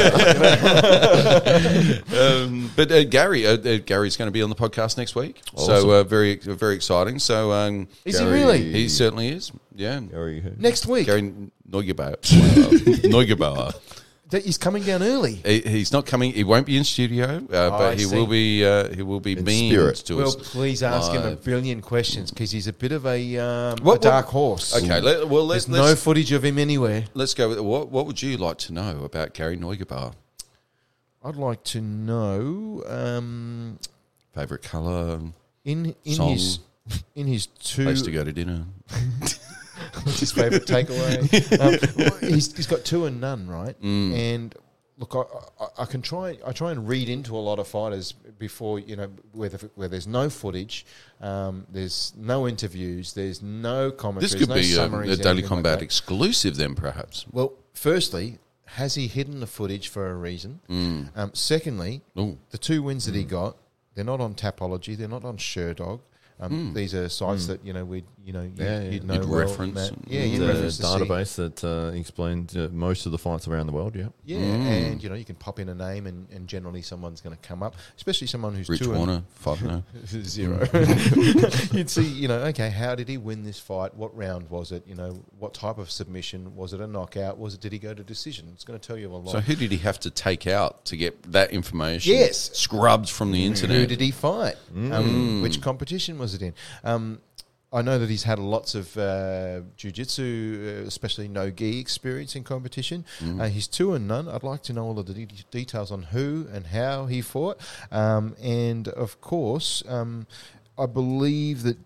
but 2.74 2.90
uh, 2.90 3.04
Gary, 3.04 3.46
uh, 3.46 3.58
uh, 3.58 3.78
Gary's 3.84 4.16
going 4.16 4.28
to 4.28 4.32
be 4.32 4.40
on 4.40 4.48
the 4.48 4.56
podcast 4.56 4.96
next 4.96 5.14
week, 5.14 5.42
so 5.56 5.90
uh, 5.90 6.04
very, 6.04 6.36
very 6.36 6.74
exciting. 6.74 7.18
So 7.18 7.52
um, 7.52 7.86
Is 8.04 8.18
he 8.18 8.24
Gary- 8.24 8.40
really 8.40 8.72
he 8.72 8.88
certainly 8.88 9.28
is. 9.28 9.52
Yeah, 9.74 10.00
Gary, 10.00 10.42
next 10.58 10.86
week? 10.86 11.04
Gary 11.06 11.34
Neugebauer. 11.68 12.16
Neugebauer. 13.02 13.74
He's 14.40 14.58
coming 14.58 14.82
down 14.82 15.02
early. 15.02 15.34
He, 15.44 15.60
he's 15.60 15.92
not 15.92 16.06
coming. 16.06 16.32
He 16.32 16.44
won't 16.44 16.66
be 16.66 16.76
in 16.76 16.84
studio, 16.84 17.42
uh, 17.52 17.66
I 17.66 17.78
but 17.78 17.98
he 17.98 18.04
see. 18.04 18.14
will 18.16 18.26
be. 18.26 18.64
Uh, 18.64 18.88
he 18.94 19.02
will 19.02 19.20
be 19.20 19.32
In 19.32 19.44
spirit. 19.46 19.96
to 20.06 20.16
Well, 20.16 20.28
us. 20.28 20.36
please 20.50 20.82
ask 20.82 21.12
him 21.12 21.22
a 21.24 21.36
billion 21.36 21.80
questions 21.82 22.30
because 22.30 22.50
he's 22.50 22.66
a 22.66 22.72
bit 22.72 22.92
of 22.92 23.04
a, 23.06 23.38
um, 23.38 23.78
What- 23.82 23.98
a 24.04 24.08
dark 24.08 24.26
horse. 24.26 24.74
Okay, 24.76 25.00
let, 25.00 25.28
well, 25.28 25.44
let's 25.46 25.66
There's 25.66 25.78
no 25.90 25.94
footage 25.94 26.32
of 26.32 26.44
him 26.44 26.58
anywhere. 26.58 27.04
let's 27.14 27.34
go 27.34 27.48
with 27.50 27.60
what. 27.60 27.90
What 27.90 28.06
would 28.06 28.22
you 28.22 28.36
like 28.38 28.58
to 28.58 28.72
know 28.72 29.04
about 29.04 29.34
Gary 29.34 29.56
Neugebauer? 29.56 30.14
I'd 31.24 31.36
like 31.36 31.62
to 31.64 31.80
know 31.80 32.82
um, 32.86 33.78
Favorite 34.34 34.62
color, 34.62 35.20
in 35.64 35.94
in 36.04 36.14
Song. 36.14 36.30
his 36.32 36.58
in 37.14 37.26
his 37.28 37.46
two 37.46 37.84
place 37.84 38.02
to 38.02 38.10
go 38.10 38.24
to 38.24 38.32
dinner. 38.32 38.64
What's 40.04 40.20
his 40.20 40.32
favourite 40.32 40.64
takeaway? 40.64 41.60
um, 41.60 41.94
well, 41.96 42.18
he's, 42.20 42.54
he's 42.56 42.66
got 42.66 42.84
two 42.84 43.04
and 43.06 43.20
none, 43.20 43.46
right? 43.46 43.80
Mm. 43.82 44.12
And 44.14 44.54
look, 44.98 45.14
I, 45.14 45.64
I, 45.64 45.82
I 45.82 45.84
can 45.84 46.02
try. 46.02 46.38
I 46.46 46.52
try 46.52 46.70
and 46.70 46.88
read 46.88 47.08
into 47.08 47.36
a 47.36 47.38
lot 47.38 47.58
of 47.58 47.68
fighters 47.68 48.12
before 48.38 48.78
you 48.78 48.96
know 48.96 49.10
where, 49.32 49.48
the, 49.48 49.70
where 49.74 49.88
there's 49.88 50.06
no 50.06 50.30
footage, 50.30 50.86
um, 51.20 51.66
there's 51.70 52.12
no 52.16 52.48
interviews, 52.48 53.12
there's 53.12 53.42
no 53.42 53.90
commentary. 53.90 54.30
This 54.30 54.38
could 54.38 54.48
no 54.48 54.54
be 54.54 54.62
summaries, 54.62 55.10
a 55.10 55.16
Daily 55.16 55.30
anything 55.30 55.44
like 55.44 55.48
Combat 55.48 55.82
exclusive, 55.82 56.56
then 56.56 56.74
perhaps. 56.74 57.26
Well, 57.30 57.52
firstly, 57.74 58.38
has 58.66 58.94
he 58.94 59.06
hidden 59.08 59.40
the 59.40 59.46
footage 59.46 59.88
for 59.88 60.10
a 60.10 60.14
reason? 60.14 60.60
Mm. 60.68 61.10
Um, 61.16 61.30
secondly, 61.34 62.02
Ooh. 62.18 62.38
the 62.50 62.58
two 62.58 62.82
wins 62.82 63.06
that 63.06 63.14
he 63.14 63.24
got, 63.24 63.56
they're 63.94 64.04
not 64.04 64.20
on 64.20 64.34
Tapology, 64.34 64.96
they're 64.96 65.08
not 65.08 65.24
on 65.24 65.36
Sherdog. 65.36 66.00
Um, 66.40 66.74
These 66.74 66.94
are 66.94 67.08
sites 67.08 67.46
that 67.46 67.64
you 67.64 67.72
know 67.72 67.84
we 67.84 68.02
you 68.24 68.32
know 68.32 68.42
you, 68.42 68.52
Yeah, 68.56 68.80
yeah. 68.82 68.90
would 68.90 69.04
know 69.04 69.14
You'd 69.14 69.24
well, 69.28 69.38
reference 69.40 69.74
Matt. 69.74 69.92
Yeah, 70.06 70.22
you'd 70.22 70.40
the 70.40 70.46
reference 70.48 70.76
to 70.78 70.82
see- 70.82 70.88
database 70.88 71.34
that 71.36 71.64
uh, 71.64 71.92
explained 71.96 72.54
uh, 72.56 72.68
most 72.70 73.06
of 73.06 73.12
the 73.12 73.18
fights 73.18 73.48
around 73.48 73.66
the 73.66 73.72
world. 73.72 73.94
Yeah, 73.96 74.08
Yeah, 74.24 74.38
and 74.38 75.02
you 75.02 75.08
know 75.08 75.14
you 75.14 75.24
can 75.24 75.34
pop 75.36 75.58
in 75.58 75.68
a 75.68 75.74
name, 75.74 76.06
and, 76.06 76.28
and 76.30 76.46
generally 76.48 76.82
someone's 76.82 77.20
going 77.20 77.36
to 77.36 77.48
come 77.48 77.62
up, 77.62 77.74
especially 77.96 78.26
someone 78.26 78.54
who's 78.54 78.68
Rich 78.68 78.80
two 78.82 78.92
Warner, 78.92 79.22
five 79.34 79.62
no. 79.62 79.82
zero. 80.06 80.58
You'd 81.72 81.90
see, 81.90 82.04
you 82.04 82.28
know, 82.28 82.38
okay, 82.44 82.70
how 82.70 82.94
did 82.94 83.08
he 83.08 83.18
win 83.18 83.42
this 83.44 83.58
fight? 83.58 83.94
What 83.94 84.16
round 84.16 84.48
was 84.50 84.72
it? 84.72 84.86
You 84.86 84.94
know, 84.94 85.22
what 85.38 85.54
type 85.54 85.78
of 85.78 85.90
submission 85.90 86.54
was 86.56 86.72
it? 86.72 86.80
A 86.80 86.86
knockout? 86.86 87.38
Was 87.38 87.54
it? 87.54 87.60
Did 87.60 87.72
he 87.72 87.78
go 87.78 87.94
to 87.94 88.02
decision? 88.02 88.48
It's 88.54 88.64
going 88.64 88.78
to 88.78 88.86
tell 88.86 88.96
you 88.96 89.10
a 89.10 89.16
lot. 89.16 89.32
So 89.32 89.40
who 89.40 89.54
did 89.54 89.70
he 89.72 89.78
have 89.78 89.98
to 90.00 90.10
take 90.10 90.46
out 90.46 90.84
to 90.86 90.96
get 90.96 91.22
that 91.32 91.50
information? 91.52 92.12
Yes. 92.12 92.50
scrubbed 92.56 93.08
from 93.10 93.32
the 93.32 93.44
internet. 93.44 93.76
Who 93.78 93.86
did 93.86 94.00
he 94.00 94.10
fight? 94.10 94.56
Um, 94.74 95.42
which 95.42 95.60
competition 95.60 96.18
was 96.18 96.34
it 96.34 96.42
in? 96.42 96.54
Um, 96.84 97.20
I 97.72 97.80
know 97.82 97.98
that 97.98 98.10
he's 98.10 98.24
had 98.24 98.38
lots 98.38 98.74
of 98.74 98.96
uh, 98.98 99.62
jiu-jitsu, 99.76 100.82
uh, 100.84 100.86
especially 100.86 101.28
no 101.28 101.50
gi 101.50 101.78
experience 101.78 102.36
in 102.36 102.44
competition. 102.44 103.04
Uh, 103.40 103.48
he's 103.48 103.66
two 103.66 103.94
and 103.94 104.06
none. 104.06 104.28
I'd 104.28 104.42
like 104.42 104.62
to 104.64 104.72
know 104.72 104.84
all 104.84 104.98
of 104.98 105.06
the 105.06 105.14
de- 105.14 105.44
details 105.50 105.90
on 105.90 106.02
who 106.02 106.46
and 106.52 106.66
how 106.66 107.06
he 107.06 107.22
fought, 107.22 107.60
um, 107.90 108.36
and 108.42 108.88
of 108.88 109.20
course, 109.20 109.82
um, 109.88 110.26
I 110.78 110.86
believe 110.86 111.62
that. 111.62 111.78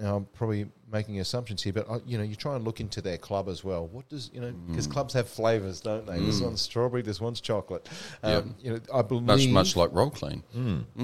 Now, 0.00 0.16
I'm 0.16 0.24
probably 0.24 0.66
making 0.92 1.18
assumptions 1.20 1.62
here, 1.62 1.72
but 1.72 1.88
uh, 1.88 1.98
you 2.06 2.18
know, 2.18 2.24
you 2.24 2.36
try 2.36 2.54
and 2.54 2.64
look 2.64 2.80
into 2.80 3.00
their 3.00 3.16
club 3.18 3.48
as 3.48 3.64
well. 3.64 3.86
What 3.88 4.08
does 4.08 4.30
you 4.34 4.40
know? 4.40 4.52
Because 4.68 4.86
clubs 4.86 5.14
have 5.14 5.28
flavors, 5.28 5.80
don't 5.80 6.06
they? 6.06 6.18
This 6.20 6.40
one's 6.40 6.60
strawberry, 6.60 7.02
this 7.02 7.20
one's 7.20 7.40
chocolate. 7.40 7.88
Um, 8.22 8.54
You 8.60 8.72
know, 8.74 8.80
I 8.94 9.02
believe 9.02 9.22
much 9.24 9.46
much 9.48 9.76
like 9.76 9.90
roll 9.92 10.10
clean. 10.10 10.42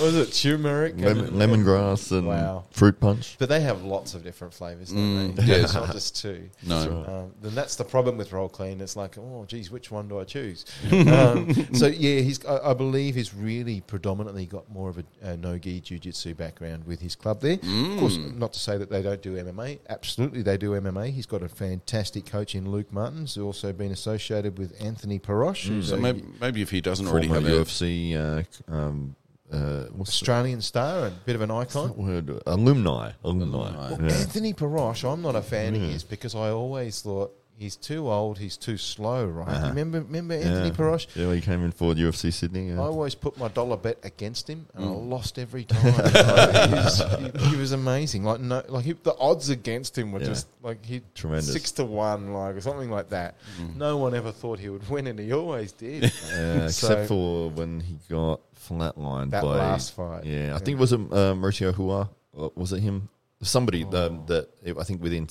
was 0.00 0.14
it 0.16 0.32
turmeric? 0.32 0.94
and- 1.00 1.30
lemongrass 1.30 2.12
and 2.12 2.26
Wow. 2.26 2.64
fruit 2.70 2.98
punch. 3.00 3.36
But 3.38 3.48
they 3.48 3.60
have 3.60 3.82
lots 3.82 4.14
of 4.14 4.22
different 4.24 4.52
flavors, 4.54 4.90
don't 4.92 5.34
they? 5.34 5.42
yes. 5.44 5.64
It's 5.64 5.74
not 5.82 5.92
just 5.92 6.16
two. 6.20 6.48
No. 6.62 7.04
Um, 7.06 7.32
then 7.42 7.54
that's 7.54 7.76
the 7.76 7.84
problem 7.84 8.16
with 8.16 8.32
roll 8.32 8.48
clean. 8.48 8.80
It's 8.80 8.96
like, 8.96 9.16
oh, 9.18 9.44
geez, 9.46 9.70
which 9.70 9.90
one 9.90 10.08
do 10.08 10.18
I 10.20 10.24
choose? 10.24 10.64
um, 10.92 11.52
so 11.74 11.86
yeah, 11.86 12.20
he's. 12.20 12.44
I, 12.44 12.70
I 12.70 12.74
believe 12.74 13.14
he's 13.14 13.34
really 13.34 13.80
predominantly 13.80 14.46
got 14.46 14.68
more 14.70 14.88
of 14.90 14.98
a, 14.98 15.04
a 15.22 15.36
no 15.36 15.58
gi 15.58 15.80
jiu 15.80 15.98
jitsu 15.98 16.34
background 16.34 16.84
with 16.86 17.00
his 17.00 17.14
club 17.16 17.40
there. 17.40 17.58
Of 17.92 17.98
course, 17.98 18.16
not 18.16 18.52
to 18.52 18.58
say 18.58 18.76
that 18.78 18.90
they 18.90 19.02
don't 19.02 19.22
do 19.22 19.36
MMA. 19.36 19.78
Absolutely, 19.88 20.42
they 20.42 20.56
do 20.56 20.70
MMA. 20.72 21.10
He's 21.10 21.26
got 21.26 21.42
a 21.42 21.48
fantastic 21.48 22.26
coach 22.26 22.54
in 22.54 22.70
Luke 22.70 22.92
Martins, 22.92 23.34
who's 23.34 23.44
also 23.44 23.72
been 23.72 23.92
associated 23.92 24.58
with 24.58 24.80
Anthony 24.82 25.18
Perosh, 25.18 25.66
who's 25.68 25.88
So 25.88 25.96
maybe, 25.96 26.24
maybe 26.40 26.62
if 26.62 26.70
he 26.70 26.80
doesn't 26.80 27.06
already 27.06 27.28
have 27.28 27.46
a 27.46 27.50
UFC. 27.50 28.14
Uh, 28.14 28.72
um, 28.72 29.16
uh, 29.52 29.84
Australian 30.00 30.60
star 30.60 31.06
and 31.06 31.14
a 31.14 31.20
bit 31.20 31.36
of 31.36 31.40
an 31.40 31.50
icon. 31.50 31.96
word? 31.96 32.42
Alumni. 32.46 33.12
Alumni. 33.22 33.68
Alumni. 33.68 34.08
Yeah. 34.08 34.16
Anthony 34.18 34.52
Perosh, 34.52 35.10
I'm 35.10 35.22
not 35.22 35.36
a 35.36 35.42
fan 35.42 35.74
of 35.74 35.82
his 35.82 36.02
because 36.02 36.34
I 36.34 36.50
always 36.50 37.00
thought 37.00 37.32
he's 37.58 37.76
too 37.76 38.08
old, 38.10 38.38
he's 38.38 38.56
too 38.56 38.76
slow, 38.76 39.24
right? 39.26 39.48
Uh-huh. 39.48 39.68
Remember, 39.68 40.00
remember 40.00 40.34
Anthony 40.34 40.68
Yeah. 40.68 40.74
Perosh? 40.74 41.06
Yeah, 41.16 41.32
he 41.34 41.40
came 41.40 41.64
in 41.64 41.72
for 41.72 41.94
the 41.94 42.02
UFC 42.02 42.32
Sydney. 42.32 42.72
I 42.72 42.76
always 42.76 43.14
put 43.14 43.36
my 43.38 43.48
dollar 43.48 43.76
bet 43.76 43.98
against 44.04 44.48
him, 44.48 44.66
and 44.74 44.84
I 44.84 44.88
Mm. 44.88 45.08
lost 45.08 45.38
every 45.38 45.64
time. 45.64 45.76
Like, 45.96 46.68
he, 46.68 46.74
was, 46.74 47.02
he, 47.42 47.48
he 47.50 47.56
was 47.56 47.72
amazing. 47.72 48.24
Like 48.24 48.40
no, 48.40 48.62
like 48.68 48.84
he, 48.84 48.92
the 48.92 49.16
odds 49.18 49.48
against 49.48 49.96
him 49.96 50.12
were 50.12 50.20
Yeah. 50.20 50.26
just 50.26 50.46
like 50.62 50.84
he 50.84 51.00
Tremendous. 51.14 51.52
six 51.52 51.72
to 51.72 51.84
one, 51.84 52.32
like 52.32 52.56
or 52.56 52.60
something 52.60 52.90
like 52.90 53.08
that. 53.10 53.36
Mm. 53.60 53.76
No 53.76 53.96
one 53.96 54.14
ever 54.14 54.32
thought 54.32 54.58
he 54.58 54.68
would 54.68 54.88
win, 54.90 55.06
and 55.06 55.18
he 55.18 55.32
always 55.32 55.72
did. 55.72 56.04
Uh, 56.04 56.08
So- 56.68 56.86
except 56.86 57.08
for 57.08 57.50
when 57.50 57.80
he 57.80 57.96
got 58.08 58.40
flatlined 58.68 59.30
That 59.30 59.42
by 59.42 59.48
last 59.56 59.92
fight. 59.94 60.24
Yeah, 60.24 60.54
I 60.54 60.58
think 60.58 60.76
it 60.76 60.80
was 60.80 60.92
a 60.92 60.96
uh, 60.96 61.34
Mauricio 61.34 61.76
Rua. 61.76 62.10
Was 62.54 62.72
it 62.72 62.80
him? 62.80 63.08
Somebody 63.42 63.84
um, 63.84 64.24
that 64.26 64.48
I 64.78 64.82
think 64.82 65.02
within 65.02 65.28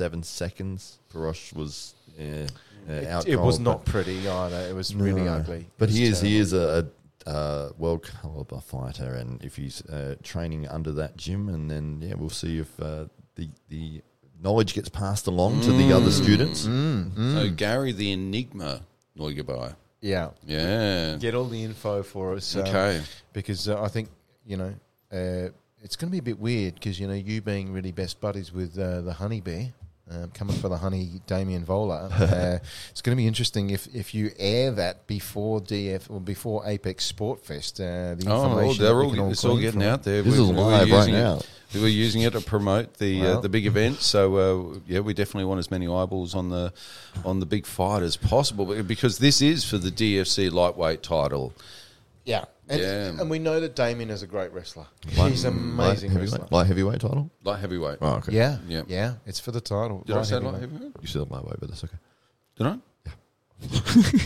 seven 0.00 0.22
seconds, 0.22 0.98
Perosh 1.12 1.52
was 1.60 1.94
yeah, 2.18 2.46
uh, 2.88 3.14
out. 3.14 3.26
it, 3.28 3.32
it 3.34 3.40
was 3.40 3.58
not 3.58 3.84
pretty 3.84 4.18
either. 4.28 4.60
It 4.70 4.74
was 4.74 4.94
really 4.94 5.22
No. 5.30 5.34
ugly. 5.38 5.62
But 5.78 5.88
he 5.90 6.00
was 6.08 6.18
is 6.18 6.20
he 6.30 6.36
is 6.44 6.52
a, 6.52 6.66
a 7.26 7.30
uh, 7.36 7.72
world 7.82 8.02
caliber 8.20 8.60
fighter, 8.60 9.10
and 9.20 9.30
if 9.48 9.56
he's 9.56 9.76
uh, 9.96 10.14
training 10.22 10.62
under 10.76 10.92
that 11.00 11.12
gym, 11.24 11.48
and 11.54 11.70
then 11.70 12.00
yeah, 12.06 12.14
we'll 12.20 12.30
see 12.44 12.54
if 12.64 12.70
uh, 12.80 13.04
the 13.36 13.46
the 13.68 14.00
knowledge 14.42 14.72
gets 14.78 14.88
passed 14.88 15.26
along 15.26 15.60
to 15.66 15.72
the 15.72 15.92
other 15.96 16.10
students. 16.22 16.66
Mm, 16.66 17.34
so 17.34 17.50
Gary 17.64 17.92
the 17.92 18.10
Enigma 18.12 18.80
Neugebauer. 19.18 19.74
Yeah. 20.00 20.30
Yeah. 20.46 21.16
Get 21.20 21.34
all 21.34 21.44
the 21.56 21.62
info 21.62 22.02
for 22.02 22.34
us. 22.36 22.56
um, 22.56 22.62
Okay. 22.62 23.02
because 23.34 23.68
uh, 23.68 23.82
I 23.86 23.88
think 23.88 24.08
you 24.46 24.56
know 24.56 24.72
uh, 25.12 25.46
it's 25.84 25.96
going 25.96 26.08
to 26.10 26.14
be 26.18 26.22
a 26.26 26.28
bit 26.30 26.38
weird 26.40 26.74
because 26.74 26.98
you 27.00 27.06
know 27.06 27.18
you 27.30 27.42
being 27.42 27.72
really 27.76 27.92
best 27.92 28.18
buddies 28.20 28.50
with 28.52 28.78
uh, 28.78 29.02
the 29.02 29.12
honey 29.12 29.40
bear. 29.42 29.66
Um, 30.12 30.30
coming 30.34 30.56
for 30.56 30.68
the 30.68 30.76
honey, 30.76 31.20
Damien 31.28 31.64
Vola. 31.64 32.08
Uh, 32.08 32.58
it's 32.90 33.00
going 33.00 33.16
to 33.16 33.20
be 33.20 33.28
interesting 33.28 33.70
if, 33.70 33.86
if 33.94 34.12
you 34.12 34.32
air 34.40 34.72
that 34.72 35.06
before 35.06 35.60
DF 35.60 36.10
or 36.10 36.20
before 36.20 36.66
Apex 36.66 37.04
Sport 37.04 37.44
Fest. 37.44 37.78
Uh, 37.80 38.16
the 38.16 38.24
Oh, 38.26 38.30
well, 38.30 38.44
information 38.50 38.82
they're 38.84 38.94
that 38.94 39.20
all, 39.20 39.30
it's 39.30 39.44
all 39.44 39.56
getting 39.56 39.84
out 39.84 40.02
there. 40.02 40.22
This 40.22 40.36
We- 40.36 40.42
is 40.42 40.50
we 40.50 40.56
were 40.56 40.62
live 40.62 40.90
right 40.90 41.10
now. 41.12 41.34
It, 41.36 41.46
we 41.74 41.80
were 41.82 41.86
using 41.88 42.22
it 42.22 42.32
to 42.32 42.40
promote 42.40 42.94
the 42.94 43.24
uh, 43.24 43.40
the 43.40 43.48
big 43.48 43.64
event. 43.66 44.00
So 44.00 44.74
uh, 44.74 44.78
yeah, 44.88 44.98
we 44.98 45.14
definitely 45.14 45.44
want 45.44 45.60
as 45.60 45.70
many 45.70 45.86
eyeballs 45.86 46.34
on 46.34 46.48
the 46.48 46.72
on 47.24 47.38
the 47.38 47.46
big 47.46 47.64
fight 47.64 48.02
as 48.02 48.16
possible 48.16 48.82
because 48.82 49.18
this 49.18 49.40
is 49.40 49.64
for 49.64 49.78
the 49.78 49.90
DFC 49.92 50.50
lightweight 50.50 51.04
title. 51.04 51.52
Yeah. 52.24 52.44
And, 52.68 52.80
Yeah. 52.80 53.08
and 53.20 53.28
we 53.30 53.38
know 53.38 53.58
that 53.60 53.74
Damien 53.74 54.10
is 54.10 54.22
a 54.22 54.26
great 54.26 54.52
wrestler. 54.52 54.86
Light- 55.16 55.30
He's 55.30 55.44
an 55.44 55.76
light 55.76 55.86
amazing 55.88 56.14
wrestler. 56.14 56.38
heavyweight, 56.38 56.52
light 56.52 56.66
heavyweight 56.66 57.00
title. 57.00 57.30
Light 57.44 57.58
heavyweight. 57.60 57.98
Oh, 58.00 58.12
okay. 58.16 58.32
Yeah, 58.32 58.58
Yeah. 58.68 58.82
yeah, 58.86 59.14
It's 59.26 59.40
for 59.40 59.50
the 59.52 59.60
title. 59.60 60.04
Did 60.06 60.16
I 60.16 60.22
say 60.22 60.34
heavyweight. 60.34 60.52
light 60.54 60.60
heavyweight? 60.62 60.92
You 61.00 61.08
said 61.08 61.30
lightweight, 61.30 61.60
but 61.60 61.68
that's 61.68 61.84
okay. 61.84 61.96
Did 62.56 62.66
I? 62.68 62.78
Yeah. 63.06 63.80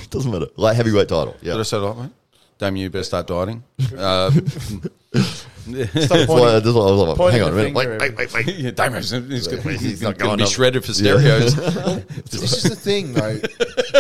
Doesn't 0.10 0.30
matter. 0.30 0.48
Light 0.56 0.76
heavyweight 0.76 1.08
title. 1.08 1.36
Yeah. 1.40 1.52
Did 1.54 1.60
I 1.60 1.62
say 1.62 1.76
lightweight? 1.78 2.10
Damn, 2.58 2.76
you 2.76 2.90
better 2.90 3.02
start 3.04 3.26
dieting. 3.26 3.64
Uh, 3.96 4.30
Stop 5.14 5.43
That's 5.66 6.10
why, 6.10 6.26
pointing- 6.26 6.44
I 6.44 6.54
was 6.60 6.66
like, 7.08 7.16
pointing 7.16 7.40
hang 7.40 7.42
on 7.42 7.48
a 7.48 7.54
the 7.54 7.70
minute. 7.70 7.74
Wait, 7.74 7.88
finger 8.00 8.16
wait, 8.16 8.16
wait, 8.34 8.46
wait. 8.46 8.56
yeah, 8.56 8.70
Damon, 8.70 9.00
he's, 9.02 9.10
he's, 9.10 9.48
gonna- 9.48 9.62
he's, 9.62 9.80
He's 9.80 10.02
not 10.02 10.18
going 10.18 10.30
to 10.32 10.36
be 10.38 10.42
up. 10.44 10.48
shredded 10.50 10.84
for 10.84 10.92
stereos. 10.92 11.54
This 12.34 12.64
is 12.64 12.70
the 12.70 12.76
thing, 12.76 13.12
though. 13.12 13.38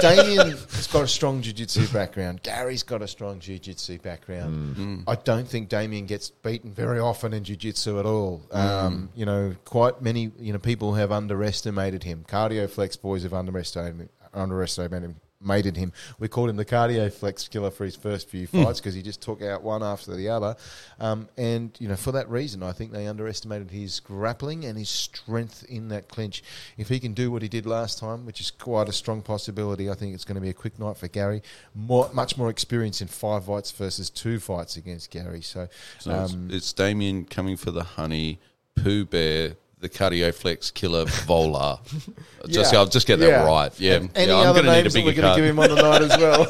Damien's 0.00 0.86
got 0.88 1.04
a 1.04 1.08
strong 1.08 1.40
jiu-jitsu 1.42 1.86
background. 1.88 2.42
Gary's 2.42 2.82
got 2.82 3.02
a 3.02 3.08
strong 3.08 3.38
jiu-jitsu 3.40 3.98
background. 3.98 5.04
I 5.06 5.14
don't 5.16 5.46
think 5.48 5.68
Damien 5.68 6.06
gets 6.06 6.30
beaten 6.30 6.72
very 6.72 6.98
often 6.98 7.32
in 7.32 7.44
jiu-jitsu 7.44 7.98
at 7.98 8.06
all. 8.06 8.42
Um, 8.50 9.08
you 9.14 9.24
know, 9.26 9.54
quite 9.64 10.02
many 10.02 10.32
you 10.38 10.52
know 10.52 10.58
people 10.58 10.94
have 10.94 11.12
underestimated 11.12 12.02
him. 12.02 12.24
Cardio 12.28 12.68
Flex 12.68 12.96
boys 12.96 13.22
have 13.22 13.34
underestimated 13.34 14.08
underestimated 14.32 15.10
him. 15.10 15.16
Mated 15.44 15.76
him. 15.76 15.92
We 16.18 16.28
called 16.28 16.50
him 16.50 16.56
the 16.56 16.64
cardio 16.64 17.12
flex 17.12 17.46
killer 17.48 17.70
for 17.70 17.84
his 17.84 17.96
first 17.96 18.28
few 18.28 18.46
fights 18.46 18.80
because 18.80 18.94
he 18.94 19.02
just 19.02 19.20
took 19.20 19.42
out 19.42 19.62
one 19.62 19.82
after 19.82 20.14
the 20.16 20.28
other, 20.28 20.56
um, 20.98 21.28
and 21.36 21.76
you 21.78 21.88
know 21.88 21.96
for 21.96 22.12
that 22.12 22.28
reason, 22.30 22.62
I 22.62 22.72
think 22.72 22.92
they 22.92 23.06
underestimated 23.06 23.70
his 23.70 24.00
grappling 24.00 24.64
and 24.64 24.78
his 24.78 24.88
strength 24.88 25.64
in 25.68 25.88
that 25.88 26.08
clinch. 26.08 26.42
If 26.76 26.88
he 26.88 26.98
can 27.00 27.12
do 27.12 27.30
what 27.30 27.42
he 27.42 27.48
did 27.48 27.66
last 27.66 27.98
time, 27.98 28.26
which 28.26 28.40
is 28.40 28.50
quite 28.50 28.88
a 28.88 28.92
strong 28.92 29.22
possibility, 29.22 29.90
I 29.90 29.94
think 29.94 30.14
it's 30.14 30.24
going 30.24 30.36
to 30.36 30.40
be 30.40 30.50
a 30.50 30.54
quick 30.54 30.78
night 30.78 30.96
for 30.96 31.08
Gary. 31.08 31.42
More, 31.74 32.10
much 32.12 32.36
more 32.36 32.50
experience 32.50 33.00
in 33.00 33.08
five 33.08 33.44
fights 33.44 33.70
versus 33.70 34.10
two 34.10 34.38
fights 34.38 34.76
against 34.76 35.10
Gary. 35.10 35.42
So, 35.42 35.68
So 35.98 36.22
it's, 36.22 36.32
um, 36.32 36.48
it's 36.50 36.72
Damien 36.72 37.24
coming 37.24 37.56
for 37.56 37.70
the 37.70 37.84
honey, 37.84 38.38
Pooh 38.76 39.04
Bear, 39.04 39.56
the 39.84 39.88
cardioflex 39.90 40.72
killer, 40.74 41.04
Vola. 41.26 41.80
Just, 42.48 42.72
Yeah. 42.72 42.78
I'll 42.78 42.86
just 42.86 43.06
get 43.06 43.18
that 43.20 43.28
Yeah. 43.28 43.44
right. 43.44 43.72
Yeah, 43.80 43.94
And 43.94 44.10
Any 44.16 44.32
yeah 44.32 44.38
I'm 44.40 44.46
other 44.48 44.62
going 44.62 44.74
to 44.74 44.82
need 44.90 45.02
a 45.02 45.04
we're 45.04 45.14
going 45.14 45.34
to 45.34 45.40
give 45.40 45.44
him 45.50 45.58
on 45.58 45.68
the 45.70 45.76
night 45.76 46.02
as 46.02 46.16
well? 46.18 46.46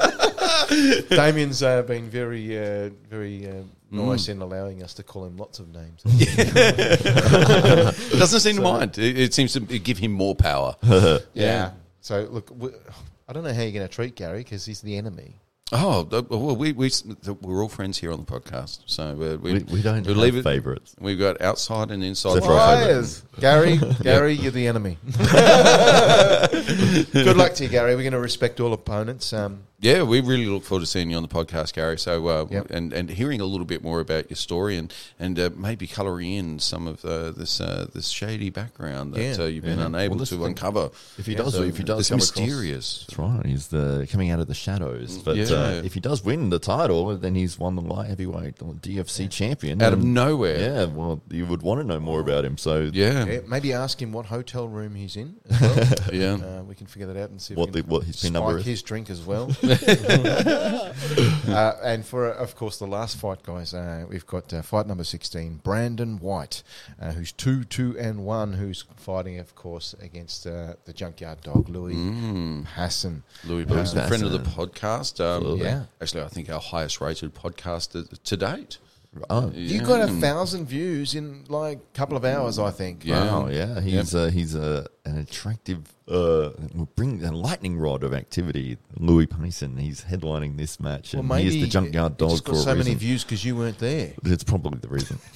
Damien's 1.10 1.62
uh, 1.62 1.82
been 1.82 2.08
very, 2.10 2.56
uh, 2.58 2.90
very 3.10 3.48
uh, 3.48 3.62
Mm. 3.92 4.06
nice 4.08 4.28
in 4.28 4.40
allowing 4.42 4.82
us 4.82 4.92
to 4.94 5.04
call 5.04 5.24
him 5.24 5.36
lots 5.36 5.60
of 5.60 5.68
names. 5.68 6.02
Doesn't 8.18 8.40
seem 8.40 8.56
to 8.56 8.62
mind. 8.62 8.98
It, 8.98 9.16
it 9.18 9.34
seems 9.34 9.52
to 9.52 9.60
give 9.60 9.98
him 9.98 10.10
more 10.10 10.34
power. 10.34 10.74
yeah. 11.32 11.72
So 12.00 12.26
look, 12.30 12.50
I 13.28 13.32
don't 13.32 13.44
know 13.44 13.52
how 13.54 13.62
you're 13.62 13.70
going 13.72 13.86
to 13.86 13.94
treat 13.94 14.16
Gary 14.16 14.38
because 14.38 14.64
he's 14.66 14.80
the 14.80 14.96
enemy. 14.96 15.36
Oh, 15.72 16.06
well, 16.28 16.54
we, 16.56 16.72
we, 16.72 16.90
we're 17.40 17.62
all 17.62 17.70
friends 17.70 17.96
here 17.98 18.12
on 18.12 18.20
the 18.20 18.26
podcast. 18.26 18.80
So 18.86 19.02
uh, 19.12 19.36
we, 19.38 19.54
We, 19.54 19.58
we 19.64 19.82
don't 19.82 20.04
we'll 20.04 20.14
have 20.14 20.22
leave 20.22 20.36
it. 20.36 20.44
favourites. 20.44 20.94
We've 21.00 21.18
got 21.18 21.40
outside 21.40 21.90
and 21.90 22.04
inside. 22.04 22.36
Except 22.36 22.46
for 22.46 22.52
our 22.52 22.76
favourite. 22.76 22.92
Liars. 22.92 23.22
Gary, 23.40 23.80
Gary, 24.02 24.34
you're 24.34 24.52
the 24.52 24.68
enemy. 24.68 24.98
Good 27.12 27.36
luck 27.36 27.54
to 27.54 27.64
you, 27.64 27.70
Gary. 27.70 27.94
We're 27.96 28.02
going 28.02 28.12
to 28.12 28.20
respect 28.20 28.60
all 28.60 28.72
opponents. 28.74 29.32
Um, 29.32 29.62
Yeah, 29.80 30.02
we 30.04 30.20
really 30.20 30.46
look 30.46 30.62
forward 30.64 30.80
to 30.80 30.86
seeing 30.86 31.10
you 31.10 31.16
on 31.16 31.22
the 31.22 31.28
podcast, 31.28 31.74
Gary. 31.74 31.98
So, 31.98 32.26
uh, 32.28 32.46
Yep. 32.50 32.70
and 32.70 32.92
and 32.92 33.10
hearing 33.10 33.40
a 33.42 33.44
little 33.44 33.66
bit 33.66 33.82
more 33.82 34.00
about 34.00 34.30
your 34.30 34.36
story 34.36 34.76
and 34.78 34.90
and 35.18 35.38
uh, 35.38 35.50
maybe 35.54 35.86
colouring 35.86 36.32
in 36.32 36.58
some 36.58 36.86
of 36.86 37.04
uh, 37.04 37.32
this 37.32 37.60
uh, 37.60 37.86
this 37.92 38.08
shady 38.08 38.48
background 38.50 39.12
that 39.14 39.20
Yeah. 39.38 39.44
uh, 39.44 39.46
you've 39.48 39.64
been 39.64 39.80
Yeah. 39.80 39.86
unable 39.86 40.16
Well, 40.16 40.24
to 40.24 40.34
is 40.34 40.38
the- 40.40 40.44
uncover. 40.44 40.90
If 41.18 41.26
he 41.26 41.34
does, 41.34 41.52
So 41.54 41.62
if 41.64 41.76
he 41.76 41.82
does, 41.82 42.00
it's 42.00 42.08
come 42.08 42.18
across- 42.18 42.36
mysterious. 42.36 43.04
That's 43.08 43.18
right. 43.18 43.44
He's 43.44 43.66
the 43.66 44.06
coming 44.10 44.30
out 44.30 44.38
of 44.40 44.46
the 44.46 44.54
shadows. 44.54 45.18
But 45.18 45.36
Yeah. 45.36 45.46
uh, 45.52 45.82
if 45.84 45.92
he 45.92 46.00
does 46.00 46.24
win 46.24 46.48
the 46.50 46.58
title, 46.60 47.14
then 47.18 47.34
he's 47.34 47.58
won 47.58 47.74
the 47.76 47.82
light 47.82 48.06
heavyweight 48.08 48.62
or 48.62 48.74
DFC 48.74 49.28
champion 49.28 49.82
Out 49.82 49.92
of 49.92 50.02
nowhere. 50.02 50.58
Yeah, 50.60 50.84
well, 50.86 51.20
you 51.30 51.44
would 51.46 51.60
want 51.62 51.80
to 51.80 51.86
know 51.86 52.00
more 52.00 52.20
about 52.20 52.44
him. 52.46 52.56
So 52.56 52.90
Yeah, 52.92 53.26
Yeah, 53.26 53.40
maybe 53.48 53.72
ask 53.74 54.00
him 54.00 54.12
what 54.12 54.26
hotel 54.26 54.66
room 54.66 54.94
he's 54.94 55.16
in. 55.16 55.34
As 55.50 55.60
well. 55.60 56.14
yeah. 56.14 56.34
uh, 56.34 56.62
we 56.62 56.74
can 56.74 56.86
figure 56.86 57.08
that 57.12 57.20
out 57.20 57.30
and 57.30 57.42
see 57.42 57.54
What 57.54 57.66
we 57.68 57.72
the- 57.72 57.82
can 57.82 57.90
what 57.90 58.04
his 58.04 58.20
pin 58.22 58.32
number 58.32 58.58
is. 58.58 58.64
his 58.64 58.80
drink 58.82 59.10
as 59.10 59.20
well. 59.20 59.50
uh, 61.48 61.72
and 61.82 62.04
for, 62.04 62.32
uh, 62.32 62.36
of 62.36 62.54
course, 62.56 62.78
the 62.78 62.86
last 62.86 63.16
fight, 63.16 63.42
guys, 63.42 63.74
uh, 63.74 64.04
we've 64.08 64.26
got 64.26 64.52
uh, 64.52 64.62
fight 64.62 64.86
number 64.86 65.04
16, 65.04 65.60
Brandon 65.62 66.18
White, 66.18 66.62
uh, 67.00 67.12
who's 67.12 67.32
2 67.32 67.64
2 67.64 67.98
and 67.98 68.24
1, 68.24 68.52
who's 68.54 68.84
fighting, 68.96 69.38
of 69.38 69.54
course, 69.54 69.94
against 70.00 70.46
uh, 70.46 70.74
the 70.84 70.92
junkyard 70.92 71.40
dog, 71.42 71.68
Louis 71.68 71.94
Mm. 71.94 72.66
Hassan. 72.66 73.22
Louis 73.44 73.64
Blues, 73.64 73.94
a 73.94 74.06
friend 74.08 74.22
of 74.24 74.32
the 74.32 74.38
podcast. 74.40 75.20
Um, 75.24 75.58
Yeah. 75.58 75.84
Actually, 76.00 76.24
I 76.24 76.28
think 76.28 76.50
our 76.50 76.60
highest 76.60 77.00
rated 77.00 77.34
podcast 77.34 77.92
to- 77.92 78.04
to 78.16 78.36
date. 78.36 78.78
oh, 79.30 79.50
You 79.54 79.80
got 79.82 80.08
a 80.08 80.12
thousand 80.12 80.66
views 80.66 81.14
in 81.14 81.44
like 81.48 81.78
a 81.78 81.96
couple 81.96 82.16
of 82.16 82.24
hours, 82.24 82.58
I 82.58 82.70
think. 82.70 83.04
Yeah. 83.04 83.24
Wow, 83.26 83.48
yeah, 83.48 83.80
he's 83.80 84.14
uh, 84.14 84.26
he's 84.26 84.56
uh, 84.56 84.86
an 85.06 85.18
attractive, 85.18 85.80
uh, 86.08 86.50
bring 86.96 87.22
a 87.24 87.30
lightning 87.32 87.76
rod 87.78 88.02
of 88.02 88.14
activity. 88.14 88.78
Louis 88.96 89.26
Payson, 89.26 89.76
he's 89.76 90.02
headlining 90.02 90.56
this 90.56 90.80
match, 90.80 91.12
Well, 91.12 91.20
and 91.20 91.28
maybe 91.28 91.50
he's 91.50 91.62
the 91.62 91.68
junkyard 91.68 92.16
dog 92.16 92.30
just 92.30 92.44
for 92.46 92.52
got 92.52 92.58
a 92.60 92.62
so 92.62 92.74
many 92.74 92.94
views 92.94 93.22
because 93.22 93.44
you 93.44 93.54
weren't 93.56 93.78
there. 93.78 94.12
It's 94.24 94.44
probably 94.44 94.78
the 94.78 94.88
reason. 94.88 95.18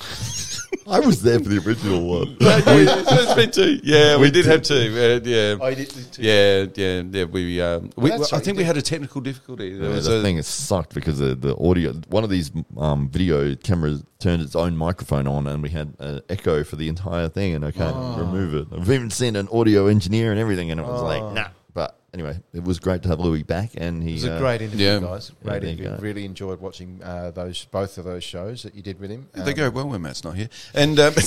I 0.87 1.01
was 1.01 1.23
there 1.23 1.39
for 1.39 1.49
the 1.51 1.59
original 1.67 2.01
one. 2.19 2.37
There's 2.41 3.35
been 3.35 3.51
two. 3.51 3.79
Yeah, 3.85 4.17
we, 4.17 4.23
We 4.23 4.31
did 4.31 4.45
did. 4.45 4.47
have 4.47 4.63
two. 4.63 4.75
Uh, 4.75 5.21
yeah. 5.29 5.57
I 5.63 5.75
did 5.75 5.91
too. 5.91 6.23
Yeah, 6.23 6.67
yeah, 6.75 7.03
yeah. 7.11 7.25
We, 7.25 7.61
um, 7.61 7.91
we 7.97 8.09
that's 8.09 8.33
I 8.33 8.39
think 8.39 8.47
you 8.49 8.53
we 8.55 8.59
did. 8.61 8.67
had 8.69 8.77
a 8.79 8.83
technical 8.83 9.21
difficulty. 9.21 9.75
There 9.77 9.91
Yeah, 9.91 9.97
was 9.97 10.07
the 10.07 10.21
a- 10.21 10.23
thing 10.23 10.39
is 10.39 10.47
sucked 10.47 10.95
because 10.95 11.19
the, 11.19 11.35
the 11.35 11.55
audio, 11.59 11.93
one 12.09 12.25
of 12.25 12.31
these 12.31 12.51
um, 12.79 13.11
video 13.11 13.55
cameras 13.55 14.03
turned 14.19 14.41
its 14.43 14.57
own 14.57 14.77
microphone 14.79 15.27
on, 15.29 15.47
and 15.47 15.63
we 15.63 15.69
had 15.69 15.95
an 15.99 16.23
echo 16.31 16.65
for 16.65 16.77
the 16.77 16.89
entire 16.89 17.29
thing, 17.29 17.55
and 17.55 17.65
I 17.67 17.71
can't 17.71 17.95
Oh. 17.95 18.17
remove 18.21 18.55
it. 18.55 18.69
I've 18.73 18.91
even 18.91 19.11
seen 19.11 19.37
an 19.37 19.47
audio 19.59 19.87
engineer 19.87 20.31
and 20.31 20.41
everything, 20.41 20.71
and 20.71 20.81
it 20.81 20.87
was 20.87 21.03
like, 21.03 21.23
nah. 21.35 21.49
But 21.75 21.97
anyway, 22.13 22.41
it 22.53 22.65
was 22.65 22.79
great 22.81 23.03
to 23.03 23.09
have 23.09 23.21
Louis 23.21 23.43
back, 23.43 23.71
and 23.77 24.03
he 24.03 24.11
It 24.13 24.15
was 24.15 24.25
a 24.25 24.35
uh, 24.35 24.39
great 24.39 24.63
interview, 24.63 24.87
yeah. 24.87 24.99
guys. 25.01 25.31
Yeah, 25.43 25.51
Great 25.51 25.61
there 25.63 25.71
you 25.71 25.77
interview. 25.79 25.97
go. 25.97 26.03
Really 26.03 26.25
enjoyed 26.25 26.61
watching 26.61 27.01
uh, 27.05 27.31
those 27.31 27.65
both 27.67 27.99
of 27.99 28.05
those 28.05 28.25
shows 28.25 28.63
that 28.65 28.75
you 28.75 28.83
did 28.83 28.99
with 28.99 29.11
him. 29.11 29.29
they 29.35 29.51
Um, 29.53 29.57
go 29.57 29.71
well 29.71 29.89
when 29.89 30.03
Matt's 30.03 30.25
not 30.25 30.35
here. 30.37 30.49
And 30.75 30.99
um, 30.99 31.15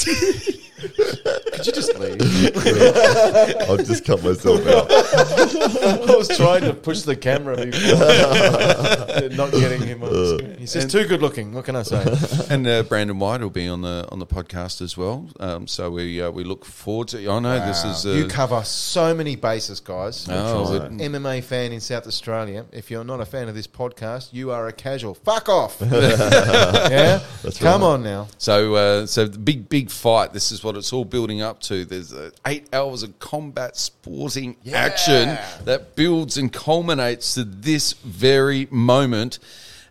Could 1.51 1.65
you 1.67 1.73
just 1.73 1.99
leave? 1.99 2.21
I've 3.69 3.85
just 3.85 4.05
cut 4.05 4.23
myself 4.23 4.65
out. 4.67 4.87
I 6.09 6.15
was 6.15 6.27
trying 6.29 6.61
to 6.61 6.73
push 6.73 7.01
the 7.01 7.15
camera 7.15 7.57
before, 7.65 9.29
not 9.35 9.51
getting 9.51 9.81
him 9.81 10.03
on 10.03 10.39
screen. 10.39 10.57
He's 10.57 10.73
just 10.73 10.89
too 10.89 11.05
good 11.05 11.21
looking. 11.21 11.53
What 11.53 11.65
can 11.65 11.75
I 11.75 11.83
say? 11.83 12.03
and 12.49 12.65
uh, 12.65 12.83
Brandon 12.83 13.19
White 13.19 13.41
will 13.41 13.49
be 13.49 13.67
on 13.67 13.81
the 13.81 14.07
on 14.11 14.19
the 14.19 14.25
podcast 14.25 14.81
as 14.81 14.95
well. 14.97 15.29
Um, 15.39 15.67
so 15.67 15.91
we 15.91 16.21
uh, 16.21 16.31
we 16.31 16.43
look 16.43 16.63
forward 16.63 17.09
to. 17.09 17.29
I 17.29 17.39
know 17.39 17.65
this 17.65 17.83
is. 17.83 18.05
Uh, 18.05 18.11
you 18.11 18.27
cover 18.27 18.63
so 18.63 19.13
many 19.13 19.35
bases, 19.35 19.79
guys. 19.79 20.27
Oh, 20.29 20.63
As 20.63 20.69
an 20.83 20.99
MMA 20.99 21.43
fan 21.43 21.73
in 21.73 21.81
South 21.81 22.07
Australia, 22.07 22.65
if 22.71 22.89
you're 22.89 23.03
not 23.03 23.19
a 23.19 23.25
fan 23.25 23.49
of 23.49 23.55
this 23.55 23.67
podcast, 23.67 24.29
you 24.31 24.51
are 24.51 24.67
a 24.67 24.73
casual. 24.73 25.15
Fuck 25.15 25.49
off. 25.49 25.77
yeah, 25.81 27.21
come 27.59 27.81
right. 27.81 27.87
on 27.87 28.03
now. 28.03 28.27
So, 28.37 28.75
uh, 28.75 29.05
so 29.05 29.25
the 29.25 29.37
big, 29.37 29.67
big 29.67 29.91
fight. 29.91 30.33
This 30.33 30.51
is 30.51 30.63
what 30.63 30.77
it's 30.77 30.93
all 30.93 31.05
building 31.05 31.41
up 31.41 31.50
to. 31.59 31.85
There's 31.85 32.13
uh, 32.13 32.31
eight 32.47 32.67
hours 32.73 33.03
of 33.03 33.19
combat 33.19 33.77
sporting 33.77 34.55
action 34.73 35.37
that 35.65 35.95
builds 35.95 36.37
and 36.37 36.51
culminates 36.51 37.35
to 37.35 37.43
this 37.43 37.93
very 37.93 38.67
moment. 38.71 39.39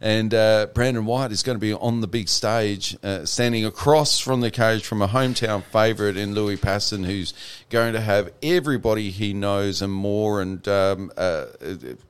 And 0.03 0.32
uh, 0.32 0.69
Brandon 0.73 1.05
White 1.05 1.31
is 1.31 1.43
going 1.43 1.57
to 1.57 1.61
be 1.61 1.74
on 1.74 2.01
the 2.01 2.07
big 2.07 2.31
stage, 2.31 2.97
uh, 3.03 3.27
standing 3.27 3.66
across 3.66 4.19
from 4.19 4.41
the 4.41 4.51
cage 4.51 4.87
from 4.87 5.03
a 5.03 5.09
hometown 5.09 5.62
favourite 5.62 6.16
in 6.16 6.35
Louis 6.35 6.57
Passon, 6.57 7.05
who's 7.05 7.35
going 7.69 7.93
to 7.93 8.01
have 8.01 8.32
everybody 8.43 9.11
he 9.11 9.35
knows 9.35 9.82
and 9.82 9.93
more. 9.93 10.41
And 10.41 10.66
um, 10.66 11.12
uh, 11.19 11.47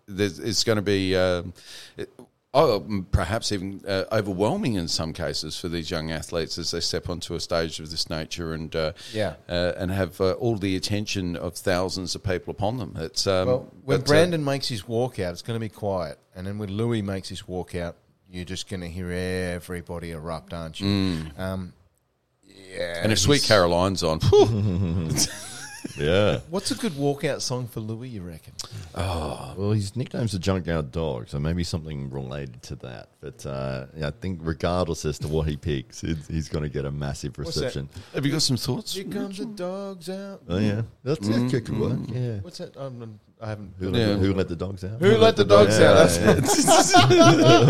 it's 0.06 0.62
going 0.62 0.76
to 0.76 0.82
be. 0.82 1.16
Oh, 2.52 2.80
mm, 2.80 3.06
perhaps 3.12 3.52
even 3.52 3.80
uh, 3.86 4.04
overwhelming 4.10 4.74
in 4.74 4.88
some 4.88 5.12
cases 5.12 5.56
for 5.56 5.68
these 5.68 5.88
young 5.88 6.10
athletes 6.10 6.58
as 6.58 6.72
they 6.72 6.80
step 6.80 7.08
onto 7.08 7.34
a 7.34 7.40
stage 7.40 7.78
of 7.78 7.90
this 7.92 8.10
nature 8.10 8.52
and 8.54 8.74
uh, 8.74 8.92
Yeah. 9.12 9.34
uh, 9.48 9.72
and 9.76 9.92
have 9.92 10.20
uh, 10.20 10.32
all 10.32 10.56
the 10.56 10.74
attention 10.74 11.36
of 11.36 11.54
thousands 11.54 12.16
of 12.16 12.24
people 12.24 12.50
upon 12.50 12.78
them. 12.78 12.96
It's 12.98 13.24
um, 13.28 13.46
Well, 13.46 13.72
when 13.84 14.00
Brandon 14.00 14.44
makes 14.44 14.66
his 14.66 14.82
walkout, 14.82 15.30
it's 15.30 15.42
going 15.42 15.54
to 15.60 15.64
be 15.64 15.68
quiet, 15.68 16.18
and 16.34 16.44
then 16.44 16.58
when 16.58 16.70
Louis 16.72 17.02
makes 17.02 17.28
his 17.28 17.42
walkout, 17.42 17.94
you're 18.28 18.44
just 18.44 18.68
going 18.68 18.80
to 18.80 18.88
hear 18.88 19.10
everybody 19.12 20.10
erupt, 20.10 20.52
aren't 20.52 20.80
you? 20.80 20.86
Um, 21.38 21.72
yeah. 22.44 23.00
and 23.02 23.12
if 23.12 23.18
Sweet 23.20 23.42
Caroline's 23.44 24.02
on, 24.02 24.18
Yeah. 26.00 26.40
What's 26.50 26.70
a 26.70 26.74
good 26.74 26.92
walkout 26.92 27.40
song 27.40 27.66
for 27.66 27.80
Louis? 27.80 28.08
You 28.08 28.22
reckon? 28.22 28.54
Oh, 28.94 29.54
Well, 29.56 29.70
his 29.72 29.94
nickname's 29.96 30.32
the 30.32 30.38
Junkyard 30.38 30.90
Dog, 30.90 31.28
so 31.28 31.38
maybe 31.38 31.62
something 31.64 32.10
related 32.10 32.62
to 32.64 32.76
that. 32.76 33.08
But 33.20 33.44
uh, 33.46 33.86
yeah, 33.96 34.08
I 34.08 34.10
think 34.12 34.40
regardless 34.42 35.04
as 35.04 35.18
to 35.20 35.28
what 35.28 35.46
he 35.48 35.56
picks, 35.56 36.02
it's, 36.02 36.26
he's 36.28 36.48
going 36.48 36.62
to 36.64 36.68
get 36.70 36.84
a 36.84 36.90
massive 36.90 37.38
reception. 37.38 37.88
have 38.14 38.24
you 38.24 38.32
got 38.32 38.42
some 38.42 38.56
thoughts? 38.56 38.94
Here 38.94 39.04
comes 39.04 39.38
the 39.38 39.44
dogs 39.46 40.08
out. 40.08 40.42
Oh 40.48 40.58
yeah, 40.58 40.82
that's 41.04 41.26
that 41.28 41.50
could 41.50 41.64
could 41.66 41.78
work. 41.78 41.98
Yeah. 42.08 42.38
What's 42.40 42.58
that? 42.58 42.76
Um, 42.76 43.20
I 43.42 43.48
haven't. 43.48 43.74
Who, 43.78 43.90
let 43.90 43.98
Yeah. 44.00 44.06
the, 44.14 44.18
who 44.18 44.34
let 44.34 44.48
the 44.48 44.56
dogs 44.56 44.84
out? 44.84 45.00
Who 45.00 45.16
let 45.16 45.36
the 45.36 45.44
dogs 45.44 45.78
Yeah, 45.78 45.92
out? 45.92 46.10
yeah, 46.20 46.32
That's 46.34 46.92
yeah. 46.94 47.02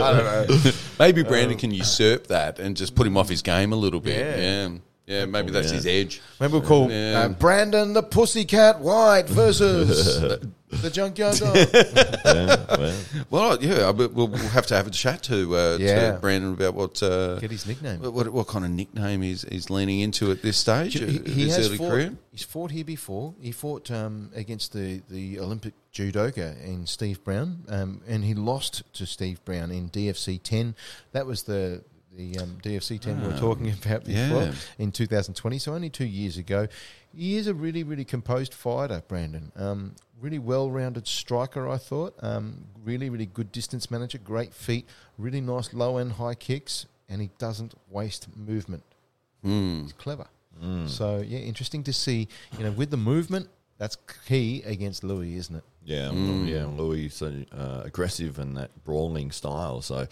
I 0.03 0.47
don't 0.49 0.65
know. 0.65 0.71
Maybe 0.99 1.23
Brandon 1.23 1.57
can 1.59 1.71
usurp 1.71 2.27
that 2.29 2.59
and 2.59 2.77
just 2.77 2.95
put 2.95 3.07
him 3.07 3.17
off 3.17 3.29
his 3.29 3.43
game 3.43 3.73
a 3.73 3.77
little 3.77 4.01
bit. 4.01 4.19
Yeah. 4.39 4.67
Yeah, 4.69 4.79
yeah, 5.11 5.25
maybe 5.27 5.51
that's 5.51 5.69
Yeah. 5.69 5.75
his 5.77 5.87
edge. 5.87 6.21
Maybe 6.39 6.53
we'll 6.53 6.63
call 6.63 6.91
Yeah. 6.91 7.23
uh, 7.25 7.29
Brandon 7.29 7.93
the 7.93 8.03
Pussycat 8.03 8.81
White 8.81 9.29
versus 9.29 10.21
the 10.71 10.91
Junkyard 10.91 11.37
Dog. 11.39 11.57
Yeah, 11.57 12.57
well, 12.79 12.95
Well, 13.31 13.59
yeah, 13.63 13.89
I- 13.89 13.91
we'll 13.91 14.09
we'll 14.29 14.37
have 14.59 14.67
to 14.69 14.77
have 14.77 14.87
a 14.87 14.91
chat 14.91 15.23
to, 15.25 15.57
uh, 15.57 15.77
Yeah. 15.81 16.13
to 16.13 16.19
Brandon 16.19 16.53
about 16.53 16.75
what 16.75 17.03
uh, 17.03 17.39
Get 17.41 17.51
his 17.51 17.67
nickname. 17.67 18.01
What, 18.01 18.29
what 18.33 18.47
kind 18.47 18.65
of 18.65 18.71
nickname 18.71 19.23
he's, 19.23 19.43
he's 19.43 19.69
leaning 19.71 20.01
into 20.01 20.31
at 20.31 20.43
this 20.43 20.57
stage 20.57 20.95
He, 20.95 21.05
of 21.19 21.27
he 21.27 21.45
his 21.47 21.57
has 21.57 21.67
early 21.67 21.77
fought, 21.79 21.91
career? 21.91 22.13
He's 22.33 22.45
fought 22.45 22.71
here 22.71 22.85
before. 22.85 23.35
He 23.41 23.51
fought 23.53 23.91
um, 23.91 24.31
against 24.35 24.73
the, 24.73 25.03
the 25.11 25.41
Olympic 25.41 25.75
judoka 25.93 26.57
in 26.65 26.87
Steve 26.87 27.23
Brown, 27.25 27.65
um, 27.69 28.01
and 28.07 28.25
he 28.25 28.35
lost 28.35 28.85
to 28.95 29.05
Steve 29.07 29.45
Brown 29.45 29.73
in 29.73 29.91
DFC 29.91 30.41
10. 30.41 30.77
That 31.13 31.27
was 31.27 31.43
the 31.43 31.83
the 32.21 32.39
um, 32.41 32.59
DFC 32.63 33.01
10 33.01 33.23
we 33.23 33.29
were 33.29 33.39
talking 33.39 33.71
about 33.85 34.05
before 34.05 34.43
yeah. 34.43 34.53
in 34.79 34.93
2020, 34.93 35.59
so 35.59 35.75
only 35.75 35.91
two 35.91 36.05
years 36.05 36.37
ago. 36.37 36.69
He 37.15 37.37
is 37.37 37.47
a 37.47 37.55
really, 37.55 37.83
really 37.83 38.05
composed 38.05 38.55
fighter, 38.55 39.03
Brandon. 39.09 39.51
Um, 39.57 39.97
really 40.21 40.39
well-rounded 40.39 41.09
striker, 41.09 41.69
I 41.69 41.79
thought. 41.79 42.15
Um, 42.23 42.65
really, 42.85 43.11
really 43.11 43.27
good 43.27 43.51
distance 43.53 43.91
manager, 43.91 44.19
great 44.19 44.55
feet, 44.55 44.87
really 45.19 45.41
nice 45.41 45.73
low 45.73 45.97
and 45.97 46.13
high 46.13 46.35
kicks, 46.35 46.87
and 47.09 47.21
he 47.21 47.31
doesn't 47.39 47.75
waste 47.89 48.29
movement. 48.37 48.85
Hmm. 49.43 49.83
He's 49.83 49.93
clever. 49.93 50.27
So 50.87 51.25
yeah, 51.27 51.39
interesting 51.39 51.83
to 51.85 51.93
see. 51.93 52.29
You 52.59 52.65
know, 52.65 52.73
with 52.73 52.91
the 52.91 52.99
movement, 52.99 53.49
that's 53.79 53.97
key 54.27 54.63
against 54.67 55.03
Louis, 55.03 55.37
isn't 55.37 55.57
it? 55.57 55.65
yeah, 55.85 56.11
well, 56.11 56.45
yeah. 56.45 56.67
Louis 56.67 57.09
so 57.09 57.33
uh, 57.51 57.81
aggressive 57.85 58.39
and 58.39 58.57
that 58.59 58.85
brawling 58.85 59.31
style. 59.31 59.81
So 59.81 60.07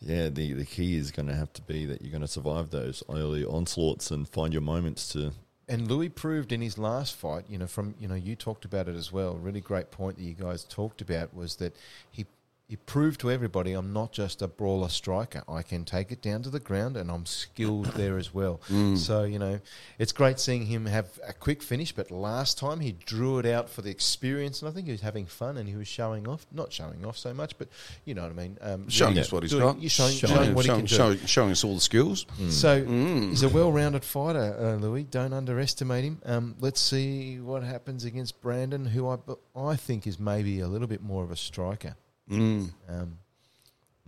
yeah, 0.00 0.28
the 0.28 0.54
the 0.54 0.64
key 0.64 0.96
is 0.96 1.10
going 1.10 1.28
to 1.28 1.34
have 1.34 1.52
to 1.54 1.62
be 1.62 1.84
that 1.86 2.02
you're 2.02 2.10
going 2.10 2.22
to 2.22 2.28
survive 2.28 2.70
those 2.70 3.02
early 3.08 3.44
onslaughts 3.44 4.10
and 4.10 4.28
find 4.28 4.52
your 4.52 4.62
moments 4.62 5.08
to. 5.12 5.32
And 5.68 5.88
Louis 5.88 6.08
proved 6.08 6.52
in 6.52 6.62
his 6.62 6.78
last 6.78 7.14
fight, 7.14 7.44
you 7.48 7.58
know, 7.58 7.66
from 7.66 7.94
you 8.00 8.08
know, 8.08 8.14
you 8.14 8.34
talked 8.34 8.64
about 8.64 8.88
it 8.88 8.96
as 8.96 9.12
well. 9.12 9.34
Really 9.36 9.60
great 9.60 9.90
point 9.90 10.16
that 10.16 10.24
you 10.24 10.34
guys 10.34 10.64
talked 10.64 11.00
about 11.00 11.34
was 11.34 11.56
that 11.56 11.76
he 12.10 12.26
he 12.70 12.76
proved 12.76 13.18
to 13.20 13.30
everybody, 13.32 13.72
I'm 13.72 13.92
not 13.92 14.12
just 14.12 14.40
a 14.42 14.46
brawler 14.46 14.88
striker. 14.88 15.42
I 15.48 15.62
can 15.62 15.84
take 15.84 16.12
it 16.12 16.22
down 16.22 16.42
to 16.44 16.50
the 16.50 16.60
ground, 16.60 16.96
and 16.96 17.10
I'm 17.10 17.26
skilled 17.26 17.86
there 17.96 18.16
as 18.16 18.32
well. 18.32 18.60
So 18.96 19.24
you 19.24 19.40
know, 19.40 19.58
it's 19.98 20.12
great 20.12 20.38
seeing 20.38 20.66
him 20.66 20.86
have 20.86 21.08
a 21.26 21.32
quick 21.32 21.62
finish. 21.64 21.90
But 21.92 22.12
last 22.12 22.58
time 22.58 22.78
he 22.78 22.92
drew 22.92 23.38
it 23.40 23.46
out 23.46 23.68
for 23.68 23.82
the 23.82 23.90
experience, 23.90 24.62
and 24.62 24.68
I 24.68 24.72
think 24.72 24.86
he 24.86 24.92
was 24.92 25.00
having 25.00 25.26
fun 25.26 25.56
and 25.56 25.68
he 25.68 25.74
was 25.74 25.88
showing 25.88 26.28
off. 26.28 26.46
Not 26.52 26.72
showing 26.72 27.04
off 27.04 27.18
so 27.18 27.34
much, 27.34 27.58
but 27.58 27.66
you 28.04 28.14
know 28.14 28.22
what 28.22 28.30
I 28.30 28.34
mean. 28.34 28.56
Um, 28.60 28.88
Showing 28.88 29.18
us 29.18 29.32
what 29.32 29.42
he's 29.42 29.50
doing- 29.50 29.64
got. 29.64 29.80
You're 29.80 29.90
showing, 29.90 30.14
Showing- 30.16 30.34
showing 30.36 30.54
what 30.54 30.64
showing, 30.66 30.86
he 30.86 30.96
can 30.96 31.10
do. 31.16 31.26
showing, 31.26 31.50
us 31.50 31.64
all 31.64 31.74
the 31.74 31.80
skills. 31.80 32.24
So 32.50 32.84
he's 32.84 33.42
a 33.42 33.48
well-rounded 33.48 34.04
fighter, 34.04 34.56
uh, 34.58 34.76
Louis. 34.76 35.02
Don't 35.02 35.32
underestimate 35.32 36.04
him. 36.04 36.22
Um, 36.24 36.54
let's 36.60 36.80
see 36.80 37.40
what 37.40 37.64
happens 37.64 38.04
against 38.04 38.40
Brandon, 38.40 38.86
who 38.86 39.08
I 39.08 39.16
I 39.56 39.74
think 39.74 40.06
is 40.06 40.20
maybe 40.20 40.60
a 40.60 40.68
little 40.68 40.86
bit 40.86 41.02
more 41.02 41.24
of 41.24 41.30
a 41.32 41.36
striker. 41.36 41.96
Um, 42.30 43.18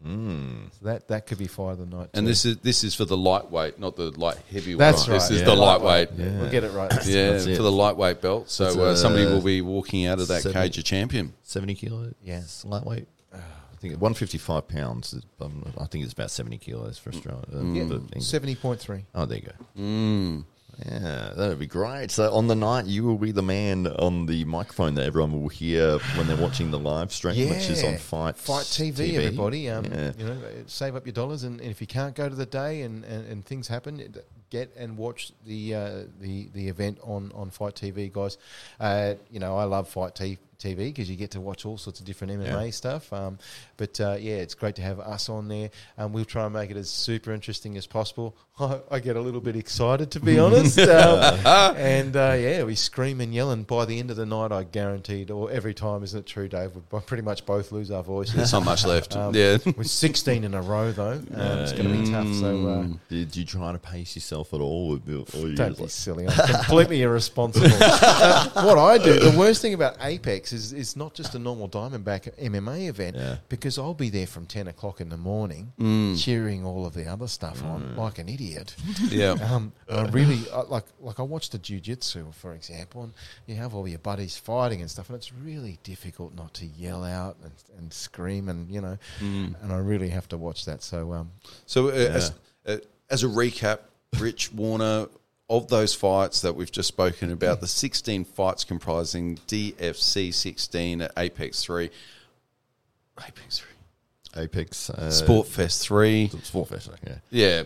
so 0.04 0.84
that 0.86 1.06
that 1.08 1.26
could 1.26 1.38
be 1.38 1.46
fire 1.46 1.72
of 1.72 1.78
the 1.78 1.86
night. 1.86 2.10
And 2.14 2.24
too. 2.24 2.30
this 2.30 2.44
is 2.44 2.56
this 2.58 2.82
is 2.82 2.94
for 2.94 3.04
the 3.04 3.16
lightweight, 3.16 3.78
not 3.78 3.94
the 3.96 4.10
light 4.18 4.36
heavyweight. 4.50 4.78
That's 4.78 5.06
right. 5.08 5.14
This 5.14 5.30
right, 5.30 5.36
is 5.40 5.44
the 5.44 5.54
lightweight. 5.54 6.08
Yeah. 6.16 6.40
we'll 6.40 6.50
get 6.50 6.64
it 6.64 6.72
right. 6.72 6.90
Yeah, 7.06 7.30
That's 7.32 7.46
it. 7.46 7.56
for 7.56 7.62
the 7.62 7.70
lightweight 7.70 8.20
belt. 8.20 8.50
So 8.50 8.66
uh, 8.82 8.96
somebody 8.96 9.26
uh, 9.26 9.30
will 9.30 9.42
be 9.42 9.60
walking 9.60 10.06
out 10.06 10.18
of 10.18 10.28
that 10.28 10.42
seven- 10.42 10.60
cage 10.60 10.78
a 10.78 10.82
champion. 10.82 11.34
70 11.44 11.74
kilos. 11.76 12.14
Yes. 12.22 12.64
lightweight. 12.64 13.06
I 13.32 13.38
think 13.82 13.94
155 13.94 14.68
pounds. 14.68 15.14
Um, 15.40 15.72
I 15.76 15.86
think 15.86 16.04
it's 16.04 16.12
about 16.12 16.30
70 16.30 16.58
kilos 16.58 16.98
for 16.98 17.10
Australia. 17.10 17.44
uh, 17.52 17.62
Yeah, 17.64 17.98
seventy 18.20 18.54
point 18.54 18.78
three. 18.80 19.04
Oh, 19.14 19.26
there 19.26 19.38
you 19.38 19.44
go. 19.44 20.44
Yeah, 20.86 21.32
that 21.36 21.48
would 21.48 21.58
be 21.58 21.66
great. 21.66 22.10
So 22.10 22.32
on 22.32 22.46
the 22.46 22.54
night, 22.54 22.86
you 22.86 23.04
will 23.04 23.18
be 23.18 23.30
the 23.30 23.42
man 23.42 23.86
on 23.86 24.26
the 24.26 24.44
microphone 24.46 24.94
that 24.94 25.04
everyone 25.04 25.40
will 25.40 25.48
hear 25.48 25.98
when 26.16 26.26
they're 26.26 26.36
watching 26.36 26.70
the 26.70 26.78
live 26.78 27.12
stream, 27.12 27.34
Yeah, 27.36 27.50
which 27.50 27.68
is 27.68 27.84
on 27.84 27.98
Fight 27.98 28.36
Fight 28.36 28.64
TV, 28.64 29.14
everybody. 29.14 29.68
Um, 29.68 29.84
Yeah. 29.84 30.12
You 30.18 30.24
know, 30.24 30.38
save 30.66 30.96
up 30.96 31.06
your 31.06 31.12
dollars, 31.12 31.44
and, 31.44 31.60
and 31.60 31.70
if 31.70 31.80
you 31.80 31.86
can't 31.86 32.14
go 32.14 32.28
to 32.28 32.34
the 32.34 32.46
day 32.46 32.82
and, 32.82 33.04
and, 33.04 33.26
and 33.28 33.44
things 33.44 33.68
happen, 33.68 34.14
get 34.50 34.74
and 34.76 34.96
watch 34.96 35.32
the 35.46 35.74
uh, 35.74 36.02
the 36.20 36.48
the 36.52 36.68
event 36.68 36.98
on, 37.02 37.32
on 37.34 37.50
Fight 37.50 37.74
TV, 37.74 38.10
guys. 38.12 38.38
Uh, 38.80 39.14
you 39.30 39.40
know, 39.40 39.56
I 39.56 39.64
love 39.64 39.88
Fight 39.88 40.14
T- 40.14 40.38
TV 40.62 40.76
because 40.76 41.10
you 41.10 41.16
get 41.16 41.32
to 41.32 41.40
watch 41.40 41.66
all 41.66 41.76
sorts 41.78 42.00
of 42.00 42.06
different 42.06 42.32
MMA 42.34 42.64
Yeah. 42.66 42.70
stuff. 42.70 43.12
Um, 43.12 43.38
but 43.76 44.00
uh, 44.00 44.16
yeah, 44.20 44.34
it's 44.36 44.54
great 44.54 44.76
to 44.76 44.82
have 44.82 45.00
us 45.00 45.28
on 45.28 45.48
there, 45.48 45.70
and 45.96 46.12
we'll 46.14 46.24
try 46.24 46.44
and 46.44 46.54
make 46.54 46.70
it 46.70 46.76
as 46.76 46.88
super 46.90 47.32
interesting 47.32 47.76
as 47.76 47.86
possible. 47.86 48.36
I, 48.60 48.80
I 48.90 49.00
get 49.00 49.16
a 49.16 49.20
little 49.20 49.40
bit 49.40 49.56
excited, 49.56 50.10
to 50.12 50.20
be 50.20 50.38
honest, 50.38 50.78
um, 50.78 51.46
and 51.76 52.14
uh, 52.14 52.36
yeah, 52.38 52.62
we 52.64 52.74
scream 52.74 53.20
and 53.20 53.34
yell, 53.34 53.50
and 53.50 53.66
by 53.66 53.84
the 53.86 53.98
end 53.98 54.10
of 54.10 54.16
the 54.16 54.26
night, 54.26 54.52
I 54.52 54.64
guaranteed, 54.64 55.30
or 55.30 55.50
every 55.50 55.74
time, 55.74 56.02
isn't 56.02 56.18
it 56.20 56.26
true, 56.26 56.48
Dave? 56.48 56.72
We 56.90 57.00
pretty 57.06 57.22
much 57.22 57.44
both 57.46 57.72
lose 57.72 57.90
our 57.90 58.02
voices. 58.02 58.34
There's 58.34 58.52
not 58.52 58.64
much 58.64 58.84
left. 58.84 59.16
Um, 59.16 59.34
yeah. 59.34 59.56
With 59.76 59.88
16 59.88 60.44
in 60.44 60.54
a 60.54 60.62
row, 60.62 60.92
though, 60.92 61.12
um, 61.12 61.58
it's 61.60 61.72
going 61.72 61.88
to 61.90 62.02
be 62.04 62.10
tough. 62.10 62.32
So 62.34 62.66
uh, 62.68 62.86
Did 63.08 63.34
you 63.36 63.44
try 63.44 63.72
to 63.72 63.78
pace 63.78 64.14
yourself 64.14 64.52
at 64.54 64.60
all? 64.60 64.94
Or 64.94 64.98
don't 64.98 65.76
be 65.76 65.82
like- 65.82 65.90
silly. 65.90 66.28
I'm 66.28 66.54
completely 66.54 67.02
irresponsible. 67.02 67.68
Uh, 67.70 68.48
what 68.64 68.78
I 68.78 68.98
do, 68.98 69.18
the 69.18 69.36
worst 69.38 69.62
thing 69.62 69.74
about 69.74 69.96
Apex 70.00 70.51
is 70.52 70.72
is 70.72 70.96
not 70.96 71.14
just 71.14 71.34
a 71.34 71.38
normal 71.38 71.68
Diamondback 71.68 72.32
MMA 72.38 72.88
event 72.88 73.16
Yeah. 73.16 73.36
because 73.48 73.78
I'll 73.78 73.94
be 73.94 74.10
there 74.10 74.26
from 74.26 74.46
10 74.46 74.68
o'clock 74.68 75.00
in 75.00 75.08
the 75.08 75.16
morning 75.16 75.72
cheering 76.16 76.64
all 76.64 76.86
of 76.86 76.94
the 76.94 77.06
other 77.06 77.26
stuff 77.28 77.62
on 77.64 77.96
like 77.96 78.18
an 78.18 78.28
idiot. 78.28 78.74
Yeah. 79.10 79.32
Um, 79.32 79.72
I 79.90 80.02
really 80.08 80.40
I, 80.52 80.62
like 80.62 80.84
like 81.00 81.18
I 81.20 81.22
watched 81.22 81.52
the 81.52 81.58
jujitsu, 81.58 82.32
for 82.34 82.54
example, 82.54 83.02
and 83.04 83.12
you 83.46 83.54
have 83.56 83.74
all 83.74 83.86
your 83.88 83.98
buddies 83.98 84.36
fighting 84.36 84.80
and 84.80 84.90
stuff, 84.90 85.08
and 85.08 85.16
it's 85.16 85.32
really 85.32 85.78
difficult 85.82 86.34
not 86.34 86.54
to 86.54 86.66
yell 86.66 87.04
out 87.04 87.36
and, 87.42 87.52
and 87.78 87.92
scream, 87.92 88.48
and 88.48 88.70
you 88.70 88.80
know, 88.80 88.98
and 89.20 89.56
I 89.72 89.78
really 89.78 90.08
have 90.10 90.28
to 90.28 90.36
watch 90.36 90.64
that. 90.66 90.82
So 90.82 91.12
um, 91.12 91.30
So, 91.66 91.88
uh, 91.88 91.92
as, 91.92 92.32
uh, 92.66 92.76
as 93.10 93.22
a 93.24 93.26
recap, 93.28 93.78
Rich 94.18 94.52
Warner, 94.52 95.06
of 95.52 95.68
those 95.68 95.94
fights 95.94 96.40
that 96.40 96.56
we've 96.56 96.72
just 96.72 96.88
spoken 96.88 97.30
about, 97.30 97.60
the 97.60 97.66
16 97.66 98.24
fights 98.24 98.64
comprising 98.64 99.36
DFC 99.46 100.32
16 100.32 101.02
at 101.02 101.12
Apex 101.16 101.62
3, 101.62 101.90
Apex 103.20 103.58
3, 103.58 104.42
Apex 104.42 104.90
uh, 104.90 105.10
Sport 105.10 105.46
Fest 105.46 105.82
3. 105.86 106.30
Sport 106.42 106.68
Fest, 106.68 106.90
yeah. 107.06 107.14
Yeah. 107.30 107.62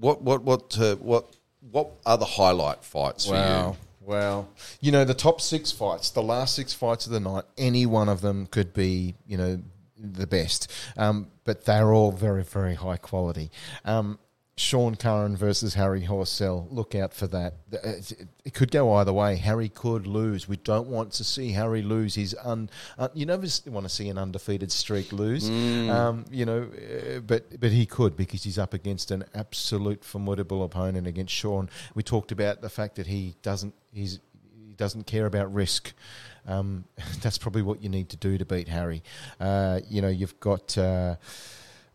What, 0.00 0.22
what, 0.22 0.42
what, 0.42 0.78
uh, 0.80 0.96
what, 0.96 1.36
what 1.70 1.90
are 2.04 2.18
the 2.18 2.24
highlight 2.24 2.84
fights 2.84 3.26
for 3.26 3.34
Wow. 3.34 3.76
Wow. 4.00 4.48
You 4.80 4.90
know, 4.90 5.04
the 5.04 5.14
top 5.14 5.40
six 5.40 5.70
fights, 5.70 6.10
the 6.10 6.22
last 6.22 6.56
six 6.56 6.72
fights 6.72 7.06
of 7.06 7.12
the 7.12 7.20
night, 7.20 7.44
any 7.56 7.86
one 7.86 8.08
of 8.08 8.22
them 8.22 8.46
could 8.46 8.72
be, 8.72 9.14
you 9.28 9.36
know, 9.36 9.60
the 9.96 10.26
best. 10.26 10.72
Um, 10.96 11.28
but 11.44 11.64
they're 11.64 11.92
all 11.92 12.10
very, 12.10 12.42
very 12.42 12.74
high 12.74 12.96
quality. 12.96 13.50
Um, 13.84 14.18
Sean 14.60 14.94
Curran 14.94 15.36
versus 15.38 15.72
Harry 15.72 16.02
Horsell. 16.02 16.70
Look 16.70 16.94
out 16.94 17.14
for 17.14 17.26
that. 17.28 17.54
It 17.72 18.28
it 18.44 18.52
could 18.52 18.70
go 18.70 18.92
either 18.94 19.12
way. 19.12 19.36
Harry 19.36 19.70
could 19.70 20.06
lose. 20.06 20.46
We 20.46 20.58
don't 20.58 20.88
want 20.88 21.12
to 21.12 21.24
see 21.24 21.52
Harry 21.52 21.80
lose. 21.80 22.14
He's 22.14 22.34
un, 22.44 22.68
uh, 22.98 23.08
you 23.14 23.24
never 23.24 23.46
want 23.66 23.86
to 23.86 23.88
see 23.88 24.10
an 24.10 24.18
undefeated 24.18 24.70
streak 24.70 25.12
lose. 25.12 25.48
Um, 25.48 26.26
you 26.30 26.44
know, 26.44 26.64
uh, 26.64 27.20
but 27.20 27.58
but 27.58 27.72
he 27.72 27.86
could 27.86 28.18
because 28.18 28.44
he's 28.44 28.58
up 28.58 28.74
against 28.74 29.10
an 29.10 29.24
absolute 29.34 30.04
formidable 30.04 30.62
opponent 30.62 31.06
against 31.06 31.32
Sean. 31.32 31.70
We 31.94 32.02
talked 32.02 32.30
about 32.30 32.60
the 32.60 32.68
fact 32.68 32.96
that 32.96 33.06
he 33.06 33.36
doesn't 33.40 33.72
he's 33.94 34.20
he 34.68 34.74
doesn't 34.74 35.06
care 35.06 35.24
about 35.24 35.52
risk. 35.54 35.94
Um, 36.46 36.84
that's 37.22 37.38
probably 37.38 37.62
what 37.62 37.82
you 37.82 37.88
need 37.88 38.10
to 38.10 38.18
do 38.18 38.36
to 38.36 38.44
beat 38.44 38.68
Harry. 38.68 39.02
Uh, 39.40 39.80
you 39.88 40.02
know, 40.02 40.08
you've 40.08 40.38
got. 40.38 40.76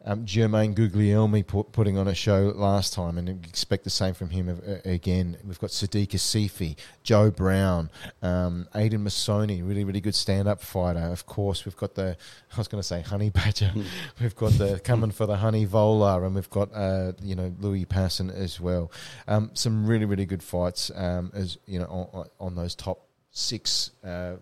Um, 0.07 0.25
Jermaine 0.25 0.75
Guglielmi 0.75 1.45
put, 1.45 1.71
putting 1.71 1.97
on 1.97 2.07
a 2.07 2.13
show 2.13 2.53
last 2.55 2.93
time, 2.93 3.17
and 3.17 3.27
expect 3.27 3.83
the 3.83 3.89
same 3.89 4.13
from 4.13 4.29
him 4.29 4.49
uh, 4.49 4.75
again. 4.85 5.37
We've 5.43 5.59
got 5.59 5.71
Sadiq 5.71 6.09
Asifi, 6.09 6.75
Joe 7.01 7.31
Brown, 7.31 7.89
um, 8.21 8.67
Aidan 8.75 9.03
Masoni, 9.03 9.67
really, 9.67 9.83
really 9.83 10.01
good 10.01 10.13
stand-up 10.13 10.61
fighter. 10.61 10.99
Of 10.99 11.25
course, 11.25 11.65
we've 11.65 11.75
got 11.75 11.95
the 11.95 12.15
I 12.53 12.57
was 12.57 12.67
going 12.67 12.81
to 12.81 12.87
say 12.87 13.01
Honey 13.01 13.31
Badger. 13.31 13.73
we've 14.21 14.35
got 14.35 14.53
the 14.53 14.79
coming 14.83 15.11
for 15.11 15.25
the 15.25 15.37
Honey 15.37 15.65
Vola, 15.65 16.23
and 16.23 16.35
we've 16.35 16.49
got 16.49 16.69
uh, 16.73 17.13
you 17.21 17.35
know 17.35 17.53
Louis 17.59 17.85
Passon 17.85 18.29
as 18.29 18.59
well. 18.61 18.91
Um, 19.27 19.51
some 19.53 19.87
really, 19.87 20.05
really 20.05 20.25
good 20.25 20.43
fights 20.43 20.91
um, 20.95 21.31
as 21.33 21.57
you 21.65 21.79
know 21.79 21.85
on, 22.13 22.29
on 22.39 22.55
those 22.55 22.75
top 22.75 23.07
six. 23.31 23.91
Uh, 24.03 24.35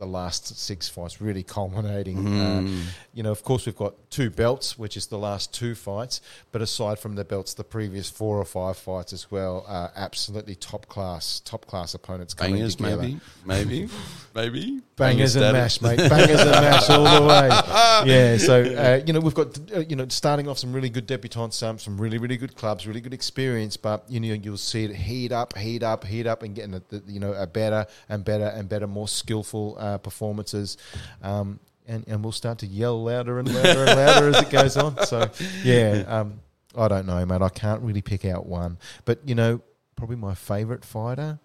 the 0.00 0.06
last 0.06 0.58
six 0.58 0.88
fights 0.88 1.20
really 1.20 1.42
culminating. 1.44 2.26
Uh, 2.40 2.84
you 3.14 3.22
know, 3.22 3.30
of 3.30 3.44
course, 3.44 3.66
we've 3.66 3.76
got 3.76 3.94
two 4.10 4.30
belts, 4.30 4.78
which 4.78 4.96
is 4.96 5.06
the 5.06 5.18
last 5.18 5.54
two 5.54 5.74
fights. 5.74 6.20
But 6.50 6.62
aside 6.62 6.98
from 6.98 7.14
the 7.14 7.24
belts, 7.24 7.54
the 7.54 7.64
previous 7.64 8.10
four 8.10 8.38
or 8.38 8.44
five 8.44 8.78
fights 8.78 9.12
as 9.12 9.30
well 9.30 9.64
are 9.68 9.92
absolutely 9.94 10.54
top 10.56 10.86
class, 10.86 11.40
top 11.40 11.66
class 11.66 11.94
opponents 11.94 12.34
coming 12.34 12.54
Bangers, 12.54 12.74
together. 12.76 13.02
maybe, 13.02 13.20
maybe, 13.44 13.88
maybe. 14.34 14.80
Bangers 14.96 15.36
and 15.36 15.52
mash, 15.52 15.80
mate. 15.82 15.98
Bangers 15.98 16.40
and 16.40 16.50
mash 16.50 16.90
all 16.90 17.04
the 17.04 17.26
way. 17.26 17.50
Yeah. 18.06 18.38
So 18.38 18.62
uh, 18.62 19.02
you 19.06 19.12
know 19.12 19.20
we've 19.20 19.34
got 19.34 19.58
uh, 19.74 19.80
you 19.80 19.94
know 19.94 20.06
starting 20.08 20.48
off 20.48 20.58
some 20.58 20.72
really 20.72 20.88
good 20.88 21.06
debutantes, 21.06 21.62
um, 21.62 21.78
some 21.78 22.00
really 22.00 22.16
really 22.16 22.38
good 22.38 22.56
clubs, 22.56 22.86
really 22.86 23.02
good 23.02 23.12
experience. 23.12 23.76
But 23.76 24.04
you 24.08 24.20
know 24.20 24.32
you'll 24.32 24.56
see 24.56 24.84
it 24.84 24.94
heat 24.94 25.32
up, 25.32 25.56
heat 25.58 25.82
up, 25.82 26.04
heat 26.06 26.26
up, 26.26 26.42
and 26.42 26.54
getting 26.54 26.74
a, 26.74 26.82
you 27.06 27.20
know 27.20 27.34
a 27.34 27.46
better 27.46 27.86
and 28.08 28.24
better 28.24 28.46
and 28.46 28.68
better, 28.70 28.86
more 28.86 29.08
skillful 29.08 29.76
uh, 29.94 29.98
performances. 29.98 30.76
Um, 31.22 31.60
and, 31.86 32.06
and 32.06 32.22
we'll 32.22 32.32
start 32.32 32.58
to 32.58 32.66
yell 32.66 33.02
louder 33.02 33.38
and 33.38 33.52
louder 33.52 33.84
and 33.84 33.96
louder 33.98 34.28
as 34.28 34.42
it 34.42 34.50
goes 34.50 34.76
on. 34.76 35.04
So, 35.06 35.28
yeah, 35.64 36.04
um, 36.06 36.40
I 36.76 36.86
don't 36.88 37.06
know, 37.06 37.24
mate. 37.26 37.42
I 37.42 37.48
can't 37.48 37.82
really 37.82 38.02
pick 38.02 38.24
out 38.24 38.46
one. 38.46 38.78
But, 39.04 39.18
you 39.26 39.34
know, 39.34 39.60
probably 39.96 40.16
my 40.16 40.34
favourite 40.34 40.84
fighter, 40.84 41.40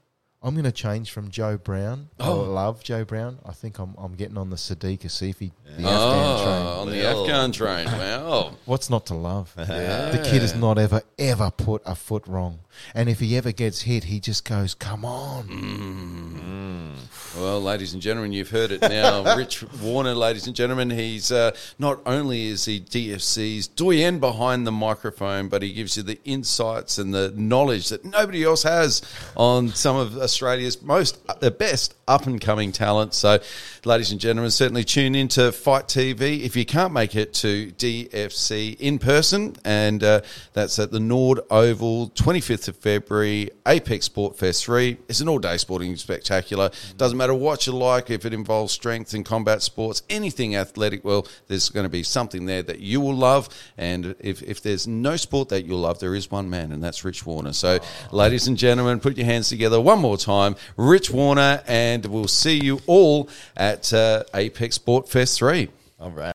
I'm 0.45 0.53
going 0.53 0.65
to 0.65 0.72
change 0.72 1.09
from 1.11 1.31
Joe 1.31 1.57
Brown. 1.57 2.09
I 2.19 2.30
love 2.30 2.84
Joe 2.84 3.03
Brown. 3.03 3.39
I 3.43 3.51
think 3.51 3.80
I'm, 3.80 3.95
I'm 3.97 4.13
getting 4.13 4.38
on 4.38 4.51
the 4.51 4.55
Sadiq 4.57 4.99
Asifi, 4.99 5.51
the 5.65 5.72
Afghan 5.72 5.85
Oh, 5.88 6.43
train. 6.43 6.67
on 6.67 6.89
the 6.91 6.97
Well. 6.99 7.22
Afghan 7.23 7.51
train. 7.51 7.88
Wow. 8.05 8.51
What's 8.65 8.89
not 8.91 9.07
to 9.07 9.15
love? 9.15 9.51
The 9.55 10.22
kid 10.30 10.41
has 10.43 10.53
not 10.55 10.77
ever, 10.77 11.01
ever 11.17 11.49
put 11.49 11.81
a 11.85 11.95
foot 11.95 12.27
wrong. 12.27 12.59
And 12.93 13.09
if 13.09 13.19
he 13.19 13.35
ever 13.38 13.51
gets 13.51 13.81
hit, 13.81 14.03
he 14.05 14.19
just 14.19 14.45
goes, 14.45 14.76
come 14.76 15.03
on. 15.05 16.95
Well, 17.38 17.61
ladies 17.61 17.93
and 17.93 18.01
gentlemen, 18.01 18.31
you've 18.34 18.49
heard 18.51 18.72
it 18.72 18.81
now. 18.81 19.35
Rich 19.38 19.63
Warner, 19.81 20.13
ladies 20.13 20.47
and 20.47 20.55
gentlemen, 20.55 20.89
he's 20.89 21.31
uh, 21.31 21.51
not 21.80 21.99
only 22.05 22.47
is 22.47 22.65
he 22.65 22.80
DFC's 22.80 23.67
doyen 23.67 24.19
behind 24.19 24.65
the 24.67 24.72
microphone, 24.72 25.49
but 25.49 25.61
he 25.61 25.73
gives 25.73 25.97
you 25.97 26.03
the 26.03 26.19
insights 26.26 26.97
and 26.97 27.13
the 27.13 27.34
knowledge 27.35 27.89
that 27.89 28.05
nobody 28.05 28.43
else 28.43 28.63
has 28.63 29.01
on 29.35 29.69
some 29.69 29.95
of 29.95 30.13
Australia's 30.36 30.82
most, 30.82 31.18
the 31.40 31.49
best 31.49 31.95
up 32.10 32.28
and 32.28 32.41
coming 32.41 32.74
talent. 32.74 33.14
So, 33.14 33.40
ladies 33.86 34.12
and 34.12 34.20
gentlemen, 34.20 34.52
certainly 34.52 34.84
tune 34.84 35.16
in 35.16 35.30
to 35.30 35.53
Fight 35.53 35.88
TV 35.88 36.41
if 36.41 36.57
you 36.57 36.66
can't 36.66 36.91
make 36.91 37.16
it 37.16 37.34
to 37.36 37.72
DFC 37.72 38.78
in 38.78 38.99
person, 38.99 39.56
and 39.64 40.03
uh, 40.03 40.22
that's 40.52 40.78
at 40.78 40.91
the 40.91 40.99
Norwood 40.99 41.40
Oval, 41.49 42.10
25th 42.10 42.68
of 42.68 42.76
February, 42.76 43.49
Apex 43.66 44.07
Sport 44.07 44.38
Fest 44.38 44.66
3. 44.66 44.98
It's 45.07 45.22
an 45.22 45.30
all 45.30 45.40
day 45.40 45.56
sporting 45.56 45.95
spectacular. 45.95 46.70
Doesn't 46.98 47.18
matter 47.18 47.34
what 47.34 47.66
you 47.66 47.74
like, 47.74 48.10
if 48.10 48.26
it 48.26 48.34
involves 48.34 48.74
strength 48.74 49.14
and 49.14 49.26
combat 49.26 49.62
sports, 49.62 50.03
anything 50.10 50.57
athletic, 50.57 51.06
well, 51.06 51.28
there's 51.48 51.70
going 51.70 51.86
to 51.86 51.90
be 51.90 52.03
something 52.03 52.45
there 52.45 52.62
that 52.64 52.82
you 52.82 52.99
will 52.99 53.16
love. 53.16 53.48
And 53.78 54.16
if, 54.20 54.44
if 54.44 54.62
there's 54.62 54.86
no 54.86 55.16
sport 55.16 55.48
that 55.49 55.66
you'll 55.66 55.80
love, 55.80 55.99
there 55.99 56.14
is 56.14 56.30
one 56.30 56.49
man, 56.49 56.74
and 56.74 56.84
that's 56.84 57.06
Rich 57.06 57.26
Warner. 57.26 57.53
So, 57.53 57.80
ladies 58.12 58.49
and 58.49 58.57
gentlemen, 58.57 58.99
put 58.99 59.16
your 59.16 59.26
hands 59.26 59.48
together 59.48 59.80
one 59.80 59.99
more 60.16 60.52
time. 60.52 60.56
Rich 60.78 61.12
Warner, 61.12 61.62
and 61.68 62.06
we'll 62.06 62.28
see 62.28 62.64
you 62.64 62.82
all 62.88 63.30
at 63.56 63.94
uh, 63.94 64.24
Apex 64.34 64.76
Sport 64.76 65.10
Fest 65.10 65.38
3. 65.40 65.70
All 66.00 66.12
right. 66.12 66.34